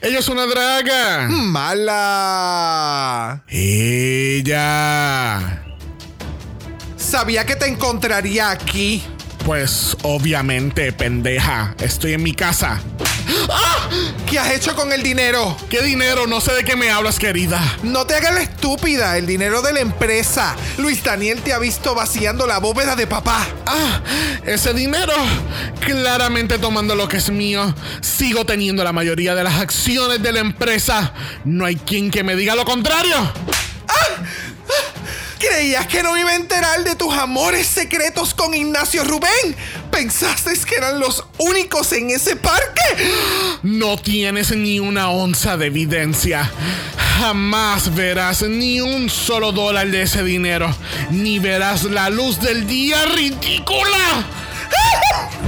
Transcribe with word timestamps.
Ella 0.00 0.20
es 0.20 0.28
una 0.28 0.46
draga. 0.46 1.26
Mala. 1.28 1.82
Ella. 3.48 4.60
Sabía 6.96 7.44
que 7.44 7.56
te 7.56 7.66
encontraría 7.66 8.50
aquí. 8.50 9.02
Pues 9.44 9.96
obviamente, 10.04 10.92
pendeja. 10.92 11.74
Estoy 11.80 12.12
en 12.12 12.22
mi 12.22 12.32
casa. 12.32 12.80
¡Ah! 13.50 13.88
¿Qué 14.28 14.38
has 14.38 14.52
hecho 14.52 14.74
con 14.74 14.92
el 14.92 15.02
dinero? 15.02 15.56
¿Qué 15.70 15.82
dinero? 15.82 16.26
No 16.26 16.40
sé 16.40 16.52
de 16.54 16.64
qué 16.64 16.76
me 16.76 16.90
hablas, 16.90 17.18
querida. 17.18 17.60
No 17.82 18.06
te 18.06 18.14
hagas 18.14 18.34
la 18.34 18.42
estúpida, 18.42 19.16
el 19.16 19.26
dinero 19.26 19.62
de 19.62 19.72
la 19.72 19.80
empresa. 19.80 20.56
Luis 20.78 21.02
Daniel 21.02 21.40
te 21.42 21.52
ha 21.52 21.58
visto 21.58 21.94
vaciando 21.94 22.46
la 22.46 22.58
bóveda 22.58 22.96
de 22.96 23.06
papá. 23.06 23.46
Ah, 23.66 24.00
ese 24.44 24.72
dinero. 24.74 25.14
Claramente 25.80 26.58
tomando 26.58 26.94
lo 26.94 27.08
que 27.08 27.18
es 27.18 27.30
mío. 27.30 27.74
Sigo 28.00 28.44
teniendo 28.44 28.84
la 28.84 28.92
mayoría 28.92 29.34
de 29.34 29.44
las 29.44 29.60
acciones 29.60 30.22
de 30.22 30.32
la 30.32 30.40
empresa. 30.40 31.12
No 31.44 31.64
hay 31.64 31.76
quien 31.76 32.10
que 32.10 32.22
me 32.22 32.36
diga 32.36 32.54
lo 32.54 32.64
contrario. 32.64 33.16
¡Ah! 33.88 34.22
¿Creías 35.38 35.86
que 35.86 36.02
no 36.02 36.16
iba 36.18 36.30
a 36.30 36.34
enterar 36.34 36.82
de 36.82 36.96
tus 36.96 37.14
amores 37.14 37.66
secretos 37.66 38.34
con 38.34 38.54
Ignacio 38.54 39.04
Rubén? 39.04 39.56
¿Pensaste 39.90 40.52
que 40.66 40.74
eran 40.74 40.98
los 40.98 41.24
únicos 41.38 41.92
en 41.92 42.10
ese 42.10 42.34
parque? 42.36 42.82
No 43.62 43.96
tienes 43.96 44.50
ni 44.56 44.80
una 44.80 45.10
onza 45.10 45.56
de 45.56 45.66
evidencia. 45.66 46.50
Jamás 47.18 47.94
verás 47.94 48.42
ni 48.42 48.80
un 48.80 49.08
solo 49.08 49.52
dólar 49.52 49.88
de 49.90 50.02
ese 50.02 50.24
dinero. 50.24 50.74
Ni 51.10 51.38
verás 51.38 51.84
la 51.84 52.10
luz 52.10 52.40
del 52.40 52.66
día 52.66 53.04
ridícula. 53.06 54.26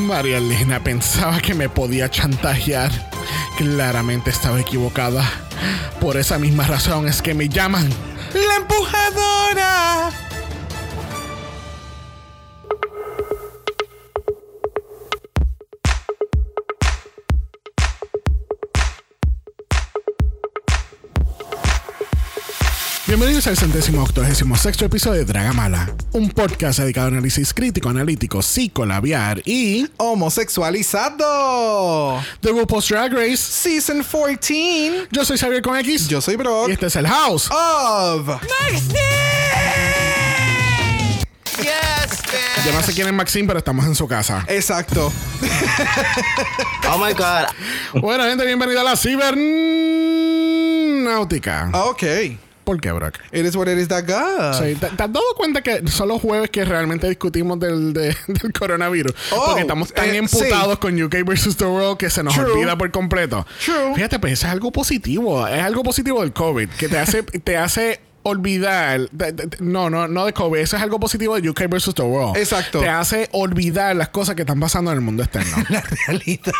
María 0.00 0.38
Elena 0.38 0.80
pensaba 0.82 1.40
que 1.40 1.54
me 1.54 1.68
podía 1.68 2.10
chantajear. 2.10 2.90
Claramente 3.56 4.30
estaba 4.30 4.60
equivocada. 4.60 5.24
Por 6.00 6.16
esa 6.16 6.38
misma 6.38 6.66
razón 6.66 7.08
es 7.08 7.22
que 7.22 7.34
me 7.34 7.48
llaman 7.48 7.88
la 8.34 8.56
empujadora. 8.56 10.29
Bienvenidos 23.10 23.46
al 23.48 23.56
centésimo 23.56 24.04
octogésimo 24.04 24.56
sexto 24.56 24.84
episodio 24.84 25.18
de 25.18 25.24
Dragamala, 25.24 25.90
un 26.12 26.30
podcast 26.30 26.78
dedicado 26.78 27.08
a 27.08 27.10
análisis 27.10 27.52
crítico, 27.52 27.88
analítico, 27.88 28.40
psicolabiar 28.40 29.42
y 29.44 29.90
homosexualizado. 29.96 32.22
The 32.40 32.50
RuPaul's 32.50 32.86
Drag 32.86 33.12
Race 33.12 33.38
Season 33.38 34.04
14. 34.04 35.08
Yo 35.10 35.24
soy 35.24 35.38
Xavier 35.38 35.60
con 35.60 35.76
X. 35.78 36.06
Yo 36.06 36.20
soy 36.20 36.36
Brock. 36.36 36.68
Y 36.68 36.72
este 36.74 36.86
es 36.86 36.94
el 36.94 37.08
House 37.08 37.50
of 37.50 38.28
Maxine. 38.28 39.00
Yes, 41.58 41.66
man. 41.66 42.64
Yo 42.64 42.72
no 42.72 42.80
sé 42.84 42.92
quién 42.92 43.08
es 43.08 43.12
Maxine, 43.12 43.48
pero 43.48 43.58
estamos 43.58 43.86
en 43.86 43.96
su 43.96 44.06
casa. 44.06 44.44
Exacto. 44.46 45.12
oh 46.88 47.04
my 47.04 47.12
god. 47.14 47.46
Bueno, 48.00 48.22
gente, 48.22 48.46
bienvenida 48.46 48.82
a 48.82 48.84
la 48.84 48.96
cibernáutica. 48.96 51.70
Ok. 51.72 52.04
¿Por 52.64 52.80
qué, 52.80 52.92
Brock? 52.92 53.14
Is 53.32 53.56
what 53.56 53.66
it 53.68 53.78
is 53.78 53.88
that 53.88 54.04
God. 54.06 54.62
Sí, 54.62 54.74
¿te, 54.74 54.86
te 54.88 55.02
has 55.02 55.12
dado 55.12 55.24
cuenta 55.36 55.62
que 55.62 55.86
son 55.88 56.08
los 56.08 56.20
jueves 56.20 56.50
que 56.50 56.64
realmente 56.64 57.08
discutimos 57.08 57.58
del, 57.58 57.92
de- 57.92 58.16
del 58.28 58.52
coronavirus? 58.52 59.12
Oh, 59.32 59.44
Porque 59.46 59.62
estamos 59.62 59.92
tan 59.92 60.08
eh, 60.10 60.18
emputados 60.18 60.74
sí. 60.74 60.78
con 60.80 61.02
UK 61.02 61.16
versus 61.26 61.56
the 61.56 61.64
World 61.64 61.96
que 61.98 62.10
se 62.10 62.22
nos 62.22 62.34
True. 62.34 62.52
olvida 62.52 62.76
por 62.78 62.90
completo. 62.90 63.46
True. 63.64 63.94
Fíjate, 63.94 64.18
pues 64.18 64.34
eso 64.34 64.46
es 64.46 64.52
algo 64.52 64.70
positivo. 64.70 65.46
Es 65.48 65.60
algo 65.62 65.82
positivo 65.82 66.20
del 66.20 66.32
COVID. 66.32 66.68
Que 66.70 66.88
te 66.88 66.98
hace, 66.98 67.22
te 67.44 67.56
hace 67.56 68.00
olvidar. 68.22 69.08
de- 69.10 69.32
de- 69.32 69.46
de- 69.46 69.56
no, 69.60 69.88
no, 69.90 70.06
no 70.06 70.26
de 70.26 70.32
COVID. 70.34 70.60
Eso 70.60 70.76
es 70.76 70.82
algo 70.82 71.00
positivo 71.00 71.40
de 71.40 71.48
UK 71.48 71.62
versus 71.68 71.94
the 71.94 72.02
World. 72.02 72.36
Exacto. 72.36 72.80
Te 72.80 72.88
hace 72.88 73.28
olvidar 73.32 73.96
las 73.96 74.10
cosas 74.10 74.34
que 74.36 74.42
están 74.42 74.60
pasando 74.60 74.90
en 74.92 74.98
el 74.98 75.02
mundo 75.02 75.22
externo. 75.22 75.56
La 75.70 75.80
realidad. 76.06 76.52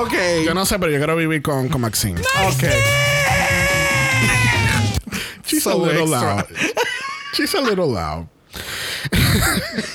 Ok. 0.00 0.14
Yo 0.44 0.54
no 0.54 0.64
sé, 0.66 0.78
pero 0.78 0.90
yo 0.92 0.98
quiero 0.98 1.16
vivir 1.16 1.42
con, 1.42 1.68
con 1.68 1.80
Maxine. 1.80 2.20
Ok. 2.46 2.64
She's 5.46 5.62
So 5.64 5.70
a 5.72 5.74
little 5.86 6.02
extra. 6.02 6.34
loud. 6.36 6.44
She's 7.34 7.54
a 7.54 7.60
little 7.60 7.86
loud. 7.92 8.26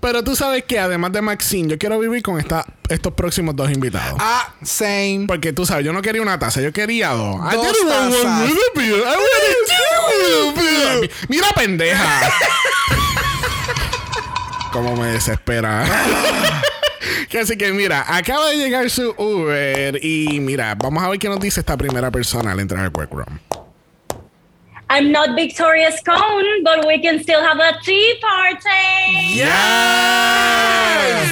Pero 0.00 0.22
tú 0.24 0.36
sabes 0.36 0.64
que 0.64 0.78
además 0.78 1.12
de 1.12 1.20
Maxine, 1.22 1.68
yo 1.68 1.78
quiero 1.78 1.98
vivir 1.98 2.22
con 2.22 2.38
esta, 2.38 2.64
estos 2.88 3.12
próximos 3.14 3.54
dos 3.56 3.70
invitados. 3.70 4.16
Ah, 4.20 4.54
same. 4.62 5.24
Porque 5.26 5.52
tú 5.52 5.66
sabes, 5.66 5.84
yo 5.84 5.92
no 5.92 6.00
quería 6.02 6.22
una 6.22 6.38
taza, 6.38 6.60
yo 6.60 6.72
quería 6.72 7.10
dos. 7.10 7.36
I 7.36 7.54
Dos 7.56 7.66
didn't 7.72 7.88
want 7.88 8.14
one 8.14 8.46
little 8.46 8.62
bit. 8.74 9.04
I 9.04 9.16
wanted 9.16 9.56
two 9.68 10.54
little 10.54 11.00
bit. 11.02 11.12
Mira, 11.28 11.48
pendeja. 11.54 12.30
Cómo 14.72 14.96
me 14.96 15.08
desespera. 15.12 15.84
Que 17.36 17.42
Así 17.42 17.58
que 17.58 17.70
mira, 17.70 18.02
acaba 18.08 18.48
de 18.48 18.56
llegar 18.56 18.88
su 18.88 19.14
Uber 19.18 20.02
y 20.02 20.40
mira, 20.40 20.74
vamos 20.74 21.04
a 21.04 21.10
ver 21.10 21.18
qué 21.18 21.28
nos 21.28 21.38
dice 21.38 21.60
esta 21.60 21.76
primera 21.76 22.10
persona 22.10 22.52
al 22.52 22.60
entrar 22.60 22.82
al 22.82 22.90
workroom. 22.94 23.38
I'm 24.88 25.12
not 25.12 25.36
Victoria 25.36 25.92
Scone, 25.92 26.62
but 26.64 26.86
we 26.86 26.98
can 26.98 27.20
still 27.22 27.42
have 27.42 27.60
a 27.60 27.78
tea 27.84 28.14
party. 28.22 29.34
Yes. 29.34 29.44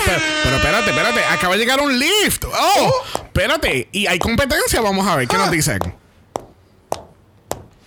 Pero, 0.05 0.21
pero 0.43 0.57
espérate, 0.57 0.91
espérate. 0.91 1.21
Acaba 1.25 1.55
de 1.55 1.61
llegar 1.61 1.81
un 1.81 1.99
lift. 1.99 2.45
Oh, 2.53 3.03
espérate. 3.15 3.89
Y 3.91 4.07
hay 4.07 4.19
competencia. 4.19 4.83
Vamos 4.83 5.07
a 5.07 5.17
ver 5.17 5.27
qué 5.27 5.39
nos 5.39 5.51
dicen. 5.51 5.81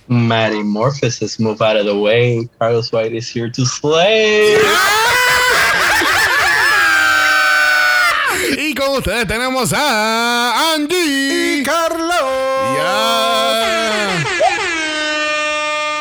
Maddie 0.08 0.64
Morphosis, 0.64 1.40
move 1.40 1.62
out 1.62 1.78
of 1.78 1.86
the 1.86 1.96
way. 1.96 2.50
Carlos 2.58 2.92
White 2.92 3.16
is 3.16 3.30
here 3.30 3.52
to 3.52 3.64
slay. 3.64 4.58
Ustedes 8.98 9.28
tenemos 9.28 9.74
a 9.74 10.74
Angie. 10.74 11.47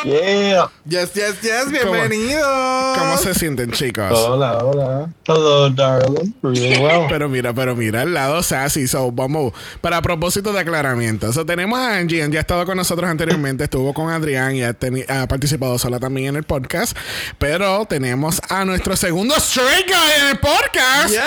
Yeah. 0.07 0.69
Yes, 0.89 1.15
yes, 1.15 1.43
yes. 1.43 1.69
Bienvenidos. 1.69 2.97
¿Cómo 2.97 3.17
se 3.19 3.35
sienten, 3.35 3.73
chicos? 3.73 4.13
Hola, 4.13 4.59
hola. 4.59 5.09
Hello, 5.27 5.69
darling. 5.69 6.33
Really 6.45 6.79
well. 6.79 7.07
Pero 7.09 7.29
mira, 7.29 7.53
pero 7.53 7.75
mira, 7.75 8.03
al 8.03 8.15
lado 8.15 8.41
sassy. 8.41 8.87
So, 8.87 9.11
vamos, 9.11 9.53
para 9.81 10.01
propósito 10.03 10.53
de 10.53 10.61
aclaramiento. 10.61 11.33
So, 11.33 11.45
tenemos 11.45 11.81
a 11.81 11.97
Angie. 11.97 12.23
Angie 12.23 12.39
ha 12.39 12.43
estado 12.43 12.65
con 12.65 12.77
nosotros 12.77 13.11
anteriormente. 13.11 13.65
Estuvo 13.65 13.93
con 13.93 14.11
Adrián 14.11 14.55
y 14.55 14.63
ha, 14.63 14.77
ha 15.09 15.27
participado 15.27 15.77
sola 15.77 15.99
también 15.99 16.29
en 16.29 16.37
el 16.37 16.45
podcast. 16.45 16.97
Pero 17.39 17.85
tenemos 17.87 18.41
a 18.49 18.65
nuestro 18.65 18.95
segundo 18.95 19.35
straight 19.39 19.89
guy 19.89 20.21
en 20.21 20.29
el 20.29 20.39
podcast. 20.39 21.11
Yes. 21.11 21.21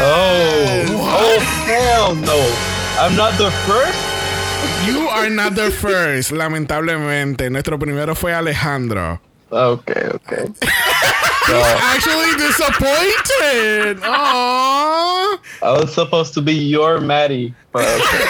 Oh, 0.00 1.18
oh, 1.20 1.38
hell 1.66 2.18
no. 2.18 2.32
I'm 2.98 3.14
not 3.14 3.36
the 3.36 3.50
first. 3.66 4.21
You 4.86 5.08
are 5.08 5.30
not 5.30 5.54
the 5.54 5.70
first, 5.70 6.32
lamentablemente. 6.32 7.50
Nuestro 7.50 7.78
primero 7.78 8.14
fue 8.14 8.32
Alejandro. 8.34 9.20
Okay, 9.50 10.08
okay. 10.14 10.46
So, 11.46 11.62
Actually 11.82 12.34
disappointed. 12.38 13.98
Aww. 14.00 15.38
I 15.62 15.72
was 15.72 15.92
supposed 15.92 16.32
to 16.34 16.40
be 16.42 16.54
your 16.54 17.00
Maddie. 17.00 17.54
But 17.72 17.84
okay. 17.84 18.24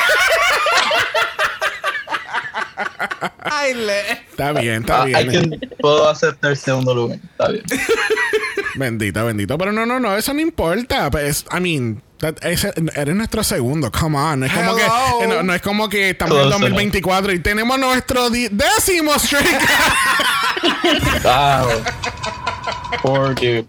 Ay, 3.44 3.74
le. 3.74 4.00
Está 4.30 4.52
bien, 4.52 4.82
está 4.82 5.04
I 5.06 5.24
bien. 5.24 5.50
can, 5.50 5.70
puedo 5.80 6.08
aceptar 6.08 6.50
el 6.52 6.56
segundo 6.56 6.94
lugar. 6.94 7.18
Está 7.22 7.52
bien. 7.52 7.64
Bendito, 8.76 9.24
bendito. 9.24 9.58
Pero 9.58 9.72
no, 9.72 9.84
no, 9.86 10.00
no, 10.00 10.16
eso 10.16 10.32
no 10.32 10.40
importa. 10.40 11.10
Pues, 11.10 11.44
I 11.52 11.60
mean, 11.60 12.02
that- 12.22 12.38
ese- 12.42 12.72
eres 12.94 13.14
nuestro 13.14 13.44
segundo. 13.44 13.90
Come 13.92 14.16
on. 14.18 14.40
No 14.40 14.46
es 14.46 14.52
como 14.52 14.74
que, 14.76 14.82
Hello. 14.84 15.22
eh, 15.22 15.26
no, 15.26 15.42
no 15.42 15.54
es 15.54 15.60
como 15.62 15.88
que 15.88 16.10
estamos 16.10 16.36
en 16.36 16.42
Close 16.44 16.58
2024 16.60 17.32
y 17.32 17.38
tenemos 17.40 17.78
nuestro 17.78 18.30
décimo 18.30 19.12
streak. 19.18 19.60
Wow. 21.22 21.82
Poor 23.02 23.34
dude. 23.34 23.66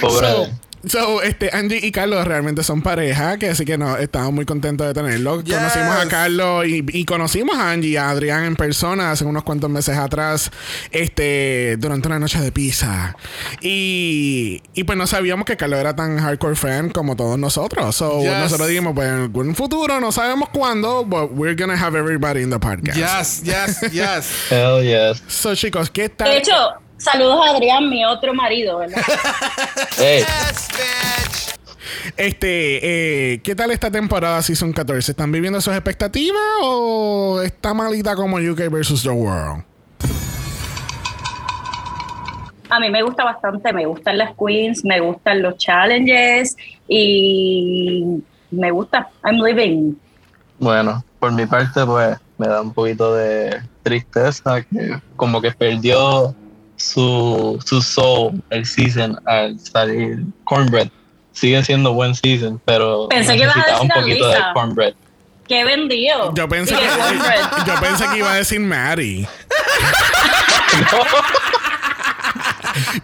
Pobre. 0.00 0.28
So, 0.28 0.48
so, 0.86 1.22
este, 1.22 1.50
Angie 1.52 1.78
y 1.82 1.92
Carlos 1.92 2.26
realmente 2.26 2.62
son 2.62 2.82
pareja, 2.82 3.38
que 3.38 3.50
así 3.50 3.64
que 3.64 3.76
no, 3.78 3.96
estamos 3.96 4.32
muy 4.32 4.44
contentos 4.46 4.86
de 4.86 4.94
tenerlo. 4.94 5.42
Yes. 5.42 5.54
Conocimos 5.56 5.96
a 5.96 6.08
Carlos 6.08 6.66
y, 6.66 6.84
y 6.92 7.04
conocimos 7.04 7.56
a 7.56 7.70
Angie 7.72 7.90
y 7.90 7.96
a 7.96 8.10
Adrián 8.10 8.44
en 8.44 8.56
persona 8.56 9.10
hace 9.10 9.24
unos 9.24 9.42
cuantos 9.44 9.68
meses 9.70 9.96
atrás, 9.98 10.50
este, 10.90 11.76
durante 11.78 12.08
una 12.08 12.18
noche 12.18 12.40
de 12.40 12.50
pizza. 12.52 13.16
Y, 13.60 14.62
y 14.74 14.84
pues 14.84 14.96
no 14.98 15.06
sabíamos 15.06 15.44
que 15.44 15.56
Carlos 15.56 15.78
era 15.80 15.94
tan 15.94 16.18
hardcore 16.18 16.56
fan 16.56 16.90
como 16.90 17.16
todos 17.16 17.38
nosotros. 17.38 17.94
So, 17.94 18.20
Yes. 18.22 18.32
nosotros 18.38 18.68
dijimos, 18.68 18.92
pues 18.94 19.08
en 19.08 19.14
algún 19.14 19.54
futuro, 19.54 20.00
no 20.00 20.12
sabemos 20.12 20.48
cuándo, 20.50 21.04
but 21.04 21.30
we're 21.32 21.54
gonna 21.54 21.76
have 21.76 21.98
everybody 21.98 22.42
in 22.42 22.50
the 22.50 22.58
podcast. 22.58 22.96
Yes, 22.96 23.42
yes, 23.42 23.92
yes. 23.92 24.30
Hell 24.50 24.82
yes. 24.82 25.22
So, 25.28 25.54
chicos, 25.54 25.90
¿qué 25.90 26.08
tal? 26.08 26.28
De 26.28 26.38
hecho, 26.38 26.52
Saludos 27.00 27.40
a 27.46 27.50
Adrián, 27.52 27.88
mi 27.88 28.04
otro 28.04 28.34
marido, 28.34 28.78
¿verdad? 28.78 29.00
Hey, 29.96 30.18
Yes, 30.18 30.68
bitch. 30.68 32.14
Este, 32.16 33.32
eh, 33.32 33.40
¿qué 33.42 33.54
tal 33.54 33.70
esta 33.70 33.90
temporada 33.90 34.42
Season 34.42 34.70
14? 34.72 35.12
¿Están 35.12 35.32
viviendo 35.32 35.60
sus 35.62 35.72
expectativas 35.72 36.42
o 36.62 37.40
está 37.42 37.72
malita 37.72 38.14
como 38.14 38.36
UK 38.36 38.68
versus 38.70 39.02
The 39.02 39.08
World? 39.10 39.64
A 42.68 42.78
mí 42.78 42.90
me 42.90 43.02
gusta 43.02 43.24
bastante, 43.24 43.72
me 43.72 43.86
gustan 43.86 44.18
las 44.18 44.32
queens, 44.36 44.84
me 44.84 45.00
gustan 45.00 45.40
los 45.40 45.56
challenges 45.56 46.56
y 46.86 48.22
me 48.50 48.70
gusta. 48.70 49.08
I'm 49.24 49.38
living. 49.42 49.94
bueno, 50.58 51.02
por 51.18 51.32
mi 51.32 51.46
parte, 51.46 51.84
pues 51.86 52.18
me 52.36 52.46
da 52.46 52.60
un 52.60 52.72
poquito 52.74 53.14
de 53.14 53.60
tristeza 53.82 54.62
que 54.62 55.00
como 55.16 55.40
que 55.40 55.50
perdió 55.50 56.34
su, 56.80 57.60
su 57.64 57.82
soul 57.82 58.42
el 58.50 58.64
season 58.64 59.18
al 59.26 59.58
salir 59.60 60.20
Cornbread. 60.44 60.88
Sigue 61.32 61.62
siendo 61.64 61.92
buen 61.92 62.14
season, 62.14 62.60
pero 62.64 63.08
Pensé 63.08 63.36
que 63.36 63.42
ibas 63.42 63.54
a 63.56 63.58
necesitaba 63.60 63.82
un 63.82 63.88
poquito 63.88 64.28
de 64.28 64.34
Lisa. 64.36 64.52
Cornbread. 64.54 64.94
Qué 65.46 65.64
vendido. 65.64 66.32
Yo 66.34 66.48
pensé, 66.48 66.74
que, 66.76 66.86
yo 67.66 67.74
pensé 67.80 68.06
que 68.08 68.18
iba 68.18 68.32
a 68.32 68.36
decir 68.36 68.60
Maddie. 68.60 69.28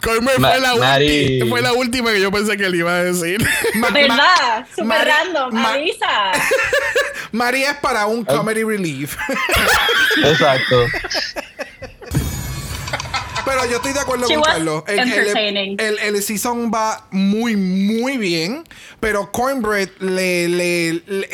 Cornbread 0.03 0.39
Ma- 0.39 0.51
fue, 0.51 0.61
la 0.61 1.49
fue 1.49 1.63
la 1.63 1.73
última 1.73 2.13
que 2.13 2.21
yo 2.21 2.31
pensé 2.31 2.57
que 2.57 2.69
le 2.69 2.79
iba 2.79 2.93
a 2.93 3.03
decir. 3.05 3.45
¿Verdad? 3.93 4.67
Super 4.71 4.85
Mari- 4.87 5.11
random. 5.11 5.55
Ma- 5.55 5.73
Avisa. 5.75 6.33
María 7.33 7.73
es 7.73 7.77
para 7.79 8.07
un 8.07 8.25
comedy 8.25 8.63
relief. 8.65 9.17
Exacto. 10.25 10.85
Pero 13.47 13.65
yo 13.65 13.77
estoy 13.77 13.93
de 13.95 14.01
acuerdo 14.01 14.27
She 14.29 14.35
con 14.35 14.43
Carlos. 14.45 14.83
El, 14.87 14.99
el, 15.13 15.81
el- 15.81 15.99
el 16.01 16.23
season 16.23 16.71
va 16.71 17.07
muy, 17.11 17.57
muy 17.57 18.19
bien. 18.19 18.65
Pero 19.01 19.31
Cornbread 19.33 19.89
le, 20.01 20.49
le, 20.49 20.93
le, 21.07 21.31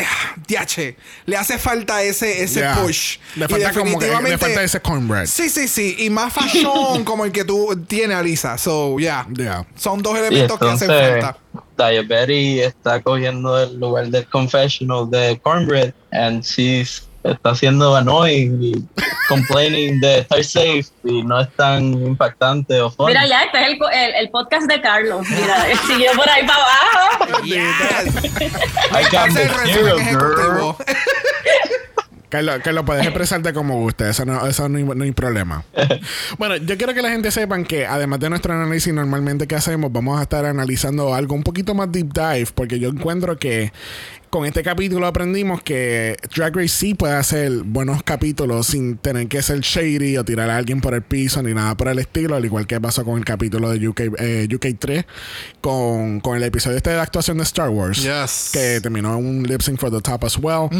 diache, 0.46 0.96
le 1.26 1.36
hace 1.36 1.58
falta 1.58 2.02
ese, 2.02 2.42
ese 2.44 2.60
Yeah. 2.60 2.74
push. 2.82 3.16
Le 3.36 3.46
Y 3.46 3.48
falta 3.48 3.72
como 3.72 3.98
que 3.98 4.06
le 4.06 4.38
falta 4.38 4.62
ese 4.62 4.80
cornbread. 4.80 5.26
Sí, 5.26 5.48
sí, 5.48 5.66
sí. 5.66 5.96
Y 5.98 6.10
más 6.10 6.32
fashion 6.32 7.02
como 7.06 7.24
el 7.24 7.32
que 7.32 7.44
tú 7.44 7.74
tienes, 7.88 8.16
Alisa. 8.16 8.58
So, 8.58 8.98
yeah. 8.98 9.26
Yeah. 9.34 9.66
Son 9.74 10.00
dos 10.02 10.16
elementos 10.18 10.58
que 10.58 10.68
hacen 10.68 10.90
entonces, 10.90 11.24
falta. 11.24 11.38
Diabetes 11.78 12.66
está 12.66 13.00
cogiendo 13.02 13.60
el 13.60 13.80
lugar 13.80 14.06
del 14.08 14.26
confessional 14.28 15.10
de 15.10 15.40
Cornbread 15.42 15.94
and 16.12 16.44
she's 16.44 17.08
está 17.24 17.54
siendo 17.54 17.94
annoying 17.96 18.62
y 18.62 18.84
complaining 19.28 20.00
de 20.00 20.18
estar 20.20 20.42
safe 20.44 20.84
y 21.04 21.22
no 21.22 21.40
es 21.40 21.48
tan 21.56 21.92
impactante 21.92 22.80
o 22.80 22.90
funny. 22.90 23.08
Mira, 23.14 23.26
ya, 23.26 23.42
este 23.44 23.62
es 23.62 23.68
el, 23.68 23.78
co- 23.78 23.88
el, 23.90 24.14
el 24.14 24.30
podcast 24.30 24.66
de 24.66 24.80
Carlos. 24.80 25.26
Mira, 25.28 25.64
siguió 25.86 26.12
por 26.16 26.28
ahí 26.28 26.46
para 26.46 26.62
abajo. 26.62 27.42
Yes. 27.44 27.56
I 28.90 29.02
got 29.10 29.30
material, 29.30 29.98
girl. 30.00 30.74
Carlos, 32.28 32.60
Carlos, 32.64 32.84
puedes 32.86 33.04
expresarte 33.04 33.52
como 33.52 33.78
guste, 33.80 34.08
eso 34.08 34.24
no, 34.24 34.46
eso 34.46 34.66
no, 34.66 34.78
hay, 34.78 34.84
no 34.84 35.04
hay 35.04 35.12
problema. 35.12 35.64
bueno, 36.38 36.56
yo 36.56 36.78
quiero 36.78 36.94
que 36.94 37.02
la 37.02 37.10
gente 37.10 37.30
sepan 37.30 37.62
que 37.64 37.84
además 37.86 38.20
de 38.20 38.30
nuestro 38.30 38.54
análisis 38.54 38.92
normalmente 38.94 39.46
que 39.46 39.54
hacemos, 39.54 39.92
vamos 39.92 40.18
a 40.18 40.22
estar 40.22 40.46
analizando 40.46 41.14
algo 41.14 41.34
un 41.34 41.42
poquito 41.42 41.74
más 41.74 41.92
deep 41.92 42.10
dive, 42.14 42.48
porque 42.54 42.78
yo 42.78 42.88
encuentro 42.88 43.38
que 43.38 43.70
con 44.32 44.46
este 44.46 44.62
capítulo 44.62 45.06
aprendimos 45.06 45.62
que 45.62 46.16
Drag 46.34 46.56
Race 46.56 46.68
sí 46.68 46.94
puede 46.94 47.12
hacer 47.12 47.52
buenos 47.66 48.02
capítulos 48.02 48.68
sin 48.68 48.96
tener 48.96 49.28
que 49.28 49.42
ser 49.42 49.60
shady 49.60 50.16
o 50.16 50.24
tirar 50.24 50.48
a 50.48 50.56
alguien 50.56 50.80
por 50.80 50.94
el 50.94 51.02
piso 51.02 51.42
ni 51.42 51.52
nada 51.52 51.76
por 51.76 51.88
el 51.88 51.98
estilo, 51.98 52.34
al 52.34 52.42
igual 52.42 52.66
que 52.66 52.80
pasó 52.80 53.04
con 53.04 53.18
el 53.18 53.26
capítulo 53.26 53.68
de 53.68 53.86
UK, 53.86 54.00
eh, 54.18 54.48
UK 54.50 54.78
3, 54.78 55.04
con, 55.60 56.20
con 56.20 56.34
el 56.38 56.42
episodio 56.44 56.78
este 56.78 56.88
de 56.88 56.96
la 56.96 57.02
actuación 57.02 57.36
de 57.36 57.42
Star 57.42 57.68
Wars 57.68 58.02
Yes. 58.02 58.48
que 58.54 58.80
terminó 58.80 59.18
un 59.18 59.42
lip 59.42 59.60
sync 59.60 59.78
for 59.78 59.90
the 59.90 60.00
top 60.00 60.24
as 60.24 60.38
well. 60.38 60.70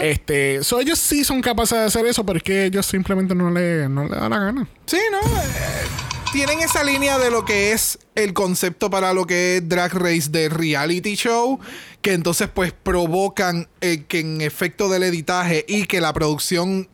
Este, 0.00 0.64
so 0.64 0.80
ellos 0.80 0.98
sí 0.98 1.22
son 1.22 1.42
capaces 1.42 1.78
de 1.78 1.84
hacer 1.84 2.06
eso, 2.06 2.24
pero 2.24 2.38
es 2.38 2.42
que 2.42 2.64
ellos 2.64 2.86
simplemente 2.86 3.34
no 3.34 3.50
le, 3.50 3.90
no 3.90 4.04
le 4.04 4.16
da 4.16 4.26
la 4.30 4.38
gana. 4.38 4.66
Sí, 4.86 4.96
¿no? 5.10 5.18
Eh, 5.18 6.11
tienen 6.32 6.60
esa 6.60 6.82
línea 6.82 7.18
de 7.18 7.30
lo 7.30 7.44
que 7.44 7.72
es 7.72 7.98
el 8.14 8.32
concepto 8.32 8.88
para 8.88 9.12
lo 9.12 9.26
que 9.26 9.58
es 9.58 9.68
Drag 9.68 9.92
Race 9.92 10.30
de 10.30 10.48
reality 10.48 11.14
show, 11.14 11.60
que 12.00 12.14
entonces 12.14 12.48
pues 12.52 12.72
provocan 12.72 13.68
eh, 13.80 14.04
que 14.08 14.20
en 14.20 14.40
efecto 14.40 14.88
del 14.88 15.02
editaje 15.02 15.64
y 15.68 15.84
que 15.84 16.00
la 16.00 16.12
producción 16.12 16.88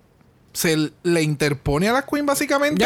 se 0.52 0.90
le 1.04 1.22
interpone 1.22 1.88
a 1.88 1.92
la 1.92 2.02
Queen 2.02 2.26
básicamente. 2.26 2.84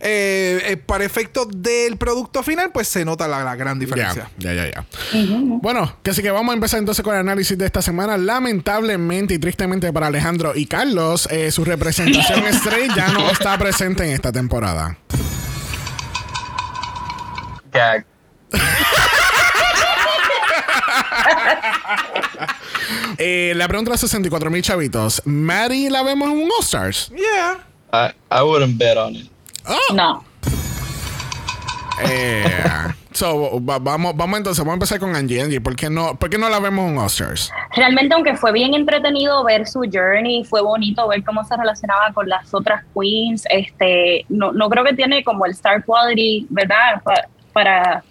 Eh, 0.00 0.60
eh, 0.64 0.76
para 0.76 1.04
efectos 1.04 1.48
del 1.50 1.96
producto 1.96 2.42
final, 2.42 2.72
pues 2.72 2.88
se 2.88 3.06
nota 3.06 3.26
la, 3.26 3.42
la 3.42 3.56
gran 3.56 3.78
diferencia. 3.78 4.30
Ya, 4.36 4.52
ya, 4.52 4.66
ya. 4.66 4.86
Bueno, 5.62 5.96
que 6.02 6.10
así 6.10 6.20
que 6.20 6.30
vamos 6.30 6.52
a 6.52 6.54
empezar 6.54 6.78
entonces 6.78 7.02
con 7.02 7.14
el 7.14 7.20
análisis 7.20 7.56
de 7.56 7.64
esta 7.64 7.80
semana. 7.80 8.18
Lamentablemente 8.18 9.32
y 9.32 9.38
tristemente 9.38 9.90
para 9.94 10.08
Alejandro 10.08 10.52
y 10.54 10.66
Carlos, 10.66 11.26
eh, 11.30 11.50
su 11.50 11.64
representación 11.64 12.44
estrella 12.46 12.94
ya 12.94 13.08
no 13.12 13.30
está 13.30 13.56
presente 13.56 14.04
en 14.04 14.10
esta 14.10 14.30
temporada. 14.30 14.98
Gag. 17.76 18.06
Eh, 23.18 23.52
la 23.56 23.66
pregunta 23.68 23.92
de 23.92 23.98
64 23.98 24.50
mil 24.50 24.62
chavitos. 24.62 25.22
¿Maddie 25.24 25.90
la 25.90 26.02
vemos 26.02 26.28
en 26.30 26.36
un 26.38 26.42
All 26.44 26.62
Stars? 26.62 27.10
Yeah. 27.10 27.58
I, 27.92 28.12
I 28.30 28.42
wouldn't 28.42 28.76
bet 28.78 28.96
on 28.96 29.14
it. 29.16 29.30
No. 29.94 30.24
Eh, 32.02 32.44
so, 33.12 33.58
va- 33.64 33.78
vamos, 33.78 34.14
vamos 34.14 34.36
entonces, 34.36 34.58
vamos 34.62 34.72
a 34.72 34.74
empezar 34.74 34.98
con 35.00 35.16
Angie. 35.16 35.40
Angie, 35.40 35.60
¿por 35.62 35.74
qué 35.74 35.88
no, 35.88 36.14
por 36.18 36.28
qué 36.28 36.36
no 36.36 36.48
la 36.50 36.60
vemos 36.60 36.84
en 36.86 36.92
un 36.92 36.98
All 36.98 37.06
Stars? 37.06 37.50
Realmente, 37.74 38.14
aunque 38.14 38.36
fue 38.36 38.52
bien 38.52 38.74
entretenido 38.74 39.42
ver 39.44 39.66
su 39.66 39.80
journey, 39.90 40.44
fue 40.44 40.60
bonito 40.60 41.08
ver 41.08 41.24
cómo 41.24 41.42
se 41.44 41.56
relacionaba 41.56 42.12
con 42.12 42.28
las 42.28 42.52
otras 42.52 42.84
queens, 42.94 43.44
este, 43.50 44.26
no, 44.28 44.52
no 44.52 44.68
creo 44.68 44.84
que 44.84 44.92
tiene 44.92 45.24
como 45.24 45.46
el 45.46 45.52
star 45.52 45.82
quality, 45.84 46.46
¿verdad? 46.50 47.00
Para 47.56 48.04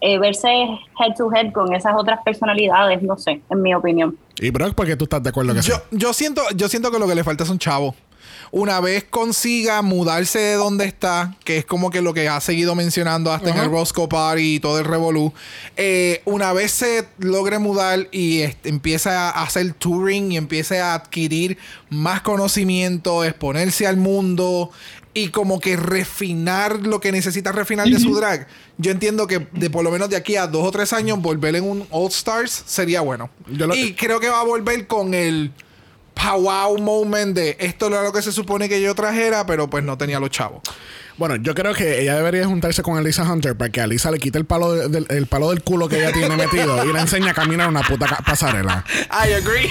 eh, 0.00 0.16
verse 0.16 0.46
head 0.48 1.16
to 1.18 1.28
head 1.34 1.50
con 1.52 1.74
esas 1.74 1.92
otras 1.96 2.20
personalidades, 2.24 3.02
no 3.02 3.18
sé, 3.18 3.40
en 3.50 3.60
mi 3.60 3.74
opinión. 3.74 4.16
Y 4.38 4.50
Brock, 4.50 4.74
¿por 4.74 4.86
qué 4.86 4.94
tú 4.94 5.04
estás 5.04 5.20
de 5.24 5.30
acuerdo 5.30 5.52
que 5.54 5.62
sí? 5.62 5.72
Yo, 5.72 5.78
yo 5.90 6.12
siento, 6.12 6.40
yo 6.54 6.68
siento 6.68 6.92
que 6.92 7.00
lo 7.00 7.08
que 7.08 7.16
le 7.16 7.24
falta 7.24 7.42
es 7.42 7.50
un 7.50 7.58
chavo. 7.58 7.96
Una 8.54 8.80
vez 8.80 9.04
consiga 9.08 9.80
mudarse 9.80 10.38
de 10.38 10.54
donde 10.56 10.84
está, 10.84 11.34
que 11.42 11.56
es 11.56 11.64
como 11.64 11.88
que 11.90 12.02
lo 12.02 12.12
que 12.12 12.28
ha 12.28 12.38
seguido 12.42 12.74
mencionando 12.74 13.32
hasta 13.32 13.48
en 13.48 13.56
el 13.56 13.70
Roscoe 13.70 14.08
Party 14.08 14.56
y 14.56 14.60
todo 14.60 14.78
el 14.78 14.84
Revolú. 14.84 15.32
eh, 15.78 16.20
una 16.26 16.52
vez 16.52 16.70
se 16.70 17.08
logre 17.18 17.58
mudar 17.58 18.08
y 18.12 18.42
empiece 18.64 19.08
a 19.08 19.30
hacer 19.30 19.72
touring 19.72 20.32
y 20.32 20.36
empiece 20.36 20.80
a 20.80 20.92
adquirir 20.92 21.56
más 21.88 22.20
conocimiento, 22.20 23.24
exponerse 23.24 23.86
al 23.86 23.96
mundo 23.96 24.70
y 25.14 25.28
como 25.28 25.58
que 25.58 25.76
refinar 25.76 26.80
lo 26.86 27.00
que 27.00 27.10
necesita 27.10 27.52
refinar 27.52 27.88
de 27.88 27.98
su 27.98 28.14
drag. 28.14 28.46
Yo 28.76 28.90
entiendo 28.90 29.26
que 29.26 29.46
de 29.52 29.70
por 29.70 29.82
lo 29.82 29.90
menos 29.90 30.10
de 30.10 30.16
aquí 30.16 30.36
a 30.36 30.46
dos 30.46 30.66
o 30.66 30.70
tres 30.70 30.92
años 30.92 31.22
volver 31.22 31.56
en 31.56 31.64
un 31.64 31.86
All 31.90 32.08
Stars 32.08 32.64
sería 32.66 33.00
bueno. 33.00 33.30
Yo 33.50 33.66
lo- 33.66 33.74
y 33.74 33.94
creo 33.94 34.20
que 34.20 34.28
va 34.28 34.40
a 34.40 34.44
volver 34.44 34.86
con 34.86 35.14
el 35.14 35.52
wow 36.16 36.78
moment 36.78 37.34
de 37.34 37.56
esto 37.60 37.88
era 37.88 38.02
lo 38.02 38.12
que 38.12 38.22
se 38.22 38.32
supone 38.32 38.68
que 38.68 38.80
yo 38.80 38.94
trajera, 38.94 39.44
pero 39.46 39.68
pues 39.68 39.84
no 39.84 39.98
tenía 39.98 40.18
los 40.20 40.30
chavos. 40.30 40.62
Bueno, 41.18 41.36
yo 41.36 41.54
creo 41.54 41.74
que 41.74 42.00
ella 42.00 42.16
debería 42.16 42.46
juntarse 42.46 42.82
con 42.82 42.98
Elisa 42.98 43.22
Hunter 43.30 43.54
para 43.56 43.70
que 43.70 43.80
Alisa 43.82 44.10
le 44.10 44.18
quite 44.18 44.38
el 44.38 44.46
palo, 44.46 44.72
de- 44.72 44.88
del, 44.88 45.06
el 45.10 45.26
palo 45.26 45.50
del 45.50 45.62
culo 45.62 45.88
que 45.88 45.98
ella 45.98 46.10
tiene 46.12 46.34
metido 46.36 46.82
y 46.84 46.92
le 46.92 47.00
enseñe 47.00 47.28
a 47.28 47.34
caminar 47.34 47.68
una 47.68 47.82
puta 47.82 48.06
pasarela. 48.24 48.82
I 49.10 49.32
agree. 49.34 49.70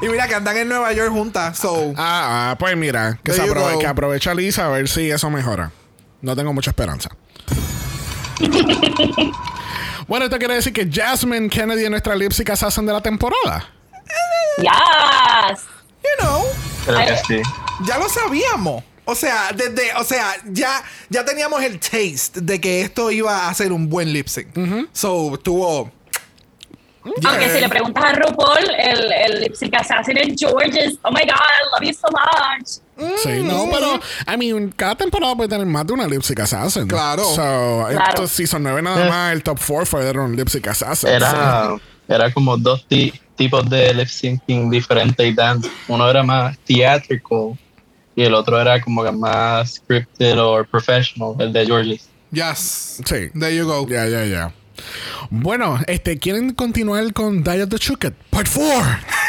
y 0.00 0.08
mira 0.08 0.28
que 0.28 0.34
andan 0.36 0.56
en 0.58 0.68
Nueva 0.68 0.92
York 0.92 1.10
juntas, 1.10 1.58
so 1.58 1.92
Ah, 1.96 2.52
ah, 2.52 2.56
pues 2.58 2.76
mira, 2.76 3.18
que, 3.24 3.32
se 3.32 3.42
aprove- 3.42 3.72
go. 3.74 3.78
que 3.80 3.86
aproveche 3.86 4.28
a 4.28 4.32
Alisa 4.32 4.66
a 4.66 4.68
ver 4.68 4.88
si 4.88 5.10
eso 5.10 5.28
mejora. 5.28 5.72
No 6.22 6.36
tengo 6.36 6.52
mucha 6.52 6.70
esperanza. 6.70 7.10
bueno, 10.08 10.26
esto 10.26 10.38
quiere 10.38 10.54
decir 10.54 10.72
que 10.72 10.88
Jasmine 10.90 11.48
Kennedy 11.48 11.84
es 11.84 11.90
nuestra 11.90 12.14
lipstick 12.14 12.50
assassin 12.50 12.86
de 12.86 12.92
la 12.92 13.00
temporada. 13.00 13.70
Yes. 14.58 15.60
you 16.02 16.10
know, 16.24 16.44
Creo 16.84 16.98
que 16.98 17.16
sí. 17.26 17.42
ya 17.86 17.98
lo 17.98 18.08
sabíamos. 18.08 18.84
O 19.06 19.14
sea, 19.14 19.50
desde, 19.54 19.92
o 19.96 20.04
sea, 20.04 20.34
ya, 20.46 20.82
ya 21.10 21.24
teníamos 21.24 21.62
el 21.62 21.78
taste 21.78 22.40
de 22.40 22.58
que 22.60 22.80
esto 22.82 23.10
iba 23.10 23.48
a 23.48 23.54
ser 23.54 23.70
un 23.72 23.88
buen 23.90 24.12
lip 24.12 24.28
sync. 24.28 24.48
So, 24.92 25.38
tuvo. 25.42 25.90
Aunque 27.26 27.50
si 27.52 27.60
le 27.60 27.68
preguntas 27.68 28.02
a 28.02 28.12
RuPaul, 28.14 28.64
el, 28.78 29.12
el 29.12 29.40
lip 29.42 29.54
sync 29.54 29.74
assassin 29.74 30.16
es 30.16 30.34
George's. 30.38 30.96
Oh 31.02 31.10
my 31.10 31.20
God, 31.20 31.34
I 31.34 31.64
love 31.74 31.82
you 31.82 31.92
so 31.92 32.08
much. 32.10 33.18
Sí, 33.22 33.42
no, 33.42 33.68
pero, 33.70 34.00
I 34.26 34.36
mean, 34.38 34.72
cada 34.72 34.94
temporada 34.94 35.34
puede 35.36 35.50
tener 35.50 35.66
más 35.66 35.86
de 35.86 35.92
una 35.92 36.06
lipstick 36.06 36.40
assassin. 36.40 36.86
Claro. 36.88 37.24
So, 37.24 37.86
Claro. 37.90 38.08
estos 38.08 38.30
season 38.30 38.62
9 38.62 38.80
nada 38.80 39.06
más, 39.06 39.32
el 39.34 39.42
top 39.42 39.58
4 39.66 39.84
fueron 39.84 40.30
un 40.30 40.36
lipstick 40.36 40.66
assassin. 40.68 41.10
Era, 41.10 41.76
era 42.08 42.32
como 42.32 42.56
dos 42.56 42.86
ti- 42.88 43.12
tipos 43.36 43.68
de 43.68 43.94
lip 43.94 44.08
syncing 44.08 44.70
diferentes 44.70 45.26
y 45.26 45.32
dance. 45.32 45.68
Uno 45.88 46.08
era 46.08 46.22
más 46.22 46.56
theatrical 46.58 47.58
y 48.16 48.22
el 48.22 48.34
otro 48.34 48.60
era 48.60 48.80
como 48.80 49.02
que 49.04 49.12
más 49.12 49.74
scripted 49.74 50.38
o 50.40 50.64
professional, 50.64 51.34
el 51.38 51.52
de 51.52 51.66
Georges. 51.66 52.08
Yes. 52.30 53.00
Sí. 53.04 53.30
There 53.38 53.54
you 53.54 53.64
go. 53.66 53.86
Ya, 53.88 54.06
ya, 54.08 54.24
ya. 54.24 54.52
Bueno, 55.30 55.78
este, 55.86 56.18
¿quieren 56.18 56.54
continuar 56.54 57.12
con 57.12 57.42
Diet 57.42 57.62
of 57.62 57.68
the 57.70 57.78
Chuket? 57.78 58.14
Part 58.30 58.48
4. 58.52 59.23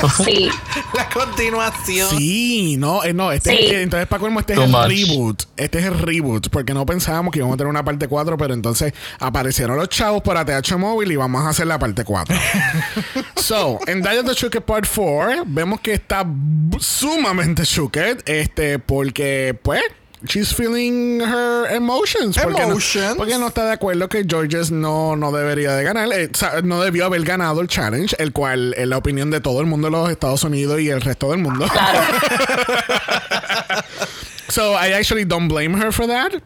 Sí. 0.24 0.50
La 0.94 1.08
continuación. 1.08 2.08
Sí, 2.10 2.76
no, 2.78 3.02
eh, 3.04 3.12
no, 3.14 3.32
este 3.32 3.50
Sí. 3.56 3.66
es, 3.66 3.72
entonces 3.74 4.06
para 4.08 4.20
colmo 4.20 4.40
este 4.40 4.52
es 4.54 4.58
el 4.60 4.68
much. 4.68 4.86
reboot. 4.88 5.42
Este 5.56 5.78
es 5.78 5.84
el 5.86 5.98
reboot, 5.98 6.48
porque 6.50 6.74
no 6.74 6.84
pensábamos 6.86 7.32
que 7.32 7.38
íbamos 7.38 7.54
a 7.54 7.56
tener 7.58 7.70
una 7.70 7.84
parte 7.84 8.08
4, 8.08 8.36
pero 8.36 8.54
entonces 8.54 8.92
aparecieron 9.18 9.76
los 9.76 9.88
chavos 9.88 10.22
por 10.22 10.36
ATH 10.36 10.76
móvil 10.76 11.12
y 11.12 11.16
vamos 11.16 11.44
a 11.44 11.50
hacer 11.50 11.66
la 11.66 11.78
parte 11.78 12.04
4. 12.04 12.34
so, 13.36 13.78
en 13.86 14.02
Diet 14.02 14.20
of 14.20 14.26
the 14.26 14.34
Chuket 14.34 14.64
Part 14.64 14.86
4, 14.92 15.44
vemos 15.46 15.80
que 15.80 15.94
está 15.94 16.26
sumamente 16.78 17.64
Chuket, 17.64 18.28
este, 18.28 18.78
porque, 18.78 19.58
pues, 19.62 19.82
she's 20.28 20.52
feeling 20.54 21.20
her 21.20 21.66
emotions. 21.74 22.36
Porque 22.38 22.60
no, 22.60 22.70
Emotions. 22.70 23.16
porque 23.16 23.38
no 23.38 23.48
está 23.48 23.64
de 23.66 23.72
acuerdo 23.72 24.08
que 24.08 24.24
Georges 24.28 24.70
no, 24.70 25.16
no 25.16 25.32
debería 25.32 25.74
de 25.74 25.84
ganar. 25.84 26.12
eh, 26.12 26.30
o 26.32 26.36
sea, 26.36 26.60
no 26.62 26.80
debió 26.82 27.06
haber 27.06 27.22
ganado 27.24 27.60
el 27.60 27.68
challenge, 27.68 28.14
el 28.18 28.32
cual, 28.32 28.74
en 28.76 28.90
la 28.90 28.98
opinión 28.98 29.30
de 29.30 29.40
todo 29.40 29.60
el 29.60 29.66
mundo 29.66 29.88
de 29.88 29.92
los 29.92 30.10
Estados 30.10 30.42
Unidos 30.44 30.80
y 30.80 30.88
el 30.90 31.00
resto 31.00 31.30
del 31.30 31.38
mundo. 31.40 31.66
Claro. 31.68 32.00
So 34.48 34.74
I 34.74 34.92
actually 34.92 35.24
don't 35.24 35.48
blame 35.48 35.72
her 35.74 35.90
for 35.92 36.06
that. 36.06 36.42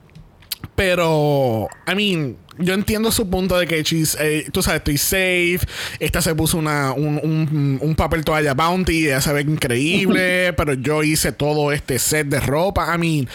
Pero, 0.77 1.69
I 1.89 1.95
mean, 1.95 2.37
yo 2.59 2.75
entiendo 2.75 3.11
su 3.11 3.29
punto 3.29 3.59
de 3.59 3.67
que 3.67 3.83
she's, 3.83 4.17
eh, 4.21 4.49
tú 4.53 4.63
sabes, 4.63 4.79
estoy 4.79 4.99
safe. 4.99 5.61
Esta 5.99 6.23
se 6.23 6.35
puso 6.35 6.59
una, 6.59 6.93
un, 6.93 7.21
un, 7.23 7.79
un 7.81 7.95
papel 7.95 8.25
toalla 8.25 8.55
bounty, 8.55 9.07
ella 9.07 9.21
se 9.21 9.33
ve 9.33 9.43
increíble, 9.43 10.53
pero 10.57 10.75
yo 10.75 11.03
hice 11.03 11.33
todo 11.33 11.73
este 11.73 11.99
set 11.99 12.27
de 12.29 12.41
ropa. 12.41 12.95
I 12.95 12.99
mean, 12.99 13.29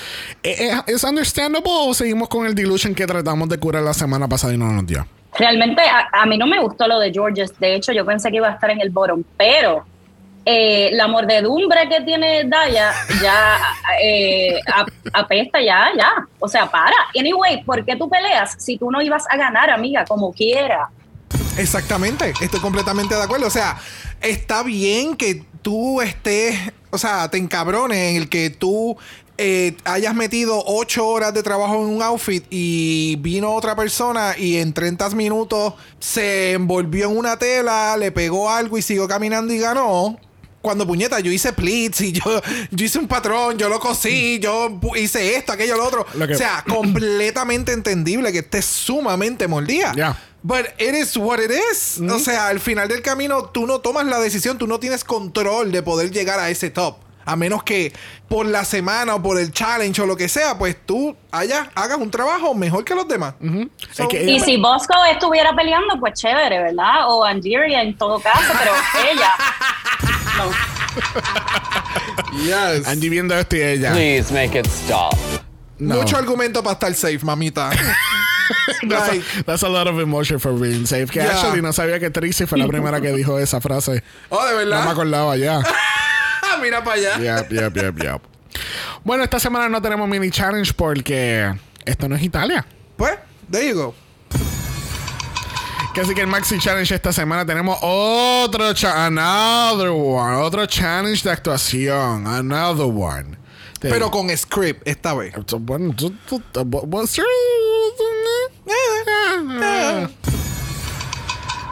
eh, 0.44 0.72
eh, 0.72 0.82
¿es 0.88 1.04
understandable 1.04 1.72
o 1.72 1.94
seguimos 1.94 2.30
con 2.30 2.46
el 2.46 2.56
delusion 2.56 2.96
que 2.96 3.06
tratamos 3.06 3.50
de 3.50 3.58
curar 3.58 3.84
la 3.84 3.94
semana 3.94 4.28
pasada 4.28 4.54
y 4.54 4.58
no 4.58 4.72
nos 4.72 4.86
dio? 4.86 5.06
Realmente 5.38 5.82
a, 5.82 6.10
a 6.22 6.26
mí 6.26 6.38
no 6.38 6.46
me 6.46 6.60
gustó 6.60 6.88
lo 6.88 7.00
de 7.00 7.12
Georges. 7.12 7.58
De 7.60 7.76
hecho, 7.76 7.94
yo 7.94 8.06
pensé 8.06 8.30
que 8.30 8.38
iba 8.38 8.50
a 8.50 8.54
estar 8.54 8.70
en 8.70 8.82
el 8.82 8.90
bottom, 8.90 9.24
pero 9.38 9.86
eh, 10.46 10.90
la 10.94 11.08
mordedumbre 11.08 11.88
que 11.88 12.02
tiene 12.02 12.44
Daya 12.46 12.92
ya 13.22 13.60
eh, 14.04 14.60
ap- 14.74 14.90
apesta 15.14 15.62
ya, 15.62 15.90
ya. 15.98 16.10
O 16.40 16.48
sea, 16.48 16.70
para. 16.70 16.96
Anyway, 17.18 17.64
¿por 17.64 17.86
qué 17.86 17.96
tú 17.96 18.10
peleas 18.10 18.56
si 18.58 18.78
tú 18.78 18.90
no 18.92 19.02
ibas 19.02 19.24
a 19.30 19.38
ganar, 19.38 19.70
amiga, 19.70 20.04
como 20.06 20.32
quiera? 20.34 20.90
Exactamente, 21.58 22.34
estoy 22.42 22.60
completamente 22.60 23.14
de 23.16 23.22
acuerdo. 23.24 23.48
O 23.48 23.52
sea, 23.52 23.78
está 24.22 24.64
bien 24.64 25.16
que 25.16 25.44
tú 25.62 26.02
estés, 26.02 26.58
o 26.90 26.98
sea, 26.98 27.30
te 27.30 27.38
encabrones 27.38 27.98
en 28.12 28.16
el 28.16 28.30
que 28.30 28.50
tú 28.50 28.98
eh, 29.38 29.76
hayas 29.86 30.16
metido 30.16 30.64
ocho 30.66 31.08
horas 31.08 31.34
de 31.34 31.44
trabajo 31.44 31.76
en 31.76 31.90
un 31.90 32.02
outfit 32.02 32.46
y 32.50 33.16
vino 33.20 33.54
otra 33.54 33.76
persona 33.76 34.36
y 34.38 34.58
en 34.58 34.74
30 34.74 35.10
minutos 35.12 35.74
se 36.00 36.54
envolvió 36.54 37.10
en 37.12 37.18
una 37.18 37.38
tela, 37.38 37.96
le 37.98 38.12
pegó 38.12 38.50
algo 38.50 38.78
y 38.78 38.82
siguió 38.82 39.08
caminando 39.08 39.54
y 39.54 39.60
ganó. 39.60 40.18
Cuando 40.62 40.86
puñeta, 40.86 41.20
yo 41.20 41.32
hice 41.32 41.54
pleats 41.54 42.02
y 42.02 42.12
yo, 42.12 42.22
yo 42.70 42.86
hice 42.86 43.00
un 43.00 43.08
patrón, 43.08 43.58
yo 43.58 43.68
lo 43.68 43.80
cosí, 43.80 44.40
yo 44.40 44.70
pu- 44.80 44.96
hice 44.98 45.36
esto, 45.36 45.54
aquello, 45.54 45.76
lo 45.76 45.86
otro. 45.86 46.06
Lo 46.14 46.28
que- 46.28 46.36
O 46.36 46.38
sea, 46.38 46.64
completamente 46.68 47.72
entendible 47.72 48.32
que 48.32 48.40
esté 48.40 48.62
sumamente 48.62 49.48
mordida. 49.48 49.94
Ya. 49.96 50.18
But 50.44 50.66
it 50.80 50.96
is 50.96 51.16
what 51.18 51.40
it 51.40 51.52
is. 51.52 52.00
O 52.00 52.20
sea, 52.20 52.48
al 52.48 52.60
final 52.60 52.88
del 52.88 53.02
camino 53.02 53.46
tú 53.46 53.68
no 53.68 53.80
tomas 53.80 54.06
la 54.08 54.20
decisión, 54.20 54.58
tú 54.58 54.66
no 54.68 54.80
tienes 54.80 55.04
control 55.04 55.72
de 55.72 55.82
poder 55.84 56.12
llegar 56.12 56.40
a 56.40 56.50
ese 56.50 56.70
top. 56.72 56.98
A 57.26 57.36
menos 57.36 57.64
que 57.64 57.94
por 58.28 58.46
la 58.46 58.66
semana 58.66 59.16
o 59.16 59.22
por 59.22 59.40
el 59.40 59.52
challenge 59.52 60.02
o 60.02 60.06
lo 60.06 60.16
que 60.18 60.28
sea, 60.30 60.58
pues 60.58 60.76
tú 60.86 61.16
allá 61.32 61.70
hagas 61.76 61.98
un 61.98 62.10
trabajo 62.12 62.54
mejor 62.56 62.84
que 62.84 62.96
los 62.96 63.08
demás. 63.08 63.36
So- 63.92 64.04
Es 64.04 64.10
que 64.10 64.24
Y 64.24 64.40
si 64.40 64.58
Bosco 64.58 64.94
estuviera 65.12 65.56
peleando, 65.56 66.00
pues 66.00 66.14
chévere, 66.20 66.62
¿verdad? 66.62 67.08
O 67.10 67.24
Angeria 67.24 67.82
en 67.82 67.98
todo 67.98 68.20
caso, 68.20 68.42
pero 68.60 68.72
ella. 69.12 69.32
No. 70.38 70.50
Yes. 72.44 72.88
Angie 72.88 73.10
viendo 73.10 73.36
esto 73.38 73.56
y 73.58 73.62
ella. 73.62 73.92
Please 73.92 74.34
make 74.34 74.58
it 74.58 74.66
stop. 74.68 75.14
No. 75.78 75.96
Mucho 75.96 76.18
argumento 76.18 76.62
para 76.64 76.74
estar 76.74 76.94
safe, 76.94 77.20
mamita. 77.24 77.70
That's, 78.88 79.08
Like, 79.08 79.24
a, 79.40 79.44
that's 79.44 79.64
a 79.64 79.70
lot 79.70 79.88
of 79.88 80.00
emotion 80.00 80.40
for 80.40 80.52
being 80.54 80.86
safe. 80.86 81.08
Que 81.12 81.22
Yeah. 81.22 81.32
actually 81.32 81.62
no 81.62 81.72
sabía 81.72 82.00
que 82.00 82.10
Tracy 82.10 82.46
fue 82.46 82.58
la 82.58 82.68
primera 82.68 83.00
que 83.00 83.12
dijo 83.14 83.40
esa 83.40 83.62
frase. 83.62 84.04
oh, 84.30 84.44
de 84.46 84.52
No 84.52 84.58
me 84.58 84.66
verdad. 84.66 84.90
acordaba 84.92 85.38
ya. 85.38 85.62
Mira 86.58 86.84
para 86.84 86.98
allá. 86.98 87.18
Yep, 87.18 87.52
yep, 87.52 87.76
yep, 87.76 88.04
yep. 88.04 88.22
Bueno, 89.04 89.24
esta 89.24 89.40
semana 89.40 89.70
no 89.70 89.82
tenemos 89.82 90.08
mini 90.08 90.30
challenge 90.30 90.74
porque 90.74 91.54
esto 91.86 92.08
no 92.08 92.16
es 92.16 92.24
Italia. 92.24 92.66
Pues, 92.98 93.18
there 93.50 93.68
you 93.68 93.76
go. 93.76 93.96
Así 96.00 96.16
que 96.16 96.22
el 96.22 96.28
Maxi 96.28 96.58
Challenge 96.58 96.96
esta 96.96 97.12
semana 97.12 97.46
tenemos 97.46 97.78
otro 97.82 98.74
cha 98.74 99.06
another 99.06 99.90
one, 99.90 100.38
otro 100.38 100.66
challenge 100.66 101.22
de 101.24 101.32
actuación, 101.32 102.26
another 102.26 102.86
one. 102.86 103.38
Pero 103.80 104.10
con 104.10 104.36
script 104.36 104.88
esta 104.88 105.14
vez. 105.14 105.34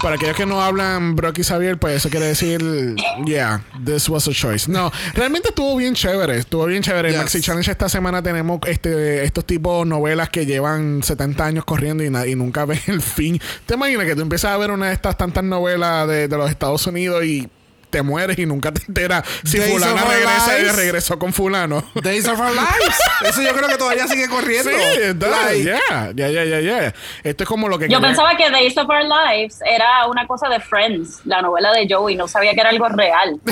Para 0.01 0.15
aquellos 0.15 0.37
que 0.37 0.45
no 0.45 0.61
hablan 0.61 1.15
Brock 1.17 1.39
y 1.39 1.43
Xavier, 1.43 1.77
pues 1.77 1.97
eso 1.97 2.09
quiere 2.09 2.27
decir, 2.27 2.95
yeah, 3.25 3.61
this 3.85 4.07
was 4.07 4.27
a 4.29 4.31
choice. 4.31 4.71
No, 4.71 4.91
realmente 5.13 5.49
estuvo 5.49 5.75
bien 5.75 5.93
chévere, 5.93 6.37
estuvo 6.37 6.65
bien 6.67 6.81
chévere. 6.81 7.09
El 7.09 7.15
Yes. 7.15 7.21
Maxi 7.23 7.41
Challenge 7.41 7.69
esta 7.69 7.89
semana 7.89 8.23
tenemos 8.23 8.61
este 8.65 9.25
estos 9.25 9.45
tipos 9.45 9.85
novelas 9.85 10.29
que 10.29 10.45
llevan 10.45 11.03
70 11.03 11.45
años 11.45 11.65
corriendo 11.65 12.01
y, 12.03 12.07
y 12.31 12.35
nunca 12.35 12.63
ven 12.65 12.79
el 12.87 13.01
fin. 13.01 13.41
¿Te 13.65 13.73
imaginas 13.73 14.05
que 14.05 14.15
tú 14.15 14.21
empiezas 14.21 14.51
a 14.51 14.57
ver 14.57 14.71
una 14.71 14.87
de 14.87 14.93
estas 14.93 15.17
tantas 15.17 15.43
novelas 15.43 16.07
de, 16.07 16.29
de 16.29 16.37
los 16.37 16.49
Estados 16.49 16.87
Unidos 16.87 17.25
y 17.25 17.49
te 17.89 18.01
mueres 18.01 18.37
y 18.37 18.45
nunca 18.45 18.71
te 18.71 18.81
enteras 18.87 19.23
si 19.43 19.57
Days 19.57 19.71
fulana 19.71 20.03
regresa 20.05 20.59
y 20.59 20.63
regresó 20.69 21.17
con 21.19 21.33
fulano? 21.33 21.83
Days 22.03 22.27
of 22.27 22.39
Our 22.39 22.51
Lives. 22.51 22.97
Eso 23.25 23.41
yo 23.41 23.53
creo 23.53 23.67
que 23.67 23.77
todavía 23.77 24.07
sigue 24.07 24.27
corriendo. 24.27 24.69
Sí, 24.69 25.63
yeah, 25.63 26.11
yeah, 26.15 26.29
yeah, 26.43 26.59
yeah. 26.61 26.93
Esto 27.23 27.43
es 27.43 27.47
como 27.49 27.67
lo 27.67 27.77
que 27.79 27.85
Yo 27.89 27.99
quería- 27.99 28.07
pensaba 28.09 28.35
que 28.37 28.49
Days 28.49 28.77
of 28.77 28.87
Our 28.89 29.03
Lives 29.03 29.59
era 29.65 30.05
una 30.07 30.27
cosa 30.27 30.47
de 30.49 30.59
Friends, 30.59 31.21
la 31.25 31.41
novela 31.41 31.71
de 31.71 31.87
Joey, 31.89 32.15
no 32.15 32.27
sabía 32.27 32.53
que 32.53 32.61
era 32.61 32.69
algo 32.69 32.87
real. 32.89 33.39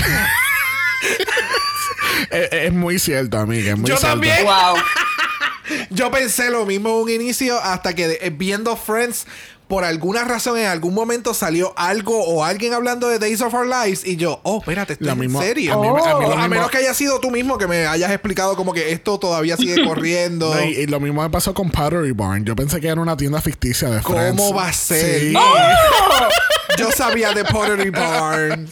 es, 2.32 2.50
es 2.52 2.74
muy 2.74 3.00
cierto, 3.00 3.38
amiga. 3.38 3.72
es 3.72 3.78
muy 3.78 3.90
Yo 3.90 3.98
cierto. 3.98 4.08
también. 4.16 4.44
Wow. 4.46 4.76
Yo 5.90 6.10
pensé 6.12 6.50
lo 6.50 6.66
mismo 6.66 6.90
en 6.90 6.96
un 7.04 7.10
inicio 7.10 7.60
hasta 7.62 7.94
que 7.94 8.20
eh, 8.22 8.30
viendo 8.34 8.76
Friends, 8.78 9.28
por 9.68 9.84
alguna 9.84 10.24
razón 10.24 10.58
en 10.58 10.68
algún 10.68 10.94
momento 10.94 11.34
salió 11.34 11.74
algo 11.78 12.24
o 12.24 12.44
alguien 12.46 12.74
hablando 12.74 13.10
de 13.10 13.20
Days 13.20 13.42
of 13.42 13.54
Our 13.54 13.68
Lives 13.68 14.06
y 14.06 14.16
yo, 14.16 14.40
oh, 14.44 14.60
espérate, 14.60 14.94
esto 14.94 15.06
Lo 15.06 15.12
es 15.12 15.18
mismo- 15.18 15.42
en 15.42 15.48
serio. 15.48 15.74
a 15.74 15.78
mí- 15.82 15.88
a 15.88 15.92
mí 15.92 15.98
lo 16.00 16.06
a 16.32 16.36
mismo- 16.38 16.48
menos 16.48 16.72
que 16.72 16.78
haya 16.78 16.94
sido 16.94 17.20
tú 17.20 17.32
mismo 17.32 17.58
que 17.58 17.68
me 17.68 17.86
hayas 17.86 18.10
explicado 18.12 18.56
como 18.56 18.72
que 18.74 18.92
esto 18.94 19.20
todavía 19.20 19.58
sigue 19.58 19.84
corriendo. 19.86 20.54
No, 20.56 20.64
y, 20.64 20.70
y 20.70 20.88
lo 20.88 21.00
mismo 21.00 21.22
me 21.22 21.30
pasó 21.30 21.54
con 21.54 21.70
Pottery 21.70 22.12
Barn. 22.14 22.46
Yo 22.46 22.56
pensé 22.56 22.80
que 22.80 22.88
era 22.88 23.02
una 23.02 23.18
tienda 23.18 23.42
ficticia 23.42 23.90
de 23.90 24.02
¿Cómo 24.02 24.18
Friends. 24.18 24.56
va 24.56 24.68
a 24.70 24.74
ser? 24.74 25.20
Sí. 25.22 25.34
Yo 26.78 26.92
sabía 26.92 27.32
de 27.34 27.44
Pottery 27.44 27.90
Barn. 27.90 28.70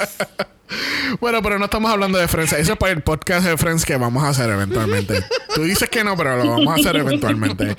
Bueno, 1.19 1.41
pero 1.41 1.60
no 1.60 1.65
estamos 1.65 1.91
hablando 1.91 2.17
de 2.17 2.27
Friends. 2.27 2.53
Eso 2.53 2.74
es 2.74 2.77
para 2.79 2.91
el 2.91 3.01
podcast 3.01 3.45
de 3.45 3.57
Friends 3.57 3.86
que 3.86 3.95
vamos 3.98 4.24
a 4.24 4.29
hacer 4.29 4.50
eventualmente. 4.50 5.24
Tú 5.53 5.63
dices 5.63 5.89
que 5.89 6.03
no, 6.03 6.17
pero 6.17 6.43
lo 6.43 6.50
vamos 6.51 6.67
a 6.67 6.75
hacer 6.75 6.95
eventualmente. 6.95 7.75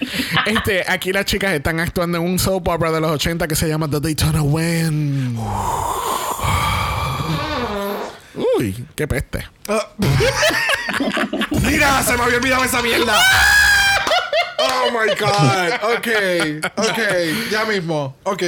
Este, 0.47 0.85
aquí 0.87 1.13
las 1.13 1.25
chicas 1.25 1.53
están 1.53 1.81
actuando 1.81 2.19
en 2.19 2.25
un 2.25 2.39
soap 2.39 2.69
opera 2.69 2.93
de 2.93 3.01
los 3.01 3.11
80 3.11 3.49
que 3.49 3.57
se 3.57 3.69
llama 3.69 3.89
The 3.91 4.01
Daytona 4.01 4.43
Wind. 4.43 5.39
Uy, 8.59 8.87
qué 8.95 9.09
peste. 9.09 9.47
Mira, 11.63 12.03
se 12.03 12.17
me 12.17 12.23
había 12.23 12.37
olvidado 12.37 12.65
esa 12.65 12.83
mierda. 12.83 13.19
Oh 14.59 14.91
my 14.91 15.09
god. 15.19 15.73
Ok, 15.97 16.09
ok, 16.77 16.99
ya 17.51 17.65
mismo. 17.65 18.17
Ok. 18.25 18.43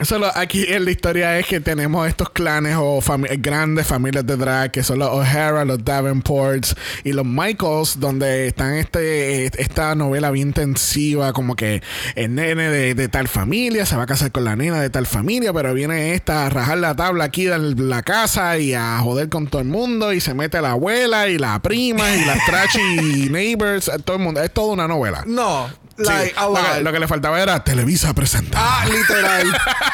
Solo 0.00 0.28
aquí 0.34 0.64
en 0.68 0.84
la 0.84 0.90
historia 0.90 1.38
es 1.38 1.46
que 1.46 1.60
tenemos 1.60 2.06
estos 2.08 2.28
clanes 2.30 2.74
o 2.76 3.00
fami- 3.00 3.40
grandes 3.40 3.86
familias 3.86 4.26
de 4.26 4.36
drag 4.36 4.72
que 4.72 4.82
son 4.82 4.98
los 4.98 5.08
O'Hara, 5.08 5.64
los 5.64 5.84
Davenports 5.84 6.74
y 7.04 7.12
los 7.12 7.24
Michaels, 7.24 8.00
donde 8.00 8.48
están 8.48 8.74
este 8.74 9.46
esta 9.62 9.94
novela 9.94 10.32
bien 10.32 10.52
tensiva, 10.52 11.32
como 11.32 11.54
que 11.54 11.80
el 12.16 12.34
nene 12.34 12.68
de, 12.70 12.94
de 12.96 13.08
tal 13.08 13.28
familia 13.28 13.86
se 13.86 13.94
va 13.96 14.02
a 14.02 14.06
casar 14.06 14.32
con 14.32 14.44
la 14.44 14.56
nena 14.56 14.80
de 14.80 14.90
tal 14.90 15.06
familia, 15.06 15.52
pero 15.52 15.72
viene 15.72 16.14
esta 16.14 16.46
a 16.46 16.50
rajar 16.50 16.78
la 16.78 16.96
tabla 16.96 17.24
aquí 17.24 17.44
de 17.44 17.56
la 17.58 18.02
casa 18.02 18.58
y 18.58 18.74
a 18.74 18.98
joder 18.98 19.28
con 19.28 19.46
todo 19.46 19.62
el 19.62 19.68
mundo 19.68 20.12
y 20.12 20.20
se 20.20 20.34
mete 20.34 20.60
la 20.60 20.72
abuela 20.72 21.28
y 21.28 21.38
la 21.38 21.60
prima 21.60 22.14
y 22.16 22.24
las 22.24 22.44
trashy 22.46 23.28
neighbors, 23.30 23.90
todo 24.04 24.16
el 24.16 24.22
mundo. 24.22 24.42
Es 24.42 24.52
toda 24.52 24.72
una 24.72 24.88
novela. 24.88 25.22
No, 25.26 25.70
like, 25.98 26.34
que, 26.34 26.82
lo 26.82 26.92
que 26.92 26.98
le 26.98 27.06
faltaba 27.08 27.40
era 27.40 27.62
Televisa 27.62 28.12
presenta. 28.12 28.58
Ah, 28.60 28.84
literal. 28.86 29.56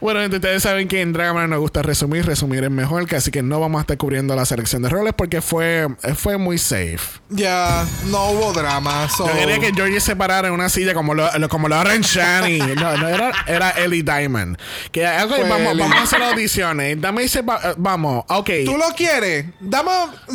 Bueno, 0.00 0.20
gente, 0.20 0.36
ustedes 0.36 0.62
saben 0.62 0.88
que 0.88 1.00
en 1.00 1.12
Dragon 1.12 1.48
nos 1.50 1.58
gusta 1.60 1.82
resumir, 1.82 2.24
resumir 2.26 2.64
es 2.64 2.70
mejor, 2.70 3.06
que 3.06 3.16
así 3.16 3.30
que 3.30 3.42
no 3.42 3.60
vamos 3.60 3.78
a 3.78 3.82
estar 3.82 3.96
cubriendo 3.96 4.34
la 4.36 4.44
selección 4.44 4.82
de 4.82 4.88
roles 4.88 5.12
porque 5.16 5.40
fue, 5.42 5.88
fue 6.16 6.38
muy 6.38 6.58
safe. 6.58 6.98
Ya, 7.30 7.84
no 8.06 8.30
hubo 8.30 8.52
drama. 8.52 9.08
so- 9.08 9.26
Yo 9.28 9.34
quería 9.34 9.58
que 9.58 9.72
Georgie 9.72 10.00
se 10.00 10.14
parara 10.16 10.48
en 10.48 10.54
una 10.54 10.68
silla 10.68 10.94
como 10.94 11.14
lo, 11.14 11.28
lo- 11.38 11.48
como 11.48 11.68
lo 11.68 11.90
en 11.90 12.02
Shani. 12.02 12.58
No, 12.82 12.96
no 12.96 13.08
era, 13.08 13.32
era 13.46 13.70
Ellie 13.70 14.02
Diamond. 14.02 14.56
Que, 14.90 15.06
ok, 15.06 15.28
Fue 15.28 15.48
vamos, 15.48 15.76
vamos 15.78 15.96
a 15.96 16.02
hacer 16.02 16.22
audiciones. 16.22 17.00
Dame 17.00 17.22
ese. 17.24 17.40
eh, 17.40 17.44
vamos, 17.76 18.24
ok. 18.28 18.50
¿Tú 18.64 18.76
lo 18.76 18.88
quieres? 18.96 19.46
Dame, 19.60 19.90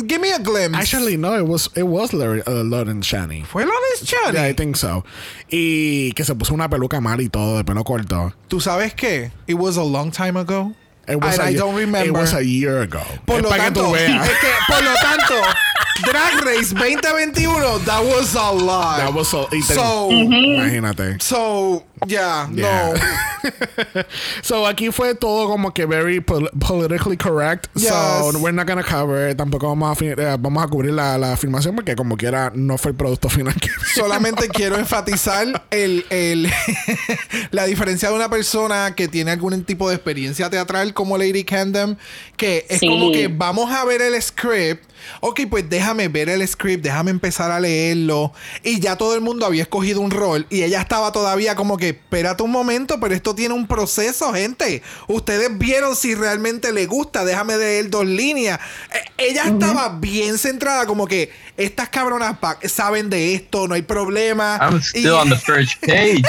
give 0.06 0.18
me 0.18 0.32
a 0.32 0.38
glimpse. 0.38 0.76
Actually, 0.80 1.16
no, 1.16 1.36
it 1.36 1.42
was, 1.46 1.70
it 1.76 1.82
was 1.84 2.12
Lauren, 2.12 2.42
uh, 2.46 2.64
Lauren 2.64 3.00
Shani. 3.00 3.44
¿Fue 3.44 3.64
Lawrence 3.64 4.04
Chaney? 4.04 4.32
Yeah, 4.32 4.48
I 4.48 4.54
think 4.54 4.76
so. 4.76 5.04
Y 5.50 6.12
que 6.12 6.24
se 6.24 6.34
puso 6.34 6.54
una 6.54 6.68
peluca 6.68 7.00
mal 7.00 7.20
y 7.20 7.28
todo, 7.28 7.56
de 7.58 7.64
pelo 7.64 7.84
corto. 7.84 8.34
¿Tú 8.48 8.60
sabes 8.60 8.94
qué? 8.98 9.30
It 9.46 9.54
was 9.54 9.76
a 9.78 9.82
long 9.82 10.10
time 10.10 10.36
ago. 10.36 10.74
It 11.06 11.16
was 11.22 11.38
I 11.38 11.50
year- 11.50 11.58
don't 11.60 11.74
remember. 11.74 12.06
It 12.08 12.12
was 12.12 12.34
a 12.34 12.44
year 12.44 12.82
ago. 12.82 13.00
Por 13.24 13.38
Es 13.38 13.42
lo 13.44 13.50
tanto, 13.50 13.94
es 13.94 14.06
que, 14.40 14.50
por 14.68 14.82
lo 14.82 14.94
tanto, 15.00 15.40
Drag 16.04 16.44
Race 16.44 16.70
2021, 16.74 17.84
that 17.86 18.04
was 18.04 18.34
a 18.34 18.50
lot. 18.52 18.98
That 18.98 19.14
was 19.14 19.28
a, 19.28 19.30
so- 19.30 19.46
te- 19.48 19.60
so, 19.62 20.10
Imagínate. 20.10 21.20
so, 21.22 21.82
yeah, 22.06 22.48
Yeah. 22.52 22.92
no. 22.94 23.00
so 24.42 24.66
aquí 24.66 24.90
fue 24.90 25.14
todo 25.14 25.48
como 25.48 25.72
que 25.72 25.86
very 25.86 26.20
pol- 26.20 26.50
politically 26.60 27.16
correct. 27.16 27.66
So 27.76 28.30
Yes. 28.32 28.34
we're 28.40 28.52
not 28.52 28.66
gonna 28.66 28.82
cover. 28.82 29.34
Tampoco 29.34 29.68
vamos 29.68 29.92
a, 29.92 29.94
fi- 29.94 30.08
eh, 30.16 30.36
vamos 30.38 30.62
a 30.64 30.68
cubrir 30.68 30.92
la, 30.92 31.16
la 31.18 31.32
afirmación 31.32 31.74
porque 31.74 31.94
como 31.96 32.16
quiera 32.16 32.50
no 32.54 32.78
fue 32.78 32.90
el 32.92 32.96
producto 32.96 33.28
final 33.28 33.54
que 33.54 33.68
Solamente 33.94 34.48
quiero 34.48 34.76
enfatizar 34.76 35.66
el, 35.70 36.04
el 36.10 36.50
la 37.50 37.64
diferencia 37.66 38.08
de 38.10 38.14
una 38.14 38.28
persona 38.28 38.94
que 38.94 39.08
tiene 39.08 39.30
algún 39.30 39.64
tipo 39.64 39.88
de 39.88 39.94
experiencia 39.96 40.50
teatral 40.50 40.94
como 40.94 41.16
Lady 41.18 41.44
Candem, 41.44 41.96
que 42.36 42.66
es 42.68 42.80
Sí. 42.80 42.86
como 42.88 43.10
que 43.12 43.28
vamos 43.28 43.70
a 43.72 43.84
ver 43.84 44.02
el 44.02 44.20
script. 44.22 44.84
Ok, 45.20 45.40
pues 45.48 45.68
déjame 45.70 46.08
ver 46.08 46.28
el 46.28 46.46
script, 46.46 46.82
déjame 46.82 47.10
empezar 47.12 47.50
a 47.50 47.60
leerlo. 47.60 48.32
Y 48.62 48.80
ya 48.80 48.96
todo 48.96 49.14
el 49.14 49.20
mundo 49.20 49.46
había 49.46 49.62
escogido 49.62 50.00
un 50.00 50.10
rol 50.10 50.46
y 50.50 50.62
ella 50.64 50.80
estaba 50.80 51.12
todavía 51.12 51.54
como 51.54 51.76
que, 51.76 51.87
espérate 51.88 52.42
un 52.42 52.50
momento, 52.50 52.98
pero 53.00 53.14
esto 53.14 53.34
tiene 53.34 53.54
un 53.54 53.66
proceso, 53.66 54.32
gente. 54.32 54.82
Ustedes 55.06 55.56
vieron 55.58 55.94
si 55.96 56.14
realmente 56.14 56.72
le 56.72 56.86
gusta, 56.86 57.24
déjame 57.24 57.56
leer 57.56 57.90
dos 57.90 58.06
líneas. 58.06 58.58
Eh, 58.92 59.10
ella 59.30 59.44
estaba 59.44 59.88
bien 59.98 60.38
centrada, 60.38 60.86
como 60.86 61.06
que 61.06 61.30
estas 61.56 61.88
cabronas 61.88 62.38
pa- 62.38 62.58
saben 62.68 63.10
de 63.10 63.34
esto, 63.34 63.66
no 63.68 63.74
hay 63.74 63.82
problema. 63.82 64.58
I'm 64.60 64.76
Y 64.76 64.80
still 65.00 65.12
on 65.12 65.28
the 65.30 65.36
first 65.46 65.72
page. 65.86 66.22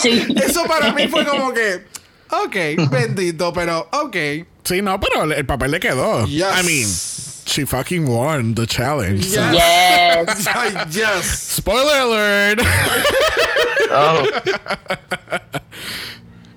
Sí. 0.00 0.26
Eso 0.44 0.64
para 0.64 0.92
mí 0.92 1.06
fue 1.08 1.24
como 1.24 1.52
que, 1.52 1.84
ok, 2.30 2.90
bendito, 2.90 3.52
pero 3.52 3.88
ok. 3.92 4.16
Sí, 4.64 4.80
no, 4.82 4.98
pero 5.00 5.24
el, 5.24 5.32
el 5.32 5.46
papel 5.46 5.70
le 5.72 5.80
quedó. 5.80 6.24
Yes. 6.26 6.46
I 6.60 6.62
mean, 6.64 6.88
she 7.46 7.64
fucking 7.64 8.06
won 8.06 8.54
the 8.54 8.66
challenge. 8.66 9.24
so- 9.26 9.40
Yes. 9.52 10.48
Yes. 10.90 11.24
Spoiler 11.56 12.00
alert. 12.00 12.60
Oh, 13.94 14.24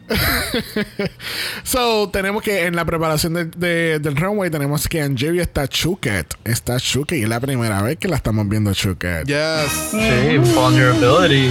so, 1.63 2.09
tenemos 2.09 2.41
que 2.43 2.65
en 2.65 2.75
la 2.75 2.85
preparación 2.85 3.33
de- 3.33 3.45
de- 3.45 3.99
del 3.99 4.15
runway 4.15 4.49
tenemos 4.49 4.87
que 4.87 5.01
Angeria 5.01 5.41
está 5.41 5.67
Chuket. 5.67 6.33
Está 6.45 6.79
Chuket 6.79 7.17
y 7.19 7.23
es 7.23 7.29
la 7.29 7.39
primera 7.41 7.81
vez 7.81 7.97
que 7.97 8.07
la 8.07 8.15
estamos 8.15 8.47
viendo 8.47 8.73
Chuket. 8.73 9.25
Yes. 9.25 9.71
sí, 9.91 10.37
vulnerability. 10.37 11.49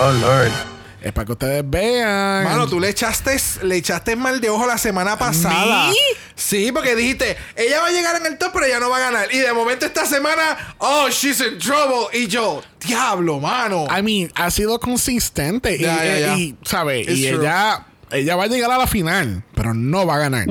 Oh, 0.00 0.10
Lord. 0.20 0.71
Es 1.02 1.12
para 1.12 1.26
que 1.26 1.32
ustedes 1.32 1.62
vean. 1.68 2.44
Mano, 2.44 2.68
tú 2.68 2.78
le 2.78 2.88
echaste, 2.88 3.36
le 3.62 3.76
echaste 3.76 4.14
mal 4.16 4.40
de 4.40 4.48
ojo 4.50 4.66
la 4.66 4.78
semana 4.78 5.18
pasada. 5.18 5.90
¿Mí? 5.90 5.96
Sí, 6.36 6.70
porque 6.72 6.94
dijiste, 6.94 7.36
ella 7.56 7.80
va 7.80 7.88
a 7.88 7.90
llegar 7.90 8.16
en 8.16 8.26
el 8.26 8.38
top, 8.38 8.50
pero 8.52 8.66
ella 8.66 8.78
no 8.80 8.88
va 8.88 8.98
a 8.98 9.00
ganar. 9.00 9.28
Y 9.34 9.38
de 9.38 9.52
momento 9.52 9.84
esta 9.86 10.06
semana, 10.06 10.42
oh, 10.78 11.08
she's 11.10 11.40
in 11.40 11.58
trouble. 11.58 12.06
Y 12.12 12.28
yo, 12.28 12.62
diablo, 12.86 13.40
mano. 13.40 13.86
I 13.86 14.02
mean, 14.02 14.30
ha 14.36 14.50
sido 14.50 14.78
consistente. 14.78 15.76
y, 15.76 15.80
ya. 15.80 16.36
y, 16.36 16.56
¿sabes? 16.64 17.08
It's 17.08 17.18
Y 17.18 17.28
true. 17.28 17.40
ella, 17.40 17.86
ella 18.10 18.36
va 18.36 18.44
a 18.44 18.48
llegar 18.48 18.70
a 18.70 18.78
la 18.78 18.86
final, 18.86 19.42
pero 19.54 19.74
no 19.74 20.06
va 20.06 20.14
a 20.16 20.18
ganar. 20.18 20.46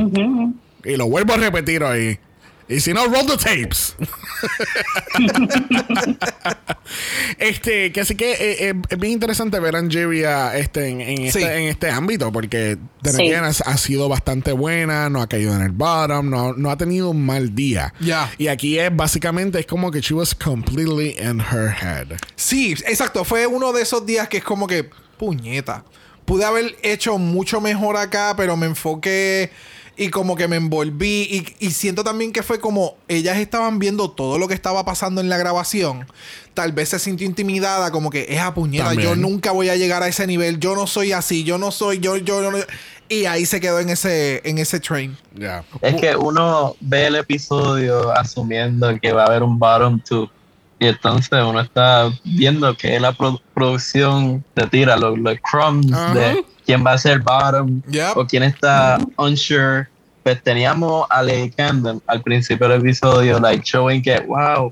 Y 0.84 0.96
lo 0.98 1.08
vuelvo 1.08 1.34
a 1.34 1.38
repetir 1.38 1.84
hoy. 1.84 2.20
Y 2.72 2.80
si 2.80 2.94
no, 2.94 3.06
roll 3.08 3.26
the 3.26 3.38
tapes. 3.38 3.96
este, 7.38 7.92
que 7.92 8.02
así 8.02 8.16
que 8.16 8.32
eh, 8.32 8.70
eh, 8.70 8.74
es 8.90 8.98
bien 8.98 9.14
interesante 9.14 9.60
ver 9.60 9.76
a 9.76 9.80
Angeria 9.80 10.56
este, 10.58 10.88
en, 10.88 11.02
en 11.02 11.22
este, 11.26 11.40
Sí. 11.40 11.46
en 11.46 11.64
este 11.64 11.90
ámbito, 11.90 12.32
porque 12.32 12.78
Sí. 13.04 13.32
Ha, 13.34 13.48
ha 13.48 13.78
sido 13.78 14.08
bastante 14.10 14.52
buena, 14.52 15.10
no 15.10 15.22
ha 15.22 15.28
caído 15.28 15.56
en 15.56 15.62
el 15.62 15.72
bottom, 15.72 16.30
no, 16.30 16.54
no 16.54 16.70
ha 16.70 16.78
tenido 16.78 17.10
un 17.10 17.26
mal 17.26 17.56
día. 17.56 17.94
Ya. 18.00 18.32
Y 18.38 18.48
aquí 18.48 18.78
es 18.80 18.96
básicamente, 18.96 19.60
es 19.60 19.66
como 19.66 19.92
que 19.92 20.02
she 20.02 20.14
was 20.14 20.36
completely 20.36 21.16
in 21.20 21.40
her 21.40 21.74
head. 21.82 22.08
Sí, 22.36 22.74
exacto. 22.86 23.24
Fue 23.26 23.48
uno 23.48 23.74
de 23.74 23.82
esos 23.82 24.06
días 24.06 24.28
que 24.30 24.38
es 24.38 24.44
como 24.44 24.68
que, 24.68 24.90
puñeta. 25.18 25.84
Pude 26.26 26.46
haber 26.46 26.76
hecho 26.84 27.18
mucho 27.18 27.60
mejor 27.60 27.98
acá, 27.98 28.36
pero 28.38 28.56
me 28.56 28.68
enfoqué 28.68 29.52
y 29.98 30.10
como 30.10 30.36
que 30.36 30.48
me 30.48 30.56
envolví. 30.56 31.46
Y, 31.60 31.68
y 31.68 31.72
siento 31.72 32.04
también 32.04 32.32
que 32.32 32.44
fue 32.44 32.60
como 32.60 32.96
ellas 33.08 33.38
estaban 33.38 33.80
viendo 33.80 34.10
todo 34.12 34.38
lo 34.38 34.48
que 34.48 34.54
estaba 34.54 34.84
pasando 34.86 35.22
en 35.22 35.30
la 35.30 35.38
grabación. 35.38 36.08
Tal 36.54 36.72
vez 36.72 36.90
se 36.90 37.00
sintió 37.00 37.26
intimidada, 37.28 37.92
como 37.92 38.10
que 38.10 38.26
es 38.30 38.40
a 38.40 38.54
puñeta. 38.54 38.86
También. 38.90 39.10
Yo 39.10 39.16
nunca 39.16 39.52
voy 39.52 39.70
a 39.70 39.76
llegar 39.76 40.04
a 40.04 40.08
ese 40.08 40.28
nivel. 40.28 40.60
Yo 40.60 40.76
no 40.76 40.88
soy 40.88 41.12
así. 41.12 41.44
Yo 41.44 41.58
no 41.58 41.72
soy. 41.72 42.00
Yo, 42.00 42.18
yo, 42.18 42.52
no- 42.52 42.58
Y 43.10 43.26
ahí 43.26 43.46
se 43.46 43.60
quedó 43.60 43.80
en 43.80 43.90
ese, 43.90 44.42
en 44.44 44.58
ese 44.58 44.80
train. 44.80 45.18
Es 45.82 45.96
que 45.96 46.16
uno 46.16 46.76
ve 46.80 47.08
el 47.08 47.16
episodio 47.18 48.12
asumiendo 48.18 48.98
que 49.02 49.12
va 49.14 49.24
a 49.24 49.28
haber 49.28 49.44
un 49.44 49.58
bottom 49.60 50.00
two. 50.02 50.30
Y 50.80 50.88
entonces 50.88 51.30
uno 51.32 51.60
está 51.62 52.12
viendo 52.24 52.76
que 52.76 53.00
la 53.00 53.12
pro- 53.14 53.40
producción 53.54 54.44
te 54.56 54.66
tira 54.68 54.98
los, 54.98 55.18
los 55.20 55.38
crumbs 55.50 55.86
de 56.16 56.44
quién 56.72 56.86
va 56.86 56.94
a 56.94 56.98
ser 56.98 57.20
bottom 57.20 57.82
Yep. 57.90 58.16
o 58.18 58.26
quién 58.26 58.44
está 58.44 58.98
unsure. 59.18 59.88
Pues 60.24 60.42
teníamos 60.42 61.06
a 61.10 61.22
Lady 61.22 61.50
Camden 61.50 62.02
al 62.08 62.22
principio 62.22 62.70
del 62.70 62.80
episodio, 62.80 63.40
like 63.40 63.64
showing 63.66 64.02
que, 64.02 64.20
wow, 64.22 64.72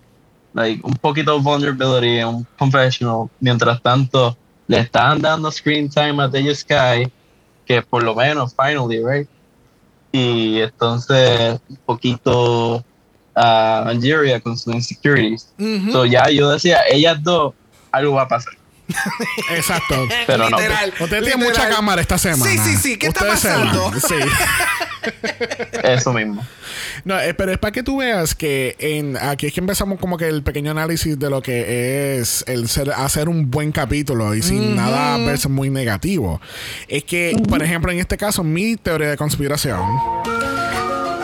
like 0.53 0.79
un 0.83 0.93
poquito 0.93 1.35
de 1.35 1.41
vulnerability, 1.43 2.23
un 2.23 2.45
confessional. 2.57 3.29
Mientras 3.41 3.81
tanto, 3.81 4.37
le 4.67 4.79
estaban 4.79 5.21
dando 5.21 5.51
screen 5.51 5.89
time 5.89 6.21
a 6.23 6.27
Deja 6.27 6.53
Sky, 6.55 7.11
que 7.65 7.81
por 7.81 8.03
lo 8.03 8.15
menos, 8.15 8.55
finally, 8.55 9.03
right? 9.03 9.27
y 10.11 10.59
entonces 10.61 11.59
un 11.69 11.77
poquito 11.85 12.83
a 13.35 13.89
Angeria 13.89 14.39
con 14.39 14.57
sus 14.57 14.73
insecurities. 14.73 15.53
Ujú. 15.59 15.91
So 15.91 16.05
ya 16.05 16.29
yo 16.29 16.49
decía, 16.49 16.79
ellas 16.89 17.21
dos, 17.21 17.53
algo 17.91 18.13
va 18.13 18.23
a 18.23 18.27
pasar. 18.27 18.53
Exacto. 19.51 20.07
Pero 20.27 20.49
no. 20.49 20.57
Literal, 20.57 20.93
Usted 20.99 21.23
tiene 21.23 21.43
mucha 21.43 21.69
cámara 21.69 22.01
esta 22.01 22.17
semana. 22.17 22.51
Sí, 22.51 22.57
sí, 22.57 22.77
sí. 22.77 22.97
¿Qué 22.97 23.07
está 23.07 23.25
pasando? 23.25 23.91
Sí. 23.99 24.15
Eso 25.83 26.13
mismo. 26.13 26.45
No, 27.05 27.19
eh, 27.19 27.33
pero 27.33 27.51
es 27.51 27.57
para 27.57 27.71
que 27.71 27.83
tú 27.83 27.97
veas 27.97 28.35
que 28.35 28.75
en 28.79 29.17
aquí 29.17 29.47
es 29.47 29.53
que 29.53 29.59
empezamos 29.59 29.99
como 29.99 30.17
que 30.17 30.27
el 30.27 30.43
pequeño 30.43 30.71
análisis 30.71 31.17
de 31.17 31.29
lo 31.29 31.41
que 31.41 32.17
es 32.19 32.43
el 32.47 32.67
ser, 32.67 32.91
hacer 32.91 33.29
un 33.29 33.49
buen 33.49 33.71
capítulo 33.71 34.35
y 34.35 34.41
sin 34.41 34.75
nada 34.75 35.17
verse 35.17 35.47
muy 35.47 35.69
negativo. 35.69 36.41
Es 36.87 37.03
que, 37.03 37.35
por 37.47 37.63
ejemplo, 37.63 37.91
en 37.91 37.99
este 37.99 38.17
caso, 38.17 38.43
mi 38.43 38.75
teoría 38.75 39.09
de 39.09 39.17
conspiración 39.17 39.81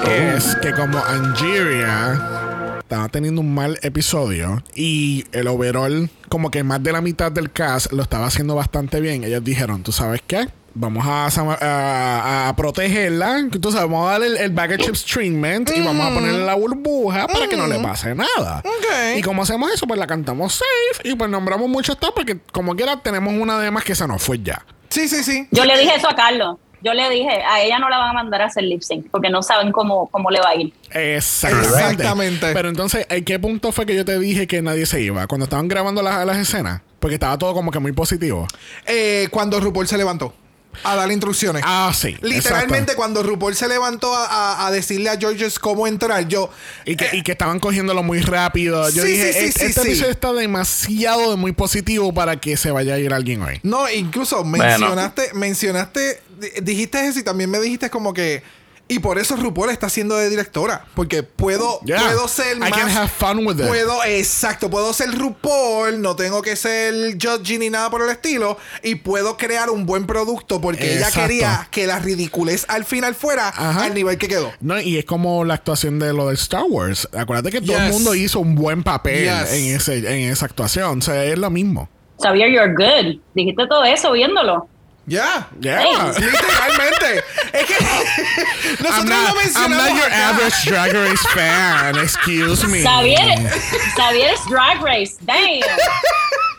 es 0.07 0.55
que 0.61 0.71
como 0.71 0.99
Angeria 0.99 2.44
estaba 2.85 3.09
teniendo 3.09 3.41
un 3.41 3.51
mal 3.53 3.79
episodio 3.81 4.63
y 4.75 5.25
el 5.31 5.47
overall, 5.47 6.07
como 6.29 6.51
que 6.51 6.63
más 6.63 6.83
de 6.83 6.91
la 6.91 7.01
mitad 7.01 7.31
del 7.31 7.51
cast 7.51 7.91
lo 7.91 8.03
estaba 8.03 8.27
haciendo 8.27 8.53
bastante 8.53 9.01
bien, 9.01 9.23
ellos 9.23 9.43
dijeron, 9.43 9.81
¿tú 9.81 9.91
sabes 9.91 10.21
qué? 10.25 10.47
Vamos 10.77 11.05
a, 11.07 11.31
sama- 11.31 11.57
a, 11.61 12.49
a 12.49 12.55
protegerla. 12.57 13.47
Tú 13.61 13.71
sabes, 13.71 13.89
vamos 13.89 14.07
a 14.09 14.11
darle 14.11 14.27
el, 14.27 14.37
el 14.37 14.51
bag 14.51 14.71
of 14.71 14.77
chips 14.85 15.05
treatment 15.05 15.71
y 15.73 15.79
vamos 15.81 16.05
a 16.05 16.13
ponerle 16.13 16.45
la 16.45 16.53
burbuja 16.55 17.27
para 17.27 17.47
que 17.47 17.55
no 17.55 17.65
le 17.65 17.79
pase 17.79 18.13
nada. 18.13 18.59
Ok. 18.59 19.17
Y 19.17 19.21
como 19.21 19.43
hacemos 19.43 19.71
eso, 19.73 19.87
pues 19.87 19.97
la 19.97 20.05
cantamos 20.05 20.53
safe 20.55 21.09
y 21.09 21.15
pues 21.15 21.29
nombramos 21.29 21.69
mucho 21.69 21.93
esto 21.93 22.13
porque 22.13 22.39
como 22.51 22.75
quiera 22.75 22.99
tenemos 23.01 23.33
una 23.33 23.57
de 23.57 23.71
más 23.71 23.85
que 23.85 23.95
se 23.95 24.05
nos 24.05 24.21
fue 24.21 24.39
ya. 24.39 24.65
Sí, 24.89 25.07
sí, 25.07 25.23
sí. 25.23 25.47
Yo 25.51 25.63
le 25.65 25.77
dije 25.79 25.95
eso 25.95 26.09
a 26.09 26.15
Carlos. 26.15 26.57
Yo 26.85 26.93
le 26.93 27.09
dije, 27.09 27.41
a 27.43 27.63
ella 27.63 27.79
no 27.79 27.89
la 27.89 27.97
van 27.97 28.11
a 28.11 28.13
mandar 28.13 28.43
a 28.43 28.45
hacer 28.45 28.63
lip 28.63 28.83
sync 28.83 29.07
porque 29.09 29.31
no 29.31 29.41
saben 29.41 29.71
cómo, 29.71 30.05
cómo 30.11 30.29
le 30.29 30.39
va 30.39 30.49
a 30.49 30.55
ir. 30.55 30.71
Exactamente. 30.91 31.73
Exactamente. 31.73 32.53
Pero 32.53 32.69
entonces, 32.69 33.07
¿en 33.09 33.25
qué 33.25 33.39
punto 33.39 33.71
fue 33.71 33.87
que 33.87 33.95
yo 33.95 34.05
te 34.05 34.19
dije 34.19 34.45
que 34.45 34.61
nadie 34.61 34.85
se 34.85 35.01
iba? 35.01 35.25
Cuando 35.25 35.45
estaban 35.45 35.67
grabando 35.67 36.03
las, 36.03 36.23
las 36.27 36.37
escenas. 36.37 36.81
Porque 36.99 37.15
estaba 37.15 37.39
todo 37.39 37.55
como 37.55 37.71
que 37.71 37.79
muy 37.79 37.91
positivo. 37.91 38.47
Eh, 38.85 39.27
cuando 39.31 39.59
RuPaul 39.59 39.87
se 39.87 39.97
levantó 39.97 40.35
a 40.83 40.95
dar 40.95 41.11
instrucciones. 41.11 41.63
Ah, 41.65 41.91
sí. 41.95 42.17
Literalmente, 42.21 42.95
cuando 42.95 43.23
RuPaul 43.23 43.55
se 43.55 43.67
levantó 43.67 44.15
a, 44.15 44.25
a- 44.25 44.67
a 44.67 44.71
decirle 44.71 45.09
a 45.09 45.17
Georges 45.17 45.59
cómo 45.59 45.87
entrar, 45.87 46.27
yo. 46.27 46.49
Y 46.85 46.95
que, 46.95 47.09
y 47.13 47.23
que 47.23 47.31
estaban 47.33 47.59
cogiéndolo 47.59 48.03
muy 48.03 48.21
rápido. 48.21 48.89
Yo 48.89 49.03
Sí, 49.03 49.09
dije, 49.11 49.33
sí, 49.33 49.39
sí, 49.39 49.45
"Este- 49.47 49.59
sí, 49.59 49.65
este 49.67 49.81
sí. 49.81 49.87
episodio 49.89 50.11
está 50.11 50.33
demasiado 50.33 51.31
de 51.31 51.37
muy 51.37 51.51
positivo 51.51 52.13
para 52.13 52.39
que 52.39 52.57
se 52.57 52.71
vaya 52.71 52.95
a 52.95 52.99
ir 52.99 53.13
alguien 53.13 53.41
hoy. 53.41 53.59
No, 53.63 53.89
incluso 53.89 54.43
Bueno. 54.43 54.63
mencionaste, 54.65 55.29
mencionaste 55.33 56.21
di- 56.39 56.61
dijiste 56.61 57.07
eso 57.07 57.19
y 57.19 57.23
también 57.23 57.49
me 57.49 57.59
dijiste 57.59 57.89
como 57.89 58.13
que. 58.13 58.43
Y 58.87 58.99
por 58.99 59.17
eso 59.17 59.35
RuPaul 59.35 59.71
está 59.71 59.89
siendo 59.89 60.15
de 60.15 60.29
directora. 60.29 60.85
Porque 60.93 61.23
puedo, 61.23 61.79
Yeah. 61.85 62.01
puedo 62.05 62.27
ser 62.27 62.57
I 62.57 62.59
más. 62.59 62.69
can 62.71 62.87
have 62.89 63.07
fun 63.09 63.45
with 63.45 63.55
it. 63.59 63.65
Puedo, 63.67 64.03
exacto, 64.03 64.69
puedo 64.69 64.93
ser 64.93 65.09
RuPaul, 65.17 65.99
no 66.01 66.15
tengo 66.15 66.43
que 66.43 66.55
ser 66.55 66.93
judgy 67.19 67.57
ni 67.57 67.71
nada 67.71 67.89
por 67.89 68.03
el 68.03 68.09
estilo. 68.11 68.59
Y 68.83 68.93
puedo 68.95 69.37
crear 69.37 69.71
un 69.71 69.87
buen 69.87 70.05
producto 70.05 70.61
porque 70.61 70.93
Exacto. 70.97 71.19
ella 71.21 71.27
quería 71.27 71.67
que 71.71 71.87
la 71.87 71.97
ridiculez 71.97 72.65
al 72.67 72.85
final 72.85 73.15
fuera 73.15 73.47
Ajá. 73.49 73.85
al 73.85 73.95
nivel 73.95 74.19
que 74.19 74.27
quedó. 74.27 74.51
No, 74.61 74.79
y 74.79 74.99
es 74.99 75.05
como 75.05 75.43
la 75.45 75.55
actuación 75.55 75.97
de 75.97 76.13
lo 76.13 76.27
de 76.29 76.35
Star 76.35 76.65
Wars. 76.69 77.09
Acuérdate 77.17 77.49
que 77.51 77.61
todo 77.61 77.77
el 77.77 77.91
mundo 77.91 78.13
hizo 78.13 78.39
un 78.39 78.53
buen 78.53 78.83
papel 78.83 79.23
Yes. 79.23 79.51
en, 79.53 79.75
ese, 79.75 79.97
en 79.97 80.31
esa 80.31 80.45
actuación. 80.45 80.99
O 80.99 81.01
sea, 81.01 81.25
es 81.25 81.39
lo 81.39 81.49
mismo. 81.49 81.89
Xavier, 82.21 82.49
you're 82.51 82.73
good. 82.73 83.19
Dijiste 83.33 83.65
todo 83.67 83.83
eso 83.83 84.11
viéndolo. 84.11 84.69
Ya. 85.07 85.47
Yeah. 85.59 85.81
Hey. 85.81 85.95
Literalmente. 86.19 87.23
es 87.53 87.65
que 87.65 87.75
I'm 87.83 88.83
nosotros 88.83 89.05
not, 89.05 89.09
lo 89.09 89.27
I'm 89.29 89.35
mencionamos. 89.37 89.77
not 89.77 89.89
your 89.97 90.07
acá. 90.07 90.29
average 90.29 90.65
Drag 90.65 90.93
Race 90.93 91.27
fan. 91.33 91.95
Excuse 91.99 92.67
me. 92.67 92.81
Xavier, 92.81 93.51
Xavier 93.95 94.33
es 94.33 94.39
Drag 94.49 94.81
Race. 94.81 95.15
Damn. 95.21 95.61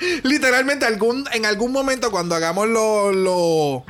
Literalmente, 0.22 0.86
algún, 0.86 1.26
en 1.32 1.46
algún 1.46 1.72
momento 1.72 2.10
cuando 2.10 2.34
hagamos 2.34 2.68
lo- 2.68 3.12
lo- 3.12 3.84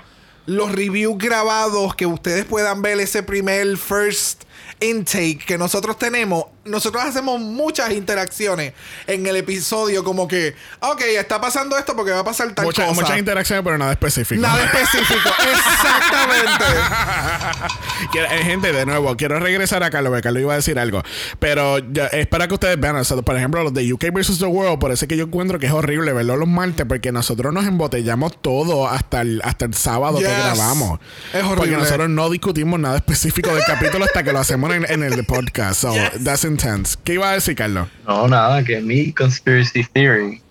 los 0.47 0.73
reviews 0.73 1.19
grabados, 1.19 1.95
que 1.97 2.07
ustedes 2.07 2.45
puedan 2.45 2.81
ver 2.81 3.01
ese 3.01 3.23
primer 3.23 3.77
first 3.77 4.45
intake 4.81 5.45
que 5.45 5.59
nosotros 5.59 5.99
tenemos, 5.99 6.45
nosotros 6.66 7.02
hacemos 7.05 7.40
muchas 7.40 7.90
interacciones 7.92 8.72
en 9.07 9.26
el 9.26 9.37
episodio, 9.37 10.05
como 10.05 10.26
que, 10.29 10.55
ok, 10.81 11.00
está 11.18 11.40
pasando 11.40 11.76
esto 11.79 11.94
porque 11.96 12.12
va 12.12 12.20
a 12.20 12.24
pasar 12.24 12.52
tal 12.55 12.64
Mucha- 12.66 12.87
cosa. 12.87 13.00
muchas 13.00 13.18
interacciones, 13.18 13.64
pero 13.64 13.79
nada 13.79 13.92
específico. 13.92 14.40
Nada 14.40 14.64
específico, 14.64 15.29
exactamente. 15.52 16.64
Quiero- 18.12 18.29
eh, 18.33 18.42
gente, 18.44 18.72
de 18.72 18.87
nuevo, 18.87 19.16
quiero 19.16 19.38
regresar 19.40 19.83
a 19.83 19.90
Carlos, 19.90 20.11
porque 20.11 20.22
Carlos 20.22 20.42
iba 20.42 20.52
a 20.52 20.57
decir 20.57 20.79
algo. 20.79 21.02
Pero 21.38 21.79
ya, 21.79 22.07
es 22.07 22.26
para 22.26 22.46
que 22.48 22.55
ustedes 22.55 22.79
vean, 22.79 22.96
o 22.96 23.05
sea, 23.05 23.16
por 23.18 23.37
ejemplo, 23.37 23.62
los 23.62 23.72
de 23.74 23.92
UK 23.92 24.12
vs. 24.12 24.38
The 24.38 24.46
World, 24.46 24.79
por 24.79 24.92
eso 24.92 25.05
es 25.05 25.09
que 25.09 25.16
yo 25.16 25.24
encuentro 25.24 25.59
que 25.59 25.66
es 25.66 25.72
horrible 25.72 26.12
verlo 26.12 26.37
los 26.37 26.48
martes, 26.48 26.87
porque 26.87 27.12
nosotros 27.12 27.52
nos 27.52 27.66
embotellamos 27.66 28.40
todo 28.40 28.88
hasta 28.88 29.22
el, 29.22 29.40
hasta 29.44 29.64
el 29.64 29.74
sábado 29.74 30.18
que 30.18 30.24
Yes. 30.24 30.33
grabamos. 30.37 31.00
Es 31.33 31.42
horrible. 31.42 31.57
Porque 31.57 31.76
nosotros 31.76 32.09
no 32.11 32.29
discutimos 32.31 32.79
nada 32.81 32.96
específico 32.96 33.55
del 33.55 33.64
capítulo 33.64 34.05
hasta 34.05 34.22
que 34.22 34.33
lo 34.33 34.38
hacemos 34.40 34.72
en, 34.74 34.85
en 34.90 35.02
el 35.02 35.24
podcast. 35.24 35.81
So, 35.81 35.94
that's 36.24 36.44
intense. 36.57 36.97
¿Qué 37.05 37.14
iba 37.14 37.31
a 37.31 37.35
decir, 37.35 37.55
Carlos? 37.55 37.88
No, 38.07 38.27
nada, 38.29 38.64
que 38.64 38.81
mi 38.81 39.12
conspiracy 39.12 39.85
theory 39.85 40.42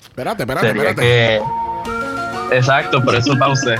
Espérate, 0.00 0.42
espérate, 0.42 0.66
sería 0.68 0.90
espérate. 0.90 1.00
que. 1.02 2.56
Exacto, 2.56 3.04
por 3.04 3.14
eso 3.14 3.36
pausé. 3.38 3.74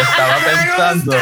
Estaba 0.00 0.36
pensando. 0.50 1.16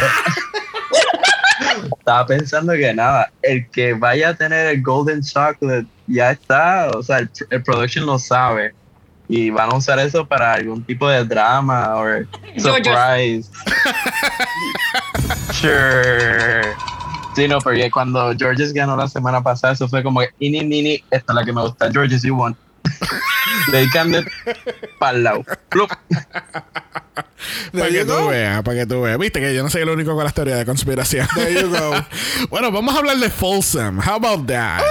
Estaba 1.99 2.25
pensando 2.25 2.73
que 2.73 2.93
nada, 2.93 3.31
el 3.41 3.69
que 3.69 3.93
vaya 3.93 4.29
a 4.29 4.33
tener 4.33 4.67
el 4.67 4.81
Golden 4.81 5.21
Chocolate 5.21 5.85
ya 6.07 6.31
está, 6.31 6.89
o 6.95 7.03
sea, 7.03 7.19
el, 7.19 7.29
el 7.49 7.63
production 7.63 8.05
lo 8.05 8.17
sabe. 8.17 8.73
Y 9.29 9.49
van 9.49 9.73
a 9.73 9.75
usar 9.75 9.99
eso 9.99 10.25
para 10.25 10.53
algún 10.53 10.81
tipo 10.85 11.09
de 11.09 11.25
drama 11.25 11.95
o 11.97 12.05
surprise. 12.57 13.49
sure. 15.51 16.63
Sí, 17.37 17.47
no, 17.47 17.59
porque 17.59 17.91
cuando 17.91 18.33
Georges 18.35 18.73
ganó 18.73 18.97
la 18.97 19.07
semana 19.07 19.43
pasada, 19.43 19.73
eso 19.73 19.87
fue 19.87 20.01
como 20.01 20.21
que, 20.21 20.29
ini, 20.39 20.61
nini, 20.61 21.03
esta 21.11 21.33
es 21.33 21.35
la 21.35 21.45
que 21.45 21.53
me 21.53 21.61
gusta, 21.61 21.91
Georges, 21.91 22.23
you 22.23 22.35
won. 22.35 22.57
Le 23.71 23.87
cambié 23.91 24.25
para 24.99 25.17
el 25.17 25.23
lado. 25.23 25.43
Para 27.71 27.89
que 27.91 28.05
tú 28.05 28.27
veas, 28.29 28.63
para 28.63 28.77
que 28.79 28.87
tú 28.87 29.01
veas. 29.03 29.19
Viste 29.19 29.39
que 29.39 29.53
yo 29.53 29.61
no 29.61 29.69
soy 29.69 29.83
el 29.83 29.89
único 29.89 30.15
con 30.15 30.23
las 30.23 30.33
teorías 30.33 30.57
de 30.57 30.65
conspiración. 30.65 31.27
There 31.35 31.53
you 31.53 31.69
go. 31.69 31.93
bueno, 32.49 32.71
vamos 32.71 32.95
a 32.95 32.97
hablar 32.97 33.17
de 33.17 33.29
Folsom. 33.29 33.99
How 33.99 34.15
about 34.15 34.47
that? 34.47 34.81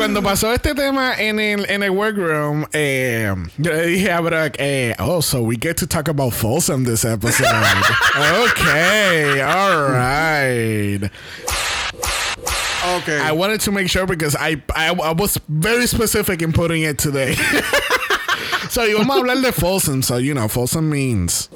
Cuando 0.00 0.22
pasó 0.22 0.50
este 0.50 0.74
tema 0.74 1.12
en 1.18 1.38
el, 1.38 1.66
en 1.68 1.82
el 1.82 1.90
workroom, 1.90 2.64
eh, 2.72 3.34
yo 3.58 3.70
le 3.70 3.86
dije 3.86 4.10
a 4.10 4.20
Brock, 4.20 4.54
eh, 4.58 4.94
oh, 4.98 5.20
so 5.20 5.42
we 5.42 5.58
get 5.60 5.76
to 5.76 5.86
talk 5.86 6.08
about 6.08 6.32
Folsom 6.32 6.84
this 6.84 7.04
episode. 7.04 7.44
okay, 8.16 9.42
all 9.42 9.90
right. 9.90 11.10
Ok. 12.96 13.10
I 13.10 13.30
wanted 13.32 13.60
to 13.60 13.72
make 13.72 13.90
sure 13.90 14.06
because 14.06 14.34
I, 14.36 14.62
I, 14.74 14.88
I 14.88 15.12
was 15.12 15.38
very 15.50 15.86
specific 15.86 16.40
in 16.40 16.54
putting 16.54 16.80
it 16.80 16.96
today. 16.96 17.34
so, 18.70 18.80
vamos 18.96 19.18
a 19.18 19.20
hablar 19.20 19.42
de 19.42 19.52
Folsom. 19.52 20.02
So, 20.02 20.16
you 20.16 20.32
know, 20.32 20.48
Folsom 20.48 20.88
means, 20.88 21.50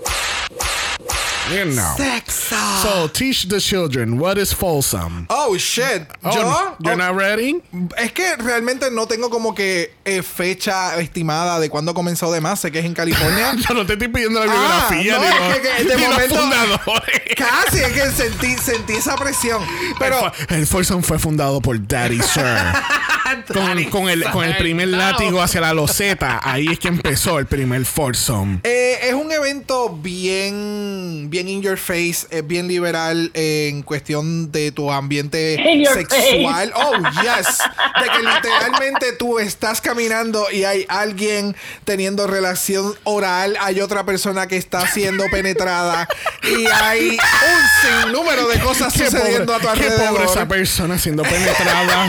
you 1.51 1.65
know. 1.73 1.95
Sexo. 1.97 2.57
So, 2.83 3.09
teach 3.09 3.49
the 3.49 3.61
children 3.61 4.19
what 4.19 4.39
is 4.39 4.53
Folsom. 4.53 5.27
Oh, 5.31 5.57
shit. 5.57 6.07
Oh, 6.23 6.31
Yo. 6.33 6.41
you're 6.81 6.93
oh, 6.93 6.97
not 6.97 7.17
ready? 7.17 7.61
Es 7.97 8.13
que 8.13 8.37
realmente 8.37 8.91
no 8.91 9.07
tengo 9.07 9.31
como 9.31 9.55
que 9.55 9.93
eh, 10.05 10.23
fecha 10.23 10.97
estimada 11.01 11.59
de 11.61 11.69
cuándo 11.71 11.95
comenzó 11.95 12.31
de 12.33 12.41
más. 12.41 12.61
Sé 12.61 12.71
que 12.73 12.79
es 12.81 12.85
en 12.85 12.95
California. 12.95 13.55
Yo 13.69 13.75
no 13.75 13.87
te 13.87 13.95
estoy 13.95 14.09
pidiendo 14.09 14.45
la 14.45 14.53
Ah, 14.53 14.89
biografía 14.91 15.15
no, 15.15 15.21
ni, 15.21 15.27
es 15.27 15.35
los, 15.41 15.55
que- 15.57 15.63
que 15.63 15.85
de 15.85 15.97
ni 15.97 16.03
los 16.03 16.11
momento- 16.13 16.35
fundadores. 16.37 17.21
Casi 17.37 17.79
es 17.79 17.93
que 17.93 18.11
sentí, 18.11 18.57
sentí 18.59 18.93
esa 18.95 19.17
presión. 19.17 19.63
Pero 19.99 20.33
el, 20.49 20.57
el 20.57 20.67
Folsom 20.67 21.03
fue 21.03 21.19
fundado 21.19 21.61
por 21.61 21.85
Daddy 21.87 22.21
Sir. 22.23 22.45
con, 23.53 23.85
con 23.91 24.09
el, 24.09 24.25
con 24.31 24.45
el 24.45 24.57
primer 24.57 24.89
látigo 24.89 25.41
hacia 25.43 25.61
la 25.61 25.73
loseta. 25.75 26.41
Ahí 26.43 26.69
es 26.71 26.79
que 26.79 26.89
empezó 26.89 27.39
el 27.39 27.47
primer 27.47 27.85
Folsom. 27.85 28.61
eh, 28.63 28.99
es 29.03 29.15
un 29.15 29.31
evento 29.33 29.91
bien, 29.91 31.29
bien 31.35 31.49
in 31.49 31.63
your 31.63 31.77
face, 31.77 32.29
es 32.31 32.47
bien 32.47 32.69
liberal 32.69 33.33
en 33.35 33.83
cuestión 33.83 34.53
de 34.53 34.71
tu 34.71 34.93
ambiente 34.93 35.61
In 35.61 35.83
your 35.83 35.93
sexual. 35.95 36.73
Oh, 36.77 36.93
yes. 37.23 37.59
De 38.01 38.09
que 38.09 38.23
literalmente 38.23 39.13
tú 39.15 39.41
estás 39.41 39.81
caminando 39.81 40.49
y 40.53 40.63
hay 40.63 40.87
alguien 40.89 41.57
teniendo 41.85 42.29
relación 42.29 42.95
oral, 43.03 43.57
hay 43.61 43.81
otra 43.81 44.05
persona 44.07 44.47
que 44.47 44.57
está 44.57 44.87
siendo 44.87 45.25
penetrada 45.29 46.07
y 46.45 46.67
hay 46.67 47.19
un 47.19 48.05
sinnúmero 48.05 48.47
de 48.47 48.61
cosas 48.61 48.93
Qué 48.93 49.07
sucediendo 49.07 49.55
pobre, 49.55 49.69
a 49.69 49.73
tu 49.73 49.81
qué 49.81 49.87
alrededor. 49.87 50.15
pobre 50.15 50.25
esa 50.27 50.47
persona 50.47 50.99
siendo 51.01 51.25
penetrada 51.25 52.07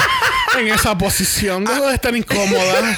en 0.60 0.68
esa 0.68 0.96
posición. 0.96 1.66
Debe 1.66 1.88
de 1.88 1.96
estar 1.96 2.16
incómoda. 2.16 2.96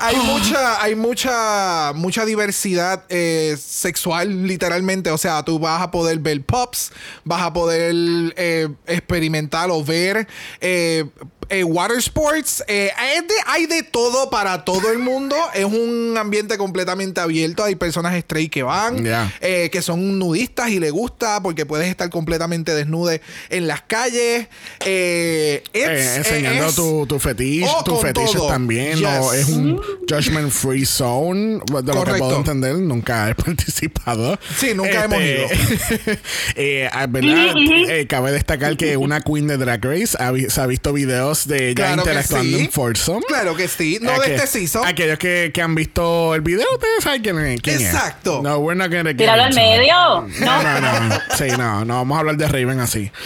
hay 0.00 0.16
mucha, 0.16 0.82
hay 0.82 0.96
mucha, 0.96 1.92
mucha 1.94 2.24
diversidad 2.24 3.04
eh, 3.08 3.56
sexual, 3.64 4.46
literalmente. 4.48 5.10
O 5.12 5.18
sea, 5.18 5.44
tú 5.44 5.59
vas 5.60 5.82
a 5.82 5.90
poder 5.90 6.18
ver 6.18 6.42
pops, 6.42 6.92
vas 7.24 7.42
a 7.42 7.52
poder 7.52 7.94
eh, 8.36 8.68
experimentar 8.86 9.70
o 9.70 9.84
ver 9.84 10.26
eh, 10.60 11.04
eh, 11.50 11.64
water 11.64 11.98
sports. 11.98 12.64
Eh, 12.68 12.90
hay, 12.96 13.20
de, 13.20 13.34
hay 13.46 13.66
de 13.66 13.82
todo 13.82 14.30
para 14.30 14.64
todo 14.64 14.90
el 14.90 14.98
mundo. 14.98 15.36
Es 15.54 15.64
un 15.66 16.16
ambiente 16.18 16.56
completamente 16.58 17.20
abierto. 17.20 17.64
Hay 17.64 17.74
personas 17.74 18.14
straight 18.14 18.50
que 18.52 18.62
van, 18.62 19.04
Yeah. 19.04 19.32
eh, 19.40 19.68
que 19.70 19.82
son 19.82 20.18
nudistas 20.18 20.70
y 20.70 20.78
les 20.80 20.92
gusta 20.92 21.42
porque 21.42 21.66
puedes 21.66 21.88
estar 21.88 22.08
completamente 22.10 22.74
desnude 22.74 23.20
en 23.50 23.66
las 23.66 23.82
calles. 23.82 24.46
Eh, 24.86 25.62
Eh, 25.72 26.14
enseñando 26.16 26.66
es- 26.68 26.74
tu, 26.74 27.06
tu 27.06 27.18
fetiche, 27.18 27.66
Oh, 27.68 27.84
tus 27.84 28.00
fetiches 28.00 28.32
todo. 28.32 28.48
también. 28.48 28.98
Es 29.34 29.48
un 29.48 29.80
judgment 30.08 30.50
free 30.50 30.86
zone. 30.86 31.60
De 31.82 31.92
lo 31.94 32.04
que 32.04 32.14
puedo 32.14 32.36
entender, 32.36 32.76
nunca 32.76 33.28
he 33.30 33.34
participado. 33.44 34.38
Sí, 34.58 34.72
nunca 34.74 35.04
hemos 35.04 35.20
ido. 35.22 35.46
¿Verdad? 37.10 37.54
Eh, 37.56 38.06
cabe 38.08 38.32
destacar 38.32 38.76
que 38.76 38.96
una 38.96 39.20
queen 39.20 39.46
de 39.46 39.56
Drag 39.56 39.84
Race 39.84 40.16
ha 40.18 40.32
se 40.48 40.60
ha 40.60 40.66
visto 40.66 40.92
videos 40.92 41.39
de 41.46 41.70
ella 41.70 41.74
Claro 41.86 42.02
interactuando 42.02 42.58
sí. 42.58 42.64
en 42.64 42.70
Foursome. 42.70 43.22
Claro 43.26 43.54
que 43.54 43.68
sí. 43.68 43.98
No 44.00 44.18
de 44.18 44.34
este 44.34 44.46
season. 44.46 44.86
Aquellos 44.86 45.18
que, 45.18 45.50
que 45.52 45.62
han 45.62 45.74
visto 45.74 46.34
el 46.34 46.40
video, 46.40 46.66
ustedes 46.74 47.04
saben 47.04 47.22
quién 47.22 47.38
es. 47.38 47.60
quién 47.60 47.76
es. 47.76 47.82
Exacto. 47.82 48.40
No, 48.42 48.58
we're 48.58 48.76
not 48.76 48.90
gonna 48.90 49.10
get 49.10 49.18
Tíralo 49.18 49.44
al 49.44 49.54
medio. 49.54 49.94
No, 50.40 50.62
no, 50.62 50.80
no. 50.80 51.18
Sí, 51.36 51.48
no, 51.56 51.84
no 51.84 51.94
vamos 51.94 52.16
a 52.16 52.20
hablar 52.20 52.36
de 52.36 52.48
Raven 52.48 52.80
así. 52.80 53.10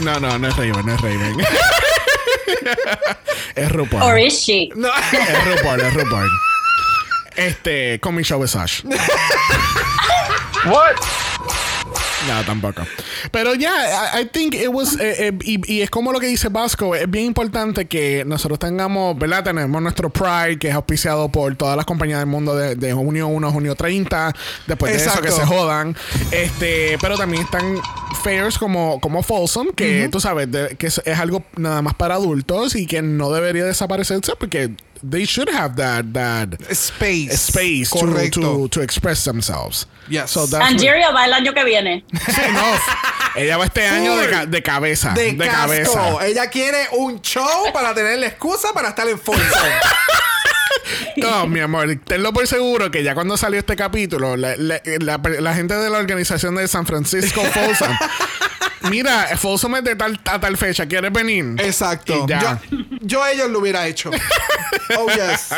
No, 0.00 0.20
no, 0.20 0.38
no 0.38 0.48
es 0.48 0.56
Raven, 0.56 0.86
no 0.86 0.94
es 0.94 1.00
Raven. 1.00 1.36
es 3.56 3.72
RuPaul. 3.72 4.02
Or 4.02 4.18
is 4.18 4.34
she? 4.34 4.68
No. 4.74 4.88
Es 4.88 5.44
RuPaul, 5.44 5.80
es 5.80 5.94
RuPaul. 5.94 6.28
Este, 7.36 7.98
Comic 8.00 8.26
Show 8.26 8.40
Visage. 8.40 8.82
What? 10.66 10.96
No, 12.28 12.44
tampoco. 12.44 12.82
Pero 13.30 13.54
ya, 13.54 13.70
I, 14.18 14.22
I 14.22 14.26
think 14.26 14.54
it 14.54 14.68
was. 14.68 14.98
eh, 15.00 15.28
eh, 15.28 15.32
y, 15.42 15.72
y 15.74 15.80
es 15.82 15.90
como 15.90 16.12
lo 16.12 16.20
que 16.20 16.26
dice 16.26 16.48
Vasco, 16.48 16.94
es 16.94 17.10
bien 17.10 17.26
importante 17.26 17.86
que 17.86 18.24
nosotros 18.26 18.58
tengamos, 18.58 19.18
¿verdad? 19.18 19.42
Tenemos 19.44 19.82
nuestro 19.82 20.10
Pride, 20.10 20.58
que 20.58 20.68
es 20.68 20.74
auspiciado 20.74 21.28
por 21.30 21.54
todas 21.56 21.76
las 21.76 21.84
compañías 21.86 22.18
del 22.20 22.28
mundo 22.28 22.54
de, 22.54 22.76
de 22.76 22.92
junio 22.92 23.26
1 23.26 23.48
a 23.48 23.50
junio 23.50 23.74
30. 23.74 24.34
Después 24.66 24.92
de 24.92 24.98
eso, 24.98 25.20
que 25.20 25.30
se 25.32 25.44
jodan. 25.46 25.96
Este, 26.30 26.96
pero 27.00 27.16
también 27.16 27.42
están 27.42 27.78
fairs 28.22 28.58
como, 28.58 29.00
como 29.00 29.22
Folsom, 29.22 29.68
que 29.74 30.08
tú 30.10 30.20
sabes, 30.20 30.50
de- 30.50 30.76
que 30.76 30.86
es, 30.86 31.00
es 31.04 31.18
algo 31.18 31.42
nada 31.56 31.82
más 31.82 31.94
para 31.94 32.14
adultos 32.14 32.76
y 32.76 32.86
que 32.86 33.02
no 33.02 33.30
debería 33.32 33.64
desaparecerse 33.64 34.32
porque 34.38 34.70
they 35.08 35.24
should 35.26 35.48
have 35.50 35.76
that 35.76 36.04
that 36.12 36.54
Space. 36.74 37.32
space 37.40 37.90
to, 37.90 38.30
to, 38.30 38.68
to 38.68 38.80
express 38.82 39.24
themselves. 39.24 39.86
Yes. 40.08 40.30
So 40.30 40.46
that's 40.46 40.52
what- 40.62 40.70
Angeria 40.72 41.10
va 41.12 41.24
el 41.26 41.32
año 41.32 41.52
que 41.54 41.64
viene. 41.64 42.04
No. 42.52 42.78
Ella 43.34 43.56
va 43.56 43.64
este 43.64 43.86
año 43.86 44.14
de, 44.16 44.28
ca- 44.28 44.46
de 44.46 44.62
cabeza. 44.62 45.12
de, 45.14 45.36
cabeza. 45.38 46.24
Ella 46.26 46.48
quiere 46.50 46.86
un 46.92 47.20
show 47.22 47.72
para 47.72 47.94
tener 47.94 48.18
la 48.18 48.26
excusa 48.26 48.72
para 48.74 48.90
estar 48.90 49.08
en 49.08 49.18
Folsom. 49.18 49.42
No, 51.16 51.46
mi 51.46 51.60
amor, 51.60 51.86
tenlo 52.04 52.32
por 52.32 52.46
seguro 52.46 52.90
que 52.90 53.02
ya 53.02 53.14
cuando 53.14 53.36
salió 53.36 53.60
este 53.60 53.76
capítulo, 53.76 54.36
la, 54.36 54.54
la- 54.56 54.80
la- 54.84 55.18
la 55.40 55.54
gente 55.54 55.74
de 55.74 55.88
la 55.90 55.98
organización 55.98 56.54
de 56.56 56.66
San 56.68 56.86
Francisco 56.86 57.40
Folsom, 57.42 57.96
mira, 58.90 59.36
Folsom 59.36 59.76
es 59.76 59.84
de 59.84 59.96
tal 59.96 60.20
a 60.24 60.40
tal 60.40 60.56
fecha, 60.56 60.86
¿quieres 60.86 61.12
venir? 61.12 61.44
Exacto. 61.58 62.24
Y 62.24 62.28
ya. 62.28 62.60
Yo, 62.70 62.78
yo 63.00 63.22
a 63.22 63.32
ellos 63.32 63.50
lo 63.50 63.58
hubiera 63.60 63.86
hecho. 63.86 64.10
Oh, 64.98 65.06
yes. 65.08 65.48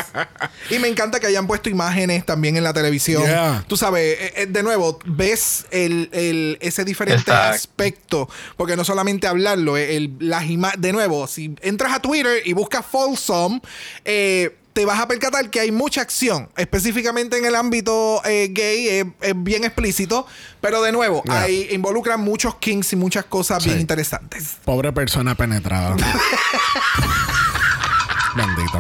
Y 0.70 0.78
me 0.78 0.86
encanta 0.86 1.18
que 1.18 1.26
hayan 1.26 1.46
puesto 1.46 1.68
imágenes 1.68 2.24
también 2.24 2.56
en 2.56 2.62
la 2.62 2.72
televisión. 2.72 3.22
Yeah. 3.24 3.64
Tú 3.66 3.76
sabes, 3.76 4.16
eh, 4.20 4.32
eh, 4.36 4.46
de 4.46 4.62
nuevo, 4.62 4.98
ves 5.06 5.66
el, 5.70 6.08
el- 6.12 6.58
ese 6.60 6.84
diferente 6.84 7.22
Exacto. 7.22 7.54
aspecto. 7.54 8.28
Porque 8.56 8.76
no 8.76 8.84
solamente 8.84 9.26
hablarlo, 9.26 9.76
eh, 9.76 9.96
el, 9.96 10.14
las 10.20 10.44
ima- 10.44 10.76
de 10.76 10.92
nuevo, 10.92 11.26
si 11.26 11.54
entras 11.62 11.92
a 11.94 12.00
Twitter 12.00 12.42
y 12.44 12.52
buscas 12.52 12.84
Folsom, 12.86 13.60
eh, 14.04 14.56
te 14.74 14.84
vas 14.84 15.00
a 15.00 15.06
percatar 15.08 15.48
que 15.50 15.60
hay 15.60 15.70
mucha 15.70 16.00
acción, 16.02 16.50
específicamente 16.56 17.38
en 17.38 17.44
el 17.46 17.54
ámbito 17.54 18.20
eh, 18.24 18.48
gay, 18.50 18.88
eh, 18.88 19.04
es 19.20 19.34
bien 19.36 19.62
explícito, 19.64 20.26
pero 20.60 20.82
de 20.82 20.90
nuevo, 20.92 21.22
Yeah. 21.24 21.42
ahí 21.42 21.68
involucran 21.70 22.20
muchos 22.20 22.56
kinks 22.56 22.92
y 22.92 22.96
muchas 22.96 23.24
cosas 23.24 23.62
Sí. 23.62 23.68
bien 23.70 23.80
interesantes. 23.80 24.56
Pobre 24.64 24.92
persona 24.92 25.34
penetrada. 25.36 25.96
Bendito. 28.36 28.78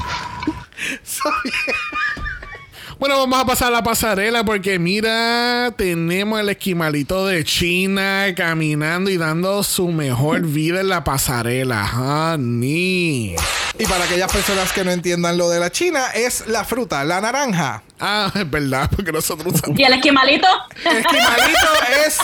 Bueno, 3.06 3.18
vamos 3.18 3.38
a 3.38 3.44
pasar 3.44 3.68
a 3.68 3.70
la 3.70 3.82
pasarela 3.82 4.46
porque 4.46 4.78
mira, 4.78 5.74
tenemos 5.76 6.40
el 6.40 6.48
esquimalito 6.48 7.26
de 7.26 7.44
China 7.44 8.28
caminando 8.34 9.10
y 9.10 9.18
dando 9.18 9.62
su 9.62 9.88
mejor 9.88 10.40
vida 10.40 10.80
en 10.80 10.88
la 10.88 11.04
pasarela, 11.04 11.84
honey. 12.32 13.36
Y 13.78 13.84
para 13.86 14.04
aquellas 14.06 14.32
personas 14.32 14.72
que 14.72 14.84
no 14.84 14.90
entiendan 14.90 15.36
lo 15.36 15.50
de 15.50 15.60
la 15.60 15.70
China, 15.70 16.12
es 16.14 16.46
la 16.46 16.64
fruta, 16.64 17.04
la 17.04 17.20
naranja. 17.20 17.82
Ah, 18.00 18.32
es 18.34 18.50
verdad, 18.50 18.88
porque 18.96 19.12
nosotros 19.12 19.52
usamos 19.56 19.78
Y 19.78 19.84
el 19.84 19.92
esquimalito. 19.92 20.48
El 20.86 20.96
esquimalito 20.96 21.68
es 22.06 22.18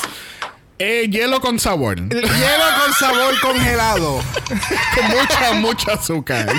eh, 0.78 1.08
hielo 1.10 1.42
con 1.42 1.58
sabor, 1.58 1.96
hielo 2.08 2.64
con 2.82 2.94
sabor 2.94 3.38
congelado. 3.42 4.22
con 4.94 5.08
mucha, 5.10 5.52
mucha 5.52 5.92
azúcar. 5.92 6.50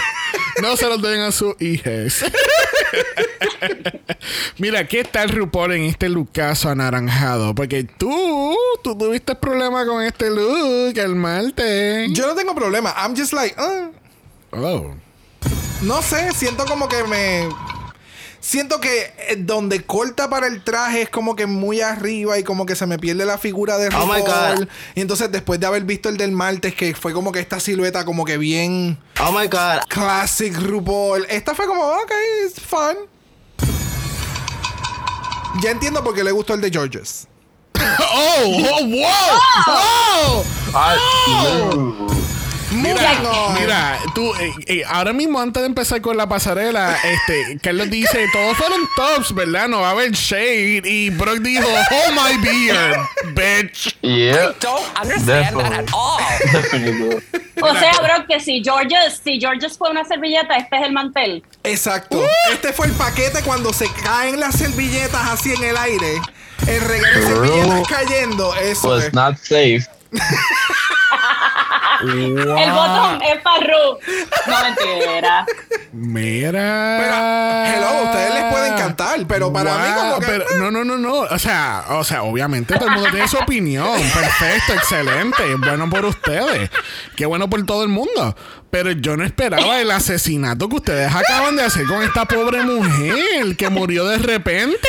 No 0.62 0.76
se 0.78 0.88
lo 0.88 0.98
den 0.98 1.22
a 1.22 1.32
sus 1.32 1.60
hijas. 1.62 2.24
Mira, 4.58 4.88
¿qué 4.88 5.04
tal 5.04 5.30
RuPaul 5.30 5.74
en 5.74 5.84
este 5.84 6.10
lookazo 6.10 6.70
anaranjado? 6.70 7.54
Porque 7.56 7.84
tú, 7.84 8.56
tú 8.84 8.98
tuviste 8.98 9.36
problema 9.36 9.86
con 9.86 10.04
este 10.04 10.30
look 10.30 10.98
el 10.98 11.16
martes. 11.16 12.10
Yo 12.12 12.28
no 12.28 12.36
tengo 12.36 12.54
problema. 12.56 12.94
I'm 12.98 13.16
just 13.16 13.34
like, 13.34 13.56
ah, 13.58 13.90
Oh. 14.54 14.94
no 15.82 16.02
sé, 16.02 16.32
siento 16.34 16.66
como 16.66 16.88
que 16.90 17.04
me. 17.06 17.48
Siento 18.44 18.82
que 18.82 19.14
eh, 19.30 19.36
donde 19.38 19.84
corta 19.84 20.28
para 20.28 20.48
el 20.48 20.64
traje 20.64 21.04
es 21.04 21.10
como 21.10 21.36
que 21.36 21.46
muy 21.46 21.82
arriba 21.82 22.40
y 22.40 22.44
como 22.44 22.66
que 22.66 22.76
se 22.76 22.88
me 22.88 22.98
pierde 22.98 23.24
la 23.24 23.38
figura 23.38 23.78
de 23.78 23.90
Oh 23.96 24.08
my 24.08 24.20
RuPaul. 24.22 24.60
God. 24.62 24.68
Y 24.96 25.02
entonces 25.02 25.32
después 25.32 25.60
de 25.60 25.68
haber 25.68 25.84
visto 25.84 26.10
el 26.10 26.18
del 26.18 26.32
martes, 26.32 26.74
que 26.74 26.96
fue 26.96 27.14
como 27.14 27.32
que 27.32 27.40
esta 27.40 27.60
silueta 27.60 28.04
como 28.04 28.26
que 28.26 28.38
bien 28.40 28.98
Oh 29.24 29.32
my 29.32 29.46
god. 29.48 29.84
classic 29.88 30.58
RuPaul. 30.58 31.26
Esta 31.30 31.54
fue 31.54 31.68
como, 31.68 31.84
ok, 31.84 32.12
it's 32.48 32.60
fun. 32.60 32.98
Ya 35.62 35.70
entiendo 35.72 36.04
por 36.04 36.16
qué 36.16 36.24
le 36.24 36.32
gustó 36.32 36.56
el 36.56 36.62
de 36.62 36.72
Georges. 36.72 37.28
¡Oh! 37.76 38.58
¡Oh! 38.72 38.86
¡Wow! 38.88 40.44
¡Oh! 40.74 42.21
Mira, 42.72 43.22
mira, 43.60 44.00
tú, 44.16 44.34
eh, 44.36 44.54
eh, 44.66 44.84
ahora 44.88 45.12
mismo 45.14 45.40
antes 45.40 45.62
de 45.62 45.68
empezar 45.68 46.00
con 46.02 46.16
la 46.16 46.28
pasarela, 46.28 46.98
este, 47.04 47.60
Carlos 47.62 47.90
dice, 47.90 48.28
todos 48.32 48.56
fueron 48.58 48.88
tops, 48.96 49.34
¿verdad? 49.36 49.68
No 49.68 49.82
va 49.82 49.90
a 49.90 49.92
haber 49.92 50.12
shade. 50.12 50.82
Y 50.86 51.10
Brock 51.10 51.40
dijo, 51.40 51.68
hold 51.68 52.16
my 52.16 52.38
beer, 52.42 52.98
bitch. 53.36 53.96
yeah. 54.02 54.54
Don't 54.60 54.82
understand 55.02 55.58
that 55.58 55.74
at 55.74 55.90
all. 55.94 56.22
O 57.62 57.76
sea, 57.78 57.92
bro, 58.02 58.26
que 58.28 58.40
si 58.40 58.64
Georges, 58.64 59.22
si 59.24 59.40
Georges 59.40 59.78
fue 59.78 59.92
una 59.92 60.04
servilleta, 60.06 60.56
este 60.56 60.78
es 60.78 60.84
el 60.84 60.94
mantel. 60.94 61.44
Exacto. 61.64 62.24
Este 62.52 62.74
fue 62.74 62.88
el 62.88 62.94
paquete 62.94 63.42
cuando 63.44 63.72
se 63.74 63.88
caen 64.04 64.40
las 64.40 64.56
servilletas 64.56 65.30
así 65.30 65.54
en 65.54 65.64
el 65.64 65.78
aire. 65.78 66.22
El 66.68 66.82
reguero 66.82 67.20
de 67.20 67.28
servilletas 67.28 67.88
cayendo. 67.88 68.56
Eso 68.56 68.88
Was 68.90 69.04
es. 69.06 69.14
not 69.14 69.38
safe. 69.38 69.86
El 72.04 72.72
botón 72.72 73.22
es 73.22 73.42
para 73.44 73.60
Ru. 73.60 74.00
No 74.48 74.56
mentira. 74.64 75.46
Mira. 75.92 76.98
Pero, 77.00 77.16
hello, 77.78 78.04
ustedes 78.06 78.34
les 78.34 78.44
puede 78.52 78.68
encantar, 78.70 79.20
pero 79.28 79.54
para 79.54 79.78
mí 79.78 79.94
como 79.96 80.20
que- 80.20 80.26
pero- 80.26 80.46
no, 80.58 80.72
no, 80.72 80.84
no, 80.84 80.98
no. 80.98 81.14
O 81.20 81.38
sea, 81.40 81.84
o 81.90 82.04
sea, 82.04 82.24
obviamente 82.24 82.74
todo 82.76 82.88
el 82.88 82.94
mundo 82.96 83.10
tiene 83.12 83.28
su 83.28 83.38
opinión. 83.38 84.00
Perfecto, 84.14 84.74
excelente. 84.74 85.44
Bueno 85.58 85.90
por 85.90 86.06
ustedes. 86.06 86.72
Qué 87.16 87.26
bueno 87.28 87.50
por 87.50 87.64
todo 87.66 87.84
el 87.84 87.90
mundo. 87.90 88.36
Pero 88.72 88.92
yo 88.92 89.16
no 89.18 89.24
esperaba 89.24 89.80
el 89.82 89.92
asesinato 89.92 90.70
que 90.70 90.76
ustedes 90.78 91.14
acaban 91.14 91.56
de 91.56 91.64
hacer 91.66 91.86
con 91.86 92.02
esta 92.02 92.26
pobre 92.26 92.64
mujer 92.64 93.56
que 93.58 93.70
murió 93.70 94.06
de 94.08 94.18
repente. 94.18 94.88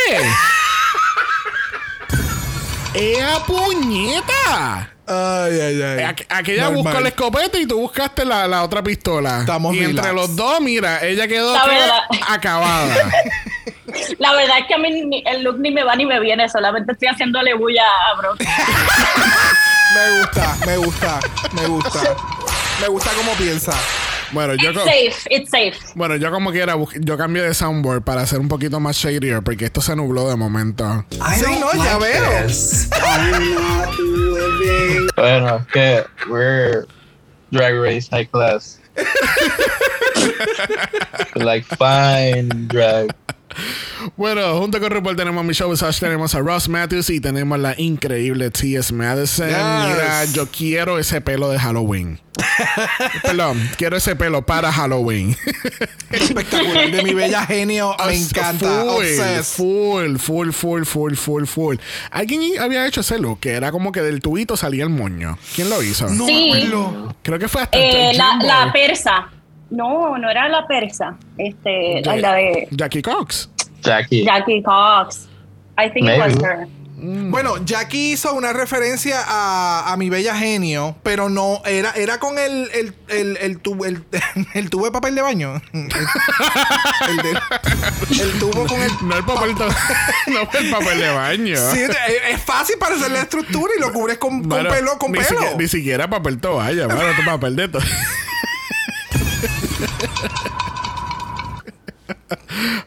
¡Ea 2.94 3.38
puñeta! 3.46 4.90
Ay, 5.07 5.61
ay, 5.61 5.83
ay. 5.83 5.99
Aqu- 6.05 6.27
Aquella 6.29 6.65
Normal. 6.65 6.83
buscó 6.85 7.01
la 7.01 7.09
escopeta 7.09 7.59
y 7.59 7.67
tú 7.67 7.81
buscaste 7.81 8.25
la, 8.25 8.47
la 8.47 8.62
otra 8.62 8.83
pistola. 8.83 9.41
Estamos 9.41 9.75
y 9.75 9.81
entre 9.85 10.12
los 10.12 10.37
dos, 10.37 10.61
mira, 10.61 11.05
ella 11.05 11.27
quedó 11.27 11.55
acabada. 12.29 13.11
La 14.19 14.33
verdad 14.33 14.59
es 14.61 14.67
que 14.69 14.75
a 14.75 14.79
mí 14.79 14.91
ni- 15.05 15.23
el 15.27 15.43
look 15.43 15.59
ni 15.59 15.71
me 15.71 15.83
va 15.85 15.95
ni 15.97 16.07
me 16.07 16.19
viene, 16.19 16.49
solamente 16.49 16.93
estoy 16.93 17.09
haciéndole 17.09 17.53
bulla 17.55 17.83
a 17.85 18.17
Brock. 18.17 18.41
Me 19.95 20.19
gusta, 20.21 20.57
me 20.65 20.77
gusta, 20.79 21.21
me 21.53 21.67
gusta. 21.67 22.01
Me 22.81 22.88
gusta 22.88 23.11
cómo 23.15 23.33
piensa. 23.35 23.73
Bueno, 24.33 24.55
yo 24.55 24.71
It's 24.71 24.85
safe, 24.85 25.27
it's 25.31 25.51
safe. 25.51 25.75
bueno, 25.95 26.16
yo 26.16 26.31
como 26.31 26.51
quiera, 26.51 26.77
yo 27.01 27.16
cambié 27.16 27.42
de 27.42 27.55
soundboard 27.55 28.03
para 28.03 28.23
hacer 28.23 28.40
un 28.40 28.49
poquito 28.49 28.81
más 28.81 28.97
shadier 28.97 29.42
porque 29.42 29.66
esto 29.66 29.81
se 29.81 29.95
nubló 29.97 30.29
de 30.29 30.37
momento. 30.37 31.05
Sí, 31.11 31.45
no, 31.61 31.73
ya 31.85 31.99
veo. 31.99 32.23
Bueno, 35.16 35.57
es 35.57 35.66
que 35.66 36.05
we're 36.29 36.87
drag 37.51 37.75
race 37.79 38.09
high 38.11 38.27
class. 38.27 38.79
like 41.35 41.64
fine 41.77 42.49
drag. 42.68 43.14
Bueno, 44.17 44.59
junto 44.59 44.81
con 44.81 44.91
RuPaul 44.91 45.17
tenemos 45.17 45.41
a 45.41 45.45
Michelle 45.47 45.71
Visage, 45.71 46.01
tenemos 46.01 46.35
a 46.35 46.41
Ross 46.41 46.69
Matthews 46.69 47.11
y 47.11 47.21
tenemos 47.21 47.59
la 47.59 47.75
increíble 47.79 48.51
T.S. 48.51 48.93
Madison. 48.93 49.49
Yes. 49.49 49.57
Mira, 49.57 50.25
yo 50.33 50.47
quiero 50.49 50.99
ese 50.99 51.21
pelo 51.21 51.49
de 51.51 51.59
Halloween. 51.59 52.21
Perdón, 53.23 53.71
quiero 53.77 53.97
ese 53.97 54.17
pelo 54.17 54.45
para 54.45 54.73
Halloween. 54.73 55.37
Espectacular. 56.11 56.91
De 56.91 57.03
mi 57.03 57.15
bella 57.15 57.47
genio, 57.47 57.95
me 58.07 58.17
encanta. 58.17 58.67
Full, 58.85 58.88
Obsessed. 58.97 59.45
full, 59.57 60.17
full, 60.17 60.51
full, 60.53 60.83
full, 60.85 61.15
full, 61.15 61.45
full. 61.47 61.77
Alguien 62.11 62.59
había 62.61 62.87
hecho 62.87 63.01
ese 63.03 63.19
look 63.19 63.41
que 63.41 63.51
era 63.51 63.71
como 63.71 63.93
que 63.93 64.01
del 64.03 64.21
tubito 64.21 64.57
salía 64.57 64.85
el 64.85 64.91
moño. 64.91 65.38
¿Quién 65.55 65.71
lo 65.71 65.83
hizo? 65.83 66.09
No 66.09 66.27
Sí. 66.27 66.71
Creo 67.23 67.38
que 67.38 67.49
fue 67.49 67.62
hasta 67.62 67.79
Eh, 67.79 68.12
la, 68.15 68.38
la 68.43 68.73
persa. 68.73 69.29
No, 69.73 70.17
no 70.19 70.31
era 70.31 70.49
la 70.49 70.67
persa. 70.67 71.17
Este, 71.39 72.03
la, 72.05 72.17
la 72.17 72.35
de 72.35 72.69
Jackie 72.71 73.03
Cox. 73.03 73.51
Jackie. 73.83 74.25
Jackie 74.25 74.63
Cox. 74.63 75.29
I 75.79 75.89
think 75.91 76.07
it 76.09 76.19
was 76.19 76.35
her. 76.43 76.67
Bueno, 77.05 77.57
Jackie 77.65 78.13
hizo 78.13 78.33
una 78.35 78.53
referencia 78.53 79.25
a, 79.27 79.93
a 79.93 79.97
mi 79.97 80.09
bella 80.09 80.37
genio, 80.37 80.95
pero 81.03 81.29
no, 81.29 81.61
era, 81.65 81.91
era 81.97 82.21
con 82.21 82.39
el, 82.39 82.71
el, 82.73 82.95
el, 83.09 83.37
el, 83.39 83.59
tubo, 83.59 83.87
el, 83.87 84.05
el 84.55 84.71
tubo 84.71 84.85
de 84.85 84.93
papel 84.93 85.17
de 85.17 85.23
baño. 85.23 85.61
El, 85.73 85.89
el 87.11 87.17
de- 87.17 88.23
el 88.23 88.39
tubo 88.39 88.67
con 88.69 88.81
el. 88.81 88.91
No 89.03 89.17
el 89.17 89.25
papel, 89.25 89.55
to- 89.57 89.67
no 90.29 90.41
el 90.43 90.71
papel 90.71 90.99
de 91.01 91.11
baño. 91.11 91.57
Sí, 91.73 91.81
es, 91.81 91.91
es 92.31 92.41
fácil 92.43 92.77
para 92.79 92.95
hacer 92.95 93.11
la 93.11 93.23
estructura 93.23 93.73
y 93.77 93.81
lo 93.81 93.93
cubres 93.93 94.19
con, 94.19 94.49
con 94.49 94.63
pelo, 94.69 94.97
con 94.99 95.11
ni, 95.11 95.19
pelo. 95.19 95.29
Siquiera, 95.29 95.57
ni 95.59 95.69
siquiera 95.69 96.09
papel 96.09 96.39
toalla, 96.39 96.87
bueno, 96.87 97.03
papel 97.27 97.57
de 97.57 97.69
todo. 97.69 97.83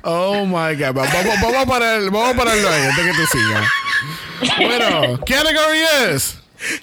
Oh 0.03 0.45
my 0.45 0.75
god. 0.75 0.95
Va- 0.95 1.05
Vamos, 1.11 1.35
vamos 1.41 1.55
a 1.57 1.65
parar, 1.65 2.01
vamos 2.11 2.29
a 2.33 2.37
pararlo 2.37 2.69
ahí 2.69 2.81
antes 2.85 3.05
que 3.05 3.13
tú 3.13 3.25
sigas. 3.37 3.67
Bueno, 4.57 5.19
category 5.25 5.79
es 6.09 6.37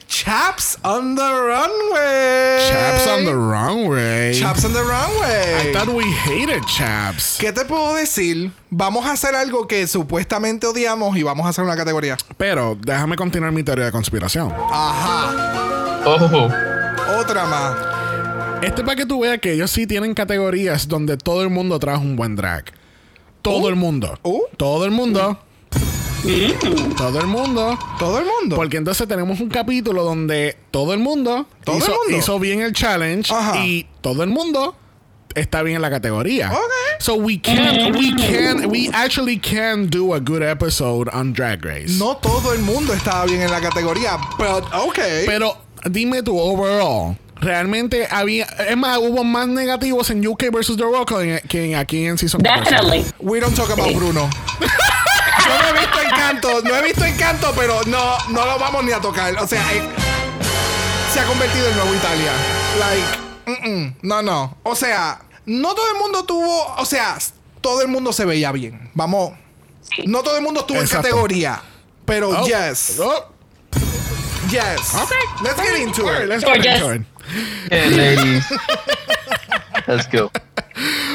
Chaps 0.06 0.78
on 0.82 1.16
the 1.16 1.22
runway. 1.22 2.70
Chaps 2.70 3.06
on 3.08 3.24
the 3.24 3.32
runway. 3.32 4.38
Chaps 4.38 4.64
on 4.64 4.72
the 4.72 4.80
I 4.80 4.82
runway. 4.82 5.72
thought 5.72 5.88
we 5.88 6.04
hated 6.04 6.62
chaps. 6.66 7.36
¿Qué 7.40 7.52
te 7.52 7.64
puedo 7.64 7.94
decir? 7.94 8.52
Vamos 8.70 9.06
a 9.06 9.12
hacer 9.12 9.34
algo 9.34 9.66
que 9.66 9.86
supuestamente 9.86 10.66
odiamos 10.66 11.16
y 11.16 11.22
vamos 11.22 11.46
a 11.46 11.48
hacer 11.50 11.64
una 11.64 11.76
categoría. 11.76 12.16
Pero 12.36 12.76
déjame 12.80 13.16
continuar 13.16 13.52
mi 13.52 13.62
teoría 13.62 13.86
de 13.86 13.92
conspiración. 13.92 14.52
Ajá. 14.70 16.02
Oh, 16.04 16.50
Otra 17.18 17.44
más. 17.46 17.76
Este 18.62 18.80
es 18.82 18.86
para 18.86 18.94
que 18.96 19.06
tú 19.06 19.20
veas 19.20 19.38
que 19.40 19.52
ellos 19.52 19.70
sí 19.70 19.86
tienen 19.88 20.14
categorías 20.14 20.86
donde 20.86 21.16
todo 21.16 21.42
el 21.42 21.50
mundo 21.50 21.78
trae 21.80 21.96
un 21.96 22.14
buen 22.14 22.36
drag. 22.36 22.64
Todo 23.42 23.68
el 23.68 23.74
mundo. 23.74 24.16
Uh. 24.22 24.42
Todo 24.56 24.84
el 24.84 24.92
mundo. 24.92 25.36
Todo 26.96 27.20
el 27.20 27.26
mundo. 27.26 27.76
Todo 27.98 28.18
el 28.20 28.24
mundo. 28.24 28.54
Porque 28.54 28.76
entonces 28.76 29.08
tenemos 29.08 29.40
un 29.40 29.48
capítulo 29.48 30.04
donde 30.04 30.56
todo 30.70 30.92
el 30.92 31.00
mundo, 31.00 31.46
¿Todo 31.64 31.76
el 31.76 31.82
hizo, 31.82 31.90
mundo? 31.90 32.16
hizo 32.16 32.38
bien 32.38 32.60
el 32.60 32.72
challenge 32.72 33.34
Ajá. 33.34 33.64
y 33.64 33.88
todo 34.00 34.22
el 34.22 34.30
mundo 34.30 34.76
está 35.34 35.64
bien 35.64 35.76
en 35.76 35.82
la 35.82 35.90
categoría. 35.90 36.52
Ok. 36.52 36.60
So 37.00 37.14
we 37.16 37.40
can, 37.40 37.92
we 37.96 38.14
can, 38.14 38.70
we 38.70 38.88
actually 38.92 39.38
can 39.40 39.88
do 39.90 40.14
a 40.14 40.20
good 40.20 40.42
episode 40.42 41.10
on 41.12 41.32
Drag 41.32 41.64
Race. 41.64 41.98
No 41.98 42.16
todo 42.18 42.52
el 42.52 42.60
mundo 42.60 42.92
estaba 42.94 43.24
bien 43.26 43.42
en 43.42 43.50
la 43.50 43.60
categoría, 43.60 44.16
but 44.38 44.72
okay. 44.86 45.24
Pero 45.26 45.56
dime 45.90 46.22
tu 46.22 46.38
overall. 46.38 47.16
Realmente 47.42 48.06
había, 48.08 48.44
es 48.44 48.76
más, 48.76 48.98
hubo 48.98 49.24
más 49.24 49.48
negativos 49.48 50.08
en 50.10 50.24
UK 50.24 50.44
versus 50.52 50.76
The 50.76 50.84
Rock 50.84 51.12
que, 51.48 51.74
aquí 51.76 52.06
en 52.06 52.16
Season 52.16 52.40
14. 52.40 52.70
Definitely. 52.70 53.04
We 53.18 53.40
don't 53.40 53.54
talk 53.56 53.68
about 53.70 53.92
Bruno. 53.94 54.30
Yo 54.60 55.58
no 55.58 55.68
he 55.68 55.80
visto 55.80 56.00
Encanto, 56.00 56.62
no 56.62 56.76
he 56.76 56.82
visto 56.82 57.04
Encanto, 57.04 57.52
pero 57.56 57.80
no, 57.86 58.16
no 58.28 58.46
lo 58.46 58.58
vamos 58.60 58.84
ni 58.84 58.92
a 58.92 59.00
tocar. 59.00 59.34
O 59.42 59.46
sea, 59.48 59.60
eh, 59.74 59.82
se 61.12 61.18
ha 61.20 61.24
convertido 61.24 61.68
en 61.68 61.74
nuevo 61.76 61.94
Italia. 61.94 62.30
Like, 62.78 63.60
mm-mm, 63.68 63.94
no, 64.02 64.22
no. 64.22 64.56
O 64.62 64.76
sea, 64.76 65.20
no 65.44 65.74
todo 65.74 65.90
el 65.92 65.98
mundo 66.00 66.24
tuvo, 66.24 66.74
o 66.78 66.84
sea, 66.84 67.18
todo 67.60 67.82
el 67.82 67.88
mundo 67.88 68.12
se 68.12 68.24
veía 68.24 68.52
bien. 68.52 68.88
Vamos, 68.94 69.32
no 70.06 70.22
todo 70.22 70.36
el 70.36 70.44
mundo 70.44 70.60
estuvo 70.60 70.78
Exacto. 70.78 71.08
en 71.08 71.12
categoría, 71.12 71.60
pero 72.04 72.30
Oh. 72.30 72.46
yes, 72.46 72.98
Oh, 73.00 73.31
yes. 74.52 74.94
okay. 74.94 75.24
Let's 75.42 75.60
get 75.60 75.80
into 75.80 76.06
it. 76.08 76.28
let's 76.28 76.44
get 76.44 76.62
Gorgeous. 76.62 76.82
into 76.82 76.94
it. 76.94 77.02
hey, 77.70 77.90
ladies. 77.90 78.44
Let's 79.88 80.06
go. 80.06 80.30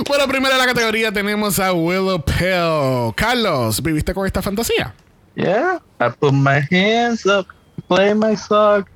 Bueno, 0.08 0.28
primero 0.28 0.54
en 0.54 0.60
la 0.60 0.66
categoría 0.66 1.12
tenemos 1.12 1.60
a 1.60 1.74
Willow 1.74 2.24
Pill. 2.24 3.14
Carlos, 3.16 3.82
¿viviste 3.82 4.14
con 4.14 4.26
esta 4.26 4.42
fantasía? 4.42 4.94
Yeah, 5.36 5.80
I 6.00 6.10
put 6.10 6.34
my 6.34 6.62
hands 6.72 7.26
up, 7.26 7.48
play 7.88 8.14
my 8.14 8.36
song. 8.36 8.86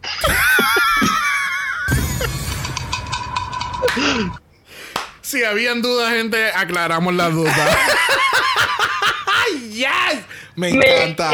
Si 5.22 5.44
habían 5.46 5.82
dudas, 5.82 6.12
gente, 6.12 6.52
aclaramos 6.52 7.14
las 7.14 7.34
dudas. 7.34 7.56
Yes, 9.72 10.26
me 10.56 10.70
encanta. 10.70 11.32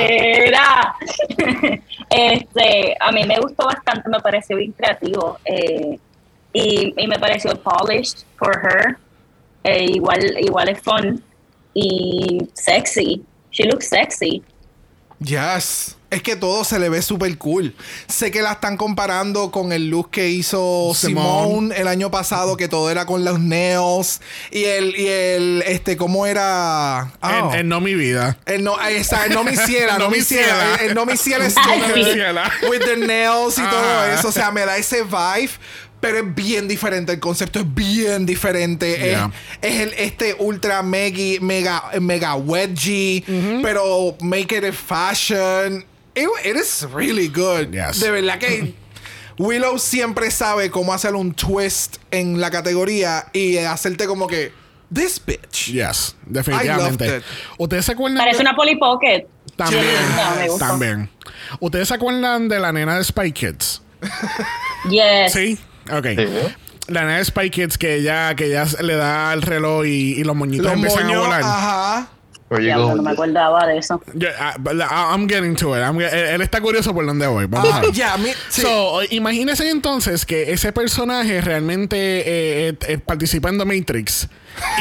Este, 2.09 2.95
a 2.99 3.11
mí 3.11 3.23
me 3.25 3.37
gustó 3.39 3.65
bastante, 3.65 4.09
me 4.09 4.19
pareció 4.19 4.55
bien 4.57 4.71
creativo. 4.71 5.37
eh, 5.45 5.99
y, 6.53 6.93
y 6.97 7.07
me 7.07 7.19
pareció 7.19 7.51
polished 7.61 8.19
for 8.37 8.57
her. 8.63 8.97
eh, 9.63 9.85
igual, 9.89 10.37
igual 10.39 10.69
es 10.69 10.81
fun. 10.81 11.21
Y 11.73 12.39
sexy. 12.53 13.23
She 13.51 13.65
looks 13.65 13.89
sexy. 13.89 14.41
Yes. 15.19 15.95
Es 16.09 16.23
que 16.23 16.37
todo 16.37 16.63
se 16.63 16.79
le 16.79 16.87
ve 16.87 17.01
súper 17.01 17.37
cool. 17.37 17.75
Sé 18.07 18.31
que 18.31 18.41
la 18.41 18.53
están 18.53 18.77
comparando 18.77 19.51
con 19.51 19.73
el 19.73 19.89
look 19.89 20.09
que 20.09 20.29
hizo 20.29 20.93
Simone. 20.95 21.47
Simone 21.47 21.75
el 21.75 21.87
año 21.89 22.09
pasado, 22.09 22.55
que 22.55 22.69
todo 22.69 22.89
era 22.89 23.05
con 23.05 23.25
los 23.25 23.41
nails. 23.41 24.21
Y 24.51 24.63
el, 24.63 24.95
y 24.95 25.07
el, 25.07 25.63
este, 25.67 25.97
¿cómo 25.97 26.25
era? 26.25 27.11
Ah. 27.21 27.51
En 27.55 27.67
No 27.67 27.81
Mi 27.81 27.93
Vida. 27.93 28.37
El 28.45 28.63
no, 28.63 28.79
esa, 28.87 29.25
el 29.25 29.33
no 29.33 29.43
me 29.43 29.51
hiciera, 29.51 29.97
no, 29.99 30.15
hiciera. 30.15 30.47
hiciera. 30.47 30.75
El, 30.75 30.89
el 30.91 30.95
no 30.95 31.05
sí. 31.17 31.17
Ciela. 32.13 32.51
with 32.69 32.79
the 32.85 32.95
nails 32.95 33.57
y 33.57 33.63
todo 33.63 34.05
eso. 34.05 34.29
O 34.29 34.31
sea, 34.31 34.51
me 34.51 34.65
da 34.65 34.77
ese 34.77 35.03
vibe. 35.03 35.51
Pero 35.99 36.19
es 36.19 36.35
bien 36.35 36.67
diferente. 36.67 37.13
El 37.13 37.19
concepto 37.19 37.59
es 37.59 37.73
bien 37.73 38.25
diferente. 38.25 38.97
Yeah. 38.97 39.31
Es, 39.61 39.73
es 39.73 39.81
el, 39.81 39.93
este 39.93 40.35
ultra 40.37 40.83
mega, 40.83 41.41
mega, 41.41 41.83
mega 41.99 42.35
wedgie. 42.35 43.23
Pero 43.63 44.15
make 44.21 44.55
it 44.55 44.63
a 44.63 44.71
fashion. 44.71 45.83
It, 46.15 46.27
it 46.45 46.55
is 46.55 46.85
really 46.93 47.27
good. 47.27 47.71
Yes. 47.71 47.99
De 47.99 48.11
verdad 48.11 48.37
que 48.37 48.73
Willow 49.39 49.77
siempre 49.79 50.29
sabe 50.31 50.69
cómo 50.71 50.93
hacer 50.93 51.15
un 51.15 51.33
twist 51.33 51.97
en 52.11 52.39
la 52.41 52.51
categoría 52.51 53.25
y 53.33 53.57
hacerte 53.57 54.05
como 54.07 54.27
que. 54.27 54.51
This 54.93 55.19
bitch. 55.23 55.65
Yes, 55.73 56.15
I 56.27 56.33
definitivamente. 56.33 57.05
loved 57.07 57.17
it. 57.19 57.23
¿Ustedes 57.57 57.85
se 57.85 57.91
acuerdan? 57.91 58.19
Parece 58.19 58.37
de- 58.37 58.41
una 58.43 58.55
Polly 58.55 58.77
Pocket. 58.77 59.25
También. 59.57 59.83
No, 60.47 60.57
también. 60.57 61.09
¿Ustedes 61.59 61.87
se 61.89 61.93
acuerdan 61.95 62.47
de 62.47 62.59
la 62.59 62.71
nena 62.71 62.95
de 62.97 63.03
Spy 63.03 63.31
Kids? 63.33 63.81
Yes. 64.89 65.33
Sí. 65.33 65.57
Ok. 65.91 66.05
Sí. 66.17 66.27
La 66.87 67.01
nena 67.01 67.17
de 67.17 67.25
Spy 67.25 67.49
Kids 67.49 67.77
que 67.77 67.95
ella, 67.95 68.33
que 68.35 68.45
ella 68.45 68.65
le 68.81 68.95
da 68.95 69.33
el 69.33 69.41
reloj 69.41 69.85
y, 69.85 70.13
y 70.19 70.23
los 70.23 70.35
moñitos 70.35 70.65
Los 70.65 70.73
empiezan 70.75 71.03
moños, 71.05 71.17
a 71.21 71.25
volar. 71.25 71.41
ajá. 71.43 72.07
Going? 72.49 72.95
no 72.95 73.03
me 73.03 73.11
acordaba 73.11 73.67
de 73.67 73.77
eso. 73.77 74.01
Yo- 74.13 74.29
I- 74.29 74.81
I'm 75.13 75.27
getting 75.27 75.53
to 75.57 75.75
it. 75.77 75.83
I'm 75.83 75.99
ge- 75.99 76.05
él, 76.07 76.35
él 76.35 76.41
está 76.41 76.61
curioso 76.61 76.93
por 76.93 77.05
dónde 77.05 77.27
voy. 77.27 77.45
Vamos 77.45 77.69
a 77.73 77.77
Ah, 77.77 77.81
ver. 77.81 77.91
ya, 77.91 78.15
mi- 78.15 78.29
sí. 78.47 78.61
So, 78.61 78.99
imagínense 79.09 79.69
entonces 79.69 80.25
que 80.25 80.53
ese 80.53 80.71
personaje 80.71 81.41
realmente 81.41 81.97
eh, 81.97 82.69
eh, 82.69 82.77
eh, 82.87 82.97
participa 82.99 83.49
en 83.49 83.57
The 83.57 83.65
Matrix. 83.65 84.29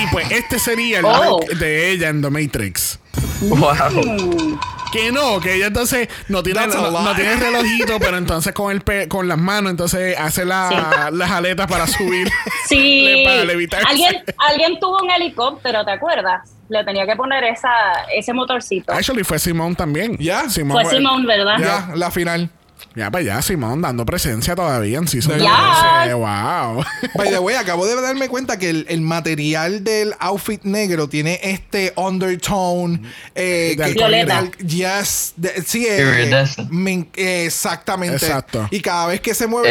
Y 0.03 0.07
pues 0.13 0.31
este 0.31 0.59
sería 0.59 0.99
el 1.01 1.05
Oh. 1.05 1.41
look 1.41 1.59
de 1.59 1.91
ella 1.91 2.09
en 2.09 2.23
The 2.23 2.31
Matrix. 2.31 2.99
Wow. 3.41 4.59
Que 4.93 5.11
no, 5.13 5.41
que 5.41 5.55
ella 5.55 5.67
entonces 5.67 6.09
no 6.29 6.43
tiene, 6.43 6.67
no, 6.69 7.15
tiene 7.15 7.37
relojito, 7.41 7.99
pero 7.99 8.17
entonces 8.17 8.53
con 8.55 8.71
el 8.73 8.81
pe- 8.83 9.09
con 9.09 9.27
las 9.29 9.37
manos, 9.39 9.71
entonces 9.71 10.17
hace 10.19 10.45
la- 10.45 11.11
las 11.13 11.31
aletas 11.31 11.67
para 11.67 11.87
subir. 11.87 12.29
Sí. 12.69 13.23
Para 13.25 13.45
levitarse. 13.45 13.87
¿Alguien, 13.89 14.25
alguien 14.39 14.81
tuvo 14.81 14.99
un 15.03 15.11
helicóptero, 15.11 15.85
¿te 15.85 15.93
acuerdas? 15.93 16.51
Le 16.69 16.83
tenía 16.85 17.07
que 17.07 17.15
poner 17.15 17.45
esa, 17.45 17.71
ese 18.13 18.33
motorcito. 18.33 18.93
Actually, 18.93 19.23
fue 19.23 19.39
Simón 19.39 19.77
también. 19.77 20.17
Ya. 20.19 20.49
Simón 20.51 20.83
Fue 20.83 20.97
Simón, 20.97 21.25
¿verdad? 21.27 21.59
Ya, 21.61 21.91
la 21.95 22.11
final. 22.11 22.51
Ya, 22.97 23.11
pues 23.11 23.27
ya, 23.27 23.43
Simón 23.43 23.83
dando 23.83 24.07
presencia 24.07 24.57
todavía 24.57 24.97
en 24.97 25.07
Season 25.07 25.39
Ya. 25.39 26.01
13. 26.05 26.15
Wow. 26.15 26.83
By 27.15 27.29
the 27.31 27.39
way, 27.39 27.55
acabo 27.57 27.87
de 27.87 27.95
darme 28.01 28.29
cuenta 28.29 28.59
que 28.59 28.71
el, 28.71 28.87
el 28.89 29.03
material 29.03 29.85
del 29.85 30.15
outfit 30.19 30.63
negro 30.65 31.07
tiene 31.07 31.39
este 31.43 31.93
undertone. 31.97 33.03
Eh, 33.35 33.75
De 33.77 33.85
que- 33.85 33.93
Violeta. 33.93 34.39
al- 34.39 34.51
Yes. 34.57 35.35
de- 35.37 35.63
sí, 35.63 35.87
eh, 35.89 36.45
me- 36.71 37.07
eh, 37.17 37.45
exactamente. 37.45 38.17
Exacto. 38.17 38.67
Y 38.71 38.81
cada 38.81 39.09
vez 39.09 39.21
que 39.21 39.35
se 39.35 39.47
mueve, 39.47 39.69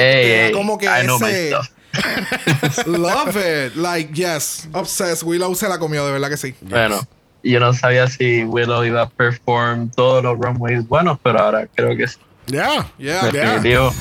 Hey, 0.47 0.51
como 0.53 0.77
que 0.77 0.85
I 0.85 1.05
ese. 1.05 1.51
Love 2.85 3.37
it. 3.37 3.75
Like, 3.75 4.13
yes. 4.13 4.67
Obsessed. 4.71 5.23
Willow 5.25 5.55
se 5.55 5.67
la 5.67 5.79
comió, 5.79 6.05
de 6.05 6.11
verdad 6.11 6.29
que 6.29 6.37
sí. 6.37 6.53
Bueno, 6.61 6.99
yo 7.43 7.59
no 7.59 7.73
sabía 7.73 8.07
si 8.07 8.43
Willow 8.43 8.83
iba 8.83 9.01
a 9.03 9.09
perform 9.09 9.89
todos 9.91 10.23
los 10.23 10.37
runways 10.37 10.87
buenos, 10.87 11.17
pero 11.23 11.39
ahora 11.39 11.67
creo 11.73 11.95
que 11.95 12.07
sí. 12.07 12.17
Ya. 12.47 12.91
Yeah. 12.97 13.31
Ya. 13.31 13.31
Definitivo. 13.31 13.93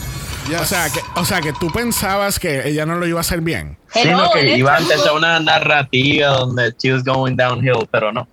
Yes. 0.49 0.61
O 0.61 0.65
sea, 0.67 0.91
que, 0.91 1.01
o 1.17 1.25
sea, 1.25 1.41
que 1.41 1.53
tú 1.55 1.71
pensabas 1.71 2.39
que 2.39 2.69
ella 2.69 2.85
no 2.85 2.97
lo 2.97 3.07
iba 3.07 3.19
a 3.19 3.23
hacer 3.23 3.41
bien. 3.41 3.79
Sino 3.93 4.31
que 4.31 4.57
iba 4.57 4.75
a 4.75 4.79
empezar 4.79 5.13
una 5.15 5.41
narrativa 5.41 6.29
donde 6.29 6.75
she 6.79 6.93
was 6.93 7.03
going 7.03 7.35
downhill, 7.35 7.89
pero 7.91 8.13
no. 8.13 8.29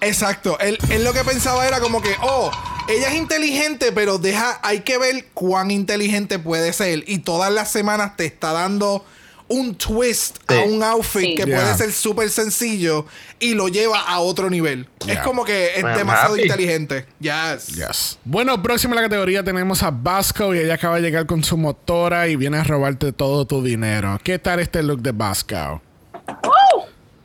Exacto. 0.00 0.58
Él, 0.60 0.78
él 0.88 1.04
lo 1.04 1.12
que 1.12 1.24
pensaba 1.24 1.66
era 1.66 1.80
como 1.80 2.00
que, 2.00 2.14
oh, 2.22 2.50
ella 2.88 3.08
es 3.08 3.14
inteligente, 3.14 3.92
pero 3.92 4.18
deja, 4.18 4.58
hay 4.62 4.80
que 4.80 4.98
ver 4.98 5.26
cuán 5.34 5.70
inteligente 5.70 6.38
puede 6.38 6.72
ser. 6.72 7.04
Y 7.06 7.18
todas 7.18 7.52
las 7.52 7.70
semanas 7.70 8.16
te 8.16 8.24
está 8.24 8.52
dando 8.52 9.04
un 9.52 9.74
twist 9.74 10.38
a 10.50 10.60
un 10.64 10.82
outfit 10.82 11.20
Sí. 11.22 11.34
que 11.34 11.44
Yeah. 11.44 11.60
puede 11.60 11.74
ser 11.76 11.92
súper 11.92 12.30
sencillo 12.30 13.04
y 13.38 13.54
lo 13.54 13.68
lleva 13.68 14.00
a 14.00 14.20
otro 14.20 14.48
nivel. 14.50 14.88
Es 15.06 15.18
como 15.20 15.44
que 15.44 15.76
es 15.76 15.82
I'm 15.84 15.96
demasiado 15.96 16.34
happy. 16.34 16.42
inteligente. 16.42 17.06
Yes. 17.20 17.68
Yes. 17.68 18.18
Bueno, 18.24 18.62
próxima 18.62 18.94
a 18.94 18.96
la 18.96 19.02
categoría 19.02 19.44
tenemos 19.44 19.82
a 19.82 19.90
Vasco 19.90 20.54
y 20.54 20.58
ella 20.58 20.74
acaba 20.74 20.96
de 20.96 21.02
llegar 21.02 21.26
con 21.26 21.44
su 21.44 21.56
motora 21.56 22.28
y 22.28 22.36
viene 22.36 22.56
a 22.58 22.64
robarte 22.64 23.12
todo 23.12 23.46
tu 23.46 23.62
dinero. 23.62 24.18
¿Qué 24.24 24.38
tal 24.38 24.60
este 24.60 24.82
look 24.82 25.00
de 25.02 25.12
Vasco? 25.12 25.82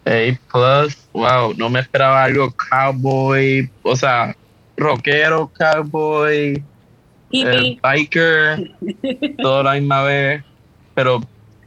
A 0.05 0.37
plus, 0.51 0.97
wow, 1.13 1.53
no 1.57 1.69
me 1.69 1.81
esperaba 1.81 2.23
algo 2.23 2.53
cowboy, 2.69 3.69
o 3.83 3.95
sea, 3.95 4.35
rockero, 4.77 5.51
cowboy, 5.57 6.63
eh, 7.31 7.77
biker, 7.81 8.71
todo 9.41 9.63
la 9.63 9.73
misma 9.73 10.03
vez, 10.03 10.43
pero 10.95 11.21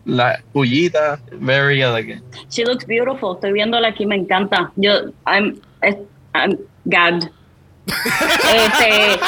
la 0.05 0.41
pullita, 0.53 1.19
very 1.33 1.83
elegant. 1.83 2.23
She 2.49 2.65
looks 2.65 2.85
beautiful. 2.85 3.35
Estoy 3.37 3.53
viéndola 3.53 3.89
aquí, 3.89 4.07
me 4.07 4.17
encanta. 4.17 4.71
Yo, 4.77 5.13
I'm, 5.27 5.61
I'm 6.35 6.59
gagged. 6.87 7.31
este, 7.91 9.19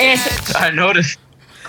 es, 0.00 0.54
I 0.54 0.70
noticed. 0.72 1.18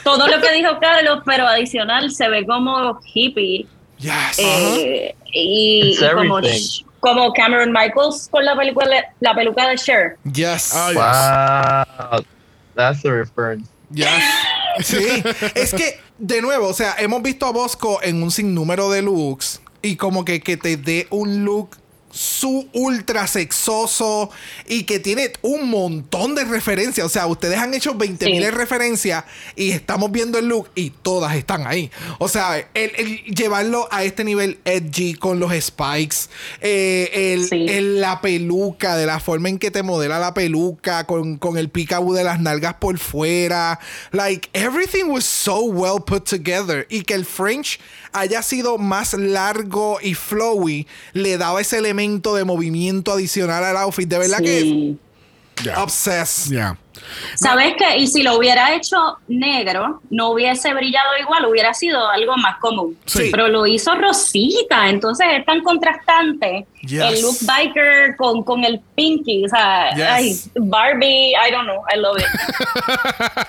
todo 0.04 0.28
lo 0.28 0.40
que 0.42 0.52
dijo 0.54 0.80
Carlos, 0.80 1.22
pero 1.26 1.48
adicional 1.48 2.12
se 2.12 2.30
ve 2.30 2.46
como 2.46 3.00
hippie. 3.14 3.68
Yes. 3.98 4.38
Eh, 4.38 5.16
y, 5.34 5.90
It's 5.90 6.02
y 6.02 6.08
como, 6.08 6.40
everything. 6.40 6.86
como 7.00 7.34
Cameron 7.34 7.72
Michaels 7.72 8.30
con 8.32 8.46
la 8.46 8.56
película 8.56 9.14
la 9.20 9.34
peluca 9.36 9.68
de 9.68 9.78
Cher. 9.78 10.18
Yes. 10.32 10.74
Oh, 10.76 10.92
yes. 10.92 10.98
Wow. 10.98 12.26
That's 12.76 13.02
the 13.02 13.12
reference. 13.12 13.70
Yes. 13.92 14.24
Sí, 14.82 15.22
es 15.56 15.74
que, 15.74 16.00
de 16.20 16.42
nuevo, 16.42 16.68
o 16.68 16.74
sea, 16.74 16.96
hemos 17.00 17.22
visto 17.24 17.46
a 17.46 17.52
Bosco 17.52 18.00
en 18.04 18.22
un 18.22 18.30
sinnúmero 18.30 18.90
de 18.90 19.02
looks 19.02 19.62
y 19.82 19.96
como 19.96 20.26
que, 20.26 20.42
que 20.42 20.58
te 20.58 20.76
dé 20.76 21.08
un 21.10 21.46
look 21.46 21.70
su 22.12 22.68
ultra 22.74 23.28
sexoso 23.28 24.30
y 24.68 24.84
que 24.84 25.00
tiene 25.00 25.32
un 25.42 25.70
montón 25.70 26.36
de 26.36 26.44
referencias. 26.46 27.06
O 27.06 27.10
sea, 27.10 27.28
ustedes 27.28 27.58
han 27.60 27.74
hecho 27.74 27.94
20 27.96 28.26
mil 28.26 28.52
referencias 28.52 29.26
y 29.56 29.72
estamos 29.72 30.12
viendo 30.12 30.38
el 30.40 30.48
look 30.48 30.70
y 30.76 30.90
todas 30.90 31.36
están 31.36 31.68
ahí. 31.68 31.92
O 32.20 32.28
sea, 32.28 32.58
el, 32.74 32.92
el 32.96 33.18
llevarlo 33.26 33.88
a 33.92 34.04
este 34.04 34.24
nivel 34.24 34.60
edgy 34.66 35.14
con 35.14 35.40
los 35.40 35.52
spikes, 35.60 36.30
eh, 36.62 37.10
el, 37.34 37.48
Sí. 37.48 37.66
el- 37.70 38.02
la 38.02 38.22
peluca, 38.22 38.96
de 38.96 39.06
la 39.06 39.20
forma 39.20 39.50
en 39.50 39.60
que 39.60 39.72
te 39.72 39.84
modela 39.84 40.20
la 40.20 40.34
peluca, 40.34 41.06
con, 41.06 41.38
con 41.38 41.58
el 41.58 41.70
peekaboo 41.70 42.14
de 42.14 42.24
las 42.24 42.40
nalgas 42.40 42.76
por 42.76 42.98
fuera. 42.98 43.80
Like, 44.12 44.50
everything 44.54 45.06
was 45.06 45.26
so 45.26 45.62
well 45.66 46.00
put 46.06 46.24
together. 46.28 46.86
Y 46.90 47.02
que 47.04 47.14
el 47.14 47.26
French 47.26 47.80
haya 48.14 48.42
sido 48.42 48.78
más 48.78 49.14
largo 49.14 50.00
y 50.02 50.14
flowy, 50.16 50.88
le 51.14 51.38
daba 51.38 51.62
ese 51.62 51.78
elemento 51.78 51.99
de 52.00 52.44
movimiento 52.46 53.12
adicional 53.12 53.64
al 53.64 53.78
outfit. 53.78 54.08
De 54.08 54.18
verdad 54.18 54.38
Sí. 54.40 54.44
que 54.46 55.10
Yeah. 55.62 55.84
obsessed. 55.84 56.52
Yeah. 56.54 56.78
¿Sabes 57.36 57.74
qué? 57.78 57.98
Y 57.98 58.08
si 58.08 58.24
lo 58.24 58.38
hubiera 58.38 58.74
hecho 58.76 58.96
negro, 59.28 60.02
no 60.10 60.30
hubiese 60.30 60.74
brillado 60.74 61.10
igual, 61.20 61.46
hubiera 61.48 61.74
sido 61.74 62.08
algo 62.10 62.38
más 62.38 62.58
común. 62.60 62.98
Sí. 63.06 63.28
Pero 63.30 63.50
lo 63.50 63.66
hizo 63.68 63.94
rosita, 63.96 64.88
entonces 64.88 65.28
es 65.38 65.46
tan 65.46 65.62
contrastante. 65.62 66.66
Yes. 66.82 67.02
El 67.02 67.22
look 67.24 67.36
biker 67.42 68.16
con, 68.16 68.44
con 68.44 68.64
el 68.64 68.80
pinky, 68.96 69.44
o 69.46 69.50
sea, 69.50 69.90
Yes. 69.96 70.08
ay, 70.10 70.42
Barbie, 70.62 71.32
I 71.36 71.52
don't 71.52 71.66
know, 71.66 71.84
I 71.94 71.98
love 71.98 72.18
it. 72.20 72.26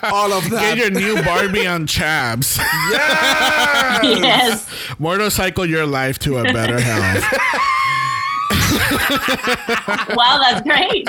All 0.12 0.32
of 0.32 0.42
Get 0.44 0.50
that. 0.60 0.76
your 0.76 0.90
new 0.90 1.22
Barbie 1.22 1.68
on 1.68 1.86
Chabs. 1.86 2.58
Yes. 4.02 4.18
yes. 4.20 4.66
Motorcycle 4.98 5.64
your 5.66 5.86
life 5.86 6.18
to 6.20 6.38
a 6.38 6.42
better 6.52 6.80
health. 6.80 7.24
Wow, 10.14 10.40
that's 10.40 10.62
great. 10.62 11.08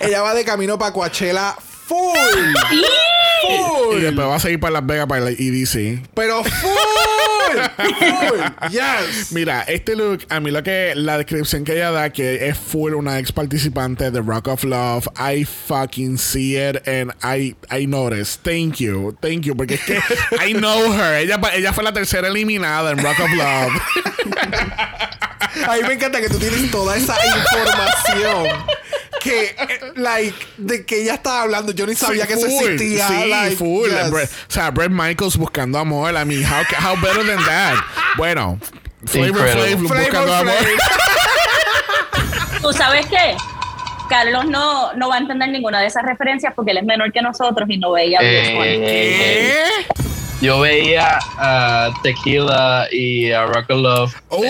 Ella 0.00 0.22
va 0.22 0.34
de 0.34 0.44
camino 0.44 0.78
para 0.78 0.92
Coachella 0.92 1.56
full. 1.94 2.54
Sí. 2.70 2.82
y 3.48 3.58
Full. 3.58 4.00
después 4.00 4.26
va 4.26 4.36
a 4.36 4.40
seguir 4.40 4.58
para 4.60 4.72
Las 4.74 4.86
Vegas 4.86 5.06
para 5.06 5.28
el 5.28 5.36
EDC. 5.38 6.02
Pero 6.14 6.42
full. 6.44 6.70
Full. 7.76 8.40
Yes. 8.70 9.30
Mira, 9.32 9.62
este 9.68 9.94
look, 9.94 10.24
a 10.28 10.40
mí 10.40 10.50
lo 10.50 10.62
que 10.62 10.92
la 10.96 11.18
descripción 11.18 11.62
que 11.64 11.74
ella 11.74 11.90
da, 11.90 12.10
que 12.10 12.48
es 12.48 12.56
full 12.58 12.94
una 12.94 13.18
ex 13.18 13.32
participante 13.32 14.10
de 14.10 14.20
Rock 14.20 14.48
of 14.48 14.64
Love, 14.64 15.06
I 15.18 15.44
fucking 15.44 16.18
see 16.18 16.56
it 16.56 16.86
and 16.88 17.12
I, 17.22 17.54
I 17.70 17.86
notice. 17.86 18.38
Thank 18.42 18.76
you, 18.78 19.16
thank 19.20 19.42
you, 19.42 19.54
porque 19.56 19.74
es 19.74 19.82
que 19.82 20.00
I 20.46 20.52
know 20.54 20.92
her. 20.92 21.14
Ella, 21.18 21.38
ella 21.54 21.72
fue 21.72 21.84
la 21.84 21.92
tercera 21.92 22.28
eliminada 22.28 22.90
en 22.90 22.98
Rock 22.98 23.20
of 23.20 23.30
Love. 23.34 23.72
A 25.68 25.76
mí 25.76 25.82
me 25.86 25.94
encanta 25.94 26.20
que 26.20 26.28
tú 26.28 26.38
tienes 26.38 26.68
toda 26.70 26.96
esa 26.96 27.14
información. 27.24 28.48
Que, 29.24 29.44
eh, 29.58 29.92
like, 29.96 30.34
de 30.58 30.84
que 30.84 31.02
ella 31.02 31.14
estaba 31.14 31.42
hablando. 31.42 31.72
Yo 31.72 31.86
ni 31.86 31.94
sabía 31.94 32.26
que 32.26 32.34
eso 32.34 32.46
full, 32.46 32.72
existía. 32.72 33.08
Sí, 33.08 33.24
like, 33.28 33.56
full. 33.56 33.88
yes. 33.88 34.10
Brett- 34.10 34.30
o 34.30 34.50
sea, 34.52 34.70
Brett 34.70 34.90
Michaels 34.90 35.36
buscando 35.36 35.78
amor. 35.78 36.12
I 36.14 36.24
mean, 36.24 36.44
how, 36.44 36.62
how 36.78 36.94
better 37.00 37.24
than 37.26 37.42
that? 37.46 37.76
Bueno, 38.16 38.58
Flavor. 39.06 39.48
Flav 39.48 39.78
Flavor 39.78 39.98
buscando 39.98 40.34
amor. 40.34 40.54
Flav. 40.54 40.78
¿Tú 42.62 42.72
sabes 42.72 43.06
qué? 43.06 43.36
Carlos 44.08 44.44
no, 44.46 44.92
no 44.94 45.08
va 45.08 45.16
a 45.16 45.18
entender 45.18 45.48
ninguna 45.48 45.80
de 45.80 45.86
esas 45.86 46.04
referencias 46.04 46.52
porque 46.54 46.70
él 46.72 46.78
es 46.78 46.84
menor 46.84 47.10
que 47.12 47.22
nosotros 47.22 47.68
y 47.68 47.78
no 47.78 47.92
veía. 47.92 48.18
Eh. 48.22 49.54
Yo 50.40 50.60
veía 50.60 51.18
a 51.38 51.90
Tequila 52.02 52.86
y 52.90 53.30
a 53.32 53.46
Rock 53.46 53.70
of 53.70 53.80
Love. 53.80 54.14
Oh. 54.28 54.42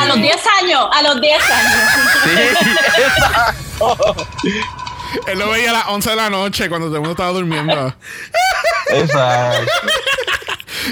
A 0.00 0.04
los 0.06 0.14
TV. 0.14 0.22
10 0.22 0.36
años, 0.62 0.86
a 0.92 1.02
los 1.02 1.20
10 1.20 1.50
años. 1.50 1.80
Sí, 2.24 2.40
Él 5.26 5.38
lo 5.38 5.50
veía 5.50 5.70
a 5.70 5.72
las 5.72 5.88
11 5.88 6.10
de 6.10 6.16
la 6.16 6.30
noche 6.30 6.68
cuando 6.68 6.86
todo 6.86 6.96
el 6.96 7.00
mundo 7.00 7.12
estaba 7.12 7.30
durmiendo. 7.32 7.94
exacto. 8.90 9.72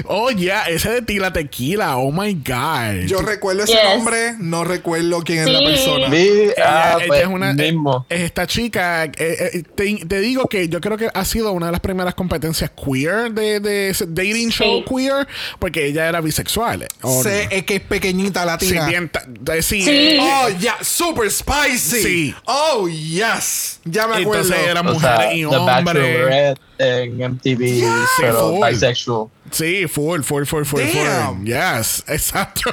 Oh, 0.06 0.30
yeah, 0.30 0.64
ese 0.68 0.90
de 0.90 1.02
Tila 1.02 1.32
Tequila. 1.32 1.96
Oh 1.96 2.10
my 2.12 2.34
God. 2.34 3.06
Yo 3.06 3.20
recuerdo 3.22 3.64
ese 3.64 3.72
Yes. 3.72 3.82
nombre, 3.96 4.34
no 4.38 4.64
recuerdo 4.64 5.22
quién 5.22 5.40
es 5.40 5.48
la 5.48 5.58
Sí. 5.60 5.64
persona. 5.66 6.06
Ella- 6.14 6.52
ah, 6.64 6.96
ella 6.98 7.06
pues, 7.06 7.20
es 7.22 7.26
una 7.26 7.52
mismo. 7.52 8.06
es 8.08 8.20
esta 8.20 8.46
chica 8.46 9.04
eh, 9.04 9.10
eh, 9.18 9.62
te, 9.74 9.94
te 10.06 10.20
digo 10.20 10.46
que 10.46 10.68
yo 10.68 10.80
creo 10.80 10.96
que 10.96 11.08
ha 11.12 11.24
sido 11.24 11.52
una 11.52 11.66
de 11.66 11.72
las 11.72 11.80
primeras 11.80 12.14
competencias 12.14 12.70
queer 12.70 13.32
de, 13.32 13.60
de 13.60 13.90
ese 13.90 14.06
dating 14.06 14.50
show 14.50 14.84
queer 14.84 15.26
porque 15.58 15.86
ella 15.86 16.08
era 16.08 16.20
bisexual 16.20 16.86
¿o 17.02 17.22
Sé 17.22 17.44
no? 17.46 17.50
es 17.56 17.64
que 17.64 17.76
es 17.76 17.80
pequeñita 17.82 18.40
sí, 18.42 18.46
latina. 18.46 18.86
bien 18.86 19.08
ta- 19.08 19.56
eh, 19.56 19.62
sí, 19.62 19.82
Sí. 19.82 19.90
eh, 19.90 20.18
Oh, 20.20 20.48
ya, 20.60 20.76
super 20.82 21.30
spicy. 21.30 22.02
Sí. 22.02 22.34
Oh, 22.44 22.88
yes. 22.88 23.80
Ya 23.84 24.06
me 24.06 24.16
acuerdo. 24.16 24.42
entonces 24.44 24.68
eran 24.68 24.86
O 24.88 24.92
mujeres 24.94 25.18
sea, 25.18 25.34
y 25.34 25.44
hombres 25.44 26.56
en 26.78 27.20
MTV, 27.22 27.82
pero 28.20 28.52
bisexual. 28.52 29.28
Sí 29.50 29.86
full 29.88 30.22
full 30.22 30.44
full 30.44 30.64
full 30.64 30.80
Damn. 30.82 31.36
full 31.38 31.46
yes 31.46 32.04
exacto 32.08 32.70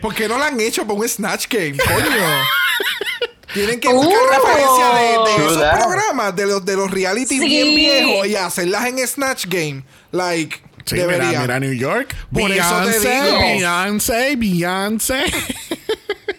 ¿Por 0.00 0.14
qué 0.14 0.28
no 0.28 0.38
la 0.38 0.46
han 0.48 0.60
hecho 0.60 0.82
para 0.86 0.94
un 0.98 1.08
Snatch 1.08 1.46
Game, 1.48 1.76
coño? 1.76 2.06
Tienen 3.54 3.80
que 3.80 3.88
buscar 3.88 4.18
Oh. 4.20 4.30
referencias 4.30 4.94
de, 4.94 5.30
de 5.40 5.46
esos 5.46 5.60
that. 5.62 5.78
programas, 5.78 6.36
de 6.36 6.46
los, 6.46 6.64
de 6.64 6.76
los 6.76 6.90
reality 6.90 7.38
Sí. 7.38 7.46
bien 7.46 7.74
viejos 7.74 8.26
y 8.26 8.36
hacerlas 8.36 8.86
en 8.86 9.06
Snatch 9.08 9.46
Game. 9.46 9.82
Like, 10.12 10.56
sí, 10.84 10.96
mira, 10.96 11.06
debería. 11.06 11.40
mira 11.40 11.58
New 11.60 11.72
York 11.72 12.14
Por 12.32 12.50
eso 12.52 12.62
te 12.84 12.98
Beyoncé 12.98 13.22
digo. 13.22 13.38
Beyoncé 13.40 14.36
Beyoncé 14.36 15.24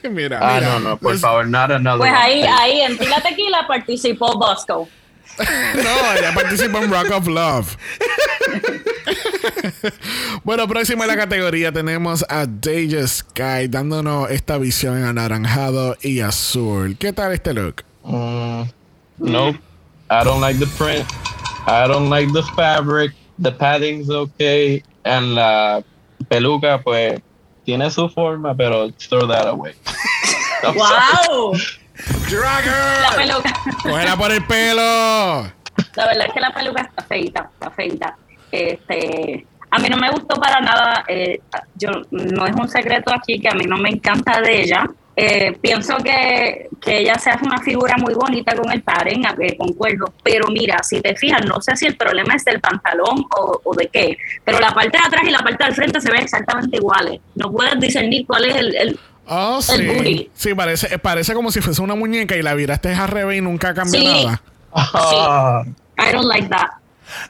mira 0.10 0.40
Ah, 0.42 0.60
mira 0.60 0.70
no, 0.74 0.80
no, 0.80 0.90
por 0.98 1.10
Pues- 1.12 1.22
favor, 1.22 1.48
not 1.48 1.72
another 1.72 1.98
Pues 2.00 2.12
one. 2.12 2.20
ahí, 2.22 2.44
ahí 2.44 2.82
en 2.82 2.98
Tila 2.98 3.22
Tequila 3.22 3.66
participó 3.68 4.38
Bosco. 4.38 4.88
No, 5.76 6.14
ella 6.18 6.34
participó 6.34 6.80
en 6.80 6.92
Rock 6.92 7.12
of 7.12 7.28
Love. 7.28 7.78
bueno, 10.44 10.68
próximo 10.68 11.04
en 11.04 11.10
la 11.10 11.18
categoría 11.18 11.72
tenemos 11.72 12.26
a 12.30 12.46
Deja 12.46 13.08
Sky 13.08 13.68
dándonos 13.70 14.30
esta 14.32 14.58
visión 14.58 14.98
en 14.98 15.06
anaranjado 15.06 15.96
y 16.02 16.20
azul. 16.22 16.98
¿Qué 16.98 17.14
tal 17.14 17.34
este 17.34 17.54
look? 17.54 17.84
Mm, 18.04 18.64
nope. 19.20 19.60
I 20.12 20.24
don't 20.24 20.42
like 20.42 20.60
the 20.60 20.68
print. 20.78 21.06
I 21.68 21.88
don't 21.88 22.10
like 22.10 22.32
the 22.34 22.44
fabric. 22.56 23.14
The 23.38 23.52
padding's 23.52 24.10
okay. 24.10 24.84
And 25.06 25.36
la 25.36 25.84
peluca, 26.30 26.82
pues, 26.84 27.22
tiene 27.64 27.90
su 27.92 28.10
forma, 28.10 28.56
pero 28.56 28.92
throw 28.92 29.28
that 29.28 29.48
away. 29.48 29.74
Sorry. 30.62 31.80
¡Wow! 32.08 33.02
La 33.02 33.16
peluca. 33.16 33.54
¡Cógela 33.84 34.16
por 34.18 34.32
el 34.32 34.44
pelo! 34.46 34.82
La 35.96 36.08
verdad 36.08 36.28
es 36.28 36.34
que 36.34 36.40
la 36.40 36.52
peluca 36.54 36.82
está 36.82 37.04
feita, 37.04 37.50
está 37.54 37.72
feita. 37.72 38.16
Este, 38.52 39.46
a 39.72 39.80
mí 39.80 39.90
no 39.90 39.98
me 39.98 40.10
gustó 40.12 40.36
para 40.40 40.60
nada. 40.62 41.04
eh, 41.08 41.40
yo 41.76 41.90
no 42.12 42.46
es 42.46 42.56
un 42.56 42.68
secreto 42.68 43.14
aquí 43.14 43.40
que 43.40 43.50
a 43.50 43.54
mí 43.54 43.66
no 43.66 43.78
me 43.78 43.90
encanta 43.90 44.42
de 44.42 44.62
ella. 44.62 44.90
Eh, 45.22 45.52
pienso 45.62 45.98
que, 45.98 46.70
que 46.82 47.00
ella 47.00 47.16
se 47.16 47.30
hace 47.30 47.44
una 47.46 47.58
figura 47.60 47.98
muy 47.98 48.14
bonita 48.14 48.56
con 48.56 48.72
el 48.72 48.82
padding, 48.82 49.26
eh, 49.42 49.58
concuerdo. 49.58 50.14
Pero 50.24 50.48
mira, 50.48 50.82
si 50.82 51.02
te 51.02 51.14
fijas, 51.16 51.46
no 51.46 51.60
sé 51.60 51.76
si 51.76 51.88
el 51.88 51.98
problema 51.98 52.36
es 52.36 52.46
del 52.46 52.62
pantalón 52.62 53.26
o, 53.38 53.60
o 53.64 53.76
de 53.76 53.88
qué. 53.88 54.18
Pero 54.46 54.60
la 54.60 54.74
parte 54.74 54.98
de 54.98 55.04
atrás 55.06 55.24
y 55.26 55.32
la 55.32 55.40
parte 55.40 55.66
del 55.66 55.76
frente 55.76 56.00
se 56.00 56.10
ven 56.10 56.22
exactamente 56.22 56.78
iguales. 56.78 57.20
No 57.36 57.52
puedes 57.52 57.78
discernir 57.82 58.26
cuál 58.26 58.46
es 58.46 58.56
el, 58.56 58.76
el- 58.76 59.00
Oh, 59.30 59.62
sí. 59.62 59.86
booty. 59.86 60.32
Sí, 60.36 60.54
parece, 60.56 60.98
parece 61.00 61.34
como 61.34 61.52
si 61.52 61.62
fuese 61.62 61.82
una 61.82 61.96
muñeca 61.96 62.36
y 62.36 62.42
la 62.42 62.54
viraste 62.56 62.94
al 62.94 63.08
revés 63.08 63.38
y 63.38 63.42
nunca 63.42 63.74
cambió 63.74 64.00
Sí. 64.02 64.26
nada. 64.26 64.42
Ah, 64.74 65.64
I 65.98 66.12
don't 66.12 66.28
like 66.28 66.48
that. 66.50 66.68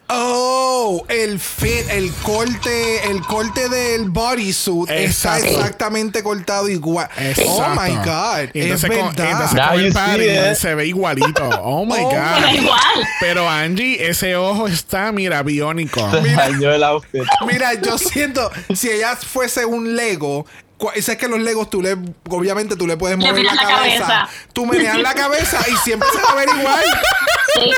Oh, 0.10 1.06
el 1.08 1.39
fit, 1.39 1.88
el 1.91 2.12
corte, 2.24 3.10
el 3.10 3.22
corte 3.22 3.70
del 3.70 4.10
bodysuit 4.10 4.89
está 4.89 5.39
exactamente 5.39 6.22
cortado 6.22 6.68
igual. 6.68 7.08
Exacto. 7.18 7.52
Oh 7.52 7.70
my 7.82 7.95
god, 7.95 8.50
Y 8.54 8.60
es 8.72 8.82
verdad. 8.82 9.70
con 9.72 9.80
el 10.22 10.52
it. 10.52 10.56
se 10.56 10.76
ve 10.76 10.88
igualito. 10.88 11.47
Oh 11.64 11.86
my 11.86 11.93
Oh 12.00 12.10
God. 12.10 12.41
Pero 12.41 12.56
igual. 12.62 13.08
Pero 13.22 13.50
Angie, 13.50 14.06
ese 14.10 14.36
ojo 14.36 14.68
está, 14.68 15.12
mira, 15.14 15.43
biónico. 15.43 16.12
se 16.12 16.32
dañó 16.34 16.74
el 16.74 16.84
outfit. 16.84 17.24
Mira, 17.47 17.74
yo 17.76 17.97
siento, 17.97 18.52
si 18.74 18.89
ella 18.89 19.16
fuese 19.16 19.66
un 19.66 19.95
Lego, 19.95 20.45
sabes 21.02 21.18
que 21.18 21.28
los 21.28 21.40
Legos 21.40 21.70
tú 21.70 21.82
le, 21.82 21.98
obviamente 22.30 22.76
tú 22.76 22.88
le 22.88 22.98
puedes 22.98 23.18
Le 23.18 23.26
mover 23.30 23.44
la, 23.44 23.52
miras 23.52 23.56
la 23.68 23.76
cabeza. 23.78 24.08
cabeza. 24.08 24.30
Tú 24.54 24.66
meneas 24.66 24.98
la 25.00 25.14
cabeza 25.14 25.60
y 25.70 25.76
siempre 25.78 26.08
se 26.12 26.22
va 26.22 26.30
a 26.32 26.36
ver 26.36 26.50
igual. 26.58 26.84
Sí, 27.54 27.72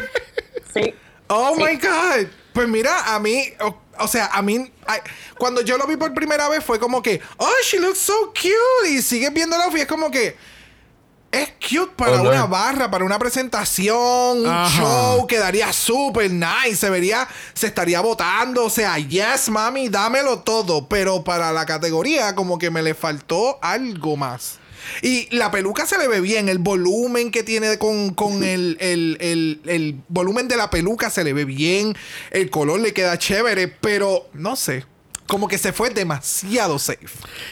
sí. 0.73 0.95
Oh 1.27 1.55
Sí. 1.55 1.63
my 1.63 1.75
God. 1.77 2.27
Pues 2.53 2.67
mira, 2.67 3.13
a 3.15 3.19
mí, 3.19 3.45
oh, 3.61 3.79
O 3.99 4.07
sea, 4.07 4.27
a 4.33 4.41
mí, 4.41 4.71
ay, 4.87 4.99
cuando 5.37 5.61
yo 5.61 5.77
lo 5.77 5.87
vi 5.87 5.95
por 5.95 6.13
primera 6.13 6.49
vez 6.49 6.63
fue 6.63 6.79
como 6.79 7.01
que, 7.01 7.21
oh, 7.37 7.49
she 7.63 7.79
looks 7.79 7.99
so 7.99 8.33
cute. 8.33 8.89
Y 8.89 9.01
sigues 9.01 9.31
viendo 9.33 9.55
el 9.55 9.61
outfit, 9.61 9.81
es 9.81 9.87
como 9.87 10.09
que, 10.11 10.35
es 11.31 11.49
cute 11.59 11.93
para 11.95 12.21
una 12.21 12.45
barra, 12.45 12.91
para 12.91 13.05
una 13.05 13.17
presentación, 13.17 14.41
un 14.41 14.47
Ajá. 14.47 14.69
show, 14.79 15.27
quedaría 15.27 15.71
súper 15.71 16.29
nice, 16.31 16.75
se 16.75 16.89
vería, 16.89 17.27
se 17.53 17.67
estaría 17.67 18.01
votando, 18.01 18.65
o 18.65 18.69
sea, 18.69 18.97
yes, 18.97 19.49
mami, 19.49 19.87
dámelo 19.89 20.39
todo, 20.39 20.87
pero 20.87 21.23
para 21.23 21.51
la 21.51 21.65
categoría 21.65 22.35
como 22.35 22.57
que 22.59 22.69
me 22.69 22.81
le 22.81 22.93
faltó 22.93 23.59
algo 23.61 24.17
más. 24.17 24.59
Y 25.03 25.33
la 25.33 25.51
peluca 25.51 25.85
se 25.85 25.97
le 25.99 26.07
ve 26.07 26.21
bien, 26.21 26.49
el 26.49 26.57
volumen 26.57 27.29
que 27.31 27.43
tiene 27.43 27.77
con, 27.77 28.13
con 28.15 28.43
el, 28.43 28.77
el- 28.79 29.15
el- 29.21 29.61
el 29.67 30.01
volumen 30.09 30.47
de 30.47 30.57
la 30.57 30.69
peluca 30.71 31.09
se 31.11 31.23
le 31.23 31.33
ve 31.33 31.45
bien, 31.45 31.95
el 32.31 32.49
color 32.49 32.79
le 32.79 32.91
queda 32.91 33.17
chévere, 33.17 33.67
pero 33.67 34.27
no 34.33 34.55
sé, 34.55 34.85
como 35.31 35.47
que 35.47 35.57
se 35.57 35.71
fue 35.71 35.89
demasiado 35.91 36.77
safe. 36.77 37.07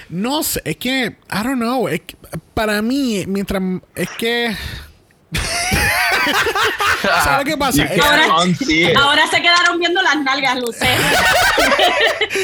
No 0.09 0.43
sé, 0.43 0.61
es 0.65 0.75
que, 0.75 1.15
I 1.32 1.43
don't 1.43 1.55
know. 1.55 1.88
es 1.88 2.01
que 2.01 2.17
para 2.53 2.82
mí, 2.82 3.23
mientras. 3.25 3.63
Es 3.95 4.09
que. 4.17 4.53
¿Sabes 7.23 7.45
qué 7.45 7.55
pasa? 7.55 7.84
Ahora, 8.97 9.27
se 9.32 9.41
quedaron 9.41 9.80
viendo 9.80 10.01
las 10.01 10.17
nalgas, 10.17 10.59
Lucero. 10.59 11.01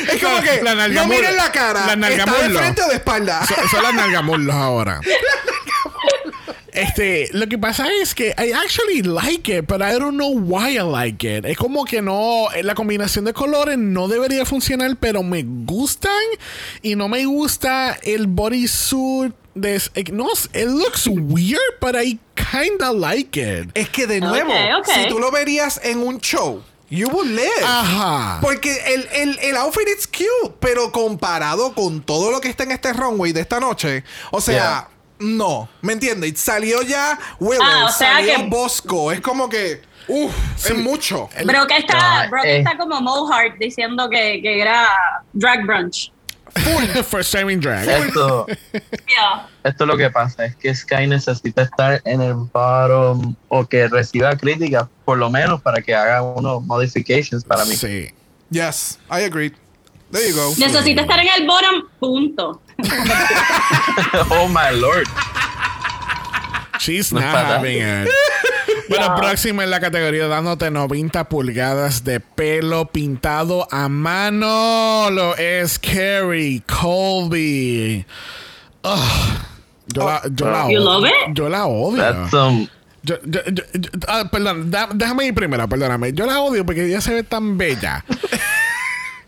Es 0.10 0.24
como 0.24 0.42
que 0.42 0.62
La 0.64 0.74
nalga 0.74 1.02
no 1.02 1.08
miren 1.10 1.36
la 1.36 1.52
cara, 1.52 1.86
La 1.86 1.96
nalga 1.98 2.24
está 2.24 2.42
de 2.42 2.50
frente 2.58 2.82
o 2.84 2.88
de 2.88 2.96
espalda. 2.96 3.46
Son, 3.46 3.68
son 3.68 3.84
las 3.84 3.94
nalgamurlos 3.94 4.56
ahora. 4.56 5.02
Este, 6.76 7.30
lo 7.32 7.48
que 7.48 7.58
pasa 7.58 7.88
es 8.02 8.14
que 8.14 8.36
I 8.38 8.52
actually 8.52 9.02
like 9.02 9.52
it, 9.52 9.66
but 9.68 9.82
I 9.82 9.98
don't 9.98 10.16
know 10.18 10.32
why 10.38 10.78
I 10.78 10.82
like 10.84 11.26
it. 11.26 11.46
Es 11.46 11.58
como 11.58 11.86
que 11.86 12.02
no, 12.02 12.48
la 12.64 12.76
combinación 12.76 13.26
de 13.26 13.34
colores 13.34 13.78
no 13.78 14.08
debería 14.08 14.46
funcionar, 14.46 14.96
pero 15.00 15.24
me 15.24 15.44
gustan 15.44 16.12
y 16.82 16.96
no 16.96 17.08
me 17.08 17.26
gusta 17.26 17.98
el 18.04 18.28
bodysuit. 18.28 19.34
De, 19.56 19.76
eh, 19.96 20.04
no, 20.12 20.28
it 20.54 20.68
looks 20.68 21.08
weird, 21.08 21.62
but 21.80 21.96
I 21.96 22.20
kinda 22.36 22.92
like 22.92 23.40
it. 23.40 23.70
Es 23.74 23.88
que 23.90 24.06
de 24.06 24.20
nuevo, 24.20 24.52
Ok, 24.52 24.80
ok. 24.80 24.94
si 24.94 25.08
tú 25.08 25.18
lo 25.18 25.32
verías 25.32 25.80
en 25.82 26.00
un 26.00 26.20
show, 26.20 26.62
you 26.90 27.08
would 27.08 27.28
live. 27.28 27.64
Ajá. 27.66 28.40
Porque 28.42 28.76
el, 28.94 29.08
el, 29.14 29.40
el 29.40 29.56
outfit 29.56 29.88
es 29.88 30.08
cute, 30.08 30.56
pero 30.60 30.92
comparado 30.92 31.74
con 31.74 32.02
todo 32.02 32.32
lo 32.32 32.42
que 32.42 32.50
está 32.50 32.64
en 32.64 32.72
este 32.72 32.92
runway 32.92 33.32
de 33.32 33.40
esta 33.40 33.62
noche, 33.62 34.04
o 34.32 34.42
sea, 34.42 34.90
no, 35.20 35.70
¿me 35.82 35.94
entiendes? 35.94 36.40
Salió 36.40 36.82
ya 36.82 37.18
Willow, 37.40 37.64
Ah, 37.64 37.86
o 37.86 37.92
sea 37.92 38.16
salió 38.16 38.36
que- 38.36 38.44
Bosco, 38.48 39.12
es 39.12 39.22
como 39.22 39.48
que, 39.50 39.82
uff, 40.08 40.34
es 40.66 40.76
mucho. 40.78 41.30
Bro 41.46 41.68
que 41.68 41.78
está, 41.78 42.28
bro 42.30 42.42
que 42.42 42.56
eh. 42.56 42.58
está 42.60 42.78
como 42.78 43.00
Mohart 43.02 43.58
diciendo 43.60 44.10
que, 44.10 44.42
que 44.42 44.62
era 44.62 44.90
drag 45.34 45.66
brunch. 45.66 46.12
First 47.10 47.34
time 47.34 47.52
in 47.52 47.60
drag. 47.60 47.86
Esto, 47.88 48.46
Yeah. 49.10 49.48
esto 49.64 49.84
es 49.84 49.88
lo 49.88 49.98
que 49.98 50.10
pasa, 50.10 50.46
es 50.46 50.56
que 50.56 50.74
Sky 50.74 51.06
necesita 51.08 51.64
estar 51.64 52.02
en 52.06 52.22
el 52.22 52.34
bottom 52.34 53.36
o 53.50 53.66
que 53.66 53.88
reciba 53.90 54.36
críticas, 54.38 54.88
por 55.04 55.18
lo 55.18 55.30
menos 55.30 55.62
para 55.62 55.82
que 55.82 55.94
haga 55.94 56.22
unos 56.22 56.64
modifications 56.64 57.44
para 57.44 57.66
mí. 57.66 57.76
Sí. 57.76 58.10
Yes, 58.52 59.00
I 59.10 59.24
agree. 59.24 59.54
There 60.16 60.30
you 60.30 60.36
go. 60.36 60.54
Necesita 60.58 61.02
estar 61.02 61.20
en 61.20 61.28
el 61.38 61.46
bottom, 61.48 61.84
punto. 62.00 62.62
oh 64.32 64.48
my 64.48 64.72
lord. 64.80 65.08
She's 66.80 67.12
No 67.12 67.20
not 67.22 67.34
having 67.46 67.82
it. 67.82 68.10
Bueno, 68.90 69.16
próxima 69.16 69.64
en 69.64 69.72
la 69.72 69.80
categoría 69.80 70.28
dándote 70.28 70.70
90 70.70 71.28
pulgadas 71.30 72.04
de 72.04 72.20
pelo 72.20 72.86
pintado 72.92 73.68
a 73.72 73.90
mano. 73.90 75.10
Lo 75.10 75.36
es 75.38 75.80
Carrie 75.80 76.62
Colby. 76.68 78.06
Ugh. 78.84 79.00
yo, 79.88 80.06
la, 80.06 80.22
yo 80.32 80.46
la 80.52 80.60
You 80.70 80.78
odio. 80.78 80.80
love 80.84 81.06
it? 81.08 81.34
Yo 81.34 81.50
la 81.50 81.66
odio. 81.66 81.98
That's 82.04 82.30
some 82.32 82.70
Yo- 83.04 83.18
yo- 83.24 83.42
yo- 83.46 83.64
yo- 83.74 83.90
ah, 84.08 84.24
perdón, 84.32 84.72
da- 84.72 84.90
déjame 84.94 85.26
ir 85.28 85.34
primero, 85.36 85.68
perdóname. 85.70 86.12
Yo 86.14 86.26
la 86.26 86.40
odio 86.42 86.66
porque 86.66 86.86
ella 86.86 87.02
se 87.02 87.14
ve 87.14 87.24
tan 87.24 87.56
bella. 87.58 88.04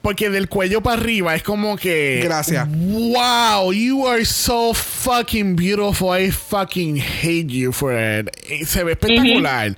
Porque 0.08 0.30
del 0.30 0.48
cuello 0.48 0.82
para 0.82 1.02
arriba 1.02 1.36
es 1.36 1.44
como 1.44 1.76
que. 1.76 2.22
Gracias. 2.24 2.66
Wow, 2.70 3.74
you 3.74 4.08
are 4.08 4.24
so 4.24 4.74
fucking 4.74 5.58
beautiful. 5.58 6.18
I 6.18 6.32
fucking 6.32 6.96
hate 6.96 7.48
you 7.50 7.74
for 7.74 7.92
it. 7.92 8.30
Se 8.66 8.86
ve 8.86 8.94
espectacular. 8.94 9.76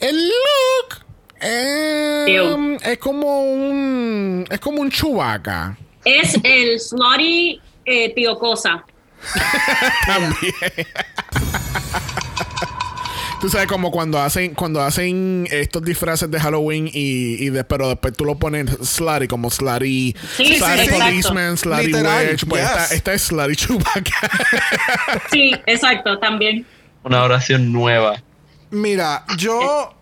El 0.00 0.16
look. 0.16 1.04
eh, 1.40 2.24
Ew. 2.26 2.76
es 2.82 2.98
como 2.98 3.52
un. 3.52 4.46
Es 4.50 4.58
como 4.58 4.80
un 4.80 4.90
chubaca. 4.90 5.78
Es 6.04 6.36
el 6.42 6.80
slutty 6.80 7.60
eh, 7.84 8.12
tío 8.16 8.36
cosa. 8.40 8.84
También. 10.06 10.54
Tú 13.42 13.48
sabes 13.48 13.66
como 13.66 13.90
cuando 13.90 14.20
hacen 14.20 14.54
cuando 14.54 14.80
hacen 14.80 15.46
estos 15.50 15.82
disfraces 15.82 16.30
de 16.30 16.38
Halloween 16.38 16.86
y, 16.86 17.44
y 17.44 17.50
de- 17.50 17.64
pero 17.64 17.88
después 17.88 18.14
tú 18.14 18.24
lo 18.24 18.36
pones 18.38 18.70
slutty 18.82 19.26
como 19.26 19.50
slutty, 19.50 20.14
Sí, 20.36 20.46
sí, 20.46 20.54
slutty 20.56 20.72
exacto. 20.80 20.98
policeman, 21.04 21.56
slutty 21.58 21.86
Literal, 21.86 22.28
witch, 22.30 22.46
pues 22.46 22.62
yes. 22.62 22.70
esta, 22.70 22.94
esta 22.94 23.14
es 23.14 23.22
slutty 23.22 23.56
Chewbacca. 23.56 24.30
Sí, 25.32 25.52
exacto, 25.66 26.18
también. 26.20 26.64
una 27.02 27.24
oración 27.24 27.72
nueva. 27.72 28.22
Mira, 28.70 29.24
yo. 29.38 29.92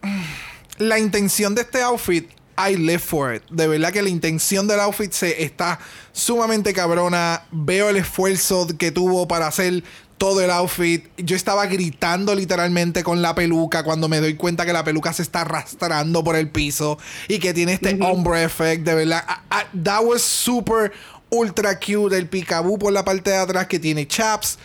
La 0.78 0.98
intención 0.98 1.54
de 1.54 1.62
este 1.62 1.82
outfit, 1.82 2.28
I 2.58 2.76
live 2.76 2.98
for 3.00 3.34
it. 3.34 3.42
De 3.50 3.66
verdad 3.68 3.90
que 3.92 4.02
la 4.02 4.08
intención 4.10 4.66
del 4.68 4.80
outfit 4.80 5.12
se 5.12 5.42
está 5.42 5.78
sumamente 6.12 6.72
cabrona. 6.72 7.42
Veo 7.50 7.88
el 7.90 7.96
esfuerzo 7.96 8.66
que 8.78 8.90
tuvo 8.90 9.26
para 9.28 9.46
hacer 9.46 9.82
todo 10.20 10.42
el 10.42 10.50
outfit. 10.50 11.06
Yo 11.16 11.34
estaba 11.34 11.64
gritando 11.64 12.34
literalmente 12.34 13.02
con 13.02 13.22
la 13.22 13.34
peluca 13.34 13.82
cuando 13.84 14.06
me 14.06 14.20
doy 14.20 14.34
cuenta 14.34 14.66
que 14.66 14.72
la 14.74 14.84
peluca 14.84 15.14
se 15.14 15.22
está 15.22 15.40
arrastrando 15.40 16.22
por 16.22 16.36
el 16.36 16.50
piso 16.50 16.98
y 17.26 17.38
que 17.38 17.54
tiene 17.54 17.72
este 17.72 17.96
ombre 18.02 18.44
effect. 18.44 18.84
De 18.84 18.94
verdad, 18.94 19.24
I- 19.50 19.54
I- 19.78 19.82
that 19.82 20.02
was 20.04 20.20
super 20.20 20.92
ultra 21.30 21.78
cute. 21.80 22.14
El 22.18 22.28
picaboo 22.28 22.78
por 22.78 22.92
la 22.92 23.02
parte 23.02 23.30
de 23.30 23.38
atrás 23.38 23.66
que 23.66 23.78
tiene 23.78 24.06
chaps. 24.06 24.58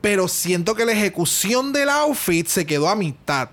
Pero 0.00 0.28
siento 0.28 0.76
que 0.76 0.84
la 0.84 0.92
ejecución 0.92 1.72
del 1.72 1.88
outfit 1.88 2.46
se 2.46 2.64
quedó 2.64 2.88
a 2.88 2.94
mitad. 2.94 3.50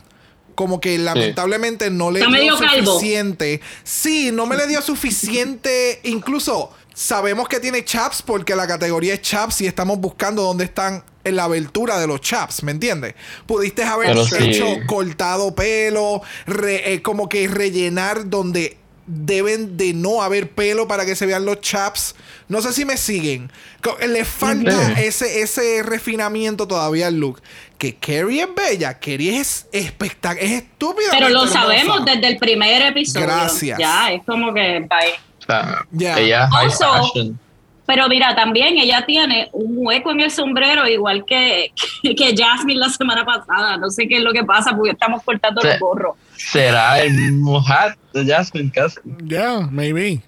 Como 0.53 0.79
que 0.79 0.99
lamentablemente 0.99 1.89
no 1.89 2.11
le 2.11 2.19
Está 2.19 2.37
dio 2.37 2.59
calvo. 2.59 2.93
suficiente. 2.93 3.59
Sí, 3.83 4.29
no 4.31 4.45
me 4.45 4.55
le 4.55 4.67
dio 4.67 4.83
suficiente. 4.83 5.99
Incluso 6.03 6.71
sabemos 6.93 7.47
que 7.47 7.59
tiene 7.59 7.83
chaps 7.83 8.21
porque 8.21 8.55
la 8.55 8.67
categoría 8.67 9.15
es 9.15 9.21
chaps 9.23 9.61
y 9.61 9.67
estamos 9.67 9.97
buscando 9.99 10.43
dónde 10.43 10.65
están 10.65 11.03
en 11.29 11.35
la 11.37 11.45
abertura 11.45 11.97
de 11.99 12.07
los 12.07 12.21
chaps, 12.21 12.63
¿me 12.63 12.71
entiendes? 12.71 13.15
Pudiste 13.45 13.83
haber 13.83 14.07
Pero 14.09 14.25
sí. 14.25 14.35
hecho 14.39 14.65
cortado 14.87 15.55
pelo, 15.55 16.21
re- 16.45 16.93
eh, 16.93 17.01
como 17.01 17.29
que 17.29 17.47
rellenar 17.47 18.29
donde 18.29 18.77
deben 19.11 19.75
de 19.75 19.93
no 19.93 20.21
haber 20.21 20.51
pelo 20.51 20.87
para 20.87 21.03
que 21.05 21.15
se 21.15 21.25
vean 21.25 21.43
los 21.43 21.61
chaps. 21.61 22.15
No 22.47 22.61
sé 22.61 22.73
si 22.73 22.85
me 22.85 22.95
siguen. 22.97 23.51
Le 24.07 24.23
falta 24.25 24.71
Sí. 24.95 25.01
ese, 25.03 25.41
ese 25.41 25.81
refinamiento 25.83 26.67
todavía 26.67 27.07
al 27.07 27.19
look. 27.19 27.41
Que 27.79 27.95
Carrie 27.95 28.41
es 28.43 28.49
bella, 28.55 28.99
Carrie 28.99 29.39
es 29.39 29.65
espectacular, 29.71 30.43
es 30.43 30.63
estúpida. 30.63 31.07
Pero 31.11 31.29
lo 31.29 31.47
sabemos 31.47 32.05
desde 32.05 32.27
el 32.27 32.37
primer 32.37 32.81
episodio. 32.83 33.25
Gracias. 33.25 33.79
Ya, 33.79 34.11
es 34.11 34.21
como 34.25 34.53
que 34.53 34.85
bye. 34.87 35.15
High 35.99 36.33
Also. 36.33 37.33
Pero 37.89 38.07
mira, 38.07 38.35
también 38.35 38.77
ella 38.77 39.03
tiene 39.03 39.49
un 39.51 39.73
hueco 39.79 40.11
en 40.11 40.19
el 40.19 40.29
sombrero, 40.29 40.87
igual 40.87 41.25
que, 41.25 41.73
que, 42.03 42.13
que 42.15 42.35
Jasmine 42.37 42.79
la 42.79 42.89
semana 42.89 43.25
pasada. 43.25 43.77
No 43.77 43.89
sé 43.89 44.07
qué 44.07 44.17
es 44.17 44.21
lo 44.23 44.31
que 44.31 44.43
pasa 44.43 44.75
porque 44.75 44.91
estamos 44.91 45.23
cortando 45.23 45.59
Sí. 45.59 45.69
los 45.69 45.79
gorros. 45.79 46.15
Será 46.37 47.01
el 47.01 47.13
mismo 47.15 47.57
hat 47.67 47.95
de 48.13 48.31
Jasmine 48.31 48.69
casi. 48.71 48.99
yeah, 49.25 49.67
maybe. 49.71 50.21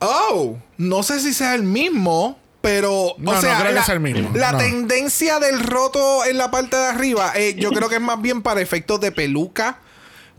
Oh, 0.00 0.56
no 0.76 1.04
sé 1.04 1.20
si 1.20 1.32
sea 1.32 1.54
el 1.54 1.62
mismo, 1.62 2.36
pero. 2.60 3.14
No, 3.18 3.30
o 3.30 3.34
no 3.34 3.40
que 3.40 3.72
la, 3.72 3.84
sea 3.84 3.94
el 3.94 4.00
mismo, 4.00 4.30
la 4.34 4.50
no. 4.50 4.58
tendencia 4.58 5.38
del 5.38 5.60
roto 5.60 6.24
en 6.24 6.36
la 6.36 6.50
parte 6.50 6.76
de 6.76 6.86
arriba, 6.86 7.30
eh, 7.36 7.54
yo 7.56 7.70
creo 7.70 7.88
que 7.88 7.94
es 7.94 8.00
más 8.00 8.20
bien 8.20 8.42
para 8.42 8.60
efectos 8.60 9.00
de 9.00 9.12
peluca. 9.12 9.78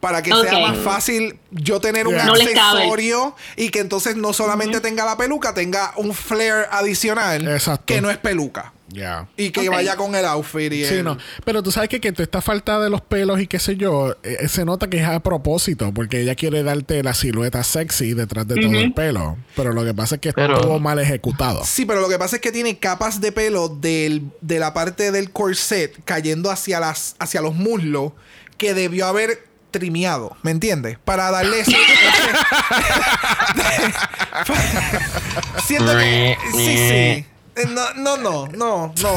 Para 0.05 0.21
que 0.21 0.29
sea 0.31 0.59
más 0.59 0.77
fácil 0.77 1.39
yo 1.49 1.79
tener 1.81 2.05
un. 2.07 2.13
No 2.15 2.33
accesorio 2.33 3.35
y 3.55 3.69
que 3.69 3.79
entonces 3.79 4.15
no 4.15 4.33
solamente 4.33 4.79
tenga 4.81 5.03
la 5.03 5.17
peluca, 5.17 5.55
tenga 5.55 5.93
un 5.95 6.13
flare 6.13 6.67
adicional 6.69 7.47
Exacto. 7.47 7.85
que 7.87 8.01
no 8.01 8.11
es 8.11 8.17
peluca. 8.17 8.71
Yeah. 8.93 9.27
Y 9.35 9.49
que 9.49 9.67
vaya 9.67 9.95
con 9.95 10.13
el 10.13 10.23
outfit 10.25 10.71
y 10.71 10.85
Sí, 10.85 10.93
el- 10.95 11.03
no. 11.05 11.17
Pero 11.43 11.63
tú 11.63 11.71
sabes 11.71 11.89
que, 11.89 11.99
que 11.99 12.13
esta 12.15 12.39
falta 12.39 12.79
de 12.79 12.91
los 12.91 13.01
pelos 13.01 13.41
y 13.41 13.47
qué 13.47 13.57
sé 13.57 13.75
yo, 13.77 14.15
eh, 14.21 14.47
se 14.47 14.63
nota 14.63 14.87
que 14.91 14.97
es 14.97 15.03
a 15.07 15.19
propósito, 15.21 15.91
porque 15.91 16.21
ella 16.21 16.35
quiere 16.35 16.61
darte 16.61 17.01
la 17.01 17.15
silueta 17.15 17.63
sexy 17.63 18.13
detrás 18.13 18.47
de 18.47 18.55
todo 18.61 18.71
el 18.77 18.93
pelo. 18.93 19.37
Pero 19.55 19.73
lo 19.73 19.83
que 19.83 19.95
pasa 19.95 20.15
es 20.15 20.21
que 20.21 20.33
Pero- 20.33 20.57
estuvo 20.57 20.79
mal 20.79 20.99
ejecutado. 20.99 21.63
Sí, 21.65 21.85
pero 21.85 21.99
lo 21.99 22.07
que 22.09 22.19
pasa 22.19 22.35
es 22.35 22.43
que 22.43 22.51
tiene 22.51 22.77
capas 22.77 23.19
de 23.21 23.31
pelo 23.31 23.69
del- 23.69 24.29
de 24.41 24.59
la 24.59 24.73
parte 24.75 25.11
del 25.11 25.31
corset 25.31 25.95
cayendo 26.05 26.51
hacia, 26.51 26.79
las, 26.79 27.15
hacia 27.17 27.41
los 27.41 27.55
muslos 27.55 28.11
que 28.57 28.75
debió 28.75 29.07
haber 29.07 29.43
trimeado, 29.79 30.37
¿me 30.41 30.51
entiendes? 30.51 30.97
Para 31.03 31.29
darle 31.31 31.59
ese... 31.59 31.75
Siento 35.65 35.97
que... 35.97 36.37
Sí, 36.53 36.77
sí. 36.77 37.25
No, 37.69 37.93
no, 37.95 38.17
no, 38.17 38.47
no, 38.47 38.93
no, 39.01 39.15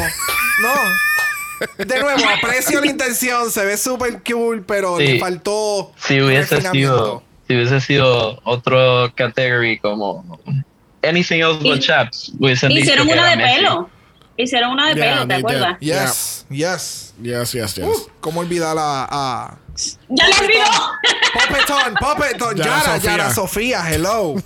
no. 0.60 0.74
De 1.84 2.00
nuevo, 2.00 2.20
aprecio 2.36 2.80
la 2.80 2.86
intención, 2.86 3.50
se 3.50 3.64
ve 3.64 3.76
súper 3.76 4.22
cool, 4.22 4.64
pero 4.66 4.96
Sí. 4.98 5.06
le 5.06 5.18
faltó 5.20 5.92
Si 5.96 6.20
hubiese 6.20 6.60
sido, 6.70 7.22
si 7.48 7.54
hubiese 7.56 7.80
sido 7.80 8.40
otro 8.44 9.12
category 9.16 9.78
como 9.78 10.38
anything 11.02 11.40
else 11.40 11.62
but 11.64 11.80
chaps, 11.80 12.32
Hicieron 12.40 13.06
que 13.08 13.12
una 13.12 13.22
era 13.22 13.30
de 13.30 13.36
Messi. 13.36 13.56
pelo. 13.56 13.90
Hicieron 14.36 14.70
una 14.70 14.88
de 14.90 14.94
Yeah, 14.94 15.14
pelo, 15.14 15.26
¿te 15.26 15.34
acuerdas? 15.34 15.76
Yes, 15.80 16.46
yes. 16.48 17.14
Yes, 17.20 17.52
yes, 17.52 17.74
yes. 17.74 17.84
Uh, 17.84 18.08
¿Cómo 18.20 18.38
olvidar 18.38 18.76
a, 18.78 19.08
a 19.10 19.58
¡Ya 20.08 20.28
lo 20.28 20.36
olvidó! 20.44 20.64
Popetón, 21.34 21.94
Popetón, 22.00 22.56
Yara 22.56 22.96
Yara, 22.98 22.98
Sofía. 22.98 23.10
Yara 23.10 23.34
Sofía, 23.34 23.90
hello. 23.90 24.30
Uh, 24.30 24.38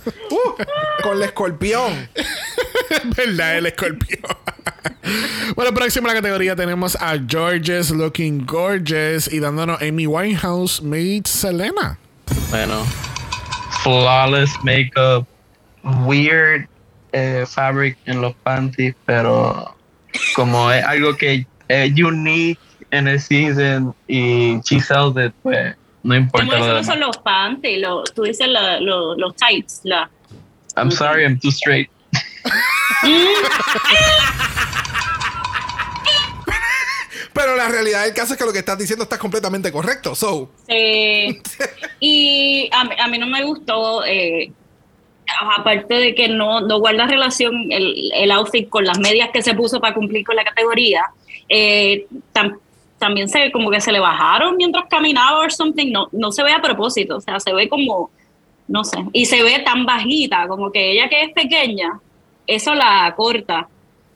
con 1.03 1.17
el 1.17 1.23
escorpión. 1.23 2.09
¿Verdad? 3.15 3.57
El 3.57 3.65
escorpión. 3.65 4.21
bueno, 5.55 5.73
próxima 5.73 6.09
a 6.09 6.13
la 6.13 6.21
categoría 6.21 6.55
tenemos 6.55 6.95
a 6.95 7.17
Georges 7.27 7.89
Looking 7.91 8.45
Gorgeous 8.45 9.31
y 9.31 9.39
dándonos 9.39 9.81
Amy 9.81 10.05
Winehouse 10.05 10.81
meets 10.81 11.29
Selena. 11.29 11.97
Bueno, 12.49 12.85
flawless 13.83 14.51
makeup, 14.63 15.25
weird 16.05 16.67
eh, 17.11 17.45
fabric 17.47 17.97
en 18.05 18.21
los 18.21 18.35
panties, 18.43 18.95
pero 19.05 19.75
como 20.35 20.71
es 20.71 20.83
algo 20.83 21.15
que 21.17 21.45
es 21.67 22.03
unique 22.03 22.59
en 22.93 23.07
el 23.07 23.19
season 23.19 23.93
y 24.07 24.59
she 24.61 24.79
sells 24.79 25.15
it, 25.17 25.33
pues 25.41 25.75
no 26.03 26.15
importa 26.15 26.45
Como 26.47 26.67
no 26.67 26.83
son 26.83 26.99
los 26.99 27.17
panties, 27.17 27.79
lo- 27.81 28.03
tú 28.03 28.23
dices 28.23 28.47
la- 28.47 28.79
lo- 28.79 29.15
los 29.15 29.35
tights. 29.35 29.81
La, 29.83 30.09
I'm 30.75 30.91
sorry, 30.91 31.23
I'm 31.23 31.39
too 31.39 31.49
straight. 31.51 31.89
Pero 37.33 37.55
la 37.55 37.67
realidad 37.67 38.03
del 38.03 38.13
caso 38.13 38.33
es 38.33 38.39
que 38.39 38.45
lo 38.45 38.53
que 38.53 38.59
estás 38.59 38.77
diciendo 38.77 39.03
está 39.03 39.17
completamente 39.17 39.71
correcto. 39.71 40.13
So, 40.13 40.51
Sí. 40.67 41.41
y 41.99 42.69
a, 42.71 42.83
mí- 42.83 42.95
a 42.99 43.07
mí 43.07 43.17
no 43.17 43.25
me 43.27 43.43
gustó, 43.43 44.05
eh, 44.05 44.51
aparte 45.57 45.95
de 45.95 46.13
que 46.13 46.27
no, 46.27 46.61
no 46.61 46.77
guarda 46.79 47.07
relación 47.07 47.71
el, 47.71 48.11
el 48.13 48.31
outfit 48.31 48.69
con 48.69 48.85
las 48.85 48.99
medias 48.99 49.29
que 49.33 49.41
se 49.41 49.55
puso 49.55 49.79
para 49.79 49.95
cumplir 49.95 50.23
con 50.23 50.35
la 50.35 50.43
categoría, 50.43 51.05
eh, 51.49 52.05
también 53.03 53.27
se 53.27 53.37
ve 53.39 53.51
como 53.51 53.69
que 53.69 53.81
se 53.81 53.91
le 53.91 53.99
bajaron 53.99 54.55
mientras 54.55 54.85
caminaba 54.89 55.45
o 55.45 55.49
something, 55.49 55.91
no, 55.91 56.07
no 56.13 56.31
se 56.31 56.41
ve 56.41 56.53
a 56.53 56.61
propósito, 56.61 57.17
o 57.17 57.21
sea, 57.21 57.37
se 57.37 57.51
ve 57.53 57.67
como, 57.67 58.09
no 58.67 58.85
sé, 58.85 58.97
y 59.11 59.25
se 59.25 59.43
ve 59.43 59.59
tan 59.59 59.85
bajita, 59.85 60.47
como 60.47 60.71
que 60.71 60.91
ella 60.93 61.09
que 61.09 61.23
es 61.23 61.33
pequeña, 61.33 61.99
eso 62.47 62.73
la 62.73 63.13
corta. 63.17 63.67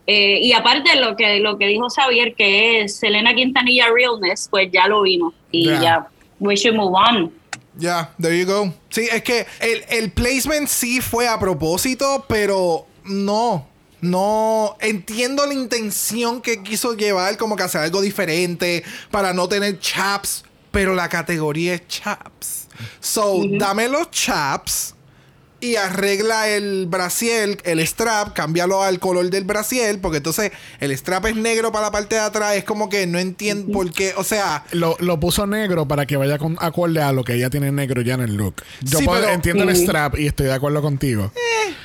Eh, 0.10 0.40
y 0.42 0.54
aparte 0.54 0.96
lo 1.02 1.18
que 1.18 1.40
lo 1.42 1.58
que 1.58 1.68
dijo 1.68 1.88
Xavier, 1.90 2.34
que 2.34 2.80
es 2.82 2.96
Selena 2.98 3.34
Quintanilla 3.36 3.88
Realness, 3.94 4.48
pues 4.50 4.70
ya 4.72 4.88
lo 4.88 5.02
vimos. 5.02 5.34
Y 5.52 5.66
Ya. 5.66 5.82
ya, 5.82 6.08
we 6.40 6.56
should 6.56 6.78
move 6.78 6.96
on. 6.96 7.30
ya, 7.78 8.10
there 8.22 8.40
you 8.40 8.46
go. 8.46 8.74
Sí, 8.90 9.02
es 9.12 9.22
que 9.22 9.46
el, 9.60 9.84
el 9.90 10.12
placement 10.12 10.68
sí 10.70 11.02
fue 11.02 11.28
a 11.28 11.38
propósito, 11.38 12.24
pero 12.30 12.86
no. 13.04 13.68
No 14.02 14.78
entiendo 14.80 15.46
la 15.46 15.54
intención 15.54 16.42
que 16.42 16.62
quiso 16.64 16.94
llevar, 16.94 17.38
como 17.38 17.56
que 17.56 17.64
hacer 17.64 17.82
algo 17.82 18.02
diferente 18.02 18.84
para 19.12 19.34
no 19.34 19.48
tener 19.48 19.80
chaps, 19.80 20.44
pero 20.72 20.94
la 20.94 21.10
categoría 21.10 21.76
es 21.76 21.88
chaps. 21.88 22.68
So, 23.00 23.44
dame 23.58 23.88
los 23.88 24.12
chaps 24.12 24.94
y 25.60 25.76
arregla 25.76 26.48
el 26.50 26.86
brasiel, 26.88 27.58
el 27.64 27.80
strap, 27.88 28.34
cámbialo 28.34 28.84
al 28.84 29.00
color 29.00 29.30
del 29.30 29.44
brasiel, 29.44 30.00
porque 30.00 30.18
entonces 30.18 30.52
el 30.80 30.96
strap 30.96 31.26
es 31.26 31.36
negro 31.36 31.72
para 31.72 31.86
la 31.88 31.92
parte 31.92 32.16
de 32.16 32.22
atrás, 32.22 32.56
es 32.56 32.64
como 32.64 32.90
que 32.90 33.08
no 33.08 33.18
entiendo 33.18 33.74
por 33.74 33.92
qué, 33.92 34.14
o 34.18 34.24
sea, 34.24 34.64
Lo, 34.72 34.96
lo 35.00 35.20
puso 35.20 35.48
negro 35.48 35.88
para 35.88 36.06
que 36.06 36.16
vaya 36.16 36.38
con 36.38 36.58
acorde 36.60 37.02
a 37.02 37.12
lo 37.12 37.24
que 37.24 37.34
ella 37.34 37.50
tiene 37.50 37.72
negro 37.72 38.02
ya 38.02 38.14
en 38.14 38.22
el 38.22 38.36
look. 38.36 38.56
Yo 38.82 39.00
Sí, 39.00 39.06
puedo- 39.06 39.22
pero- 39.22 39.34
entiendo 39.34 39.64
el 39.64 39.76
strap 39.76 40.20
y 40.20 40.28
estoy 40.28 40.46
de 40.46 40.54
acuerdo 40.54 40.82
contigo. 40.84 41.32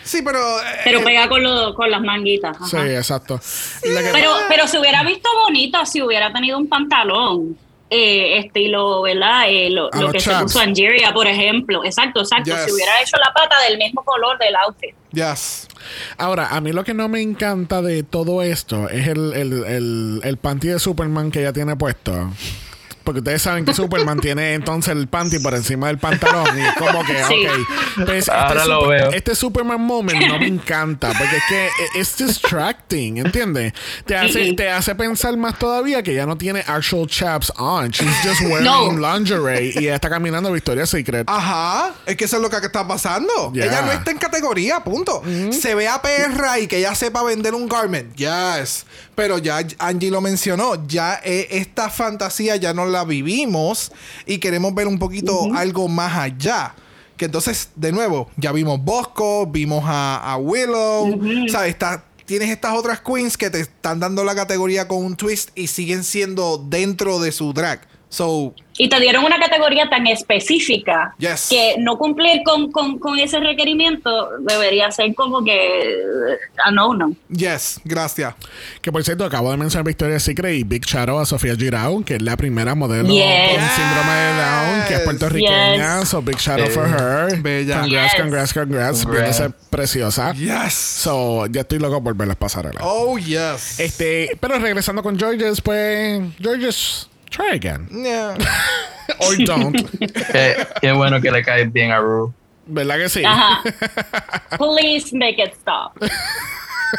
sí, 0.04 0.20
pero... 0.22 0.38
eh, 0.60 0.64
Pero 0.84 1.02
pega 1.02 1.28
con, 1.28 1.42
lo- 1.42 1.74
con 1.74 1.90
las 1.90 2.02
manguitas. 2.02 2.54
ajá. 2.56 2.66
Sí, 2.66 2.76
exacto. 2.76 3.40
Pero, 3.82 4.32
pero 4.48 4.66
se 4.68 4.78
hubiera 4.78 5.02
visto 5.02 5.28
bonito 5.46 5.84
si 5.86 6.02
hubiera 6.02 6.30
tenido 6.32 6.58
un 6.58 6.68
pantalón. 6.68 7.56
Eh, 7.92 8.38
estilo, 8.38 9.02
¿verdad? 9.02 9.44
Eh, 9.48 9.70
lo 9.70 9.90
que 9.90 10.18
se 10.20 10.30
chaps. 10.30 10.44
puso 10.44 10.60
Angeria, 10.60 11.12
por 11.12 11.26
ejemplo. 11.26 11.84
Exacto, 11.84 12.20
exacto. 12.20 12.50
Yes. 12.50 12.64
Si 12.64 12.72
hubiera 12.72 13.00
hecho 13.02 13.16
la 13.18 13.32
pata 13.32 13.60
del 13.68 13.78
mismo 13.78 14.02
color 14.02 14.38
del 14.38 14.56
outfit. 14.56 14.94
Yes. 15.12 15.68
Ahora, 16.16 16.48
a 16.48 16.60
mí 16.60 16.72
lo 16.72 16.84
que 16.84 16.94
no 16.94 17.08
me 17.08 17.20
encanta 17.20 17.82
de 17.82 18.02
todo 18.02 18.42
esto 18.42 18.88
es 18.88 19.08
el, 19.08 19.34
el, 19.34 19.64
el, 19.64 20.20
el 20.24 20.36
panty 20.38 20.68
de 20.68 20.78
Superman 20.78 21.30
que 21.30 21.40
ella 21.40 21.52
tiene 21.52 21.76
puesto. 21.76 22.30
Porque 23.04 23.18
ustedes 23.20 23.42
saben 23.42 23.64
que 23.64 23.74
Superman 23.74 24.20
tiene 24.20 24.54
entonces 24.54 24.92
el 24.96 25.08
panty 25.08 25.38
por 25.38 25.54
encima 25.54 25.88
del 25.88 25.98
pantalón. 25.98 26.46
Y 26.58 26.62
es 26.62 26.74
como 26.74 27.04
que, 27.04 27.22
Sí. 27.24 27.46
ok. 27.98 28.06
Pues 28.06 28.28
Ahora 28.28 28.64
lo 28.66 28.80
super- 28.82 29.00
veo. 29.02 29.12
este 29.12 29.34
Superman 29.34 29.80
moment 29.80 30.26
no 30.26 30.38
me 30.38 30.46
encanta. 30.46 31.08
Porque 31.08 31.36
es 31.36 31.42
que 31.48 31.66
e- 31.66 32.00
es 32.00 32.16
distracting, 32.16 33.18
¿entiendes? 33.18 33.72
Te 34.06 34.16
hace, 34.16 34.52
te 34.54 34.70
hace 34.70 34.94
pensar 34.94 35.36
más 35.36 35.58
todavía 35.58 36.02
que 36.02 36.14
ya 36.14 36.26
no 36.26 36.36
tiene 36.36 36.60
actual 36.66 37.06
chaps 37.06 37.52
on. 37.56 37.90
She's 37.90 38.08
just 38.22 38.40
wearing 38.42 38.64
No. 38.64 38.90
lingerie 38.92 39.72
y 39.74 39.78
ella 39.78 39.94
está 39.96 40.08
caminando 40.10 40.52
Victoria's 40.52 40.90
Secret. 40.90 41.24
Ajá, 41.28 41.92
es 42.06 42.16
que 42.16 42.24
eso 42.24 42.36
es 42.36 42.42
lo 42.42 42.50
que 42.50 42.56
está 42.56 42.86
pasando. 42.86 43.52
Ella 43.54 43.82
no 43.82 43.92
está 43.92 44.10
en 44.10 44.18
categoría, 44.18 44.80
punto. 44.80 45.22
Se 45.50 45.74
ve 45.74 45.88
a 45.88 46.00
perra 46.02 46.58
y 46.58 46.66
que 46.66 46.78
ella 46.78 46.94
sepa 46.94 47.22
vender 47.22 47.54
un 47.54 47.68
garment. 47.68 48.14
Yes. 48.16 48.86
Pero 49.14 49.38
ya 49.38 49.60
Angie 49.78 50.10
lo 50.10 50.20
mencionó, 50.22 50.86
ya 50.86 51.20
eh, 51.22 51.48
esta 51.50 51.90
fantasía 51.90 52.56
ya 52.56 52.72
no 52.72 52.86
la 52.92 53.04
vivimos 53.04 53.90
y 54.26 54.38
queremos 54.38 54.74
ver 54.74 54.86
un 54.86 54.98
poquito 54.98 55.46
algo 55.54 55.88
más 55.88 56.16
allá. 56.16 56.74
Que 57.16 57.24
entonces, 57.26 57.70
de 57.76 57.92
nuevo, 57.92 58.28
ya 58.36 58.52
vimos 58.52 58.82
Bosco, 58.84 59.46
vimos 59.46 59.82
a, 59.86 60.32
a 60.32 60.36
Willow, 60.36 61.18
¿sabes? 61.50 61.70
Está- 61.70 62.04
tienes 62.24 62.50
estas 62.50 62.74
otras 62.74 63.00
queens 63.00 63.36
que 63.36 63.50
te 63.50 63.60
están 63.60 64.00
dando 64.00 64.24
la 64.24 64.34
categoría 64.34 64.86
con 64.88 65.04
un 65.04 65.16
twist 65.16 65.50
y 65.56 65.66
siguen 65.66 66.04
siendo 66.04 66.58
dentro 66.68 67.18
de 67.20 67.32
su 67.32 67.52
drag. 67.52 67.80
So, 68.12 68.54
Y 68.76 68.90
te 68.90 69.00
dieron 69.00 69.24
una 69.24 69.38
categoría 69.38 69.88
tan 69.88 70.06
específica 70.06 71.14
Yes. 71.16 71.46
que 71.48 71.76
no 71.78 71.96
cumplir 71.96 72.42
con, 72.44 72.70
con, 72.70 72.98
con 72.98 73.18
ese 73.18 73.40
requerimiento 73.40 74.10
debería 74.40 74.90
ser 74.90 75.14
como 75.14 75.42
que 75.42 75.94
a 76.62 76.70
no, 76.70 76.92
no. 76.92 77.14
yes, 77.30 77.80
gracias. 77.84 78.34
Que 78.82 78.92
por 78.92 79.02
cierto, 79.02 79.24
acabo 79.24 79.50
de 79.50 79.56
mencionar 79.56 79.86
Victoria's 79.86 80.22
Secret 80.24 80.54
y 80.58 80.62
Big 80.64 80.84
Shadow 80.84 81.18
a 81.20 81.24
Sofía 81.24 81.56
Girao, 81.56 82.04
que 82.04 82.16
es 82.16 82.22
la 82.22 82.36
primera 82.36 82.74
modelo 82.74 83.08
Yes. 83.08 83.50
con 83.58 83.68
síndrome 83.70 84.12
de 84.12 84.42
Down, 84.42 84.88
que 84.88 84.94
es 84.94 85.00
puertorriqueña. 85.00 86.00
Yes. 86.00 86.08
So 86.10 86.20
big 86.20 86.36
shout 86.36 86.60
out 86.60 86.68
Sí. 86.68 86.74
for 86.74 86.86
her. 86.88 87.40
Bella. 87.40 87.80
Congrats, 87.80 88.12
Yes. 88.12 88.20
congrats, 88.22 88.52
congrats. 88.52 89.04
Congrats. 89.06 89.38
Viéndose 89.38 89.66
preciosa. 89.70 90.34
Yes. 90.34 90.74
So, 90.74 91.46
ya 91.46 91.62
estoy 91.62 91.78
loco 91.78 92.04
por 92.04 92.14
ver 92.14 92.28
las 92.28 92.36
pasarelas. 92.36 92.82
Oh, 92.84 93.16
yes. 93.16 93.80
Este, 93.80 94.36
pero 94.38 94.58
regresando 94.58 95.02
con 95.02 95.18
Georges, 95.18 95.62
pues, 95.62 96.20
Georges, 96.38 97.08
try 97.32 97.54
again. 97.54 97.88
Yeah. 97.90 98.36
Or 99.18 99.36
don't. 99.44 99.74
Qué, 100.32 100.66
qué 100.80 100.92
bueno 100.92 101.20
que 101.20 101.30
le 101.30 101.42
cae 101.42 101.64
bien 101.64 101.90
a 101.90 101.98
Rue. 101.98 102.32
¿Verdad 102.66 102.96
que 102.96 103.08
sí? 103.08 103.24
Ajá. 103.24 103.62
Please 104.58 105.12
make 105.12 105.42
it 105.42 105.54
stop. 105.54 105.98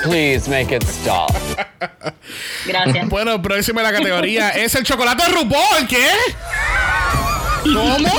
Please 0.03 0.49
make 0.49 0.75
it 0.75 0.83
stop. 0.83 1.31
Gracias. 2.65 3.07
Bueno, 3.09 3.41
próxima 3.41 3.81
la 3.83 3.91
categoría 3.91 4.49
es 4.49 4.75
el 4.75 4.83
chocolate 4.83 5.23
RuPaul. 5.29 5.87
¿Qué? 5.87 6.07
¿Cómo? 7.63 8.09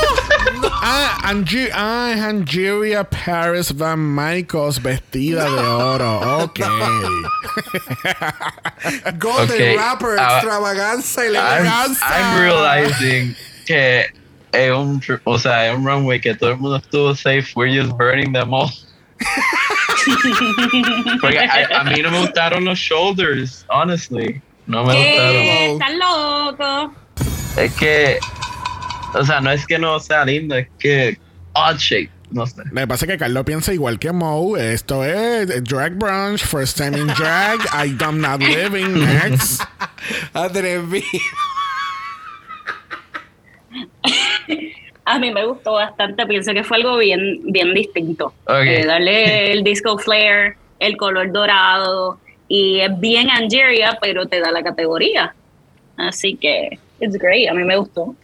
ah, 0.83 1.19
Ange 1.23 1.71
ah, 1.73 2.13
es 2.15 2.21
Angeria 2.21 3.05
Paris 3.05 3.75
Van 3.77 4.15
Michaels 4.15 4.83
vestida 4.83 5.45
de 5.45 5.67
oro. 5.67 6.43
Ok. 6.45 6.61
Golden 9.19 9.75
Ok, 9.75 9.79
Rapper, 9.79 10.19
ah, 10.19 10.35
extravaganza, 10.35 11.23
I'm, 11.23 11.29
elegancia. 11.29 12.07
I'm 12.07 12.41
realizing 12.41 13.37
que 13.67 14.07
es 14.53 14.71
un, 14.71 15.03
o 15.25 15.39
sea, 15.39 15.71
es 15.71 15.77
un 15.77 15.85
runway 15.85 16.21
que 16.21 16.35
todo 16.35 16.51
el 16.51 16.57
mundo 16.59 16.77
estuvo 16.77 17.15
safe. 17.15 17.53
We're 17.55 17.71
just 17.71 17.93
burning 17.97 18.33
them 18.33 18.53
all. 18.55 18.71
Porque 21.21 21.39
a, 21.39 21.81
a 21.81 21.85
mí 21.85 22.03
no 22.03 22.11
me 22.11 22.19
gustaron 22.21 22.65
los 22.65 22.79
shoulders, 22.79 23.65
honestly. 23.69 24.41
No 24.67 24.85
me 24.85 24.95
gustaron. 24.95 25.33
¿Qué? 25.33 25.73
¿Estás 25.73 25.93
loco? 25.95 26.95
Es 27.57 27.73
que, 27.75 28.19
o 29.15 29.25
sea, 29.25 29.41
no 29.41 29.51
es 29.51 29.67
que 29.67 29.79
no 29.79 29.99
sea 30.01 30.25
lindo, 30.25 30.57
es 30.57 30.69
que 30.79 31.19
odd 31.53 31.77
shape. 31.79 32.11
No 32.31 32.47
sé. 32.47 32.63
Que 32.75 32.87
pasa 32.87 33.07
que 33.07 33.17
Carlos 33.17 33.45
piensa 33.45 33.73
igual 33.73 33.99
que 33.99 34.11
Mo. 34.11 34.57
Esto 34.57 35.05
es 35.05 35.63
Drag 35.65 35.95
Brunch, 35.95 36.43
First 36.45 36.77
Time 36.79 36.99
in 36.99 37.07
Drag. 37.07 37.61
I 37.73 37.97
am 38.03 38.21
not 38.21 38.41
living 38.41 38.95
next. 38.95 39.63
Atrevido. 40.33 41.05
A 45.07 45.19
mí 45.19 45.31
me 45.31 45.45
gustó 45.45 45.75
bastante, 45.75 46.27
pienso 46.27 46.53
que 46.55 46.65
fue 46.65 46.79
algo 46.79 46.97
bien, 46.97 47.41
bien 47.45 47.75
distinto. 47.75 48.33
Ok. 48.47 48.65
Eh, 48.65 48.87
darle 48.87 49.53
el 49.53 49.63
disco 49.63 49.99
flare, 49.99 50.57
el 50.79 50.97
color 50.97 51.31
dorado, 51.31 52.19
y 52.49 52.81
es 52.81 52.99
bien 53.01 53.29
Angeria, 53.31 53.99
pero 54.01 54.27
te 54.27 54.41
da 54.41 54.51
la 54.51 54.63
categoría. 54.63 55.35
Así 55.97 56.37
que, 56.37 56.79
it's 57.01 57.17
great, 57.19 57.51
a 57.51 57.55
mí 57.55 57.65
me 57.65 57.77
gustó. 57.77 58.17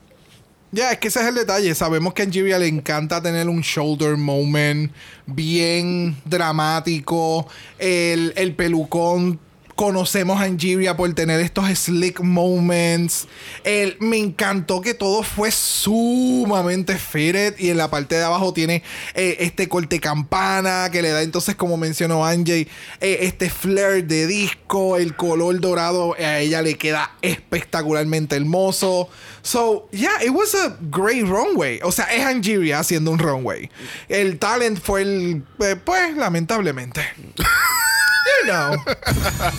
Ya, 0.72 0.92
es 0.92 0.98
que 0.98 1.08
ese 1.08 1.20
es 1.20 1.26
el 1.26 1.34
detalle. 1.34 1.74
Sabemos 1.74 2.14
que 2.14 2.22
a 2.22 2.24
le 2.58 2.68
encanta 2.68 3.20
tener 3.20 3.48
un 3.48 3.60
shoulder 3.60 4.16
moment 4.16 4.92
bien 5.26 6.16
dramático. 6.24 7.48
El, 7.78 8.32
el 8.36 8.54
pelucón. 8.54 9.40
Conocemos 9.80 10.38
a 10.38 10.44
Angeria 10.44 10.94
por 10.94 11.10
tener 11.14 11.40
estos 11.40 11.66
slick 11.70 12.20
moments. 12.20 13.26
El, 13.64 13.96
me 13.98 14.18
encantó 14.18 14.82
que 14.82 14.92
todo 14.92 15.22
fue 15.22 15.50
sumamente 15.50 16.98
fitted. 16.98 17.58
Y 17.58 17.70
en 17.70 17.78
la 17.78 17.88
parte 17.88 18.16
de 18.16 18.22
abajo 18.22 18.52
tiene 18.52 18.82
eh, 19.14 19.38
este 19.40 19.70
corte 19.70 19.98
campana 19.98 20.90
que 20.92 21.00
le 21.00 21.08
da 21.08 21.22
entonces, 21.22 21.54
como 21.56 21.78
mencionó 21.78 22.26
Angie, 22.26 22.68
eh, 23.00 23.18
este 23.22 23.48
flare 23.48 24.02
de 24.02 24.26
disco. 24.26 24.98
El 24.98 25.16
color 25.16 25.58
dorado 25.60 26.14
a 26.18 26.40
ella 26.40 26.60
le 26.60 26.76
queda 26.76 27.12
espectacularmente 27.22 28.36
hermoso. 28.36 29.08
So, 29.40 29.88
yeah, 29.92 30.22
it 30.22 30.28
was 30.30 30.54
a 30.54 30.76
great 30.90 31.24
runway. 31.24 31.80
O 31.84 31.90
sea, 31.90 32.04
es 32.14 32.26
Angeria 32.26 32.80
haciendo 32.80 33.12
un 33.12 33.18
runway. 33.18 33.70
El 34.10 34.38
talent 34.38 34.78
fue 34.78 35.00
el. 35.00 35.42
eh, 35.60 35.76
pues, 35.82 36.18
lamentablemente. 36.18 37.00
you 38.30 38.46
know. 38.46 38.76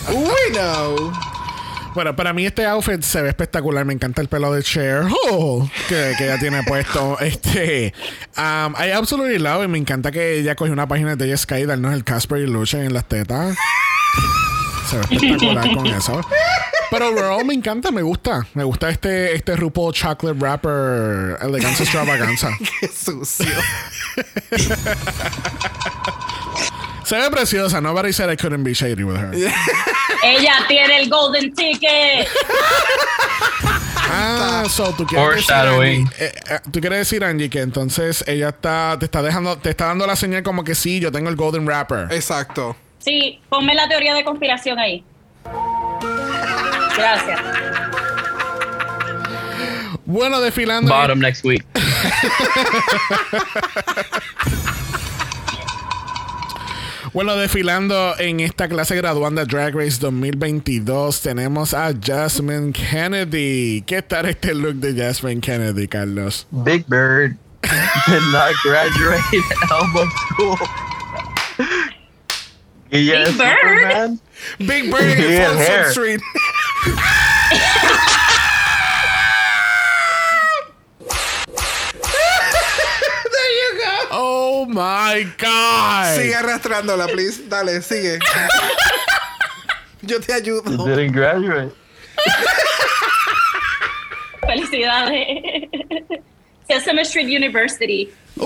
We 0.08 0.52
know. 0.52 1.12
Bueno, 1.94 2.16
para 2.16 2.32
mí 2.32 2.46
este 2.46 2.64
outfit 2.66 3.02
se 3.02 3.20
ve 3.20 3.28
espectacular. 3.28 3.84
Me 3.84 3.92
encanta 3.92 4.22
el 4.22 4.28
pelo 4.28 4.52
de 4.52 4.62
Cher 4.62 5.04
oh, 5.30 5.68
que, 5.88 6.14
que 6.16 6.24
ella 6.24 6.38
tiene 6.38 6.62
puesto. 6.62 7.18
Este, 7.22 7.92
um, 8.36 8.74
I 8.78 8.92
absolutely 8.92 9.38
love 9.38 9.64
it. 9.64 9.68
Me 9.68 9.78
encanta 9.78 10.10
que 10.10 10.38
ella 10.38 10.54
cogió 10.54 10.72
una 10.72 10.88
página 10.88 11.16
de 11.16 11.36
Sky 11.36 11.56
y 11.56 11.66
darnos 11.66 11.92
el 11.92 12.04
Casper 12.04 12.38
Illusion 12.38 12.82
en 12.82 12.94
las 12.94 13.04
tetas. 13.06 13.56
Se 14.88 14.96
ve 14.96 15.02
espectacular 15.10 15.74
con 15.74 15.86
eso. 15.86 16.20
Pero 16.90 17.08
overall 17.08 17.44
me 17.44 17.54
encanta, 17.54 17.90
me 17.90 18.02
gusta. 18.02 18.46
Me 18.54 18.64
gusta 18.64 18.90
este, 18.90 19.34
este 19.34 19.56
RuPaul 19.56 19.94
Chocolate 19.94 20.38
Wrapper 20.38 21.38
Elegancia 21.40 21.84
Extravaganza. 21.84 22.50
Qué 22.80 22.88
sucio. 22.88 23.46
Se 27.12 27.18
ve 27.18 27.30
preciosa. 27.30 27.82
Nobody 27.82 28.10
said 28.10 28.30
I 28.30 28.36
couldn't 28.36 28.64
be 28.64 28.72
shady 28.72 29.04
with 29.04 29.18
her. 29.18 29.34
Ella 30.24 30.64
tiene 30.66 30.96
el 30.96 31.10
golden 31.10 31.54
ticket. 31.54 32.26
Ah, 34.14 34.64
so 34.66 34.94
tú 34.94 35.04
quieres 35.04 35.36
decir, 35.36 35.44
Foreshadowing. 35.44 36.06
Angie, 36.06 36.24
eh, 36.24 36.32
eh, 36.48 36.58
tú 36.72 36.80
quieres 36.80 37.00
decir 37.00 37.22
Angie 37.22 37.50
que 37.50 37.60
entonces 37.60 38.24
ella 38.26 38.48
está 38.48 38.96
te 38.98 39.04
está 39.04 39.20
dejando 39.20 39.58
te 39.58 39.68
está 39.68 39.88
dando 39.88 40.06
la 40.06 40.16
señal 40.16 40.42
como 40.42 40.64
que 40.64 40.74
sí, 40.74 41.00
yo 41.00 41.12
tengo 41.12 41.28
el 41.28 41.36
golden 41.36 41.66
wrapper. 41.66 42.10
Exacto. 42.12 42.76
Sí, 42.98 43.42
ponme 43.50 43.74
la 43.74 43.86
teoría 43.88 44.14
de 44.14 44.24
conspiración 44.24 44.78
ahí. 44.78 45.04
Gracias. 46.96 47.40
Bueno, 50.06 50.40
desfilando 50.40 50.94
Bottom 50.94 51.18
next 51.18 51.44
week. 51.44 51.62
Bueno, 57.12 57.36
desfilando 57.36 58.14
en 58.18 58.40
esta 58.40 58.68
clase 58.68 58.96
graduanda 58.96 59.44
Drag 59.44 59.74
Race 59.74 59.98
2022 60.00 61.20
tenemos 61.20 61.74
a 61.74 61.92
Jasmine 62.02 62.72
Kennedy. 62.72 63.82
¿Qué 63.86 64.00
tal 64.00 64.26
este 64.26 64.54
look 64.54 64.76
de 64.76 64.94
Jasmine 64.94 65.40
Kennedy, 65.42 65.88
Carlos? 65.88 66.46
Big 66.50 66.86
Bird 66.88 67.36
did 67.62 68.22
not 68.32 68.52
graduate 68.64 69.20
Elmo 69.70 70.04
School. 70.30 70.58
Big 72.90 73.06
Bird? 73.06 73.28
Superman. 73.28 74.20
Big 74.58 74.90
Bird 74.90 75.18
Yeah, 75.18 75.48
Folsom. 75.52 75.90
Street. 75.90 76.20
Oh 84.62 84.66
my 84.66 85.26
god. 85.42 86.14
Sigue 86.14 86.38
arrastrándola, 86.38 87.10
please. 87.10 87.42
Dale, 87.48 87.82
sigue. 87.82 88.20
Yo 90.02 90.20
te 90.20 90.32
ayudo. 90.32 90.86
Didn't 90.86 91.10
graduate. 91.10 91.74
Felicidades. 94.46 95.66
Sesame 96.68 97.02
Street 97.02 97.26
University. 97.26 98.12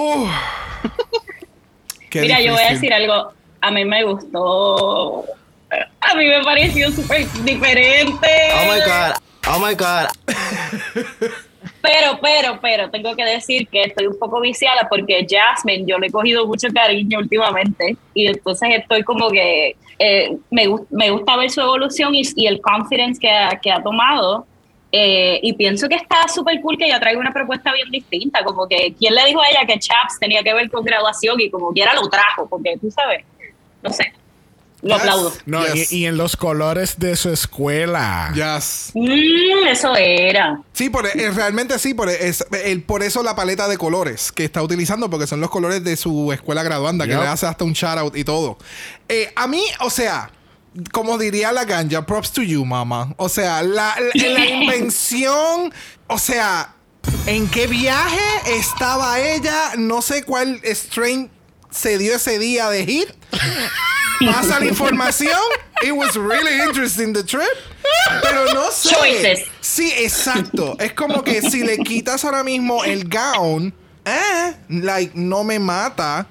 Qué 2.08 2.22
Mira, 2.22 2.40
yo 2.40 2.52
voy 2.52 2.62
a 2.62 2.72
decir 2.72 2.94
algo. 2.94 3.34
A 3.60 3.70
mí 3.70 3.84
me 3.84 4.02
gustó. 4.04 5.26
A 6.00 6.14
mí 6.14 6.28
me 6.28 6.42
pareció 6.44 6.90
súper 6.92 7.30
diferente. 7.44 8.28
Oh 8.54 8.72
my 8.72 8.80
god. 8.80 9.16
Oh 9.48 9.58
my 9.58 9.74
god. 9.74 10.08
Pero, 11.86 12.18
pero, 12.20 12.58
pero, 12.60 12.90
tengo 12.90 13.14
que 13.14 13.24
decir 13.24 13.68
que 13.68 13.82
estoy 13.82 14.06
un 14.06 14.18
poco 14.18 14.40
viciada 14.40 14.88
porque 14.88 15.24
Jasmine, 15.28 15.84
yo 15.86 15.98
le 15.98 16.08
he 16.08 16.10
cogido 16.10 16.46
mucho 16.46 16.68
cariño 16.74 17.20
últimamente 17.20 17.96
y 18.12 18.26
entonces 18.26 18.70
estoy 18.72 19.04
como 19.04 19.30
que 19.30 19.76
eh, 19.98 20.36
me, 20.50 20.64
me 20.90 21.10
gusta 21.10 21.36
ver 21.36 21.48
su 21.50 21.60
evolución 21.60 22.12
y, 22.14 22.46
el 22.46 22.60
confidence 22.60 23.20
que 23.20 23.30
ha, 23.30 23.58
que 23.60 23.70
ha 23.70 23.82
tomado. 23.82 24.46
eh, 24.90 25.38
y 25.42 25.52
pienso 25.52 25.88
que 25.88 25.96
está 25.96 26.26
súper 26.28 26.60
cool 26.60 26.76
que 26.78 26.86
ella 26.86 26.98
traiga 26.98 27.20
una 27.20 27.32
propuesta 27.32 27.72
bien 27.72 27.90
distinta. 27.90 28.42
Como 28.42 28.66
que, 28.66 28.94
¿quién 28.98 29.14
le 29.14 29.24
dijo 29.26 29.40
a 29.40 29.48
ella 29.48 29.64
que 29.66 29.78
Chaps 29.78 30.18
tenía 30.18 30.42
que 30.42 30.54
ver 30.54 30.70
con 30.70 30.84
graduación? 30.84 31.40
Y 31.40 31.50
como 31.50 31.72
quiera 31.72 31.94
lo 31.94 32.08
trajo, 32.08 32.48
porque 32.48 32.76
tú 32.80 32.90
sabes, 32.90 33.24
no 33.82 33.90
sé, 33.90 34.12
lo 34.82 34.90
Yes. 34.94 34.98
aplaudo. 35.00 35.32
No, 35.46 35.66
Yes. 35.66 35.92
y, 35.92 35.96
y 35.98 36.06
en 36.06 36.16
los 36.16 36.36
colores 36.36 36.98
de 36.98 37.16
su 37.16 37.30
escuela. 37.30 38.30
Yes. 38.34 38.90
Mm, 38.94 39.66
eso 39.68 39.94
era. 39.96 40.60
Sí, 40.72 40.90
por, 40.90 41.06
eh, 41.06 41.30
realmente 41.32 41.78
sí, 41.78 41.94
por, 41.94 42.08
es- 42.10 42.44
el- 42.64 42.82
por 42.82 43.02
eso 43.02 43.22
la 43.22 43.34
paleta 43.34 43.68
de 43.68 43.78
colores 43.78 44.32
que 44.32 44.44
está 44.44 44.62
utilizando, 44.62 45.08
porque 45.10 45.26
son 45.26 45.40
los 45.40 45.50
colores 45.50 45.82
de 45.82 45.96
su 45.96 46.32
escuela 46.32 46.62
graduanda, 46.62 47.06
que 47.06 47.12
Yup. 47.12 47.22
le 47.22 47.26
hace 47.28 47.46
hasta 47.46 47.64
un 47.64 47.72
shout 47.72 47.98
out 47.98 48.16
y 48.16 48.24
todo. 48.24 48.58
Eh, 49.08 49.32
a 49.34 49.46
mí, 49.48 49.62
o 49.80 49.90
sea, 49.90 50.30
como 50.92 51.16
diría 51.16 51.52
la 51.52 51.64
ganja, 51.64 52.04
props 52.04 52.32
to 52.32 52.42
you, 52.42 52.64
mama. 52.66 53.14
O 53.16 53.28
sea, 53.30 53.62
la, 53.62 53.96
la- 54.14 54.28
la 54.28 54.44
invención, 54.50 55.72
o 56.06 56.18
sea, 56.18 56.74
¿en 57.26 57.48
qué 57.48 57.66
viaje 57.66 58.20
estaba 58.58 59.18
ella? 59.20 59.72
No 59.78 60.02
sé 60.02 60.22
cuál 60.24 60.60
strain 60.64 61.30
se 61.70 61.96
dio 61.98 62.14
ese 62.16 62.38
día 62.38 62.68
de 62.68 62.84
hit. 62.84 63.08
Pasa 64.20 64.60
la 64.60 64.66
información. 64.70 65.38
It 65.82 65.92
was 65.92 66.16
really 66.16 66.60
interesting 66.60 67.12
the 67.12 67.22
trip. 67.22 67.48
Pero 68.22 68.46
no 68.54 68.70
sé. 68.70 68.90
Choices. 68.94 69.48
Sí, 69.60 69.92
exacto. 69.98 70.76
Es 70.78 70.92
como 70.92 71.22
que 71.22 71.42
si 71.42 71.62
le 71.62 71.78
quitas 71.78 72.24
ahora 72.24 72.42
mismo 72.42 72.84
el 72.84 73.08
gown, 73.08 73.72
eh, 74.04 74.54
like, 74.68 75.12
no 75.14 75.44
me 75.44 75.58
mata. 75.58 76.26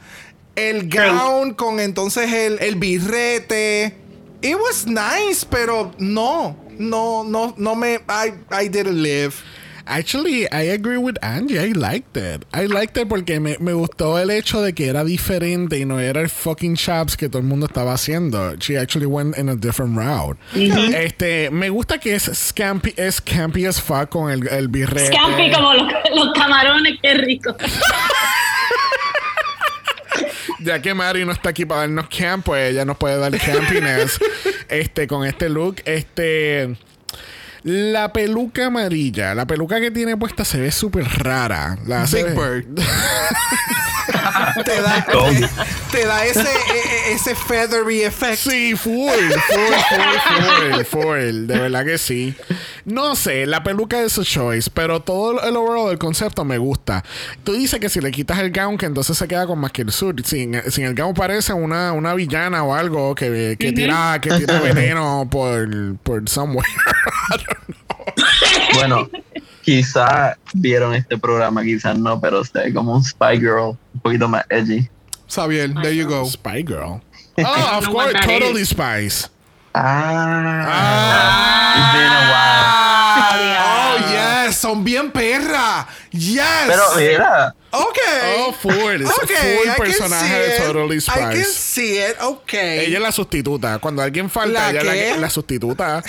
El 0.56 0.90
gown 0.90 1.54
con 1.54 1.80
entonces 1.80 2.32
el, 2.32 2.58
el 2.60 2.76
birrete. 2.76 3.98
It 4.42 4.56
was 4.56 4.86
nice, 4.86 5.46
pero 5.50 5.92
no. 5.98 6.56
No, 6.78 7.24
no, 7.24 7.54
no 7.58 7.76
me. 7.76 8.00
I, 8.10 8.34
I 8.52 8.68
didn't 8.68 9.02
live. 9.02 9.36
Actually, 9.88 10.52
I 10.52 10.74
agree 10.74 10.98
with 10.98 11.18
Angie. 11.22 11.60
I 11.60 11.72
liked 11.74 12.18
it. 12.18 12.44
I 12.52 12.66
liked 12.66 12.98
it 12.98 13.08
porque 13.08 13.40
me, 13.40 13.56
me 13.60 13.74
gustó 13.74 14.18
el 14.18 14.32
hecho 14.32 14.62
de 14.62 14.74
que 14.74 14.88
era 14.88 15.04
diferente 15.04 15.78
y 15.78 15.86
no 15.86 16.00
era 16.00 16.22
el 16.22 16.30
fucking 16.30 16.76
chaps 16.76 17.16
que 17.16 17.30
todo 17.30 17.40
el 17.40 17.48
mundo 17.48 17.68
estaba 17.68 17.94
haciendo. 17.94 18.56
She 18.58 18.78
actually 18.78 19.06
went 19.06 19.38
in 19.38 19.48
a 19.48 19.56
different 19.56 19.96
route. 19.96 20.38
Este, 20.56 21.52
me 21.52 21.70
gusta 21.70 22.00
que 22.00 22.16
es 22.16 22.24
scampy, 22.34 22.94
es 22.98 23.22
campy 23.22 23.66
as 23.66 23.80
fuck 23.80 24.10
con 24.10 24.32
el, 24.32 24.48
el 24.48 24.70
birrete. 24.70 25.14
Scampi 25.14 25.52
como 25.52 25.74
los, 25.74 25.94
los 26.16 26.34
camarones, 26.34 26.98
qué 27.02 27.14
rico. 27.14 27.56
Ya 30.60 30.82
que 30.82 30.96
Mari 30.96 31.26
no 31.26 31.32
está 31.32 31.50
aquí 31.50 31.64
para 31.66 31.82
darnos 31.82 32.08
camp, 32.08 32.44
pues 32.46 32.72
ella 32.72 32.86
nos 32.86 32.98
puede 32.98 33.18
dar 33.18 33.38
campiness 33.38 34.20
este, 34.70 35.06
con 35.06 35.24
este 35.26 35.48
look. 35.48 35.76
Este. 35.86 36.76
La 37.66 38.14
peluca 38.14 38.68
amarilla, 38.68 39.34
la 39.34 39.48
peluca 39.48 39.80
que 39.80 39.90
tiene 39.90 40.16
puesta 40.18 40.46
se 40.46 40.60
ve 40.60 40.72
súper 40.72 41.06
rara. 41.18 41.76
La 41.88 42.06
Big 42.06 42.28
Bird. 42.36 42.66
te, 44.66 44.82
da, 44.84 45.04
te, 45.04 45.50
te 45.92 46.06
da 46.06 46.26
ese, 46.26 46.42
e- 46.42 46.44
e- 46.44 47.14
ese 47.14 47.34
feathery 47.34 48.04
effect. 48.04 48.38
Sí, 48.38 48.76
full, 48.76 49.10
full, 49.10 49.74
full, 49.90 50.76
full, 50.76 50.84
full. 50.86 51.48
De 51.48 51.60
verdad 51.60 51.84
que 51.86 51.98
sí. 51.98 52.36
No 52.86 53.16
sé, 53.16 53.48
la 53.48 53.64
peluca 53.64 54.00
es 54.04 54.12
su 54.12 54.24
choice, 54.24 54.70
pero 54.72 55.00
todo 55.02 55.42
el 55.44 55.56
overall 55.56 55.90
del 55.90 55.98
concepto 55.98 56.46
me 56.46 56.60
gusta. 56.60 57.04
Tú 57.44 57.54
dices 57.54 57.80
que 57.80 57.90
si 57.90 58.00
le 58.00 58.12
quitas 58.12 58.38
el 58.38 58.52
gown, 58.52 58.78
que 58.78 58.86
entonces 58.86 59.18
se 59.18 59.28
queda 59.28 59.48
con 59.48 59.58
más 59.58 59.72
que 59.72 59.82
el 59.82 59.92
suit. 59.92 60.24
Sin, 60.24 60.62
sin 60.70 60.86
el 60.86 60.94
gown 60.94 61.16
parece 61.16 61.52
una, 61.54 61.94
una 61.94 62.14
villana 62.14 62.64
o 62.64 62.76
algo 62.76 63.16
que, 63.16 63.56
que 63.60 63.72
tira, 63.72 64.20
que 64.22 64.30
tira 64.36 64.60
veneno 64.60 65.28
por, 65.32 65.68
por 66.04 66.30
somewhere. 66.30 66.70
Bueno, 68.74 69.10
quizás 69.62 70.38
vieron 70.54 70.94
este 70.94 71.18
programa, 71.18 71.64
quizás 71.64 71.98
no, 71.98 72.20
pero 72.20 72.44
ve 72.54 72.74
como 72.74 72.94
un 72.94 73.04
Spy 73.04 73.40
Girl, 73.40 73.78
un 73.94 74.00
poquito 74.02 74.28
más 74.28 74.46
edgy. 74.50 74.90
Xavier, 75.28 75.74
there 75.82 75.96
you 75.96 76.08
go. 76.08 76.26
Spy 76.26 76.62
Girl. 76.62 77.02
Oh, 77.38 77.78
of 77.78 77.88
course, 77.90 78.14
totally 78.22 78.62
is. 78.62 78.70
spies. 78.70 79.30
Ah, 79.74 80.62
it's 81.76 81.92
been 81.94 82.12
a 82.12 82.24
while. 82.32 82.66
Oh, 83.58 84.35
yes, 84.48 84.56
son 84.56 84.84
bien 84.84 85.12
perra. 85.12 85.88
Yes. 86.12 86.42
Pero 86.68 86.84
mira, 86.98 87.56
Ok. 87.72 87.98
Oh, 88.38 88.54
full. 88.54 89.02
Es 89.02 89.10
Ok, 89.10 89.24
full 89.28 89.64
I 89.64 89.66
can 89.66 89.76
personaje 89.76 90.26
see 90.28 90.34
de 90.40 90.56
it. 90.58 90.64
Totally 90.66 90.98
I 90.98 91.02
can 91.02 91.44
see 91.46 91.98
it, 92.00 92.16
ok. 92.22 92.54
Ella 92.54 92.98
es 92.98 93.04
la 93.04 93.12
sustituta. 93.12 93.80
Cuando 93.80 94.02
alguien 94.02 94.30
falta, 94.30 94.60
¿La 94.60 94.70
ella 94.70 94.80
es 94.80 94.86
la, 94.86 94.94
qué? 94.94 95.12
que- 95.14 95.20
la 95.20 95.30
sustituta. 95.30 96.04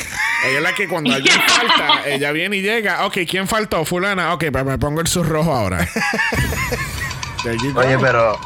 ella 0.46 0.56
es 0.58 0.62
la 0.62 0.74
que 0.74 0.86
cuando 0.88 1.12
alguien 1.14 1.34
falta, 1.40 2.06
ella 2.08 2.30
viene 2.32 2.56
y 2.58 2.62
llega. 2.62 3.04
Ok, 3.06 3.18
¿quién 3.28 3.48
faltó? 3.48 3.84
Fulana. 3.84 4.32
Ok, 4.34 4.44
pues 4.52 4.64
me 4.64 4.78
pongo 4.78 5.00
el 5.00 5.08
sub 5.08 5.24
rojo 5.24 5.52
ahora. 5.52 5.88
Oye, 7.76 7.98
pero 8.00 8.38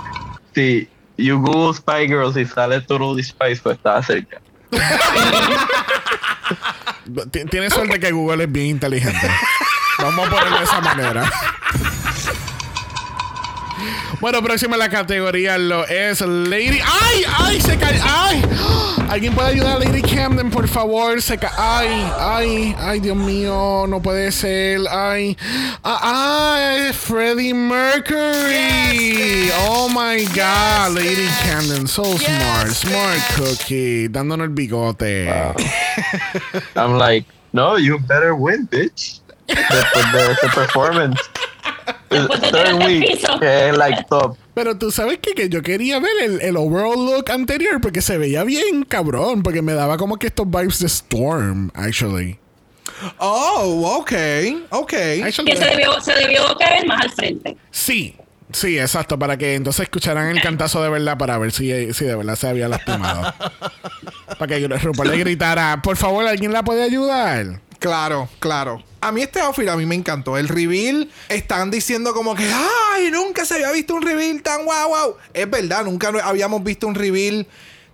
si 0.54 0.88
you 1.18 1.38
Google 1.40 1.74
Spy 1.74 2.06
Girls 2.06 2.36
y 2.36 2.44
sale 2.46 2.80
Totally 2.80 3.22
Spies, 3.22 3.60
pues 3.60 3.76
estaba 3.76 4.02
cerca. 4.02 4.40
Ti- 7.32 7.44
Tienes 7.50 7.72
suerte 7.74 7.98
que 7.98 8.12
Google 8.12 8.44
es 8.44 8.52
bien 8.52 8.66
inteligente. 8.66 9.28
Vamos 10.02 10.26
a 10.26 10.30
ponerlo 10.30 10.58
de 10.58 10.64
esa 10.64 10.80
manera. 10.80 11.30
Bueno, 14.20 14.42
próxima 14.42 14.74
en 14.74 14.80
la 14.80 14.90
categoría 14.90 15.56
lo 15.56 15.86
es 15.86 16.20
Lady. 16.20 16.80
¡Ay! 16.84 17.24
¡Ay! 17.38 17.60
Se 17.60 17.78
cayó. 17.78 18.02
¡Ay! 18.04 18.42
¿Alguien 19.08 19.34
puede 19.34 19.48
ayudar 19.48 19.76
a 19.76 19.78
Lady 19.78 20.02
Camden, 20.02 20.50
por 20.50 20.68
favor? 20.68 21.22
Se 21.22 21.38
ca 21.38 21.50
¡Ay! 21.56 21.88
¡Ay! 22.18 22.76
¡Ay, 22.78 23.00
Dios 23.00 23.16
mío! 23.16 23.86
No 23.88 24.02
puede 24.02 24.30
ser. 24.30 24.82
¡Ay! 24.90 25.38
¡Ah! 25.82 26.58
¡Ay! 26.58 26.92
¡Freddie 26.92 27.54
Mercury! 27.54 29.50
¡Oh, 29.68 29.88
my 29.88 30.22
God! 30.26 30.94
Lady 30.94 31.26
Camden, 31.46 31.88
so 31.88 32.04
smart. 32.18 32.68
Smart 32.68 33.18
cookie. 33.36 34.08
Dándonos 34.08 34.44
el 34.44 34.50
bigote. 34.50 35.32
I'm 36.76 36.98
like, 36.98 37.26
no, 37.54 37.78
you 37.78 37.98
better 37.98 38.34
win, 38.34 38.68
bitch. 38.70 39.20
Después 39.70 40.12
de 40.12 40.32
ese 40.32 40.48
performance. 40.54 41.20
Después 42.10 42.40
de 42.40 42.48
Third 42.50 42.64
tirarte 42.64 42.70
al 42.82 42.86
week, 42.88 43.06
piso. 43.12 43.40
que 43.40 43.68
es 43.68 43.76
like 43.76 44.04
top. 44.08 44.36
Pero 44.54 44.76
tú 44.76 44.90
sabes 44.90 45.18
que, 45.18 45.32
que 45.32 45.48
yo 45.48 45.62
quería 45.62 45.98
ver 46.00 46.12
el, 46.22 46.40
el 46.40 46.56
overall 46.56 46.96
look 47.06 47.30
anterior 47.30 47.80
porque 47.80 48.02
se 48.02 48.18
veía 48.18 48.42
bien 48.44 48.84
cabrón, 48.84 49.42
porque 49.42 49.62
me 49.62 49.72
daba 49.74 49.96
como 49.96 50.16
que 50.16 50.26
estos 50.26 50.48
vibes 50.50 50.80
de 50.80 50.86
Storm, 50.86 51.70
actually. 51.74 52.38
Oh, 53.18 53.98
ok. 54.00 54.12
Ok. 54.70 54.92
Actually, 55.24 55.52
Que 55.52 55.56
se 55.56 55.64
debió, 55.64 56.00
se 56.00 56.14
debió 56.14 56.42
caer 56.58 56.86
más 56.86 57.02
al 57.02 57.10
frente. 57.10 57.56
Sí, 57.70 58.16
sí, 58.52 58.78
exacto, 58.78 59.18
para 59.18 59.36
que 59.38 59.54
entonces 59.54 59.84
escucharan 59.84 60.28
el 60.28 60.42
cantazo 60.42 60.82
de 60.82 60.90
verdad 60.90 61.16
para 61.16 61.38
ver 61.38 61.52
si, 61.52 61.92
si 61.94 62.04
de 62.04 62.16
verdad 62.16 62.36
se 62.36 62.48
había 62.48 62.68
lastimado. 62.68 63.32
para 64.38 64.46
que 64.46 64.66
RuPaul 64.68 65.10
le 65.10 65.16
gritara, 65.18 65.80
por 65.82 65.96
favor, 65.96 66.26
¿alguien 66.26 66.52
la 66.52 66.62
puede 66.62 66.82
ayudar? 66.82 67.60
Claro, 67.78 68.28
claro. 68.40 68.82
A 69.02 69.12
mí 69.12 69.22
este 69.22 69.40
outfit 69.40 69.68
a 69.68 69.76
mí 69.76 69.86
me 69.86 69.94
encantó. 69.94 70.36
El 70.36 70.48
reveal 70.48 71.10
están 71.28 71.70
diciendo 71.70 72.12
como 72.12 72.34
que, 72.34 72.44
ay, 72.44 73.10
nunca 73.10 73.46
se 73.46 73.54
había 73.54 73.72
visto 73.72 73.94
un 73.94 74.02
reveal 74.02 74.42
tan 74.42 74.64
guau 74.64 74.88
guau. 74.88 75.16
Es 75.32 75.48
verdad, 75.48 75.84
nunca 75.84 76.12
habíamos 76.22 76.62
visto 76.62 76.86
un 76.86 76.94
reveal 76.94 77.46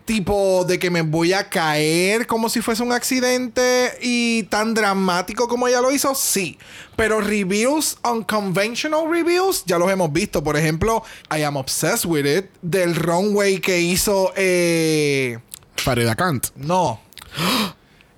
tipo 0.04 0.64
de 0.64 0.78
que 0.78 0.90
me 0.90 1.02
voy 1.02 1.32
a 1.32 1.48
caer 1.48 2.26
como 2.26 2.48
si 2.48 2.60
fuese 2.62 2.82
un 2.82 2.92
accidente 2.92 3.98
y 4.00 4.44
tan 4.44 4.72
dramático 4.72 5.48
como 5.48 5.68
ella 5.68 5.80
lo 5.80 5.92
hizo, 5.92 6.14
sí. 6.14 6.58
Pero 6.96 7.20
reviews, 7.20 7.98
unconventional 8.04 9.10
reviews, 9.10 9.64
ya 9.66 9.78
los 9.78 9.90
hemos 9.90 10.12
visto. 10.12 10.42
Por 10.42 10.56
ejemplo, 10.56 11.04
I 11.30 11.42
am 11.42 11.56
obsessed 11.56 12.06
with 12.06 12.26
it, 12.26 12.46
del 12.62 12.96
runway 12.96 13.60
que 13.60 13.80
hizo, 13.80 14.32
eh, 14.36 15.38
Farida 15.76 16.16
Kant. 16.16 16.48
no. 16.56 17.00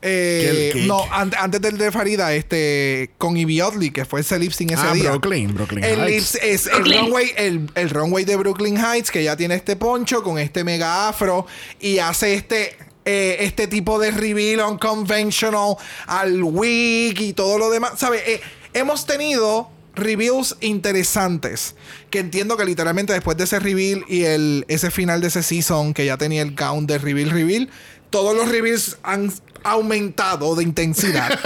Eh, 0.09 0.71
¿Qué- 0.73 0.81
qué- 0.81 0.87
no, 0.87 1.03
an- 1.13 1.33
antes 1.39 1.61
del 1.61 1.77
de 1.79 1.93
Farida, 1.93 2.33
este, 2.35 3.11
con 3.19 3.37
Ivy 3.37 3.61
Oddly, 3.61 3.91
que 3.91 4.05
fue 4.05 4.21
ese 4.21 4.39
lip 4.39 4.53
sync 4.53 4.73
ese 4.73 4.81
Ah, 4.85 4.93
día. 4.95 5.11
Brooklyn, 5.11 5.55
Brooklyn 5.55 5.85
El, 5.85 6.01
Heights. 6.01 6.37
es 6.43 6.67
el 6.67 6.85
runway, 6.85 7.33
el, 7.37 7.71
el 7.75 7.91
runway 7.91 8.25
de 8.25 8.37
Brooklyn 8.37 8.77
Heights, 8.79 9.11
que 9.11 9.23
ya 9.23 9.37
tiene 9.37 9.55
este 9.55 9.77
poncho 9.77 10.23
con 10.23 10.39
este 10.39 10.65
mega 10.65 11.09
afro 11.09 11.47
y 11.81 11.99
hace 11.99 12.35
este. 12.35 12.77
eh, 13.11 13.39
este 13.47 13.67
tipo 13.69 13.99
de 13.99 14.11
reveal 14.11 14.61
unconventional 14.61 15.77
al 16.07 16.43
wig 16.43 17.19
y 17.21 17.33
todo 17.33 17.57
lo 17.57 17.71
demás. 17.71 17.93
¿Sabes? 17.97 18.21
Eh, 18.27 18.41
hemos 18.75 19.07
tenido 19.07 19.71
reviews 19.95 20.57
interesantes. 20.61 21.75
Que 22.11 22.19
entiendo 22.19 22.57
que 22.59 22.65
literalmente 22.67 23.13
después 23.15 23.37
de 23.39 23.45
ese 23.45 23.61
reveal 23.61 24.05
y 24.09 24.25
el, 24.25 24.65
ese 24.69 24.91
final 24.91 25.21
de 25.23 25.29
ese 25.29 25.43
season 25.43 25.95
que 25.95 26.05
ya 26.05 26.17
tenía 26.19 26.43
el 26.43 26.55
count 26.55 26.89
de 26.89 26.99
reveal, 26.99 27.31
reveal, 27.31 27.71
todos 28.11 28.37
los 28.37 28.49
reveals 28.49 28.99
han 29.03 29.33
aumentado 29.71 30.55
de 30.57 30.63
intensidad. 30.65 31.39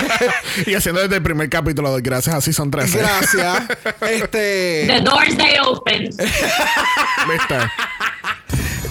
y 0.66 0.74
haciendo 0.74 1.00
desde 1.00 1.16
el 1.16 1.22
primer 1.22 1.48
capítulo 1.48 1.94
de 1.94 2.02
Gracias 2.02 2.34
a 2.34 2.40
Season 2.40 2.70
13. 2.70 2.98
Gracias. 2.98 3.62
Este. 4.00 4.84
The 4.86 5.00
doors 5.02 5.36
they 5.36 5.56
open. 5.64 6.04
¿Viste? 6.04 7.56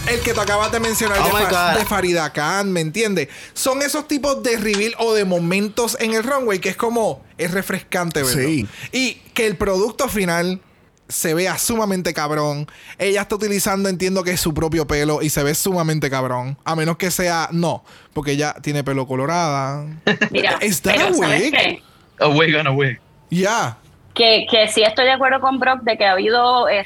El 0.08 0.20
que 0.22 0.34
tú 0.34 0.42
acabas 0.42 0.72
de 0.72 0.80
mencionar 0.80 1.20
Oh 1.20 1.38
de, 1.38 1.46
Fa- 1.46 1.76
de 1.78 1.86
Farida 1.86 2.34
Khan, 2.34 2.72
¿me 2.72 2.82
entiendes? 2.82 3.28
Son 3.54 3.82
esos 3.84 4.08
tipos 4.08 4.42
de 4.42 4.58
reveal 4.58 4.96
o 4.98 5.14
de 5.14 5.24
momentos 5.26 5.98
en 6.00 6.14
el 6.14 6.24
runway 6.24 6.58
que 6.60 6.70
es 6.70 6.76
como, 6.76 7.24
es 7.38 7.52
refrescante, 7.52 8.24
¿verdad? 8.24 8.42
Sí. 8.42 8.68
Y 8.92 9.16
que 9.36 9.46
el 9.46 9.56
producto 9.56 10.10
final 10.10 10.62
se 11.10 11.34
vea 11.34 11.58
sumamente 11.58 12.14
cabrón. 12.14 12.68
Ella 12.98 13.22
está 13.22 13.36
utilizando, 13.36 13.90
entiendo 13.90 14.24
que 14.24 14.32
es 14.32 14.40
su 14.40 14.54
propio 14.54 14.88
pelo 14.88 15.22
y 15.22 15.30
se 15.30 15.44
ve 15.44 15.56
sumamente 15.56 16.10
cabrón. 16.10 16.58
A 16.64 16.76
menos 16.76 16.98
que 16.98 17.12
sea, 17.12 17.50
no, 17.52 17.84
porque 18.14 18.32
ella 18.32 18.56
tiene 18.62 18.84
pelo 18.84 19.06
colorada. 19.08 19.86
Mira, 20.32 20.58
¿Is 20.62 20.82
that 20.84 20.94
pero 20.96 21.08
a 21.10 21.14
¿sabes 21.14 21.42
wig? 21.42 21.52
qué? 21.52 21.84
A 22.20 22.28
wig 22.30 22.56
on 22.56 22.68
a 22.68 22.72
wig. 22.72 23.00
Ya. 23.30 23.78
Que, 24.14 24.46
que 24.50 24.68
sí 24.68 24.84
estoy 24.84 25.06
de 25.06 25.12
acuerdo 25.12 25.40
con 25.42 25.60
Brock 25.60 25.82
de 25.82 25.98
que 25.98 26.06
ha 26.06 26.12
habido 26.12 26.68
eh, 26.70 26.84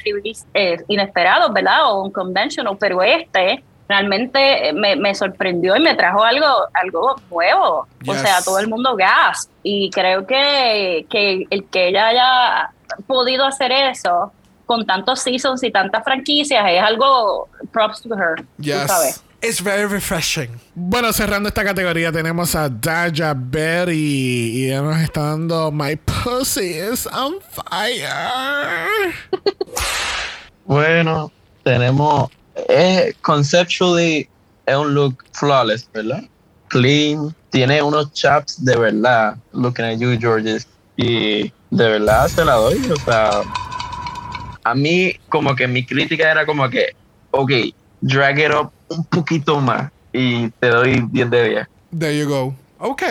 eh, 0.54 0.76
inesperados, 0.88 1.52
¿verdad? 1.52 1.90
O 1.92 2.02
un 2.04 2.10
conventional, 2.12 2.76
pero 2.78 3.02
este 3.02 3.62
realmente 3.88 4.68
eh, 4.68 4.72
me, 4.72 4.96
me 4.96 5.14
sorprendió 5.14 5.76
y 5.76 5.80
me 5.80 5.94
trajo 5.94 6.22
algo, 6.22 6.46
algo 6.72 7.16
nuevo. 7.30 7.86
O 8.06 8.12
Yes. 8.12 8.20
sea, 8.22 8.42
todo 8.42 8.58
el 8.58 8.68
mundo 8.68 8.96
gas. 8.96 9.48
Y 9.62 9.90
creo 9.90 10.26
que, 10.26 11.06
que 11.10 11.46
el 11.50 11.64
que 11.68 11.88
ella 11.88 12.06
haya 12.08 12.70
podido 13.06 13.44
hacer 13.46 13.72
eso 13.72 14.32
con 14.66 14.86
tantos 14.86 15.20
seasons 15.20 15.62
y 15.62 15.70
tantas 15.70 16.02
franquicias 16.04 16.64
es 16.68 16.82
algo 16.82 17.48
props 17.72 18.02
to 18.02 18.14
her. 18.14 18.44
Yes. 18.58 18.86
sabes. 18.86 19.22
It's 19.42 19.60
very 19.60 19.84
refreshing. 19.84 20.58
Bueno, 20.74 21.12
cerrando 21.12 21.50
esta 21.50 21.62
categoría 21.62 22.10
tenemos 22.10 22.54
a 22.54 22.70
Daja 22.70 23.34
Berry 23.36 23.94
y 23.94 24.70
ella 24.70 24.80
nos 24.80 24.96
está 25.02 25.20
dando 25.20 25.70
My 25.70 25.96
Pussy 25.96 26.78
is 26.78 27.06
on 27.06 27.34
fire. 27.50 29.12
Bueno, 30.66 31.30
tenemos. 31.62 32.30
Es 32.68 33.14
conceptually 33.20 34.28
es 34.66 34.76
un 34.76 34.94
look 34.94 35.24
flawless, 35.32 35.88
¿verdad? 35.92 36.24
Clean, 36.68 37.34
tiene 37.50 37.82
unos 37.82 38.12
chaps 38.12 38.64
de 38.64 38.76
verdad. 38.76 39.36
Looking 39.52 39.84
at 39.84 39.98
you, 39.98 40.16
Georges. 40.18 40.66
Y 40.96 41.52
de 41.74 41.88
verdad 41.88 42.28
se 42.28 42.44
la 42.44 42.54
doy. 42.54 42.78
O 42.90 42.96
sea, 42.96 43.42
a 44.62 44.74
mí, 44.74 45.14
como 45.28 45.54
que 45.54 45.66
mi 45.66 45.84
crítica 45.84 46.30
era 46.30 46.46
como 46.46 46.68
que, 46.70 46.94
ok, 47.30 47.50
drag 48.00 48.38
it 48.38 48.50
up 48.54 48.70
un 48.88 49.04
poquito 49.04 49.60
más. 49.60 49.90
Y 50.12 50.48
te 50.50 50.68
doy 50.68 51.04
10 51.10 51.30
de 51.30 51.48
10. 51.48 51.68
There 51.98 52.16
you 52.16 52.28
go. 52.28 52.54
Ok, 52.78 53.02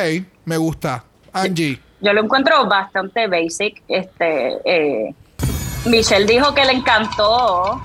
me 0.46 0.58
gusta. 0.58 1.04
Angie. 1.34 1.80
Yo 2.00 2.14
lo 2.14 2.24
encuentro 2.24 2.66
bastante 2.68 3.28
basic. 3.28 3.82
Este, 3.88 4.58
eh, 4.66 5.14
Michelle 5.86 6.26
dijo 6.26 6.54
que 6.54 6.64
le 6.66 6.74
encantó. 6.74 7.82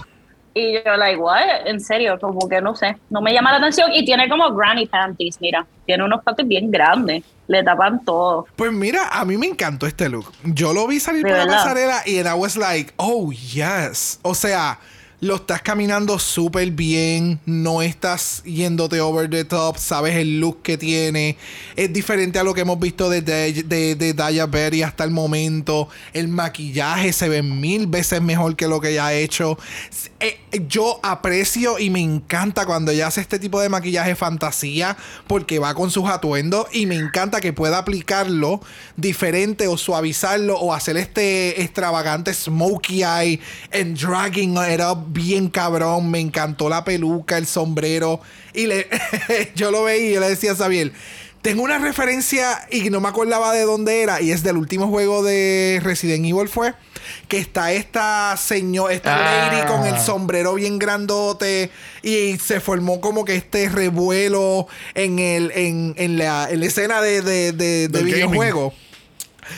Y 0.59 0.73
yo, 0.73 0.97
like, 0.97 1.17
what? 1.21 1.67
En 1.67 1.81
serio, 1.81 2.19
como 2.21 2.49
que 2.49 2.61
no 2.61 2.75
sé. 2.75 2.97
No 3.11 3.21
me 3.21 3.33
llama 3.33 3.53
la 3.53 3.59
atención. 3.59 3.93
Y 3.93 4.05
tiene 4.05 4.29
como 4.29 4.53
granny 4.55 4.87
panties, 4.87 5.41
mira. 5.41 5.65
Tiene 5.87 6.05
unos 6.05 6.23
panties 6.25 6.49
bien 6.49 6.71
grandes. 6.71 7.23
Le 7.47 7.63
tapan 7.63 8.05
todo. 8.05 8.47
Pues 8.57 8.73
mira, 8.73 9.09
a 9.09 9.25
mí 9.25 9.37
me 9.37 9.47
encantó 9.47 9.87
este 9.87 10.09
look. 10.09 10.33
Yo 10.43 10.73
lo 10.73 10.87
vi 10.89 10.99
salir 10.99 11.23
por 11.23 11.37
la 11.37 11.47
pasarela 11.47 12.03
y 12.05 12.19
I 12.19 12.33
was 12.35 12.57
like, 12.57 12.93
oh 12.97 13.31
yes. 13.31 14.19
O 14.23 14.35
sea, 14.35 14.81
lo 15.21 15.35
estás 15.35 15.63
caminando 15.63 16.17
súper 16.21 16.71
bien, 16.71 17.41
no 17.45 17.83
estás 17.83 18.41
yéndote 18.45 19.01
over 19.01 19.29
the 19.29 19.45
top, 19.45 19.77
sabes 19.77 20.15
el 20.15 20.39
look 20.39 20.63
que 20.63 20.79
tiene, 20.79 21.37
es 21.75 21.93
diferente 21.93 22.39
a 22.39 22.45
lo 22.45 22.55
que 22.55 22.61
hemos 22.61 22.79
visto 22.79 23.11
de, 23.11 23.21
de, 23.23 24.15
Daya 24.15 24.47
Berry 24.47 24.83
hasta 24.83 25.03
el 25.03 25.11
momento, 25.11 25.89
el 26.13 26.29
maquillaje 26.29 27.13
se 27.13 27.29
ve 27.29 27.43
mil 27.43 27.89
veces 27.89 28.23
mejor 28.23 28.55
que 28.55 28.69
lo 28.69 28.81
que 28.81 28.91
ella 28.91 29.07
ha 29.07 29.15
hecho. 29.15 29.59
Eh, 30.21 30.39
yo 30.69 31.01
aprecio 31.03 31.79
y 31.79 31.91
me 31.91 32.01
encanta 32.01 32.65
cuando 32.65 32.93
ella 32.93 33.09
hace 33.09 33.21
este 33.21 33.39
tipo 33.39 33.61
de 33.61 33.69
maquillaje 33.69 34.15
fantasía 34.15 34.97
porque 35.27 35.59
va 35.59 35.75
con 35.75 35.91
sus 35.91 36.09
atuendos 36.09 36.67
y 36.73 36.87
me 36.87 36.97
encanta 36.97 37.41
que 37.41 37.53
pueda 37.53 37.79
aplicarlo 37.79 38.61
diferente 38.97 39.69
o 39.69 39.77
suavizarlo 39.77 40.59
o 40.59 40.75
hacer 40.75 40.97
este 40.97 41.63
extravagante 41.63 42.35
smokey 42.35 43.03
eye 43.03 43.41
and 43.73 43.97
dragging 43.97 44.57
it 44.57 44.81
up 44.81 45.08
bien 45.09 45.49
cabrón. 45.49 46.11
Me 46.11 46.21
encantó 46.21 46.69
la 46.69 46.85
peluca, 46.85 47.39
el 47.39 47.47
sombrero. 47.47 48.21
Y 48.55 48.67
le, 48.67 48.87
yo 49.55 49.71
lo 49.71 49.85
veía 49.85 50.11
y 50.11 50.15
yo 50.15 50.21
le 50.21 50.29
decía 50.29 50.53
a 50.53 50.57
Sabiel. 50.57 50.93
Tengo 51.43 51.63
una 51.63 51.79
referencia 51.79 52.67
y 52.71 52.91
no 52.91 53.01
me 53.01 53.09
acordaba 53.09 53.53
de 53.53 53.63
dónde 53.63 54.03
era. 54.03 54.21
Y 54.21 54.33
es 54.33 54.43
del 54.43 54.57
último 54.57 54.89
juego 54.89 55.23
de 55.23 55.81
Resident 55.85 56.25
Evil 56.27 56.49
fue. 56.49 56.75
Que 57.29 57.39
está 57.39 57.73
esta 57.73 58.37
señor, 58.37 58.91
esta 58.91 59.15
Ah. 59.17 59.51
lady 59.53 59.67
con 59.69 59.87
el 59.87 59.99
sombrero 60.01 60.55
bien 60.55 60.79
grandote. 60.81 61.71
Y 62.03 62.37
se 62.39 62.61
formó 62.61 63.01
como 63.01 63.25
que 63.25 63.37
este 63.37 63.69
revuelo 63.69 64.67
en 64.95 65.21
el, 65.21 65.53
en, 65.55 65.95
en 65.97 66.19
la, 66.19 66.49
en 66.51 66.59
la 66.61 66.67
escena 66.67 67.01
de, 67.01 67.23
de, 67.23 67.53
de, 67.53 67.89
de 67.89 68.03
videojuego. 68.03 68.75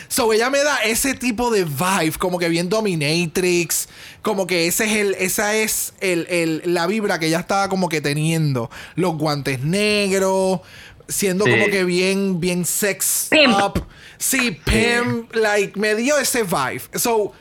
So 0.08 0.32
ella 0.32 0.50
me 0.50 0.62
da 0.62 0.78
ese 0.84 1.14
tipo 1.14 1.50
de 1.50 1.64
vibe, 1.64 2.12
como 2.18 2.38
que 2.38 2.48
bien 2.48 2.68
dominatrix, 2.68 3.88
como 4.22 4.46
que 4.46 4.66
ese 4.66 4.84
es 4.86 4.92
el, 4.92 5.14
esa 5.18 5.54
es 5.56 5.94
el, 6.00 6.26
el- 6.30 6.62
la 6.74 6.86
vibra 6.86 7.18
que 7.18 7.26
ella 7.26 7.40
estaba 7.40 7.68
como 7.68 7.88
que 7.88 8.00
teniendo. 8.00 8.70
Los 8.94 9.16
guantes 9.16 9.60
negros, 9.60 10.60
siendo 11.08 11.44
Sí. 11.44 11.50
como 11.50 11.66
que 11.66 11.84
bien, 11.84 12.40
bien 12.40 12.64
sex 12.64 13.28
Pimp. 13.30 13.54
up. 13.62 13.84
Sí, 14.18 14.58
pimp, 14.64 15.34
like, 15.34 15.78
me 15.78 15.94
dio 15.94 16.18
ese 16.18 16.42
vibe. 16.42 16.82
So, 16.98 17.32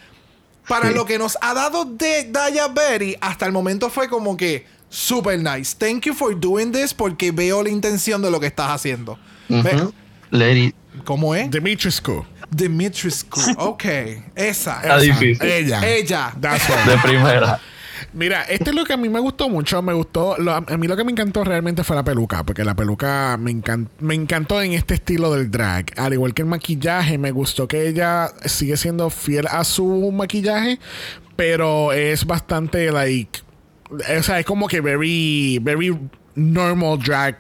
para 0.68 0.90
Sí. 0.90 0.96
lo 0.96 1.06
que 1.06 1.18
nos 1.18 1.38
ha 1.42 1.54
dado 1.54 1.86
de 1.86 2.26
Daya 2.32 2.68
Berry, 2.70 3.18
hasta 3.22 3.46
el 3.46 3.52
momento 3.52 3.90
fue 3.90 4.08
como 4.08 4.38
que 4.38 4.66
super 4.90 5.38
nice. 5.38 5.76
Thank 5.78 6.04
you 6.06 6.14
for 6.14 6.40
doing 6.40 6.72
this 6.72 6.94
porque 6.94 7.32
veo 7.32 7.62
la 7.62 7.70
intención 7.70 8.22
de 8.22 8.32
lo 8.32 8.40
que 8.40 8.48
estás 8.48 8.72
haciendo. 8.72 9.20
Ve- 9.50 9.76
Ujú. 9.76 9.94
Lady. 10.32 10.74
¿Cómo 11.06 11.34
es? 11.36 11.50
Dimitrescu. 11.52 12.26
Dimitrescu. 12.52 13.40
Ok. 13.58 13.86
Esa. 14.36 14.82
Está 14.82 14.98
difícil. 15.00 15.42
Ella. 15.48 15.82
Ella. 15.88 16.34
That's 16.40 16.68
right. 16.70 16.86
De 16.86 16.98
primera. 16.98 17.60
Mira, 18.14 18.44
este 18.44 18.70
es 18.72 18.76
lo 18.76 18.86
que 18.86 18.94
a 18.94 18.98
mí 18.98 19.08
me 19.10 19.20
gustó 19.20 19.50
mucho. 19.50 19.82
Me 19.82 19.94
gustó. 19.94 20.36
lo- 20.38 20.54
a 20.54 20.62
mí 20.62 20.88
lo 20.88 20.96
que 20.98 21.04
me 21.04 21.12
encantó 21.12 21.44
realmente 21.44 21.84
fue 21.84 21.96
la 21.96 22.04
peluca. 22.04 22.44
Porque 22.44 22.64
la 22.64 22.76
peluca 22.76 23.38
me, 23.40 23.52
encan- 23.52 23.88
me 24.00 24.16
encantó 24.16 24.62
en 24.62 24.74
este 24.74 24.96
estilo 24.96 25.34
del 25.34 25.52
drag. 25.52 25.92
Al 25.98 26.14
igual 26.14 26.34
que 26.34 26.42
el 26.42 26.48
maquillaje, 26.48 27.18
me 27.18 27.32
gustó 27.32 27.68
que 27.68 27.88
ella 27.88 28.30
sigue 28.46 28.78
siendo 28.78 29.10
fiel 29.10 29.48
a 29.48 29.64
su 29.64 30.12
maquillaje. 30.12 30.80
Pero 31.36 31.92
es 31.94 32.26
bastante 32.26 32.92
like. 32.92 33.42
O 33.92 34.24
sea, 34.24 34.40
es 34.40 34.46
como 34.46 34.68
que 34.68 34.82
very, 34.82 35.60
very 35.62 35.98
normal 36.36 37.00
drag 37.00 37.38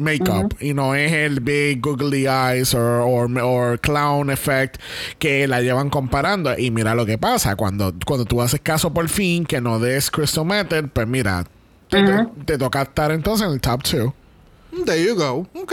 makeup 0.00 0.54
y 0.60 0.74
no 0.74 0.94
es 0.94 1.12
el 1.12 1.40
big 1.40 1.80
googly 1.80 2.26
eyes 2.26 2.74
or, 2.74 3.00
or, 3.02 3.30
or 3.40 3.78
clown 3.78 4.30
effect 4.30 4.80
que 5.18 5.46
la 5.46 5.60
llevan 5.60 5.90
comparando 5.90 6.56
y 6.58 6.70
mira 6.70 6.94
lo 6.94 7.04
que 7.06 7.18
pasa 7.18 7.56
cuando, 7.56 7.92
cuando 8.06 8.24
tú 8.24 8.40
haces 8.42 8.60
caso 8.60 8.92
por 8.92 9.08
fin 9.08 9.44
que 9.44 9.60
no 9.60 9.78
des 9.78 10.10
crystal 10.10 10.44
method 10.44 10.88
pues 10.92 11.06
mira 11.06 11.44
te, 11.88 12.02
to- 12.02 12.30
te 12.44 12.58
toca 12.58 12.82
estar 12.82 13.10
entonces 13.12 13.46
en 13.46 13.52
el 13.54 13.60
top 13.60 13.82
2 13.82 14.12
There 14.86 15.02
you 15.04 15.16
go. 15.16 15.48
Ok. 15.60 15.72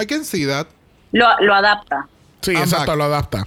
I 0.00 0.06
can 0.06 0.24
see 0.24 0.46
that. 0.46 0.68
Lo, 1.10 1.26
lo 1.40 1.52
adapta. 1.52 2.06
sí 2.42 2.52
I'm 2.52 2.62
exacto 2.62 2.92
back. 2.92 2.96
lo 2.98 3.04
adapta 3.04 3.46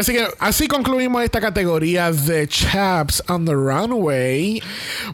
Así 0.00 0.12
que 0.12 0.26
así 0.38 0.68
concluimos 0.68 1.22
esta 1.22 1.40
categoría 1.40 2.10
de 2.10 2.48
Chaps 2.48 3.22
on 3.28 3.44
the 3.44 3.52
Runway. 3.52 4.62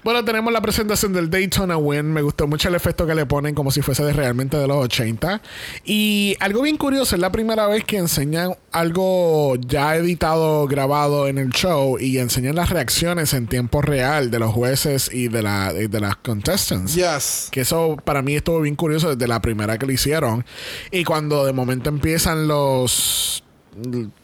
Bueno, 0.05 0.25
tenemos 0.25 0.53
la 0.53 0.61
presentación 0.61 1.13
del 1.13 1.29
Daytona 1.29 1.77
Win. 1.77 2.13
Me 2.13 2.23
gustó 2.23 2.47
mucho 2.47 2.69
el 2.69 2.77
efecto 2.77 3.07
que 3.07 3.15
le 3.15 3.27
ponen 3.27 3.55
como 3.55 3.73
si 3.73 3.83
fuese 3.83 4.05
de 4.05 4.13
realmente 4.13 4.57
de 4.57 4.69
los 4.69 4.85
80. 4.85 5.43
Y 5.85 6.37
algo 6.39 6.63
bien 6.63 6.77
curioso, 6.77 7.17
es 7.17 7.21
la 7.21 7.33
primera 7.33 7.67
vez 7.67 7.85
que 7.85 7.97
enseñan 7.97 8.55
algo 8.71 9.57
ya 9.57 9.97
editado, 9.97 10.67
grabado 10.69 11.27
en 11.27 11.39
el 11.39 11.51
show 11.51 11.99
y 11.99 12.19
enseñan 12.19 12.55
las 12.55 12.71
reacciones 12.71 13.35
en 13.35 13.49
tiempo 13.49 13.83
real 13.83 14.31
de 14.31 14.39
los 14.39 14.53
jueces 14.53 15.11
y 15.13 15.29
de, 15.29 15.43
la, 15.43 15.73
y 15.77 15.89
de 15.89 16.01
las 16.01 16.17
contestants. 16.17 16.95
Yes. 16.95 17.49
Que 17.51 17.63
eso 17.63 17.97
para 18.05 18.23
mí 18.23 18.37
estuvo 18.37 18.61
bien 18.61 18.77
curioso 18.77 19.15
desde 19.15 19.27
la 19.27 19.43
primera 19.43 19.77
que 19.77 19.87
lo 19.87 19.93
hicieron. 19.93 20.45
Y 20.93 21.03
cuando 21.03 21.45
de 21.45 21.53
momento 21.53 21.89
empiezan 21.89 22.47
los 22.47 23.43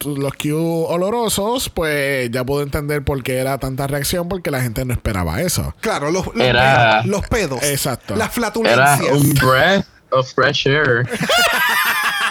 los 0.05 0.33
Q 0.33 0.85
olorosos, 0.87 1.69
pues 1.69 2.29
ya 2.31 2.43
puedo 2.43 2.61
entender 2.63 3.03
por 3.03 3.21
qué 3.23 3.37
era 3.37 3.57
tanta 3.57 3.87
reacción, 3.87 4.27
porque 4.27 4.51
la 4.51 4.61
gente 4.61 4.83
no 4.85 4.93
esperaba 4.93 5.41
eso. 5.41 5.73
Claro, 5.81 6.11
los, 6.11 6.27
los, 6.35 6.45
Era- 6.45 7.01
pedos, 7.01 7.05
los 7.05 7.27
pedos. 7.27 7.63
Exacto. 7.63 8.15
Las 8.15 8.27
Era 8.27 8.33
flatulencias. 8.51 9.11
un 9.11 9.33
breath 9.33 9.85
of 10.11 10.31
fresh 10.33 10.67
air. 10.67 11.07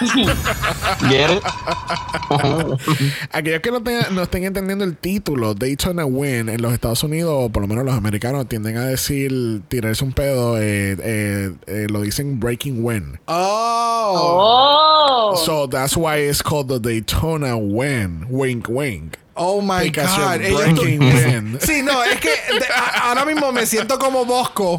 Aquellos 3.33 3.61
que 3.61 3.71
no, 3.71 3.81
no 4.11 4.23
estén 4.23 4.45
entendiendo 4.45 4.85
el 4.85 4.97
título, 4.97 5.55
Daytona 5.55 6.05
Win, 6.05 6.49
en 6.49 6.63
los 6.63 6.73
Estados 6.73 7.03
Unidos, 7.05 7.33
o 7.35 7.49
por 7.51 7.63
lo 7.63 7.69
menos 7.69 7.85
los 7.85 7.95
americanos, 7.95 8.49
tienden 8.49 8.77
a 8.77 8.87
decir 8.87 9.63
tirarse 9.69 10.05
un 10.05 10.13
pedo, 10.13 10.59
eh, 10.59 10.97
eh, 11.01 11.53
eh, 11.67 11.87
lo 11.91 12.01
dicen 12.03 12.41
breaking 12.41 12.85
win. 12.85 13.19
Oh. 13.27 15.33
Oh. 15.35 15.37
So 15.45 15.69
that's 15.69 15.97
why 15.97 16.19
it's 16.29 16.43
called 16.43 16.69
the 16.69 16.79
Daytona 16.81 17.57
Win. 17.57 18.27
Wink, 18.29 18.67
wink. 18.69 19.17
Oh 19.37 19.61
my 19.61 19.89
God. 19.91 20.39
breaking 20.41 21.01
win. 21.01 21.59
Sí, 21.61 21.83
no, 21.83 22.03
es 22.05 22.21
que 22.21 22.29
de- 22.31 22.67
a- 22.73 23.09
ahora 23.09 23.25
mismo 23.25 23.51
me 23.53 23.67
siento 23.67 23.99
como 23.99 24.25
Bosco. 24.25 24.79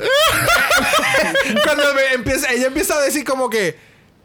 Cuando 1.63 1.83
me 1.93 2.13
empieza, 2.15 2.51
ella 2.51 2.67
empieza 2.67 2.95
a 2.95 3.01
decir 3.01 3.25
como 3.25 3.49
que, 3.49 3.75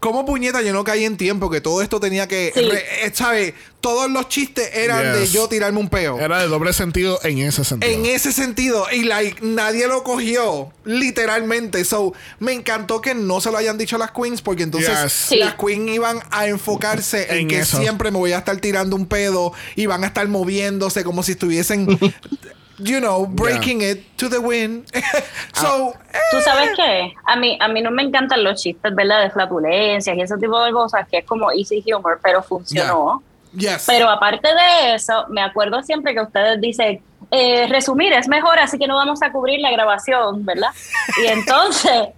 ¿cómo 0.00 0.24
puñeta 0.26 0.60
yo 0.62 0.72
no 0.72 0.82
caí 0.82 1.04
en 1.04 1.16
tiempo? 1.16 1.48
Que 1.50 1.60
todo 1.60 1.82
esto 1.82 2.00
tenía 2.00 2.26
que, 2.26 2.50
Sí. 2.54 2.60
re- 2.62 3.06
eh, 3.06 3.10
¿sabes? 3.14 3.54
Todos 3.80 4.10
los 4.10 4.28
chistes 4.28 4.68
eran 4.74 5.12
de 5.14 5.26
yo 5.28 5.48
tirarme 5.48 5.78
un 5.78 5.88
peo. 5.88 6.18
Era 6.18 6.40
de 6.40 6.48
doble 6.48 6.72
sentido 6.74 7.18
en 7.22 7.38
ese 7.38 7.64
sentido. 7.64 7.90
En 7.92 8.04
ese 8.06 8.30
sentido, 8.32 8.86
y 8.92 9.04
like, 9.04 9.38
nadie 9.42 9.86
lo 9.86 10.02
cogió, 10.02 10.70
literalmente. 10.84 11.84
So, 11.84 12.12
me 12.40 12.52
encantó 12.52 13.00
que 13.00 13.14
no 13.14 13.40
se 13.40 13.50
lo 13.50 13.56
hayan 13.56 13.78
dicho 13.78 13.96
a 13.96 13.98
las 13.98 14.10
queens, 14.10 14.42
porque 14.42 14.64
entonces 14.64 14.90
Yes. 15.02 15.12
Sí. 15.12 15.36
las 15.36 15.54
queens 15.54 15.88
iban 15.90 16.20
a 16.30 16.46
enfocarse 16.46 17.30
en, 17.32 17.38
En 17.42 17.48
que 17.48 17.60
eso. 17.60 17.78
siempre 17.78 18.10
me 18.10 18.18
voy 18.18 18.32
a 18.32 18.38
estar 18.38 18.56
tirando 18.58 18.96
un 18.96 19.06
pedo 19.06 19.52
y 19.76 19.86
van 19.86 20.04
a 20.04 20.08
estar 20.08 20.28
moviéndose 20.28 21.04
como 21.04 21.22
si 21.22 21.32
estuviesen, 21.32 21.86
you 22.82 23.00
know, 23.00 23.26
breaking 23.26 23.82
it 23.82 24.16
to 24.16 24.28
the 24.28 24.40
win. 24.40 24.84
so, 25.54 25.94
eh, 26.12 26.18
¿Tú 26.30 26.40
sabes 26.40 26.70
qué? 26.76 27.12
A 27.26 27.36
mí, 27.36 27.56
a 27.60 27.68
mí 27.68 27.82
no 27.82 27.90
me 27.90 28.02
encantan 28.02 28.42
los 28.42 28.62
chistes, 28.62 28.94
¿verdad? 28.94 29.22
De 29.22 29.30
flatulencias 29.30 30.16
y 30.16 30.20
ese 30.20 30.36
tipo 30.38 30.62
de 30.62 30.72
cosas, 30.72 31.06
que 31.08 31.18
es 31.18 31.24
como 31.24 31.50
easy 31.52 31.82
humor, 31.92 32.20
pero 32.22 32.42
funcionó. 32.42 33.22
yes. 33.52 33.84
Pero 33.86 34.08
aparte 34.08 34.48
de 34.48 34.94
eso, 34.94 35.26
me 35.28 35.42
acuerdo 35.42 35.82
siempre 35.82 36.14
que 36.14 36.20
ustedes 36.20 36.60
dicen, 36.60 37.02
eh, 37.30 37.66
resumir 37.68 38.12
es 38.12 38.28
mejor, 38.28 38.58
así 38.58 38.78
que 38.78 38.86
no 38.86 38.96
vamos 38.96 39.22
a 39.22 39.30
cubrir 39.30 39.60
la 39.60 39.70
grabación, 39.70 40.44
¿verdad? 40.44 40.70
Y 41.22 41.26
entonces, 41.26 42.08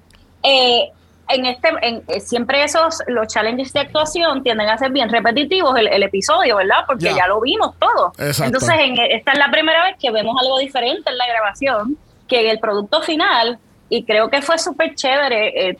eh, 0.42 0.90
en 1.28 1.46
este, 1.46 1.68
en, 1.82 2.02
eh, 2.08 2.20
siempre 2.20 2.62
esos, 2.64 2.98
los 3.06 3.26
challenges 3.28 3.72
de 3.72 3.80
actuación 3.80 4.42
tienden 4.42 4.68
a 4.68 4.76
ser 4.76 4.90
bien 4.90 5.08
repetitivos 5.08 5.78
el, 5.78 5.88
el 5.88 6.02
episodio, 6.02 6.56
¿verdad? 6.56 6.78
Porque 6.86 7.04
Ya. 7.06 7.16
ya 7.16 7.26
lo 7.28 7.40
vimos 7.40 7.74
todo. 7.78 8.12
Exacto. 8.18 8.44
Entonces, 8.44 8.74
en, 8.80 8.98
esta 8.98 9.32
es 9.32 9.38
la 9.38 9.50
primera 9.50 9.84
vez 9.84 9.96
que 10.00 10.10
vemos 10.10 10.36
algo 10.40 10.58
diferente 10.58 11.08
en 11.10 11.16
la 11.18 11.26
grabación 11.26 11.96
que 12.28 12.40
en 12.40 12.50
el 12.50 12.58
producto 12.58 13.02
final, 13.02 13.58
y 13.88 14.04
creo 14.04 14.28
que 14.30 14.42
fue 14.42 14.58
súper 14.58 14.94
chévere 14.94 15.68
eh, 15.70 15.78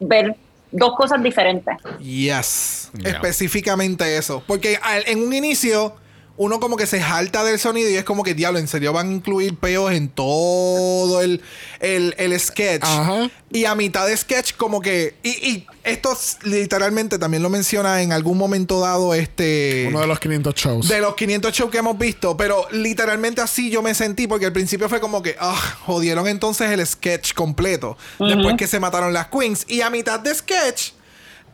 ver 0.00 0.34
dos 0.70 0.94
cosas 0.96 1.22
diferentes. 1.22 1.76
Yes. 2.00 2.90
Yeah. 2.94 3.10
Específicamente 3.10 4.16
eso. 4.16 4.42
Porque 4.46 4.78
al- 4.82 5.04
en 5.06 5.22
un 5.22 5.32
inicio, 5.32 5.94
uno 6.36 6.58
como 6.58 6.76
que 6.76 6.86
se 6.86 7.00
jalta 7.00 7.44
del 7.44 7.58
sonido 7.58 7.88
y 7.88 7.94
es 7.94 8.04
como 8.04 8.24
que, 8.24 8.34
diablo, 8.34 8.58
en 8.58 8.66
serio 8.66 8.92
van 8.92 9.08
a 9.08 9.12
incluir 9.12 9.56
peos 9.56 9.92
en 9.92 10.08
todo 10.08 11.20
el, 11.20 11.40
el, 11.80 12.14
el 12.18 12.38
sketch. 12.38 12.82
Ajá. 12.82 13.30
Y 13.52 13.66
a 13.66 13.76
mitad 13.76 14.06
de 14.06 14.16
sketch, 14.16 14.54
como 14.56 14.80
que. 14.80 15.14
Y, 15.22 15.28
y 15.28 15.66
esto 15.84 16.16
literalmente 16.42 17.18
también 17.18 17.42
lo 17.42 17.50
menciona 17.50 18.02
en 18.02 18.12
algún 18.12 18.36
momento 18.36 18.80
dado 18.80 19.14
este. 19.14 19.86
Uno 19.88 20.00
de 20.00 20.08
los 20.08 20.18
500 20.18 20.54
shows. 20.54 20.88
De 20.88 21.00
los 21.00 21.14
500 21.14 21.52
shows 21.52 21.70
que 21.70 21.78
hemos 21.78 21.96
visto, 21.96 22.36
pero 22.36 22.66
literalmente 22.72 23.40
así 23.40 23.70
yo 23.70 23.80
me 23.80 23.94
sentí 23.94 24.26
porque 24.26 24.46
al 24.46 24.52
principio 24.52 24.88
fue 24.88 25.00
como 25.00 25.22
que, 25.22 25.36
ah, 25.38 25.76
jodieron 25.86 26.26
entonces 26.26 26.70
el 26.70 26.84
sketch 26.84 27.34
completo. 27.34 27.96
Después 28.18 28.56
que 28.56 28.66
se 28.66 28.80
mataron 28.80 29.12
las 29.12 29.28
queens. 29.28 29.66
Y 29.68 29.82
a 29.82 29.90
mitad 29.90 30.18
de 30.18 30.34
sketch, 30.34 30.90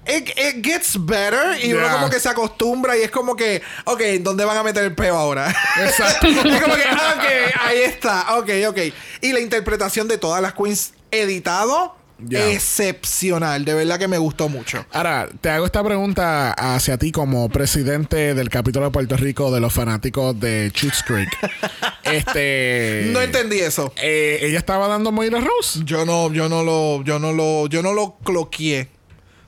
it, 0.06 0.28
it 0.38 0.64
gets 0.64 0.96
better 1.04 1.62
y 1.64 1.72
uno 1.72 1.88
como 1.90 2.10
que 2.10 2.20
se 2.20 2.28
acostumbra 2.28 2.96
y 2.96 3.02
es 3.02 3.10
como 3.10 3.36
que, 3.36 3.62
ok, 3.84 4.00
¿dónde 4.20 4.44
van 4.44 4.56
a 4.56 4.62
meter 4.62 4.84
el 4.84 4.94
peo 4.94 5.16
ahora? 5.16 5.54
Exacto. 5.80 6.26
es 6.28 6.36
como 6.62 6.74
que, 6.74 6.82
ok, 6.82 7.54
ahí 7.60 7.78
está, 7.80 8.36
ok, 8.38 8.50
ok. 8.68 8.78
Y 9.20 9.32
la 9.32 9.40
interpretación 9.40 10.08
de 10.08 10.18
todas 10.18 10.40
las 10.42 10.54
queens 10.54 10.92
editado, 11.10 11.96
Yeah. 12.28 12.50
excepcional, 12.50 13.64
de 13.64 13.72
verdad 13.72 13.98
que 13.98 14.06
me 14.06 14.18
gustó 14.18 14.50
mucho. 14.50 14.84
Ahora, 14.92 15.26
te 15.40 15.48
hago 15.48 15.64
esta 15.64 15.82
pregunta 15.82 16.52
hacia 16.52 16.98
ti 16.98 17.12
como 17.12 17.48
presidente 17.48 18.34
del 18.34 18.50
capítulo 18.50 18.84
de 18.84 18.90
Puerto 18.90 19.16
Rico 19.16 19.50
de 19.50 19.58
los 19.60 19.72
fanáticos 19.72 20.38
de 20.38 20.70
Cheats 20.74 21.02
Creek. 21.02 21.30
este. 22.04 23.04
No 23.12 23.22
entendí 23.22 23.60
eso. 23.60 23.92
eh, 23.96 24.38
ella 24.42 24.58
estaba 24.58 24.86
dando 24.88 25.12
Moira 25.12 25.40
Rose. 25.40 25.80
Yo 25.84 26.04
no, 26.04 26.30
yo 26.30 26.48
no 26.50 26.62
lo, 26.62 27.02
yo 27.04 27.18
no 27.18 27.32
lo, 27.32 27.66
yo 27.68 27.82
no 27.82 27.94
lo 27.94 28.16
cloqueé. 28.22 28.88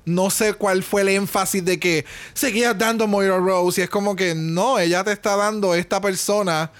No 0.04 0.30
sé 0.30 0.54
cuál 0.54 0.82
fue 0.82 1.02
el 1.02 1.08
énfasis 1.10 1.64
de 1.64 1.78
que 1.78 2.04
seguías 2.34 2.76
dando 2.76 3.06
Moira 3.06 3.38
Rose 3.38 3.80
y 3.80 3.84
es 3.84 3.90
como 3.90 4.16
que 4.16 4.34
no, 4.34 4.78
ella 4.78 5.04
te 5.04 5.12
está 5.12 5.36
dando 5.36 5.74
esta 5.74 6.00
persona 6.00 6.70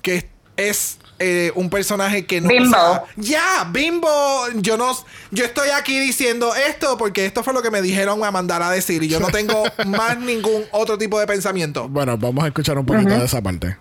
que 0.00 0.28
es 0.56 0.98
eh, 1.18 1.50
un 1.56 1.68
personaje 1.70 2.26
que 2.26 2.40
no 2.40 2.48
Bimbo. 2.48 2.68
o 2.68 2.80
sea, 2.80 3.04
ya, 3.16 3.68
Bimbo. 3.72 4.08
Yo 4.56 4.76
no, 4.76 4.96
yo 5.30 5.44
estoy 5.44 5.70
aquí 5.70 5.98
diciendo 5.98 6.54
esto 6.54 6.96
porque 6.96 7.26
esto 7.26 7.42
fue 7.42 7.52
lo 7.52 7.62
que 7.62 7.70
me 7.70 7.82
dijeron 7.82 8.22
a 8.22 8.30
mandar 8.30 8.62
a 8.62 8.70
decir 8.70 9.02
y 9.02 9.08
yo 9.08 9.18
no 9.18 9.28
tengo 9.28 9.64
más 9.86 10.18
ningún 10.18 10.64
otro 10.70 10.96
tipo 10.96 11.18
de 11.18 11.26
pensamiento. 11.26 11.88
Bueno, 11.88 12.16
vamos 12.16 12.44
a 12.44 12.48
escuchar 12.48 12.78
un 12.78 12.86
poquito 12.86 13.10
de 13.10 13.24
esa 13.24 13.42
parte. 13.42 13.76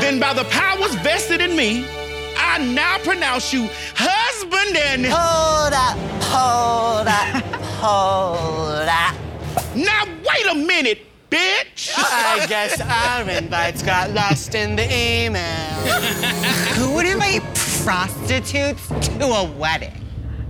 then 0.00 0.18
by 0.18 0.32
the 0.32 0.44
powers 0.44 0.94
vested 1.02 1.40
in 1.40 1.56
me, 1.56 1.84
I 2.48 2.56
now 2.58 2.96
pronounce 2.98 3.52
you 3.52 3.68
husband 3.94 4.76
and. 4.76 5.04
Hold 5.04 5.74
up, 5.74 5.98
hold 6.24 7.06
up, 7.06 7.44
hold 7.84 8.88
up. 8.88 9.14
Now 9.76 10.04
wait 10.06 10.46
a 10.50 10.54
minute, 10.54 11.06
bitch! 11.30 11.92
I 11.96 12.46
guess 12.48 12.80
our 12.80 13.28
invites 13.28 13.82
got 13.82 14.12
lost 14.12 14.54
in 14.54 14.76
the 14.76 14.84
email. 14.84 15.42
Who 16.78 16.94
would 16.94 17.04
invite 17.06 17.42
prostitutes 17.84 18.88
to 18.88 19.24
a 19.24 19.44
wedding? 19.52 19.97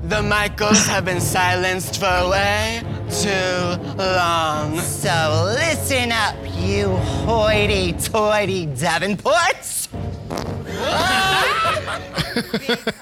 The 0.08 0.22
Michaels 0.22 0.86
have 0.86 1.04
been 1.04 1.20
silenced 1.20 2.00
for 2.00 2.30
way 2.30 2.80
too 3.10 3.76
long. 3.98 4.80
So 4.80 5.54
listen 5.54 6.12
up, 6.12 6.34
you 6.56 6.88
hoity-toity 7.26 8.68
Davenports. 8.68 9.90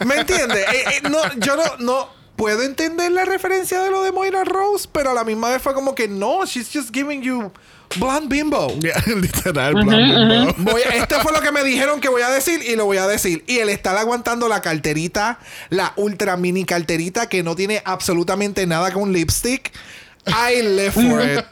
¿Me 0.05 0.17
entiendes? 0.17 0.67
Eh, 0.67 0.85
eh, 0.97 1.01
no, 1.09 1.23
yo 1.39 1.55
no, 1.55 1.77
no 1.79 2.09
puedo 2.35 2.65
entender 2.65 3.13
la 3.13 3.25
referencia 3.25 3.81
de 3.83 3.93
lo 3.93 4.03
de 4.03 4.11
Moira 4.11 4.43
Rose, 4.43 4.89
pero 4.91 5.11
a 5.11 5.15
la 5.15 5.23
misma 5.23 5.51
vez 5.51 5.63
fue 5.63 5.75
como 5.75 5.95
que 5.95 6.09
no, 6.09 6.45
she's 6.45 6.69
just 6.73 6.93
giving 6.93 7.23
you 7.23 7.53
blonde 7.97 8.35
bimbo. 8.35 8.69
Literal, 9.17 9.75
bimbo. 9.75 10.55
Voy- 10.59 10.83
esto 10.95 11.21
fue 11.21 11.33
lo 11.33 11.41
que 11.41 11.53
me 11.53 11.63
dijeron 11.65 12.01
que 12.01 12.09
voy 12.09 12.23
a 12.23 12.29
decir 12.31 12.61
y 12.67 12.77
lo 12.77 12.85
voy 12.87 12.97
a 12.99 13.07
decir. 13.07 13.45
Y 13.47 13.59
el 13.59 13.69
estar 13.69 13.97
aguantando 13.97 14.49
la 14.49 14.61
carterita, 14.63 15.39
la 15.71 15.93
ultra 15.97 16.37
mini 16.37 16.65
carterita 16.65 17.29
que 17.29 17.43
no 17.43 17.55
tiene 17.57 17.83
absolutamente 17.85 18.67
nada 18.67 18.93
con 18.93 19.13
lipstick. 19.13 19.73
I 20.27 20.63
live 20.63 20.91
for 20.91 21.23
it. 21.23 21.45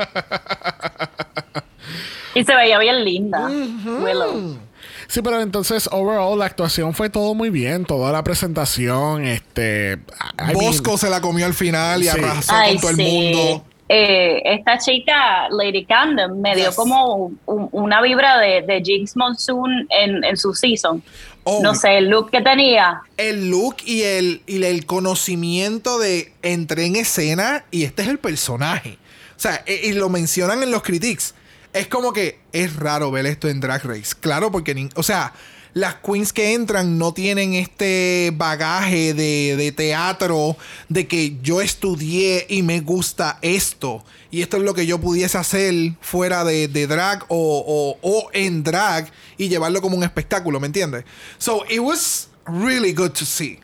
Y 2.35 2.45
se 2.45 2.55
veía 2.57 2.79
bien 2.79 3.05
linda. 3.05 3.47
Willow. 3.49 4.59
Sí, 5.07 5.23
pero 5.23 5.41
entonces, 5.41 5.89
overall, 5.93 6.37
la 6.39 6.47
actuación 6.47 6.95
fue 6.95 7.09
todo 7.11 7.35
muy 7.35 7.51
bien. 7.51 7.85
Toda 7.85 8.11
la 8.11 8.25
presentación, 8.25 9.25
este. 9.25 9.93
I 9.93 10.47
mean, 10.47 10.55
Bosco 10.55 10.99
se 10.99 11.09
la 11.11 11.21
comió 11.21 11.47
al 11.47 11.55
final 11.55 12.01
y 12.03 12.05
Sí. 12.05 12.11
arrasó 12.11 12.53
Ay, 12.55 12.73
con 12.73 12.81
todo 12.81 12.91
el 12.91 12.97
mundo. 12.97 13.65
Eh, 13.89 14.41
esta 14.47 14.79
chica, 14.79 15.49
Lady 15.51 15.85
Camden, 15.85 16.41
me 16.41 16.55
dio 16.57 16.67
Yes. 16.69 16.75
como 16.77 17.31
un- 17.47 17.69
una 17.73 18.01
vibra 18.01 18.39
de, 18.39 18.63
de 18.63 18.83
Jinx 18.83 19.15
Monsoon 19.17 19.87
en, 19.91 20.25
en 20.25 20.37
su 20.39 20.55
season. 20.55 21.03
Oh. 21.45 21.61
No 21.63 21.75
sé, 21.75 21.99
el 21.99 22.09
look 22.09 22.31
que 22.31 22.41
tenía. 22.41 23.03
el 23.19 23.51
look 23.51 23.77
y 23.85 24.03
el, 24.03 24.41
y 24.47 24.65
el 24.65 24.87
conocimiento 24.87 25.99
de 25.99 26.33
entré 26.43 26.87
en 26.87 26.97
escena 26.97 27.65
y 27.71 27.85
este 27.85 28.01
es 28.03 28.09
el 28.09 28.19
personaje. 28.19 28.97
O 29.37 29.41
sea, 29.41 29.63
e- 29.67 29.81
y, 29.89 29.93
lo 29.93 30.09
mencionan 30.09 30.63
en 30.63 30.71
los 30.71 30.83
critiques. 30.83 31.35
Es 31.75 31.87
como 31.89 32.13
que 32.15 32.39
es 32.53 32.77
raro 32.77 33.11
ver 33.11 33.27
esto 33.27 33.49
en 33.49 33.61
Drag 33.61 33.85
Race. 33.85 34.15
Claro, 34.19 34.51
porque, 34.51 34.89
o 34.95 35.03
sea, 35.03 35.35
las 35.75 35.97
queens 35.97 36.33
que 36.33 36.55
entran 36.55 36.99
no 36.99 37.13
tienen 37.13 37.55
este 37.55 38.33
bagaje 38.35 39.13
de, 39.13 39.57
de 39.57 39.73
teatro 39.73 40.57
de 40.89 41.07
que 41.09 41.37
yo 41.43 41.61
estudié 41.61 42.47
y 42.49 42.63
me 42.63 42.81
gusta 42.81 43.39
esto. 43.43 44.05
Y 44.31 44.43
esto 44.43 44.57
es 44.57 44.63
lo 44.63 44.73
que 44.75 44.87
yo 44.87 45.01
pudiese 45.01 45.37
hacer 45.39 45.75
fuera 46.01 46.45
de, 46.45 46.69
de 46.69 46.87
drag 46.87 47.25
o, 47.29 47.65
o- 47.67 47.99
o 48.03 48.31
en 48.33 48.63
drag 48.63 49.11
y 49.37 49.49
llevarlo 49.49 49.81
como 49.83 49.97
un 49.97 50.05
espectáculo, 50.05 50.59
¿me 50.61 50.67
entiendes? 50.67 51.05
So, 51.39 51.65
it 51.69 51.81
was 51.81 52.29
really 52.47 52.93
good 52.93 53.11
to 53.11 53.25
see. 53.25 53.59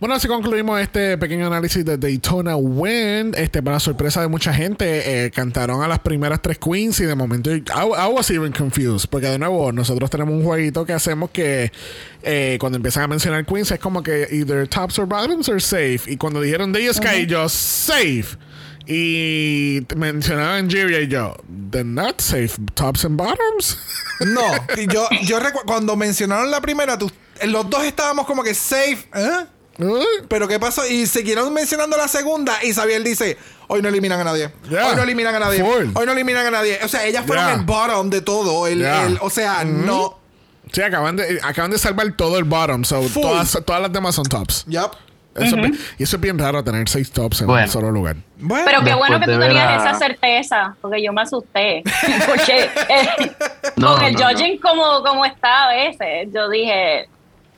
Bueno, 0.00 0.14
así 0.14 0.26
concluimos 0.28 0.80
este 0.80 1.18
pequeño 1.18 1.46
análisis 1.46 1.84
de 1.84 1.98
Daytona 1.98 2.56
Wind. 2.56 3.36
Este, 3.36 3.62
para 3.62 3.78
sorpresa 3.78 4.22
de 4.22 4.28
mucha 4.28 4.54
gente, 4.54 5.26
eh, 5.26 5.30
cantaron 5.30 5.82
a 5.82 5.88
las 5.88 5.98
primeras 5.98 6.40
tres 6.40 6.58
queens 6.58 6.98
y 7.00 7.04
de 7.04 7.14
momento 7.14 7.54
I, 7.54 7.62
I 7.68 8.08
was 8.10 8.30
even 8.30 8.50
confused. 8.50 9.10
Porque 9.10 9.26
de 9.26 9.38
nuevo, 9.38 9.72
nosotros 9.72 10.08
tenemos 10.08 10.32
un 10.32 10.42
jueguito 10.42 10.86
que 10.86 10.94
hacemos 10.94 11.28
que 11.30 11.70
eh, 12.22 12.56
cuando 12.58 12.76
empiezan 12.76 13.02
a 13.02 13.08
mencionar 13.08 13.44
queens 13.44 13.70
es 13.72 13.78
como 13.78 14.02
que 14.02 14.26
either 14.30 14.66
tops 14.66 14.98
or 14.98 15.04
bottoms 15.06 15.50
or 15.50 15.60
safe. 15.60 16.00
Y 16.06 16.16
cuando 16.16 16.40
dijeron 16.40 16.72
de 16.72 16.90
Sky, 16.94 17.26
yo 17.26 17.46
safe. 17.50 18.38
Y 18.86 19.86
mencionaban 19.96 20.70
Jiria 20.70 21.02
y 21.02 21.08
yo, 21.08 21.36
they're 21.70 21.84
not 21.84 22.20
safe, 22.22 22.52
tops 22.74 23.04
and 23.04 23.16
bottoms. 23.18 23.76
No, 24.20 24.42
yo, 24.92 25.06
yo 25.22 25.38
recu- 25.40 25.64
cuando 25.64 25.96
mencionaron 25.96 26.50
la 26.50 26.60
primera, 26.60 26.98
tú- 26.98 27.10
los 27.46 27.68
dos 27.70 27.84
estábamos 27.84 28.26
como 28.26 28.42
que 28.42 28.52
safe, 28.54 28.98
¿eh? 29.14 29.46
Pero 30.28 30.46
¿qué 30.48 30.58
pasó? 30.60 30.86
Y 30.86 31.06
siguieron 31.06 31.52
mencionando 31.52 31.96
la 31.96 32.08
segunda 32.08 32.62
y 32.62 32.72
Xavier 32.72 33.02
dice, 33.02 33.36
hoy 33.68 33.82
no 33.82 33.88
eliminan 33.88 34.20
a 34.20 34.24
nadie. 34.24 34.50
Yeah. 34.68 34.88
Hoy 34.88 34.96
no 34.96 35.02
eliminan 35.02 35.34
a 35.34 35.38
nadie. 35.40 35.60
Full. 35.64 35.90
Hoy 35.94 36.06
no 36.06 36.12
eliminan 36.12 36.46
a 36.46 36.50
nadie. 36.50 36.78
O 36.84 36.88
sea, 36.88 37.04
ellas 37.06 37.24
fueron 37.26 37.46
Yeah. 37.46 37.54
el 37.54 37.62
bottom 37.62 38.10
de 38.10 38.20
todo. 38.22 38.66
El, 38.66 38.78
Yeah. 38.80 39.06
el- 39.06 39.18
o 39.20 39.30
sea, 39.30 39.64
no. 39.64 40.18
Sí, 40.72 40.82
acaban 40.82 41.16
de, 41.16 41.40
acaban 41.42 41.70
de 41.70 41.78
salvar 41.78 42.12
todo 42.12 42.38
el 42.38 42.44
bottom, 42.44 42.84
so 42.84 43.00
todas, 43.12 43.58
todas 43.66 43.82
las 43.82 43.92
demás 43.92 44.14
son 44.14 44.24
tops. 44.26 44.64
Eso 44.68 45.44
es 45.44 45.54
bien- 45.56 45.78
y 45.98 46.02
eso 46.02 46.16
es 46.16 46.22
bien 46.22 46.38
raro 46.38 46.62
tener 46.62 46.88
seis 46.88 47.10
tops 47.10 47.40
en 47.40 47.46
Bueno. 47.46 47.64
un 47.66 47.70
solo 47.72 47.90
lugar. 47.90 48.16
Bueno. 48.36 48.64
Pero 48.66 48.84
qué 48.84 48.94
bueno 48.94 49.18
que 49.20 49.26
tú 49.26 49.38
tenías 49.38 49.64
a- 49.66 49.76
esa 49.90 49.98
certeza, 49.98 50.76
porque 50.80 51.02
yo 51.02 51.12
me 51.12 51.22
asusté. 51.22 51.82
Porque 52.26 52.64
eh, 52.88 53.32
No, 53.76 53.94
con 53.94 54.04
el 54.04 54.12
no, 54.14 54.20
no. 54.20 54.28
judging 54.28 54.58
como, 54.58 55.02
como 55.02 55.24
está 55.24 55.64
a 55.64 55.72
veces, 55.72 56.28
yo 56.34 56.48
dije, 56.50 57.08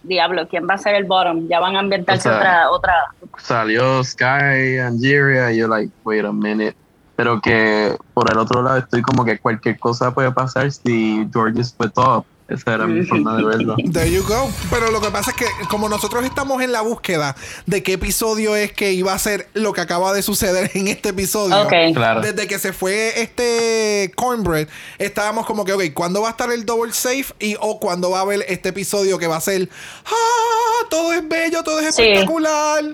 diablo, 0.03 0.49
¿quién 0.49 0.67
va 0.69 0.75
a 0.75 0.79
ser 0.79 0.95
el 0.95 1.05
bottom? 1.05 1.49
Ya 1.49 1.61
van 1.61 1.77
a 1.77 1.81
ambientarse 1.81 2.29
O 2.29 2.33
sea, 2.33 2.71
otra, 2.71 2.71
otra. 2.71 2.95
Salió 3.39 4.03
Sky, 4.05 4.79
Angeria, 4.79 5.53
y 5.53 5.59
yo, 5.59 5.69
like, 5.69 5.93
wait 6.05 6.25
a 6.25 6.33
minute. 6.33 6.77
Pero 7.17 7.41
que 7.41 7.97
por 8.15 8.31
el 8.31 8.39
otro 8.39 8.63
lado 8.63 8.79
estoy 8.79 9.03
como 9.03 9.25
que 9.25 9.39
cualquier 9.39 9.79
cosa 9.79 10.13
puede 10.13 10.33
pasar 10.33 10.71
si 10.73 11.29
Georges 11.33 11.75
fue 11.75 11.91
top. 11.91 12.25
Esa 12.49 12.75
era 12.75 12.87
mi 12.87 13.05
forma 13.07 13.37
de 13.37 13.45
verlo. 13.45 13.77
There 13.93 14.11
you 14.11 14.23
go. 14.25 14.51
Pero 14.71 14.91
lo 14.91 15.01
que 15.01 15.11
pasa 15.11 15.31
es 15.31 15.37
que 15.37 15.47
como 15.69 15.89
nosotros 15.89 16.25
estamos 16.25 16.61
en 16.61 16.73
la 16.73 16.83
búsqueda 16.83 17.35
de 17.67 17.83
qué 17.83 17.95
episodio 17.95 18.57
es 18.57 18.73
que 18.73 18.93
iba 18.93 19.13
a 19.13 19.19
ser 19.19 19.49
lo 19.55 19.73
que 19.73 19.81
acaba 19.81 20.13
de 20.13 20.23
suceder 20.23 20.71
en 20.75 20.89
este 20.89 21.11
episodio. 21.11 21.67
Claro. 21.95 22.21
Desde 22.21 22.47
que 22.47 22.59
se 22.59 22.73
fue 22.73 23.21
este 23.23 24.13
Cornbread, 24.17 24.69
estábamos 24.99 25.47
como 25.47 25.65
que, 25.65 25.73
ok, 25.73 25.83
¿cuándo 25.95 26.21
va 26.23 26.29
a 26.29 26.31
estar 26.33 26.51
el 26.53 26.67
double 26.67 26.93
safe? 26.93 27.33
Y 27.39 27.57
o 27.61 27.79
cuándo 27.81 28.11
va 28.11 28.19
a 28.19 28.23
haber 28.23 28.45
este 28.49 28.71
episodio 28.71 29.19
que 29.19 29.27
va 29.29 29.37
a 29.37 29.41
ser, 29.41 29.69
ah, 30.05 30.87
todo 30.91 31.13
es 31.13 31.27
bello, 31.27 31.63
todo 31.63 31.81
es 31.81 31.95
Sí. 31.95 32.03
espectacular. 32.03 32.85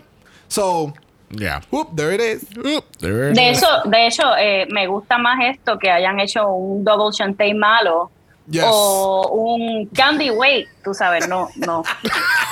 So, 0.48 0.92
Yeah. 1.30 1.60
whoop, 1.70 1.94
there 1.94 2.14
it 2.14 2.20
is. 2.22 2.48
Oop, 2.64 2.84
there 3.00 3.30
it 3.30 3.36
De 3.36 3.50
is. 3.50 3.58
hecho, 3.58 3.66
de 3.84 4.06
hecho 4.06 4.22
eh, 4.38 4.66
me 4.70 4.86
gusta 4.86 5.18
más 5.18 5.38
esto 5.44 5.78
que 5.78 5.90
hayan 5.90 6.18
hecho 6.20 6.48
un 6.48 6.84
double 6.84 7.12
chantey 7.14 7.52
malo 7.52 8.10
Yes. 8.50 8.64
o 8.66 9.28
un 9.30 9.86
candy 9.94 10.30
weight, 10.30 10.68
tú 10.82 10.94
sabes, 10.94 11.28
no, 11.28 11.48
no. 11.56 11.82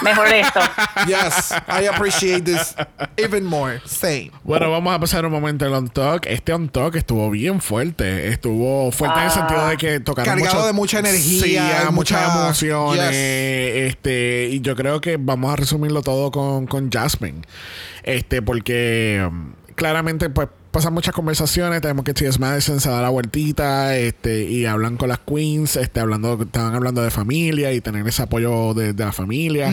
Mejor 0.03 0.27
esto. 0.29 0.61
Yes, 1.07 1.53
I 1.69 1.87
appreciate 1.87 2.43
this 2.45 2.75
even 3.17 3.45
more. 3.45 3.81
Same. 3.87 4.31
Bueno, 4.45 4.71
vamos 4.71 4.95
a 4.95 4.99
pasar 4.99 5.25
un 5.25 5.33
momento 5.33 5.65
el 5.65 5.73
on 5.73 5.89
talk. 5.89 6.27
Este 6.27 6.53
on 6.53 6.69
talk 6.69 6.97
estuvo 6.97 7.31
bien 7.31 7.61
fuerte. 7.63 8.29
Estuvo 8.29 8.91
fuerte 8.93 9.19
en 9.21 9.25
el 9.25 9.31
sentido 9.31 9.69
de 9.69 9.77
que 9.79 10.01
tocaron 10.01 10.35
Cargado 10.35 10.55
mucho- 10.57 10.67
de 10.67 10.73
mucha 10.75 10.99
energía, 10.99 11.43
Sí, 11.43 11.57
hay 11.57 11.91
muchas 11.93 12.21
mucha- 12.29 12.43
emociones. 12.45 13.11
Yes. 13.11 13.87
Este, 13.93 14.49
y 14.53 14.61
yo 14.61 14.77
creo 14.77 15.01
que 15.01 15.17
vamos 15.19 15.53
a 15.53 15.57
resumirlo 15.57 16.03
todo 16.03 16.31
con, 16.31 16.67
con 16.67 16.91
Jasmine. 16.91 17.43
Este, 18.03 18.43
porque 18.43 19.25
um, 19.27 19.55
claramente, 19.75 20.29
pues 20.31 20.49
pasan 20.77 20.93
muchas 20.93 21.15
conversaciones. 21.15 21.81
Tenemos 21.81 22.05
que 22.05 22.13
T.S. 22.13 22.39
Madison 22.39 22.83
se 22.83 22.91
da 22.91 23.01
la 23.01 23.09
vueltita 23.09 23.97
este, 23.97 24.43
y 24.43 24.67
hablan 24.67 24.99
con 24.99 25.09
las 25.09 25.21
queens. 25.21 25.75
Este, 25.77 26.01
hablando, 26.01 26.43
estaban 26.43 26.75
hablando 26.75 27.01
de 27.01 27.11
familia 27.11 27.73
y 27.73 27.81
tener 27.81 28.07
ese 28.07 28.25
apoyo 28.25 28.75
de, 28.75 28.93
de 28.93 29.05
la 29.07 29.13
familia. 29.13 29.73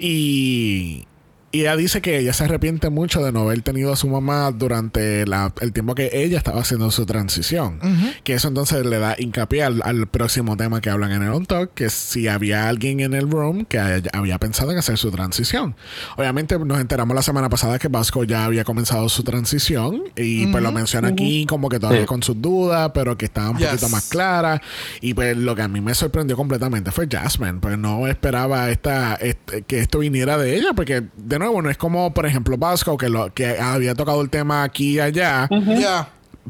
Y 0.00 1.06
Y 1.54 1.60
ella 1.60 1.76
dice 1.76 2.00
que 2.00 2.18
ella 2.18 2.32
se 2.32 2.44
arrepiente 2.44 2.88
mucho 2.88 3.22
de 3.22 3.30
no 3.30 3.40
haber 3.42 3.60
tenido 3.60 3.92
a 3.92 3.96
su 3.96 4.08
mamá 4.08 4.50
durante 4.52 5.26
la- 5.26 5.52
el 5.60 5.72
tiempo 5.74 5.94
que 5.94 6.08
ella 6.12 6.38
estaba 6.38 6.62
haciendo 6.62 6.90
su 6.90 7.04
transición. 7.04 7.78
Que 8.24 8.32
eso 8.32 8.48
entonces 8.48 8.86
le 8.86 8.98
da 8.98 9.16
hincapié 9.18 9.62
al, 9.62 9.82
al 9.84 10.06
próximo 10.06 10.56
tema 10.56 10.80
que 10.80 10.88
hablan 10.88 11.12
en 11.12 11.22
el 11.22 11.28
On 11.28 11.44
Talk, 11.44 11.74
que 11.74 11.90
si 11.90 12.26
había 12.26 12.68
alguien 12.68 13.00
en 13.00 13.12
el 13.12 13.30
room 13.30 13.66
que 13.66 13.78
haya- 13.78 14.10
había 14.14 14.38
pensado 14.38 14.72
en 14.72 14.78
hacer 14.78 14.96
su 14.96 15.10
transición. 15.10 15.76
Obviamente 16.16 16.58
nos 16.58 16.80
enteramos 16.80 17.14
la 17.14 17.22
semana 17.22 17.50
pasada 17.50 17.78
que 17.78 17.88
Vasco 17.88 18.24
ya 18.24 18.46
había 18.46 18.64
comenzado 18.64 19.08
su 19.10 19.22
transición 19.22 20.04
y 20.16 20.46
pues 20.46 20.62
lo 20.62 20.72
menciona 20.72 21.08
aquí 21.08 21.44
como 21.46 21.68
que 21.68 21.78
todavía 21.78 22.00
Sí. 22.02 22.06
con 22.06 22.22
sus 22.22 22.40
dudas, 22.40 22.92
pero 22.94 23.18
que 23.18 23.26
estaba 23.26 23.50
un 23.50 23.58
Yes. 23.58 23.66
poquito 23.68 23.88
más 23.90 24.08
clara. 24.08 24.62
Y 25.02 25.12
pues 25.12 25.36
lo 25.36 25.54
que 25.54 25.60
a 25.60 25.68
mí 25.68 25.82
me 25.82 25.94
sorprendió 25.94 26.34
completamente 26.34 26.90
fue 26.92 27.06
Jasmine. 27.10 27.60
Pues 27.60 27.76
no 27.76 28.06
esperaba 28.08 28.70
esta, 28.70 29.16
este- 29.16 29.62
que 29.62 29.80
esto 29.80 29.98
viniera 29.98 30.38
de 30.38 30.56
ella, 30.56 30.72
porque 30.74 31.02
de 31.14 31.41
nuevo 31.42 31.60
no 31.62 31.70
es 31.70 31.76
como, 31.76 32.14
por 32.14 32.24
ejemplo, 32.26 32.56
Vasco, 32.56 32.96
que, 32.96 33.08
lo, 33.08 33.32
que 33.34 33.58
había 33.58 33.94
tocado 33.94 34.20
el 34.22 34.30
tema 34.30 34.62
aquí 34.62 34.92
y 34.94 35.00
allá, 35.00 35.48
Ya. 35.50 36.08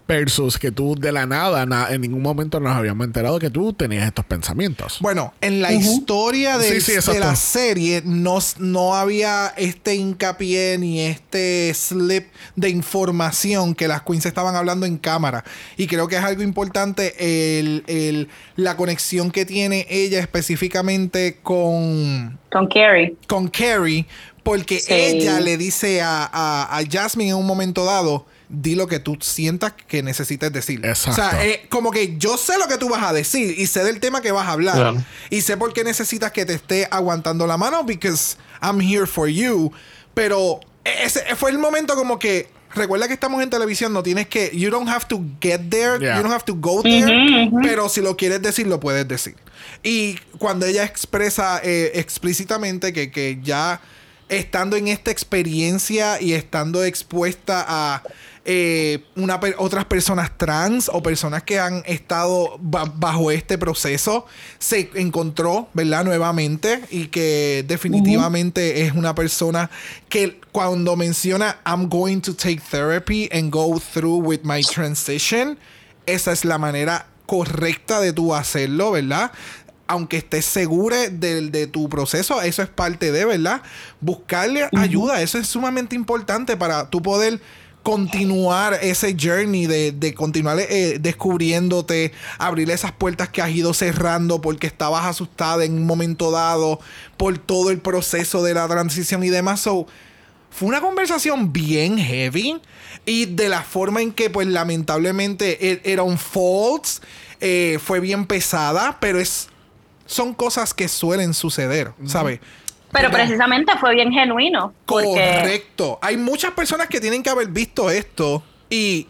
versus 0.08 0.58
que 0.58 0.70
tú 0.72 0.94
de 0.98 1.12
la 1.12 1.26
nada, 1.26 1.64
na- 1.66 1.88
en 1.90 2.00
ningún 2.00 2.22
momento 2.22 2.58
nos 2.60 2.74
habíamos 2.74 3.06
enterado 3.06 3.38
que 3.38 3.50
tú 3.50 3.72
tenías 3.72 4.06
estos 4.06 4.24
pensamientos. 4.24 4.98
Bueno, 5.00 5.32
en 5.40 5.60
la 5.62 5.72
historia 5.72 6.58
de, 6.58 6.68
Sí, 6.68 6.80
sí, 6.80 6.92
de 6.92 6.98
exacto. 6.98 7.20
la 7.20 7.36
serie 7.36 8.02
no, 8.04 8.38
no 8.58 8.94
había 8.94 9.52
este 9.56 9.94
hincapié 9.94 10.76
ni 10.78 11.00
este 11.00 11.72
slip 11.74 12.26
de 12.56 12.70
información 12.70 13.74
que 13.74 13.86
las 13.86 14.02
queens 14.02 14.26
estaban 14.26 14.56
hablando 14.56 14.86
en 14.86 14.96
cámara. 14.98 15.44
Y 15.76 15.86
creo 15.86 16.08
que 16.08 16.16
es 16.16 16.24
algo 16.24 16.42
importante 16.42 17.58
el, 17.58 17.84
el- 17.86 18.28
la 18.56 18.76
conexión 18.76 19.30
que 19.30 19.44
tiene 19.46 19.86
ella 19.88 20.20
específicamente 20.20 21.38
con, 21.42 22.38
Con 22.50 22.66
Carrie. 22.68 23.14
con 23.28 23.48
Carrie, 23.48 24.06
porque 24.42 24.80
Sí. 24.80 24.92
ella 24.92 25.40
le 25.40 25.56
dice 25.56 26.00
a, 26.02 26.24
a, 26.32 26.76
a 26.78 26.82
Jasmine 26.90 27.30
en 27.30 27.36
un 27.36 27.46
momento 27.46 27.84
dado, 27.84 28.26
di 28.48 28.74
lo 28.74 28.86
que 28.86 28.98
tú 28.98 29.16
sientas 29.20 29.72
que 29.88 30.02
necesites 30.02 30.52
decir. 30.52 30.84
Exacto. 30.84 31.10
O 31.12 31.14
sea, 31.30 31.46
eh, 31.46 31.66
como 31.70 31.90
que 31.90 32.16
yo 32.18 32.36
sé 32.36 32.58
lo 32.58 32.66
que 32.68 32.76
tú 32.76 32.88
vas 32.88 33.02
a 33.02 33.12
decir 33.12 33.54
y 33.58 33.66
sé 33.66 33.82
del 33.84 33.98
tema 34.00 34.20
que 34.20 34.30
vas 34.32 34.46
a 34.48 34.52
hablar. 34.52 34.94
Y 35.30 35.40
sé 35.42 35.56
por 35.56 35.72
qué 35.72 35.84
necesitas 35.84 36.32
que 36.32 36.44
te 36.44 36.54
esté 36.54 36.86
aguantando 36.90 37.46
la 37.46 37.56
mano, 37.56 37.84
because 37.84 38.36
I'm 38.60 38.80
here 38.80 39.06
for 39.06 39.28
you. 39.28 39.72
Pero 40.14 40.60
ese 40.84 41.22
fue 41.36 41.50
el 41.50 41.58
momento 41.58 41.94
como 41.94 42.18
que... 42.18 42.48
Recuerda 42.74 43.06
que 43.06 43.12
estamos 43.12 43.42
en 43.42 43.50
televisión, 43.50 43.92
no 43.92 44.02
tienes 44.02 44.28
que. 44.28 44.50
You 44.54 44.70
don't 44.70 44.88
have 44.88 45.04
to 45.08 45.20
get 45.42 45.60
there, 45.68 45.98
Yeah. 46.00 46.16
you 46.16 46.22
don't 46.22 46.32
have 46.32 46.46
to 46.46 46.54
go 46.54 46.82
there. 46.82 47.50
Pero 47.62 47.90
si 47.90 48.00
lo 48.00 48.16
quieres 48.16 48.40
decir, 48.40 48.66
lo 48.66 48.80
puedes 48.80 49.06
decir. 49.06 49.36
Y 49.82 50.16
cuando 50.38 50.64
ella 50.64 50.82
expresa 50.82 51.60
eh, 51.62 51.92
explícitamente 51.96 52.94
que, 52.94 53.10
que 53.10 53.38
ya 53.42 53.78
estando 54.38 54.76
en 54.76 54.88
esta 54.88 55.10
experiencia 55.10 56.20
y 56.20 56.32
estando 56.32 56.84
expuesta 56.84 57.64
a 57.68 58.02
eh, 58.44 59.04
una 59.14 59.38
otras 59.58 59.84
personas 59.84 60.36
trans 60.36 60.90
o 60.92 61.00
personas 61.00 61.44
que 61.44 61.60
han 61.60 61.84
estado 61.86 62.56
ba- 62.60 62.92
bajo 62.92 63.30
este 63.30 63.56
proceso, 63.56 64.26
se 64.58 64.90
encontró, 64.94 65.68
¿verdad? 65.74 66.04
Nuevamente 66.04 66.80
y 66.90 67.06
que 67.06 67.64
definitivamente 67.68 68.82
es 68.84 68.94
una 68.94 69.14
persona 69.14 69.70
que 70.08 70.40
cuando 70.50 70.96
menciona 70.96 71.58
I'm 71.64 71.88
going 71.88 72.20
to 72.22 72.34
take 72.34 72.60
therapy 72.68 73.28
and 73.32 73.52
go 73.52 73.78
through 73.78 74.18
with 74.26 74.40
my 74.42 74.62
transition, 74.62 75.56
esa 76.06 76.32
es 76.32 76.44
la 76.44 76.58
manera 76.58 77.06
correcta 77.26 78.00
de 78.00 78.12
tú 78.12 78.34
hacerlo, 78.34 78.90
¿verdad? 78.90 79.30
Aunque 79.92 80.16
estés 80.16 80.44
segura 80.44 81.08
del- 81.08 81.50
de, 81.52 81.66
tu 81.66 81.88
proceso, 81.88 82.40
eso 82.42 82.62
es 82.62 82.68
parte 82.68 83.12
de, 83.12 83.24
¿verdad? 83.24 83.62
Buscarle 84.00 84.68
ayuda, 84.76 85.20
eso 85.22 85.38
es 85.38 85.46
sumamente 85.46 85.94
importante 85.94 86.56
para 86.56 86.88
tú 86.90 87.00
poder 87.02 87.40
continuar 87.82 88.78
ese 88.80 89.16
journey 89.20 89.66
de, 89.66 89.92
de 89.92 90.14
continuar 90.14 90.58
eh, 90.60 90.98
descubriéndote, 91.00 92.12
abrir 92.38 92.70
esas 92.70 92.92
puertas 92.92 93.28
que 93.28 93.42
has 93.42 93.50
ido 93.50 93.74
cerrando 93.74 94.40
porque 94.40 94.66
estabas 94.66 95.04
asustada 95.04 95.64
en 95.64 95.74
un 95.74 95.84
momento 95.86 96.30
dado 96.30 96.78
por 97.16 97.38
todo 97.38 97.70
el 97.70 97.78
proceso 97.80 98.42
de 98.42 98.54
la 98.54 98.66
transición 98.68 99.22
y 99.24 99.30
demás. 99.30 99.60
So, 99.60 99.86
fue 100.50 100.68
una 100.68 100.80
conversación 100.80 101.52
bien 101.52 101.98
heavy 101.98 102.60
y 103.04 103.24
de 103.26 103.48
la 103.48 103.62
forma 103.62 104.00
en 104.00 104.12
que 104.12 104.30
pues 104.30 104.46
lamentablemente 104.46 105.72
e- 105.72 105.80
era 105.84 106.02
un 106.02 106.18
false 106.18 107.00
eh, 107.40 107.78
fue 107.84 107.98
bien 108.00 108.26
pesada 108.26 108.98
pero 109.00 109.18
es 109.18 109.48
son 110.12 110.34
cosas 110.34 110.74
que 110.74 110.88
suelen 110.88 111.34
suceder 111.34 111.92
¿sabes? 112.06 112.40
Pero 112.92 113.08
¿Verdad? 113.08 113.24
precisamente 113.24 113.72
fue 113.80 113.94
bien 113.94 114.12
genuino. 114.12 114.74
Porque 114.84 115.38
correcto 115.38 115.98
hay 116.02 116.18
muchas 116.18 116.52
personas 116.52 116.88
que 116.88 117.00
tienen 117.00 117.22
que 117.22 117.30
haber 117.30 117.48
visto 117.48 117.90
esto 117.90 118.42
y 118.68 119.08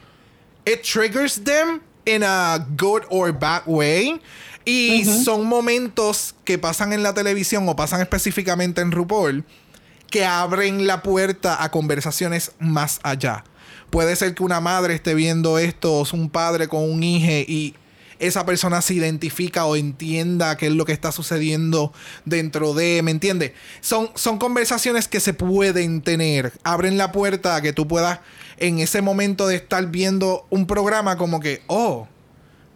it 0.65 0.83
triggers 0.83 1.43
them 1.43 1.81
in 2.05 2.23
a 2.23 2.65
good 2.77 3.03
or 3.11 3.33
bad 3.37 3.63
way 3.67 4.21
y 4.65 5.05
son 5.05 5.47
momentos 5.47 6.37
que 6.45 6.59
pasan 6.59 6.93
en 6.93 7.03
la 7.03 7.13
televisión 7.15 7.69
o 7.69 7.75
pasan 7.75 8.01
específicamente 8.01 8.81
en 8.81 8.93
RuPaul 8.93 9.45
que 10.11 10.25
abren 10.25 10.87
la 10.87 11.03
puerta 11.03 11.63
a 11.63 11.71
conversaciones 11.71 12.53
más 12.61 13.01
allá. 13.03 13.45
Puede 13.91 14.15
ser 14.15 14.35
que 14.35 14.43
una 14.43 14.61
madre 14.61 14.95
esté 14.95 15.15
viendo 15.15 15.59
esto, 15.59 16.01
o 16.01 16.07
un 16.13 16.31
padre 16.31 16.69
con 16.69 16.89
un 16.89 17.03
hijo 17.03 17.31
y 17.49 17.75
esa 18.23 18.47
persona 18.47 18.81
se 18.83 18.95
identifica 18.95 19.67
o 19.67 19.75
entienda 19.75 20.57
qué 20.57 20.69
es 20.69 20.73
lo 20.73 20.85
que 20.85 20.93
está 20.93 21.11
sucediendo 21.11 21.93
dentro 22.25 22.73
de, 22.73 23.03
¿me 23.03 23.11
entiendes? 23.11 23.53
Son, 23.81 24.11
son 24.15 24.39
conversaciones 24.39 25.09
que 25.09 25.19
se 25.19 25.35
pueden 25.35 26.03
tener, 26.03 26.53
abren 26.63 26.97
la 26.97 27.11
puerta 27.11 27.57
a 27.57 27.63
que 27.63 27.73
tú 27.73 27.89
puedas 27.89 28.21
en 28.59 28.79
ese 28.79 29.03
momento 29.03 29.49
de 29.49 29.57
estar 29.57 29.85
viendo 29.89 30.47
un 30.51 30.69
programa 30.69 31.17
como 31.17 31.41
que, 31.41 31.63
oh, 31.67 32.07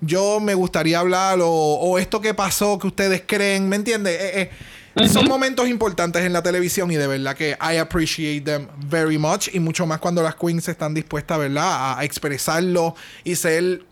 yo 0.01 0.40
me 0.40 0.55
gustaría 0.55 0.98
hablar 0.98 1.39
o, 1.40 1.48
o 1.48 1.98
esto 1.98 2.20
que 2.20 2.35
pasó 2.35 2.78
que 2.78 2.89
ustedes 2.89 3.23
creen, 3.24 3.68
¿me 3.68 3.77
entiendes? 3.77 4.18
Eh, 4.20 4.51
eh, 4.97 5.09
Son 5.09 5.27
momentos 5.28 5.68
importantes 5.68 6.24
en 6.24 6.32
la 6.32 6.43
televisión 6.43 6.90
y 6.90 6.97
de 6.97 7.06
verdad 7.06 7.36
que 7.36 7.56
I 7.60 7.77
appreciate 7.77 8.40
them 8.40 8.66
very 8.89 9.16
much 9.16 9.48
y 9.52 9.60
mucho 9.60 9.86
más 9.86 10.01
cuando 10.01 10.23
las 10.23 10.35
queens 10.35 10.68
están 10.68 10.93
dispuestas, 10.93 11.39
¿verdad? 11.39 11.64
A, 11.64 12.01
a 12.01 12.05
expresarlo 12.05 12.94
y 13.23 13.36
ser 13.36 13.85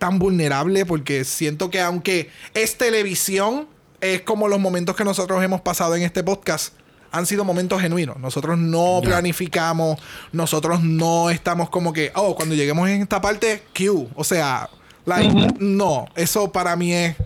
tan 0.00 0.18
vulnerable 0.18 0.84
porque 0.86 1.24
siento 1.24 1.70
que 1.70 1.80
aunque 1.80 2.30
es 2.54 2.76
televisión, 2.76 3.68
es 4.00 4.22
como 4.22 4.48
los 4.48 4.58
momentos 4.58 4.96
que 4.96 5.04
nosotros 5.04 5.44
hemos 5.44 5.60
pasado 5.60 5.94
en 5.94 6.02
este 6.02 6.24
podcast. 6.24 6.74
Han 7.12 7.26
sido 7.26 7.44
momentos 7.44 7.80
genuinos. 7.80 8.18
Nosotros 8.18 8.56
no 8.56 9.00
planificamos, 9.02 10.00
nosotros 10.32 10.82
no 10.82 11.28
estamos 11.28 11.68
como 11.68 11.92
que, 11.92 12.12
oh, 12.14 12.34
cuando 12.34 12.54
lleguemos 12.54 12.88
en 12.88 13.02
esta 13.02 13.20
parte, 13.20 13.62
Q. 13.76 14.08
O 14.14 14.24
sea, 14.24 14.70
like, 15.04 15.54
no, 15.58 16.06
eso 16.14 16.50
para 16.50 16.76
mí 16.76 16.94
es, 16.94 17.16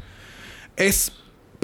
es 0.77 1.13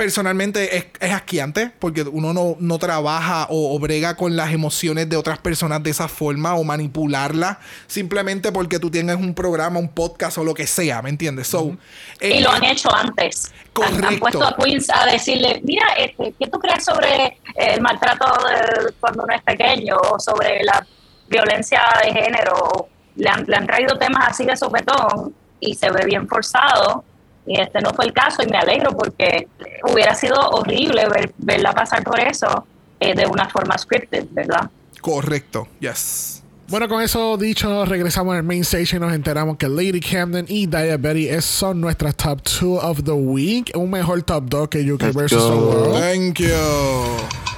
personalmente 0.01 0.79
es, 0.79 0.87
es 0.99 1.13
asqueante 1.13 1.71
porque 1.79 2.01
uno 2.01 2.33
no, 2.33 2.57
no 2.59 2.79
trabaja 2.79 3.47
o, 3.51 3.77
o 3.77 3.79
brega 3.79 4.17
con 4.17 4.35
las 4.35 4.51
emociones 4.51 5.11
de 5.11 5.17
otras 5.19 5.39
personas 5.39 5.83
de 5.83 5.91
esa 5.91 6.09
forma 6.09 6.55
o 6.55 6.65
manipularlas 6.65 7.59
simplemente 7.87 8.51
porque 8.51 8.79
tú 8.79 8.91
tienes 8.91 9.17
un 9.17 9.35
programa, 9.35 9.79
un 9.79 9.91
podcast 9.91 10.39
o 10.39 10.45
lo 10.45 10.55
que 10.55 10.67
sea, 10.67 11.03
¿me 11.03 11.11
entiendes? 11.11 11.49
So, 11.49 11.77
eh, 12.19 12.37
y 12.37 12.41
lo 12.41 12.51
han 12.51 12.65
hecho 12.65 12.89
antes. 12.95 13.53
Han- 13.83 14.19
puesto 14.19 14.43
a 14.43 14.57
Queens 14.57 14.89
a 14.89 15.05
decirle, 15.05 15.61
mira, 15.65 15.85
este, 15.99 16.33
¿qué 16.39 16.47
tú 16.47 16.59
crees 16.59 16.83
sobre 16.83 17.39
el 17.57 17.83
maltrato 17.83 18.25
de 18.25 18.95
cuando 19.01 19.25
uno 19.25 19.35
es 19.35 19.43
pequeño 19.43 19.97
o 19.99 20.19
sobre 20.19 20.65
la 20.65 20.87
violencia 21.29 21.83
de 22.03 22.11
género? 22.11 22.89
Le 23.17 23.29
han, 23.29 23.45
le 23.47 23.55
han 23.55 23.67
traído 23.67 23.99
temas 23.99 24.29
así 24.31 24.47
de 24.47 24.57
sopetón 24.57 25.35
y 25.61 25.75
se 25.75 25.91
ve 25.91 26.07
bien 26.07 26.27
forzado. 26.27 27.05
Y 27.51 27.61
este 27.61 27.81
no 27.81 27.93
fue 27.93 28.05
el 28.05 28.13
caso 28.13 28.45
y 28.45 28.47
me 28.47 28.59
alegro 28.59 28.93
porque 28.93 29.49
hubiera 29.93 30.15
sido 30.15 30.37
horrible 30.51 31.09
ver, 31.09 31.33
verla 31.39 31.73
pasar 31.73 32.05
por 32.05 32.21
eso 32.21 32.65
eh, 33.01 33.13
de 33.13 33.27
una 33.27 33.49
forma 33.49 33.77
scripted, 33.77 34.27
¿verdad? 34.31 34.71
correcto, 35.01 35.67
yes. 35.81 36.43
Bueno, 36.69 36.89
con 36.89 37.03
eso 37.03 37.37
dicho, 37.37 37.85
regresamos 37.85 38.37
al 38.37 38.45
main 38.45 38.61
stage 38.63 38.95
y 38.95 39.01
nos 39.01 39.13
enteramos 39.13 39.57
que 39.57 39.69
Lady 39.69 39.99
Camden 39.99 40.47
y 40.49 40.67
Diabetes 40.67 41.45
son 41.45 41.81
nuestras 41.81 42.15
top 42.15 42.41
2 42.43 42.85
of 42.85 43.03
the 43.03 43.11
week. 43.11 43.73
Un 43.75 43.91
mejor 43.91 44.23
top 44.23 44.45
2 44.49 44.69
que 44.69 44.93
UK 44.93 45.13
versus 45.13 45.43
the. 45.43 45.57
World. 45.57 45.99
Thank 45.99 46.39
you. 46.39 47.50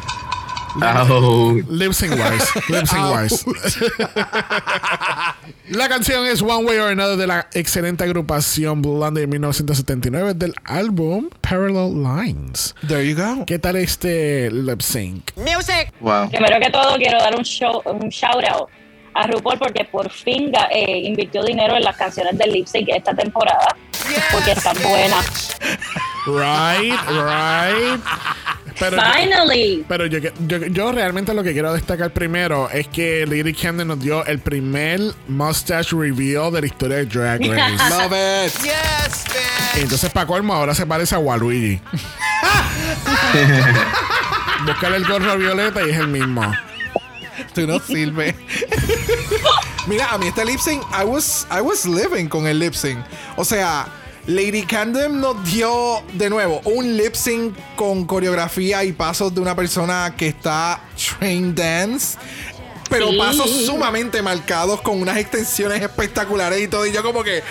Ouch. 0.81 1.65
Lip 1.69 1.93
sync 1.93 2.13
wise. 2.13 2.49
Lip 2.69 2.87
sync 2.87 3.05
wise. 3.13 3.45
la 5.69 5.89
canción 5.89 6.27
es 6.27 6.41
One 6.41 6.65
Way 6.65 6.79
or 6.79 6.91
Another 6.93 7.17
de 7.17 7.27
la 7.27 7.49
excelente 7.53 8.05
agrupación 8.05 8.81
Blondie 8.81 9.23
de 9.23 9.27
1979 9.27 10.35
del 10.35 10.55
álbum 10.65 11.29
Parallel 11.41 12.03
Lines. 12.03 12.75
There 12.87 13.07
you 13.07 13.17
go. 13.17 13.45
¿Qué 13.45 13.59
tal 13.59 13.77
este 13.77 14.51
lip 14.51 14.81
sync? 14.81 15.31
Music! 15.37 15.93
Wow. 16.01 16.31
Primero 16.31 16.59
que 16.61 16.71
todo, 16.71 16.97
quiero 16.97 17.19
dar 17.19 17.37
un, 17.37 17.45
show, 17.45 17.83
un 17.85 18.09
shout 18.09 18.45
out 18.49 18.69
a 19.15 19.27
RuPaul 19.27 19.59
porque 19.59 19.85
por 19.85 20.11
fin 20.11 20.53
eh, 20.71 21.03
invirtió 21.05 21.43
dinero 21.45 21.77
en 21.77 21.85
las 21.85 21.97
canciones 21.97 22.39
del 22.39 22.51
lip 22.53 22.67
sync 22.67 22.89
esta 22.89 23.15
temporada 23.15 23.77
porque 24.33 24.53
están 24.53 24.77
buenas. 24.83 25.57
Right, 26.27 26.99
right. 27.09 28.01
Pero 28.91 28.97
yo- 28.97 29.03
Finally. 29.13 29.85
Pero 29.89 30.07
yo, 30.07 30.19
yo, 30.47 30.59
yo 30.67 30.93
realmente 30.93 31.33
lo 31.35 31.43
que 31.43 31.53
quiero 31.53 31.73
destacar 31.73 32.13
primero 32.13 32.69
es 32.71 32.89
que 32.89 33.25
Lady 33.27 33.53
Camden 33.55 33.89
nos 33.89 34.01
dio 34.01 34.25
el 34.27 34.39
primer 34.41 35.01
mustache 35.29 35.95
reveal 35.97 36.53
de 36.53 36.61
la 36.63 36.67
historia 36.67 36.97
de 36.99 37.07
Drag 37.07 37.41
Race. 37.49 37.91
Love 37.91 38.13
it. 38.47 38.53
Yes, 38.63 39.25
y 39.25 39.77
man. 39.77 39.83
entonces 39.83 40.11
para 40.11 40.27
colmo 40.27 40.53
ahora 40.55 40.75
se 40.75 40.85
parece 40.87 41.15
a 41.15 41.19
Waluigi. 41.19 41.81
Búscale 44.67 44.97
el 44.97 45.05
gorro 45.07 45.37
violeta 45.37 45.83
y 45.87 45.91
es 45.91 45.97
el 45.99 46.09
mismo. 46.09 46.43
Tú 47.55 47.67
no 47.67 47.79
sirves. 47.81 48.35
Mira, 49.87 50.11
a 50.13 50.19
mí 50.19 50.29
este 50.29 50.45
lip 50.45 50.61
sync, 50.61 50.83
I 50.93 51.05
was, 51.05 51.47
I 51.51 51.61
was 51.61 51.85
living 51.87 52.27
con 52.29 52.47
el 52.47 52.59
lip 52.61 52.75
sync. 52.75 52.99
O 53.37 53.45
sea, 53.45 53.87
Lady 54.27 54.63
Candem 54.65 55.21
nos 55.21 55.43
dio 55.51 56.03
de 56.13 56.31
nuevo 56.31 56.61
un 56.65 56.97
lip 56.97 57.15
sync 57.15 57.57
con 57.75 58.07
coreografía 58.07 58.85
y 58.85 58.93
pasos 58.93 59.35
de 59.35 59.41
una 59.41 59.57
persona 59.57 60.15
que 60.17 60.29
está 60.29 60.81
train 61.19 61.55
dance. 61.55 62.17
Pero 62.89 63.09
Sí. 63.11 63.19
pasos 63.19 63.51
sumamente 63.67 64.23
marcados 64.23 64.81
con 64.83 65.01
unas 65.01 65.17
extensiones 65.17 65.81
espectaculares 65.83 66.61
y 66.61 66.69
todo. 66.69 66.87
Y 66.87 66.93
yo 66.93 67.03
como 67.03 67.25
que, 67.25 67.43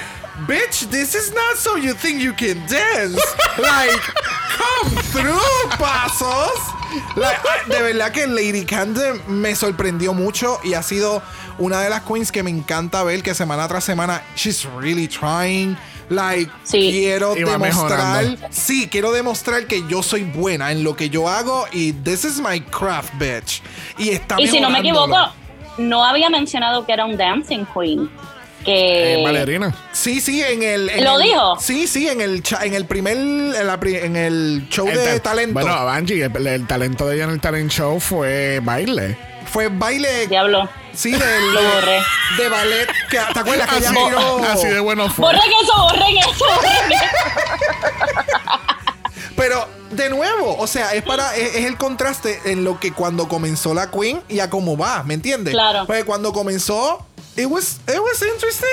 bitch, 0.47 0.87
this 0.89 1.15
is 1.15 1.33
not 1.33 1.57
so 1.57 1.77
you 1.77 1.93
think 1.93 2.21
you 2.21 2.33
can 2.35 2.59
dance. 2.67 3.19
like, 3.57 4.01
come 4.57 5.01
through, 5.11 5.77
pasos. 5.77 6.51
Like, 7.15 7.39
de 7.67 7.81
verdad 7.81 8.11
que 8.11 8.27
Lady 8.27 8.65
Candem 8.65 9.19
me 9.27 9.55
sorprendió 9.55 10.13
mucho 10.13 10.59
y 10.63 10.73
ha 10.73 10.83
sido 10.83 11.21
una 11.57 11.81
de 11.81 11.89
las 11.89 12.01
queens 12.03 12.31
que 12.31 12.43
me 12.43 12.49
encanta 12.51 13.03
ver 13.03 13.23
que 13.23 13.33
semana 13.33 13.67
tras 13.67 13.83
semana 13.83 14.21
she's 14.35 14.65
really 14.79 15.07
trying. 15.07 15.75
Like, 16.11 16.51
Sí. 16.63 16.89
quiero 16.91 17.35
Y 17.37 17.43
demostrar. 17.43 18.23
mejorando. 18.25 18.47
Sí, 18.51 18.87
quiero 18.91 19.11
demostrar 19.13 19.65
que 19.65 19.83
yo 19.87 20.03
soy 20.03 20.23
buena 20.23 20.71
en 20.71 20.83
lo 20.83 20.95
que 20.95 21.09
yo 21.09 21.27
hago 21.29 21.65
y 21.71 21.93
this 21.93 22.25
is 22.25 22.39
my 22.39 22.59
craft, 22.61 23.13
bitch. 23.17 23.61
Y 23.97 24.09
está 24.09 24.35
Y 24.39 24.47
si 24.47 24.59
no 24.59 24.69
me 24.69 24.79
equivoco, 24.79 25.15
no 25.77 26.03
había 26.03 26.29
mencionado 26.29 26.85
que 26.85 26.91
era 26.91 27.05
un 27.05 27.15
dancing 27.17 27.65
queen. 27.73 28.09
Que 28.65 29.21
Eh, 29.21 29.23
Valerina. 29.23 29.73
Sí, 29.91 30.21
sí, 30.21 30.43
en 30.43 30.61
el. 30.61 30.89
en 30.89 31.03
¿Lo 31.03 31.15
el- 31.19 31.23
dijo? 31.23 31.57
Sí, 31.59 31.87
sí, 31.87 32.07
en 32.07 32.21
el, 32.21 32.43
en 32.61 32.73
el 32.75 32.85
primer. 32.85 33.17
En, 33.17 33.51
la 33.65 33.79
en 33.81 34.15
el 34.15 34.67
show 34.69 34.87
El 34.87 34.97
de 34.97 35.19
ta- 35.19 35.31
talento. 35.31 35.53
Bueno, 35.53 35.73
Angie, 35.89 36.23
el, 36.25 36.47
el 36.47 36.67
talento 36.67 37.07
de 37.07 37.15
ella 37.15 37.23
en 37.23 37.29
el 37.31 37.39
talent 37.41 37.71
show 37.71 37.99
fue 37.99 38.59
baile. 38.61 39.17
Fue 39.45 39.67
baile. 39.69 40.27
diablo. 40.27 40.69
Sí, 40.93 41.11
del. 41.11 41.21
Lo 41.53 41.61
borré. 41.61 41.99
De 42.37 42.49
ballet. 42.49 42.87
Que, 43.09 43.19
¿Te 43.33 43.39
acuerdas 43.39 43.69
que 43.69 43.77
ella 43.77 43.89
Así, 43.91 43.99
tiró? 44.05 44.43
así 44.43 44.67
de 44.67 44.79
bueno 44.79 45.09
fue. 45.09 45.25
Borren 45.25 45.51
eso, 45.63 45.73
borren 45.81 46.17
eso. 46.17 46.45
Pero, 49.35 49.67
de 49.91 50.09
nuevo, 50.09 50.57
o 50.57 50.67
sea, 50.67 50.93
es 50.93 51.03
para. 51.03 51.35
Es, 51.35 51.55
es 51.55 51.65
el 51.65 51.77
contraste 51.77 52.39
en 52.45 52.63
lo 52.63 52.79
que 52.79 52.91
cuando 52.93 53.27
comenzó 53.27 53.73
la 53.73 53.89
Queen 53.89 54.21
y 54.29 54.39
a 54.39 54.49
cómo 54.49 54.77
va, 54.77 55.03
¿me 55.03 55.13
entiendes? 55.13 55.53
Claro. 55.53 55.85
Porque 55.87 56.03
cuando 56.03 56.33
comenzó, 56.33 57.05
it 57.37 57.45
was, 57.45 57.79
it 57.87 57.99
was 57.99 58.21
interesting. 58.21 58.67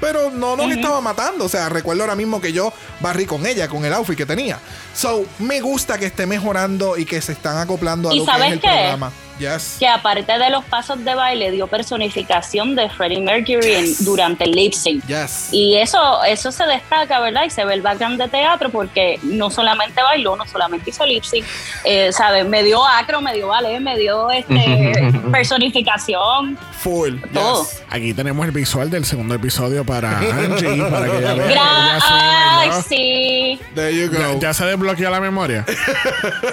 Pero 0.00 0.30
no 0.30 0.56
nos 0.56 0.70
estaba 0.70 1.00
matando. 1.00 1.44
O 1.44 1.48
sea, 1.48 1.68
recuerdo 1.68 2.02
ahora 2.02 2.16
mismo 2.16 2.40
que 2.40 2.52
yo 2.52 2.72
barrí 3.00 3.26
con 3.26 3.46
ella, 3.46 3.68
con 3.68 3.84
el 3.84 3.92
outfit 3.92 4.16
que 4.16 4.26
tenía. 4.26 4.58
So, 4.94 5.24
me 5.38 5.60
gusta 5.60 5.98
que 5.98 6.06
esté 6.06 6.26
mejorando 6.26 6.96
y 6.98 7.04
que 7.04 7.20
se 7.22 7.32
están 7.32 7.58
acoplando 7.58 8.10
a 8.10 8.14
¿Y 8.14 8.18
lo 8.18 8.24
que 8.24 8.30
es 8.30 8.36
sabes 8.36 8.52
el 8.54 8.60
qué? 8.60 8.68
programa. 8.68 9.12
Yes. 9.38 9.76
Que 9.78 9.88
aparte 9.88 10.38
de 10.38 10.50
los 10.50 10.64
pasos 10.64 11.04
de 11.04 11.14
baile, 11.14 11.50
dio 11.50 11.66
personificación 11.66 12.74
de 12.76 12.88
Freddie 12.88 13.20
Mercury 13.20 13.72
en- 13.74 14.04
durante 14.04 14.44
el 14.44 14.52
lip 14.52 14.72
sync. 14.72 15.04
Yes. 15.06 15.48
Y 15.52 15.76
eso, 15.76 16.22
eso 16.24 16.52
se 16.52 16.64
destaca, 16.66 17.18
¿verdad? 17.20 17.44
Y 17.44 17.50
se 17.50 17.64
ve 17.64 17.74
el 17.74 17.82
background 17.82 18.20
de 18.20 18.28
teatro 18.28 18.70
porque 18.70 19.18
no 19.22 19.50
solamente 19.50 20.00
bailó, 20.02 20.36
no 20.36 20.46
solamente 20.46 20.90
hizo 20.90 21.04
lip 21.04 21.24
sync, 21.24 21.44
eh, 21.84 22.10
¿sabes? 22.12 22.46
Me 22.46 22.62
dio 22.62 22.84
acro, 22.86 23.20
me 23.20 23.34
dio 23.34 23.48
ballet, 23.48 23.80
me 23.80 23.96
dio 23.98 24.30
este, 24.30 25.12
personificación, 25.32 26.58
Full. 26.78 27.16
todo. 27.32 27.62
Yes. 27.64 27.82
Aquí 27.90 28.12
tenemos 28.14 28.44
el 28.46 28.52
visual 28.52 28.90
del 28.90 29.04
segundo 29.04 29.34
episodio 29.34 29.84
para 29.84 30.18
Angie, 30.18 30.82
para 30.90 31.06
que 31.10 31.18
ella 31.18 31.34
vea. 31.34 31.46
Gra- 31.54 31.98
sí 32.00 32.06
Ay, 32.10 32.68
bailó. 32.68 32.82
sí, 32.88 33.60
There 33.74 33.94
you 33.96 34.10
Ya, 34.12 34.28
go. 34.28 34.40
ya 34.40 34.54
se 34.54 34.64
desbloqueó 34.66 35.10
la 35.10 35.20
memoria. 35.20 35.64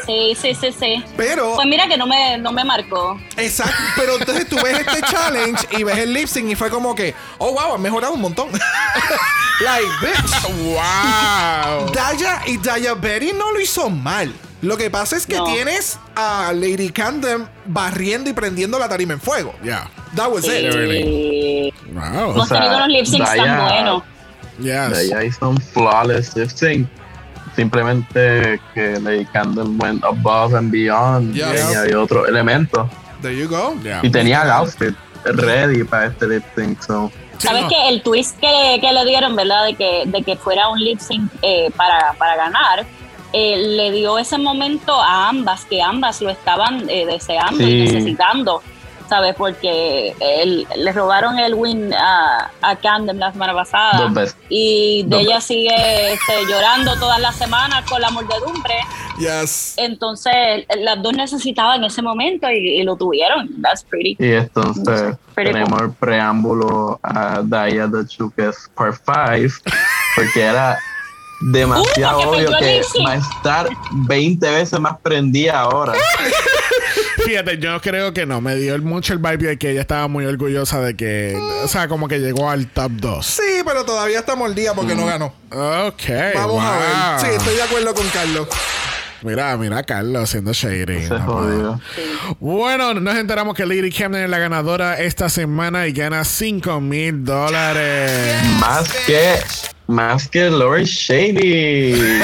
sí, 0.06 0.34
sí, 0.40 0.54
sí, 0.56 0.72
sí. 0.78 1.04
Pero, 1.18 1.54
Pues 1.56 1.68
mira 1.68 1.88
que 1.88 1.98
no 1.98 2.06
me, 2.08 2.38
no 2.38 2.52
me 2.52 2.64
marcó. 2.78 3.20
exacto. 3.38 3.74
Pero 3.96 4.18
entonces 4.18 4.48
tú 4.48 4.56
ves 4.64 4.80
este 4.80 5.02
challenge 5.10 5.68
y 5.78 5.84
ves 5.84 5.98
el 5.98 6.14
lip 6.14 6.28
sync 6.28 6.50
y 6.52 6.56
fue 6.56 6.70
como 6.70 6.96
que, 6.96 7.14
oh 7.38 7.52
wow, 7.54 7.76
han 7.76 7.82
mejorado 7.82 8.14
un 8.14 8.22
montón. 8.22 8.50
like, 9.62 9.88
bitch. 10.02 10.54
¡Wow! 10.64 11.92
Daya 11.94 12.42
y 12.48 12.58
Daya 12.58 12.94
Berry 12.96 13.34
no 13.34 13.52
lo 13.52 13.60
hizo 13.60 13.90
mal. 13.90 14.34
Lo 14.62 14.78
que 14.78 14.90
pasa 14.92 15.18
es 15.18 15.26
que 15.26 15.38
No. 15.38 15.46
tienes 15.46 15.98
a 16.16 16.52
Lady 16.54 16.90
Candem 16.92 17.48
barriendo 17.66 18.30
y 18.30 18.34
prendiendo 18.34 18.78
la 18.78 18.88
tarima 18.88 19.14
en 19.14 19.22
fuego. 19.22 19.56
Yeah. 19.64 19.90
That 20.16 20.30
was 20.32 20.46
it. 20.46 20.72
Wow. 21.94 22.32
hemos 22.32 22.48
sea, 22.48 22.58
tenido 22.60 22.76
unos 22.78 22.88
lip 22.90 23.06
syncs 23.06 23.30
tan 23.30 23.38
Daya- 23.40 23.64
buenos. 23.64 24.04
Yes. 24.60 25.00
Ella 25.00 25.24
hizo 25.24 25.50
un 25.50 25.58
flawless 25.60 26.36
lip 26.36 26.50
sync. 26.50 26.88
Simplemente 27.56 28.60
que 28.74 29.00
Lady 29.00 29.26
Candle 29.26 29.76
went 29.78 30.04
above 30.04 30.56
and 30.56 30.72
beyond 30.72 31.34
Yeah. 31.34 31.54
y 31.54 31.58
añadió 31.60 32.04
otro 32.04 32.26
elemento. 32.28 32.90
There 33.22 33.36
you 33.36 33.48
go. 33.48 33.76
Yeah. 33.84 34.00
Y 34.04 34.10
tenía 34.10 34.44
el 34.44 34.52
outfit 34.52 34.96
ready 35.26 35.84
para 35.84 36.08
este 36.08 36.28
lip 36.28 36.44
sync. 36.56 36.82
So. 36.82 37.12
¿Sabes 37.38 37.64
no. 37.64 37.70
que 37.70 37.90
El 37.90 38.02
twist 38.04 38.40
que, 38.40 38.78
que 38.82 38.92
le 38.94 39.06
dieron, 39.06 39.36
¿verdad? 39.36 39.66
De 39.66 39.76
que, 39.76 40.04
de 40.06 40.24
que 40.24 40.36
fuera 40.36 40.70
un 40.70 40.80
lip 40.80 41.00
sync 41.00 41.32
eh, 41.42 41.70
para, 41.76 42.14
para 42.18 42.36
ganar, 42.36 42.86
eh, 43.34 43.58
le 43.58 43.92
dio 43.92 44.18
ese 44.18 44.38
momento 44.38 44.94
a 45.00 45.30
ambas, 45.30 45.66
que 45.66 45.82
ambas 45.82 46.22
lo 46.22 46.30
estaban 46.30 46.90
eh, 46.90 47.06
deseando 47.06 47.64
y 47.64 47.88
Sí. 47.88 47.94
necesitando, 47.94 48.62
¿sabes? 49.12 49.36
Porque 49.36 50.16
el- 50.22 50.66
le 50.78 50.92
robaron 50.94 51.38
el 51.38 51.54
win 51.54 51.94
a, 51.94 52.50
a 52.62 52.76
Camden 52.78 53.20
la 53.20 53.30
semana 53.34 53.54
pasada. 53.54 54.04
Dos 54.04 54.14
veces. 54.14 54.38
Y 54.48 55.04
de 55.04 55.10
Dos 55.10 55.20
ella 55.22 55.42
sigue 55.42 56.14
este, 56.14 56.46
llorando 56.48 56.98
todas 56.98 57.20
las 57.20 57.36
semanas 57.36 57.84
con 57.90 58.00
la 58.00 58.10
mordedumbre. 58.10 58.76
Yes. 59.20 59.74
Entonces, 59.76 60.66
las 60.80 61.02
dos 61.04 61.12
necesitaban 61.12 61.84
ese 61.84 62.02
momento 62.02 62.50
y, 62.50 62.80
y 62.80 62.84
lo 62.84 62.96
tuvieron. 62.96 63.50
That's 63.62 63.84
pretty. 63.84 64.16
Y 64.18 64.32
entonces 64.32 65.18
Pretty 65.36 65.52
tenemos 65.52 65.78
cool. 65.78 65.90
el 65.90 65.94
preámbulo 65.96 67.00
a 67.04 67.42
Daya 67.44 67.90
the 67.92 68.08
Chukes 68.08 68.72
Part 68.76 68.96
5, 69.06 69.62
porque 70.16 70.42
era 70.42 70.80
demasiado 71.52 72.20
Uh, 72.22 72.24
porque 72.24 72.46
obvio 72.48 72.58
que 72.60 72.82
va 73.06 73.12
a 73.12 73.16
estar 73.16 73.68
20 73.92 74.50
veces 74.52 74.80
más 74.80 74.98
prendida 75.02 75.60
ahora. 75.60 75.94
Fíjate, 77.32 77.60
yo 77.60 77.80
creo 77.80 78.12
que 78.14 78.26
no. 78.26 78.42
Me 78.42 78.58
dio 78.58 78.78
mucho 78.80 79.14
el 79.14 79.20
vibe 79.20 79.48
de 79.48 79.58
que 79.58 79.72
ella 79.72 79.80
estaba 79.80 80.10
muy 80.10 80.26
orgullosa 80.26 80.82
de 80.82 80.98
que. 80.98 81.40
O 81.64 81.68
sea, 81.70 81.88
como 81.88 82.10
que 82.10 82.20
llegó 82.20 82.50
al 82.50 82.68
top 82.68 82.92
2. 82.92 83.26
Sí, 83.26 83.62
pero 83.66 83.86
todavía 83.86 84.20
está 84.20 84.36
mordida 84.36 84.74
porque 84.74 84.96
no 84.96 85.06
ganó. 85.06 85.28
Ok. 85.50 86.10
Vamos 86.36 86.62
a 86.62 86.78
ver. 86.78 87.22
Sí, 87.22 87.28
estoy 87.38 87.56
de 87.56 87.64
acuerdo 87.64 87.94
con 87.94 88.06
Carlos. 88.10 88.50
Mira, 89.22 89.56
mira, 89.56 89.82
Carlos 89.84 90.24
haciendo. 90.24 90.54
Se 90.54 90.86
jodió. 91.26 91.80
Bueno, 92.42 92.96
nos 92.96 93.16
enteramos 93.16 93.56
que 93.56 93.66
Lady 93.66 93.94
Camden 93.94 94.26
es 94.26 94.30
la 94.30 94.40
ganadora 94.40 95.00
esta 95.00 95.30
semana 95.30 95.88
y 95.88 95.94
gana 95.94 96.26
5 96.26 96.82
mil 96.82 97.24
dólares. 97.24 98.44
Más 98.60 98.92
que, 99.06 99.36
más 99.92 100.28
que 100.28 100.50
Lori 100.50 100.86
Shady. 100.86 101.96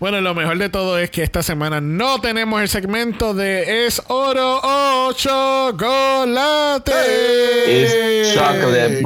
Bueno, 0.00 0.20
lo 0.20 0.34
mejor 0.34 0.58
de 0.58 0.68
todo 0.68 0.98
es 0.98 1.10
que 1.10 1.22
esta 1.22 1.42
semana 1.42 1.80
no 1.80 2.20
tenemos 2.20 2.60
el 2.60 2.68
segmento 2.68 3.34
de 3.34 3.86
Es 3.86 4.02
Oro 4.08 4.60
o 4.62 5.12
Chocolate. 5.12 6.92
It's 7.68 8.34
chocolate. 8.34 9.02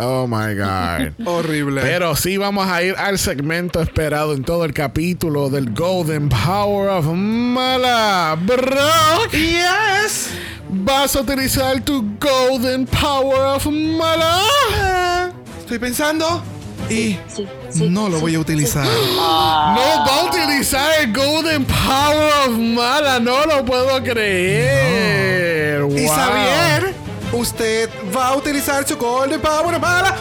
Oh 0.00 0.26
my 0.28 0.54
God. 0.54 1.26
Horrible. 1.26 1.80
Pero 1.80 2.14
sí 2.14 2.36
vamos 2.36 2.68
a 2.68 2.82
ir 2.82 2.94
al 2.96 3.18
segmento 3.18 3.80
esperado 3.80 4.34
en 4.34 4.44
todo 4.44 4.64
el 4.64 4.72
capítulo 4.72 5.48
del 5.50 5.70
Golden 5.74 6.28
Power 6.28 6.90
of 6.90 7.06
Mala. 7.06 8.36
Bro, 8.40 9.30
yes. 9.32 10.30
¿Vas 10.70 11.16
a 11.16 11.20
utilizar 11.20 11.80
tu 11.80 12.04
Golden 12.20 12.86
Power 12.86 13.56
of 13.56 13.66
Mala? 13.66 14.40
Ah, 14.74 15.30
Estoy 15.60 15.78
pensando 15.78 16.42
y 16.88 17.18
Sí, 17.28 17.46
sí, 17.70 17.88
no 17.90 18.08
lo 18.08 18.16
sí. 18.16 18.20
voy 18.22 18.34
a 18.34 18.38
utilizar. 18.40 18.84
No 18.86 20.04
va 20.06 20.20
a 20.20 20.24
utilizar 20.24 20.90
el 21.00 21.12
Golden 21.12 21.64
Power 21.64 22.32
of 22.48 22.56
Mala, 22.56 23.20
no 23.20 23.44
lo 23.46 23.64
puedo 23.64 24.02
creer. 24.02 25.80
Y 25.90 26.04
Wow. 26.06 26.14
Xavier, 26.14 26.94
usted 27.32 27.90
va 28.16 28.28
a 28.28 28.36
utilizar 28.36 28.86
su 28.86 28.96
Golden 28.96 29.40
Power 29.40 29.78
para. 29.80 30.16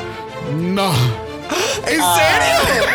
No. 0.56 0.92
¿En 1.88 2.02
serio? 2.02 2.86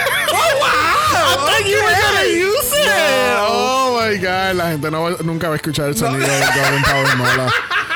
¡Oh, 1.35 1.47
thought 1.47 1.67
you 1.67 1.77
were 1.77 1.93
gonna 1.93 2.25
use 2.25 2.73
it. 2.79 2.87
No. 2.87 3.47
Oh 3.49 4.01
my 4.01 4.17
god, 4.19 4.55
la 4.57 4.71
gente 4.71 4.91
no 4.91 5.03
va- 5.03 5.17
nunca 5.23 5.49
va 5.49 5.55
a 5.55 5.57
escuchar 5.57 5.89
el 5.89 5.97
sonido 5.97 6.27
del 6.27 6.41
Golden 6.55 6.83
Power 6.83 7.17
Mala. 7.17 7.53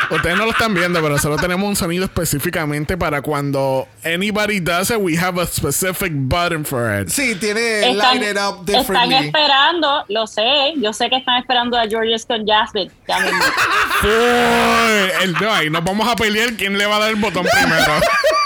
Ustedes 0.09 0.37
no 0.39 0.45
lo 0.45 0.53
están 0.53 0.73
viendo, 0.73 1.03
pero 1.03 1.19
solo 1.19 1.37
tenemos 1.37 1.69
un 1.69 1.75
sonido 1.75 2.05
específicamente 2.05 2.97
para 2.97 3.23
cuando 3.23 3.89
anybody 4.05 4.61
does 4.61 4.89
it, 4.91 4.99
we 5.01 5.17
have 5.19 5.37
a 5.43 5.47
specific 5.49 6.13
button 6.15 6.65
for 6.65 7.01
it. 7.01 7.09
Sí, 7.09 7.35
tiene 7.35 7.91
Están, 7.91 8.21
line 8.21 8.31
it 8.31 8.37
up 8.39 8.61
están 8.61 8.65
differently. 8.67 9.27
esperando, 9.27 10.05
lo 10.09 10.29
sé, 10.29 10.75
yo 10.77 10.93
sé 10.93 11.09
que 11.11 11.17
están 11.17 11.39
esperando 11.41 11.77
a 11.77 11.89
George 11.89 12.15
con 12.29 12.47
Jasmine. 12.47 12.89
Ya 13.09 13.19
mismo. 13.19 13.45
El, 15.23 15.33
no, 15.33 15.53
ahí 15.53 15.71
nos 15.71 15.83
vamos 15.83 16.07
a 16.09 16.15
pelear 16.15 16.53
quién 16.55 16.79
le 16.79 16.87
va 16.87 16.97
a 16.97 16.99
dar 17.01 17.11
el 17.11 17.17
botón 17.17 17.45
primero. 17.45 17.93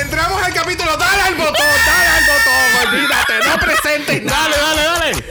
Entramos 0.00 0.42
al 0.42 0.52
capítulo, 0.52 0.96
dale 0.96 1.22
al 1.22 1.34
botón, 1.34 1.54
dale 1.86 2.08
al 2.08 2.24
botón, 2.24 2.88
olvídate, 2.94 3.32
no 3.48 3.58
presentes 3.60 4.22
nada. 4.24 4.48
dale, 4.48 4.56
dale, 4.56 5.12
dale. 5.12 5.24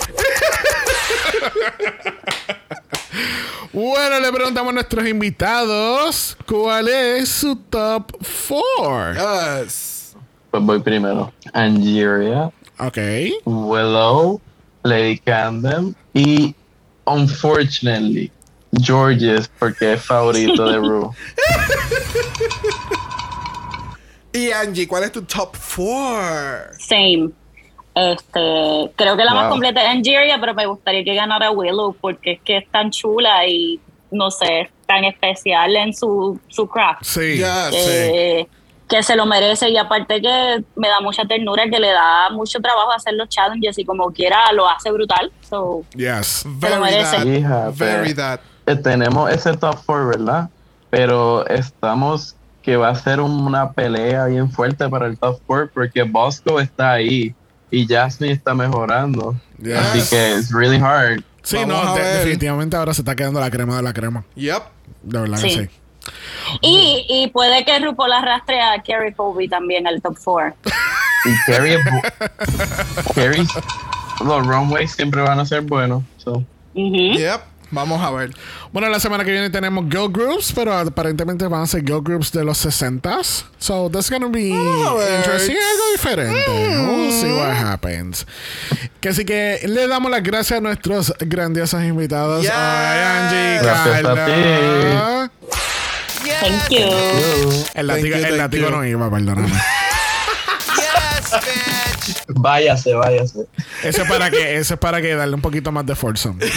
Bueno, 3.73 4.19
le 4.19 4.31
preguntamos 4.33 4.71
a 4.71 4.73
nuestros 4.73 5.07
invitados 5.07 6.37
cuál 6.47 6.87
es 6.87 7.29
su 7.29 7.55
top 7.55 8.11
4. 8.47 9.13
Yes. 9.63 10.15
Pues 10.49 10.63
voy 10.63 10.79
primero. 10.79 11.31
Angeria, 11.53 12.49
Ok. 12.79 12.97
Willow, 13.45 14.39
Lady 14.83 15.17
Camden 15.19 15.95
y, 16.13 16.55
unfortunately, 17.05 18.31
Georges, 18.81 19.49
porque 19.59 19.93
es 19.93 20.01
favorito 20.03 20.65
de 20.69 20.77
Rue. 20.77 21.09
Y 24.37 24.51
Angie, 24.51 24.87
¿cuál 24.87 25.03
es 25.03 25.11
tu 25.11 25.21
top 25.23 25.55
4? 25.75 26.73
Same. 26.79 27.29
Este, 27.95 28.91
creo 28.95 29.17
que 29.17 29.25
la 29.25 29.33
más 29.33 29.49
completa 29.49 29.81
es 29.81 29.89
Angeria, 29.89 30.37
pero 30.39 30.53
me 30.53 30.65
gustaría 30.67 31.03
que 31.03 31.15
ganara 31.15 31.49
Willow 31.49 31.95
porque 31.99 32.33
es 32.33 32.41
que 32.41 32.57
es 32.57 32.69
tan 32.69 32.91
chula 32.91 33.47
y 33.47 33.79
no 34.11 34.29
sé, 34.29 34.69
tan 34.85 35.03
especial 35.03 35.75
en 35.75 35.93
su, 35.93 36.39
su 36.47 36.67
craft. 36.67 37.03
Sí. 37.03 37.41
Eh, 37.73 38.45
que 38.87 39.03
se 39.03 39.15
lo 39.15 39.25
merece 39.25 39.69
y 39.69 39.77
aparte 39.77 40.21
que 40.21 40.63
me 40.75 40.87
da 40.87 41.01
mucha 41.01 41.25
ternura 41.25 41.63
que 41.69 41.79
le 41.79 41.89
da 41.91 42.29
mucho 42.29 42.59
trabajo 42.61 42.91
hacer 42.93 43.15
los 43.15 43.27
challenges 43.29 43.77
y 43.79 43.83
como 43.83 44.11
quiera 44.11 44.51
lo 44.53 44.69
hace 44.69 44.91
brutal. 44.91 45.31
So, 45.49 45.83
Yes. 45.95 46.43
Very 46.45 46.79
merece. 46.79 47.17
that. 47.17 47.25
Hija, 47.25 47.69
Very 47.73 48.13
pero- 48.13 48.15
that. 48.15 48.39
Eh, 48.67 48.75
tenemos 48.75 49.29
ese 49.31 49.57
top 49.57 49.75
4, 49.85 50.07
¿verdad? 50.09 50.49
Pero 50.89 51.45
estamos 51.47 52.35
que 52.67 52.75
va 52.75 52.89
a 52.89 52.95
ser 52.95 53.21
una 53.21 53.71
pelea 53.71 54.25
bien 54.25 54.51
fuerte 54.51 54.89
para 54.89 55.07
el 55.07 55.17
top 55.17 55.39
4 55.47 55.71
porque 55.73 56.03
Bosco 56.03 56.59
está 56.59 56.91
ahí 56.91 57.33
y 57.71 57.87
Jasmine 57.87 58.33
está 58.33 58.53
mejorando. 58.53 59.37
Yes. 59.57 59.77
Así 59.77 60.09
que 60.09 60.33
es 60.33 60.51
really 60.51 60.75
hard. 60.75 61.21
Sí, 61.43 61.55
Vamos 61.59 61.85
no, 61.85 61.91
a 61.91 61.95
de- 61.95 62.01
ver. 62.01 62.17
definitivamente 62.17 62.75
ahora 62.75 62.93
se 62.93 62.99
está 63.03 63.15
quedando 63.15 63.39
la 63.39 63.49
crema 63.49 63.77
de 63.77 63.83
la 63.83 63.93
crema. 63.93 64.25
Yep. 64.35 64.63
De 65.03 65.17
verdad 65.21 65.41
que 65.41 65.49
Sí. 65.49 65.55
sí. 65.61 65.69
y, 66.61 67.05
y 67.07 67.27
puede 67.29 67.63
que 67.63 67.79
RuPaul 67.79 68.11
arrastre 68.11 68.59
a 68.59 68.81
Carrie 68.85 69.13
Colby 69.13 69.47
también 69.47 69.87
al 69.87 70.01
top 70.01 70.17
4. 70.21 70.53
Y 71.23 71.29
bu- 71.29 73.13
Carrie, 73.15 73.45
los 74.25 74.45
runways 74.45 74.91
siempre 74.91 75.21
van 75.21 75.39
a 75.39 75.45
ser 75.45 75.61
buenos. 75.61 76.03
So. 76.17 76.43
Yep. 76.73 77.41
Vamos 77.71 78.01
a 78.01 78.11
ver. 78.11 78.31
Bueno, 78.71 78.87
la 78.89 78.99
semana 78.99 79.23
que 79.25 79.31
viene 79.31 79.49
tenemos 79.49 79.85
girl 79.89 80.09
groups, 80.11 80.53
pero 80.53 80.73
aparentemente 80.73 81.45
van 81.47 81.63
a 81.63 81.67
ser 81.67 81.81
girl 81.81 82.01
groups 82.01 82.31
de 82.31 82.43
los 82.43 82.65
60s. 82.65 83.45
So 83.59 83.89
that's 83.91 84.09
gonna 84.09 84.27
be 84.27 84.51
a 84.53 85.17
interesting, 85.17 85.55
algo 85.55 85.91
diferente. 85.91 86.45
We'll 86.47 87.11
see 87.11 87.31
what 87.31 87.51
happens. 87.51 88.25
Que 89.01 89.09
así 89.09 89.25
que 89.25 89.59
le 89.67 89.87
damos 89.87 90.09
las 90.11 90.23
gracias 90.23 90.59
a 90.59 90.61
nuestros 90.61 91.13
grandiosos 91.19 91.83
invitados. 91.83 92.43
Yes. 92.43 92.51
Ay, 92.55 92.99
Angie, 92.99 93.59
Gracias 93.63 93.87
a 93.87 94.01
Carla. 94.01 95.31
Thank 96.39 96.69
you. 96.69 97.65
El 97.73 97.87
látigo, 97.87 98.15
el 98.15 98.37
látigo 98.37 98.69
no 98.69 98.85
iba, 98.85 99.09
perdóname. 99.09 99.51
Yes, 100.77 101.31
bitch. 101.31 101.86
Váyase, 102.27 102.93
váyase. 102.93 103.47
Eso 103.83 104.03
es 104.03 104.09
para 104.09 104.29
que, 104.29 104.57
eso 104.57 104.73
es 104.75 104.79
para 104.79 105.01
que 105.01 105.15
darle 105.15 105.35
un 105.35 105.41
poquito 105.41 105.71
más 105.71 105.85
de 105.85 105.95
foursome. 105.95 106.43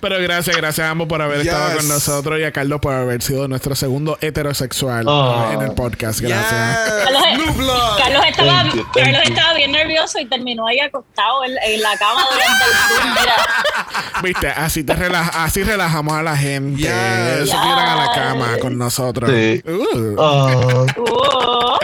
Pero 0.00 0.20
gracias, 0.20 0.56
gracias 0.56 0.86
a 0.86 0.90
ambos 0.90 1.08
por 1.08 1.20
haber 1.22 1.40
estado 1.40 1.76
con 1.76 1.88
nosotros 1.88 2.38
y 2.40 2.44
a 2.44 2.52
Carlos 2.52 2.80
por 2.80 2.92
haber 2.94 3.22
sido 3.22 3.48
nuestro 3.48 3.74
segundo 3.74 4.16
heterosexual 4.20 5.04
Oh. 5.06 5.50
en 5.52 5.62
el 5.62 5.72
podcast. 5.72 6.20
Gracias. 6.20 6.78
Carlos, 7.04 7.22
Yes. 7.24 8.28
Estaba, 8.28 8.62
Thank 8.62 8.74
you, 8.74 8.82
thank 8.92 9.04
Carlos 9.04 9.22
estaba 9.24 9.54
bien 9.54 9.72
nervioso 9.72 10.18
y 10.18 10.26
terminó 10.26 10.66
ahí 10.66 10.78
acostado 10.80 11.44
en, 11.44 11.52
en 11.64 11.80
la 11.82 11.96
cama 11.96 12.22
durante 12.30 12.64
el 12.64 12.70
Zoom. 12.88 13.14
Mira, 13.14 13.34
Viste, 14.22 14.48
así 14.48 14.84
te 14.84 14.94
relaja, 14.94 15.44
así 15.44 15.62
relajamos 15.62 16.14
a 16.14 16.22
la 16.22 16.36
gente. 16.36 16.82
Yes. 16.82 17.50
Se 17.50 17.56
tiran 17.56 17.88
a 17.88 17.96
la 17.96 18.12
cama 18.14 18.58
con 18.60 18.76
nosotros. 18.78 19.30
Sí. 19.30 19.62
Uh. 19.66 20.14
Oh, 20.16 20.86
uh, 20.98 21.76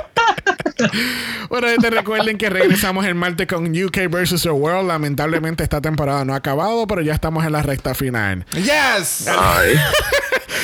Bueno, 1.49 1.69
gente, 1.69 1.91
recuerden 1.91 2.39
que 2.39 2.49
regresamos 2.49 3.05
el 3.05 3.15
martes 3.15 3.47
con 3.47 3.67
UK 3.67 4.09
vs. 4.09 4.43
The 4.43 4.51
World. 4.51 4.89
Lamentablemente 4.89 5.63
esta 5.63 5.81
temporada 5.81 6.25
no 6.25 6.33
ha 6.33 6.37
acabado, 6.37 6.87
pero 6.87 7.03
ya 7.03 7.13
estamos 7.13 7.45
en 7.45 7.53
la 7.53 7.63
recta 7.63 7.95
final. 7.95 8.47
Yes. 8.53 9.27
ay. 9.29 9.75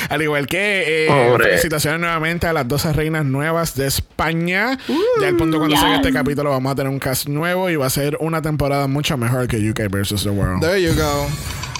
Al 0.08 0.22
igual 0.22 0.46
que 0.46 1.06
eh, 1.06 1.38
felicitaciones 1.38 2.00
nuevamente 2.00 2.46
a 2.46 2.52
las 2.52 2.68
12 2.68 2.92
reinas 2.92 3.24
nuevas 3.24 3.74
de 3.74 3.86
España. 3.86 4.78
ya 5.20 5.28
al 5.28 5.36
punto 5.36 5.58
cuando 5.58 5.74
yes. 5.74 5.80
salga 5.80 5.96
este 5.96 6.12
capítulo 6.12 6.50
vamos 6.50 6.72
a 6.72 6.74
tener 6.76 6.92
un 6.92 6.98
cast 6.98 7.28
nuevo 7.28 7.70
y 7.70 7.76
va 7.76 7.86
a 7.86 7.90
ser 7.90 8.16
una 8.20 8.40
temporada 8.42 8.86
mucho 8.86 9.16
mejor 9.16 9.48
que 9.48 9.56
UK 9.70 9.90
vs. 9.90 10.22
The 10.22 10.30
World. 10.30 10.60
There 10.60 10.80
you 10.80 10.94
go. 10.94 11.26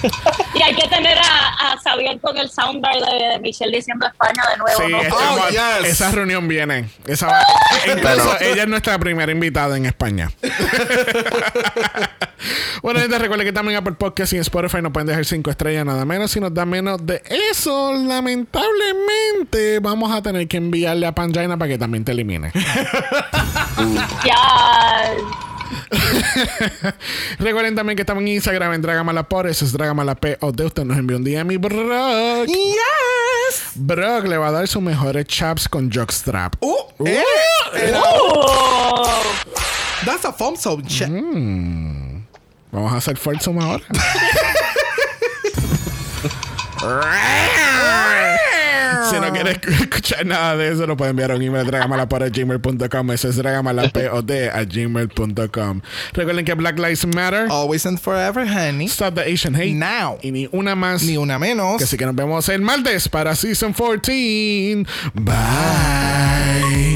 y 0.57 0.61
hay 0.61 0.75
que 0.75 0.87
tener 0.87 1.17
a, 1.17 1.73
a 1.73 1.77
Xavier 1.83 2.19
con 2.19 2.37
el 2.37 2.49
soundbar 2.49 2.95
de, 2.95 3.39
Michelle 3.41 3.75
diciendo 3.75 4.05
España 4.07 4.43
de 4.51 4.57
nuevo. 4.57 4.77
Sí, 4.85 4.91
¿no? 4.91 5.01
estamos- 5.01 5.27
Oh, 5.39 5.49
yes. 5.49 5.89
esa 5.91 6.11
reunión 6.11 6.47
viene. 6.47 6.89
Esa 7.05 7.27
va- 7.31 7.41
incluso 7.85 8.37
ella 8.41 8.63
es 8.63 8.69
nuestra 8.69 8.97
primera 8.97 9.31
invitada 9.31 9.77
en 9.77 9.85
España. 9.85 10.31
bueno, 12.81 12.99
gente, 12.99 13.17
recuerden 13.19 13.45
que 13.47 13.53
también 13.53 13.77
Apple 13.77 13.93
Podcast 13.93 14.33
y 14.33 14.37
Spotify 14.37 14.81
nos 14.81 14.91
pueden 14.91 15.07
dejar 15.07 15.25
5 15.25 15.49
estrellas 15.49 15.85
nada 15.85 16.05
menos. 16.05 16.31
Si 16.31 16.39
nos 16.39 16.53
da 16.53 16.65
menos 16.65 17.05
de 17.05 17.21
eso, 17.51 17.93
lamentablemente 17.93 19.79
vamos 19.79 20.11
a 20.11 20.21
tener 20.21 20.47
que 20.47 20.57
enviarle 20.57 21.05
a 21.07 21.11
Pangina 21.13 21.57
para 21.57 21.69
que 21.69 21.77
también 21.77 22.03
te 22.05 22.11
elimine. 22.13 22.51
Ya. 24.25 25.11
Recuerden 27.39 27.75
también 27.75 27.95
que 27.95 28.01
estamos 28.03 28.21
en 28.21 28.29
Instagram 28.29 28.73
en 28.73 28.81
Dragamalapod. 28.81 29.47
Eso 29.47 29.65
es 29.65 29.71
Dragamalap 29.71 30.23
o 30.41 30.51
de 30.51 30.65
usted 30.65 30.83
nos 30.83 30.97
envió 30.97 31.17
un 31.17 31.23
DM 31.23 31.51
y 31.51 31.57
Brock. 31.57 32.47
Yes. 32.47 33.71
Brock 33.75 34.25
le 34.25 34.37
va 34.37 34.47
a 34.47 34.51
dar 34.51 34.67
sus 34.67 34.81
mejores 34.81 35.25
chaps 35.25 35.67
con 35.69 35.91
jockstrap. 35.91 36.55
Uh, 36.61 36.75
eh, 37.05 37.23
eh, 37.75 37.93
Oh. 37.95 39.21
That's 40.05 40.25
a 40.25 40.31
foam 40.31 40.55
soap 40.55 40.85
check. 40.87 41.09
Vamos 41.09 42.93
a 42.93 42.97
hacer 42.97 43.17
fuerza 43.17 43.51
ahora. 43.51 43.83
si 49.17 49.27
no 49.27 49.33
quieres 49.33 49.57
escuchar 49.81 50.25
nada 50.25 50.55
de 50.57 50.71
eso, 50.71 50.87
nos 50.87 50.97
pueden 50.97 51.11
enviar 51.11 51.31
un 51.31 51.41
email 51.41 51.61
a 51.67 51.71
dragamalapod.gmail.com. 51.71 53.11
Eso 53.11 53.29
es 53.29 53.35
dragamalapod 53.37 54.31
a 54.31 54.63
gmail.com. 54.63 55.81
Recuerden 56.13 56.45
que 56.45 56.53
Black 56.53 56.77
Lives 56.77 57.05
Matter. 57.07 57.47
Always 57.49 57.85
and 57.85 57.99
forever, 57.99 58.45
honey. 58.47 58.87
Stop 58.87 59.15
the 59.15 59.21
Asian 59.21 59.55
Hate. 59.55 59.73
Now. 59.73 60.17
Y 60.21 60.31
ni 60.31 60.49
una 60.51 60.75
más. 60.75 61.03
Ni 61.03 61.17
una 61.17 61.39
menos. 61.39 61.77
Que 61.77 61.83
así 61.83 61.97
que 61.97 62.05
nos 62.05 62.15
vemos 62.15 62.47
el 62.49 62.61
martes 62.61 63.09
para 63.09 63.35
Season 63.35 63.73
14. 63.73 64.85
Bye. 65.13 66.86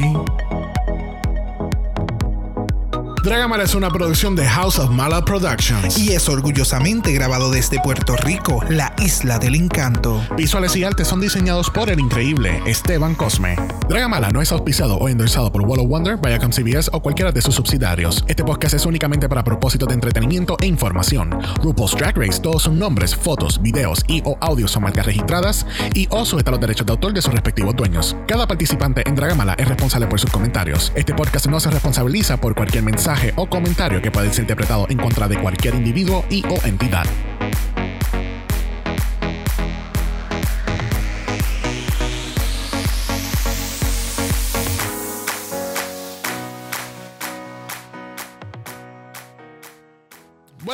Dragamala 3.23 3.65
es 3.65 3.75
una 3.75 3.91
producción 3.91 4.35
de 4.35 4.47
House 4.47 4.79
of 4.79 4.89
Mala 4.89 5.23
Productions. 5.23 5.95
Y 5.99 6.13
es 6.13 6.27
orgullosamente 6.27 7.13
grabado 7.13 7.51
desde 7.51 7.79
Puerto 7.79 8.15
Rico, 8.15 8.63
la 8.67 8.95
isla 8.97 9.37
del 9.37 9.53
encanto. 9.53 10.19
Visuales 10.35 10.75
y 10.75 10.83
artes 10.83 11.07
son 11.07 11.21
diseñados 11.21 11.69
por 11.69 11.91
el 11.91 11.99
increíble 11.99 12.63
Esteban 12.65 13.13
Cosme. 13.13 13.57
Dragamala 13.87 14.31
no 14.31 14.41
es 14.41 14.51
auspiciado 14.51 14.95
o 14.95 15.07
endorsado 15.07 15.51
por 15.51 15.61
Wall 15.61 15.81
of 15.81 15.87
Wonder, 15.87 16.17
Viacom 16.17 16.51
CBS 16.51 16.89
o 16.91 16.99
cualquiera 16.99 17.31
de 17.31 17.43
sus 17.43 17.53
subsidiarios. 17.53 18.25
Este 18.27 18.43
podcast 18.43 18.73
es 18.73 18.87
únicamente 18.87 19.29
para 19.29 19.43
propósitos 19.43 19.87
de 19.87 19.93
entretenimiento 19.93 20.57
e 20.59 20.65
información. 20.65 21.29
RuPaul's 21.61 21.95
Drag 21.95 22.17
Race, 22.17 22.41
todos 22.41 22.63
sus 22.63 22.73
nombres, 22.73 23.15
fotos, 23.15 23.61
videos 23.61 24.03
y 24.07 24.23
o 24.25 24.35
audios 24.41 24.71
son 24.71 24.81
marcas 24.81 25.05
registradas 25.05 25.67
y 25.93 26.07
o 26.09 26.25
sujeta 26.25 26.49
a 26.49 26.53
los 26.53 26.61
derechos 26.61 26.87
de 26.87 26.93
autor 26.93 27.13
de 27.13 27.21
sus 27.21 27.33
respectivos 27.33 27.75
dueños. 27.75 28.15
Cada 28.27 28.47
participante 28.47 29.07
en 29.07 29.13
Dragamala 29.13 29.53
es 29.59 29.67
responsable 29.67 30.07
por 30.07 30.19
sus 30.19 30.31
comentarios. 30.31 30.91
Este 30.95 31.13
podcast 31.13 31.45
no 31.45 31.59
se 31.59 31.69
responsabiliza 31.69 32.37
por 32.37 32.55
cualquier 32.55 32.83
mensaje 32.83 33.10
o 33.35 33.45
comentario 33.47 34.01
que 34.01 34.11
pueda 34.11 34.31
ser 34.31 34.43
interpretado 34.43 34.87
en 34.89 34.97
contra 34.97 35.27
de 35.27 35.37
cualquier 35.37 35.75
individuo 35.75 36.25
y 36.29 36.43
o 36.47 36.65
entidad. 36.65 37.05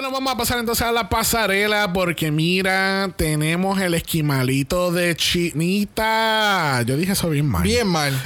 Bueno, 0.07 0.19
vamos 0.19 0.33
a 0.35 0.37
pasar 0.37 0.59
entonces 0.59 0.87
a 0.87 0.91
la 0.93 1.09
pasarela 1.09 1.91
porque 1.91 2.31
mira, 2.31 3.09
tenemos 3.17 3.77
el 3.81 3.93
esquimalito 3.93 4.93
de 4.93 5.13
Chinita. 5.17 6.81
Yo 6.83 6.95
dije 6.95 7.11
eso 7.11 7.29
bien 7.29 7.45
mal. 7.45 7.61
Bien 7.63 7.85
mal. 7.85 8.13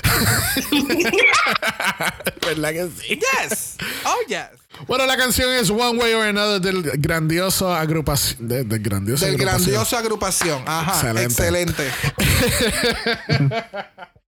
¿Verdad 2.45 2.69
que 2.71 2.87
sí? 2.99 3.15
Yes. 3.49 3.77
Oh, 4.05 4.15
yes. 4.27 4.45
Bueno, 4.85 5.07
la 5.07 5.17
canción 5.17 5.51
es 5.55 5.71
One 5.71 5.97
Way 5.99 6.13
or 6.13 6.27
Another 6.27 6.61
del 6.61 6.83
grandioso 6.99 7.73
agrupación. 7.73 8.47
de- 8.47 8.63
Del 8.63 8.79
grandioso 8.79 9.25
Del 9.25 9.41
agrupación. 10.05 10.61
Ajá. 10.67 11.19
Excelente. 11.23 11.87
Excelente. 11.87 11.91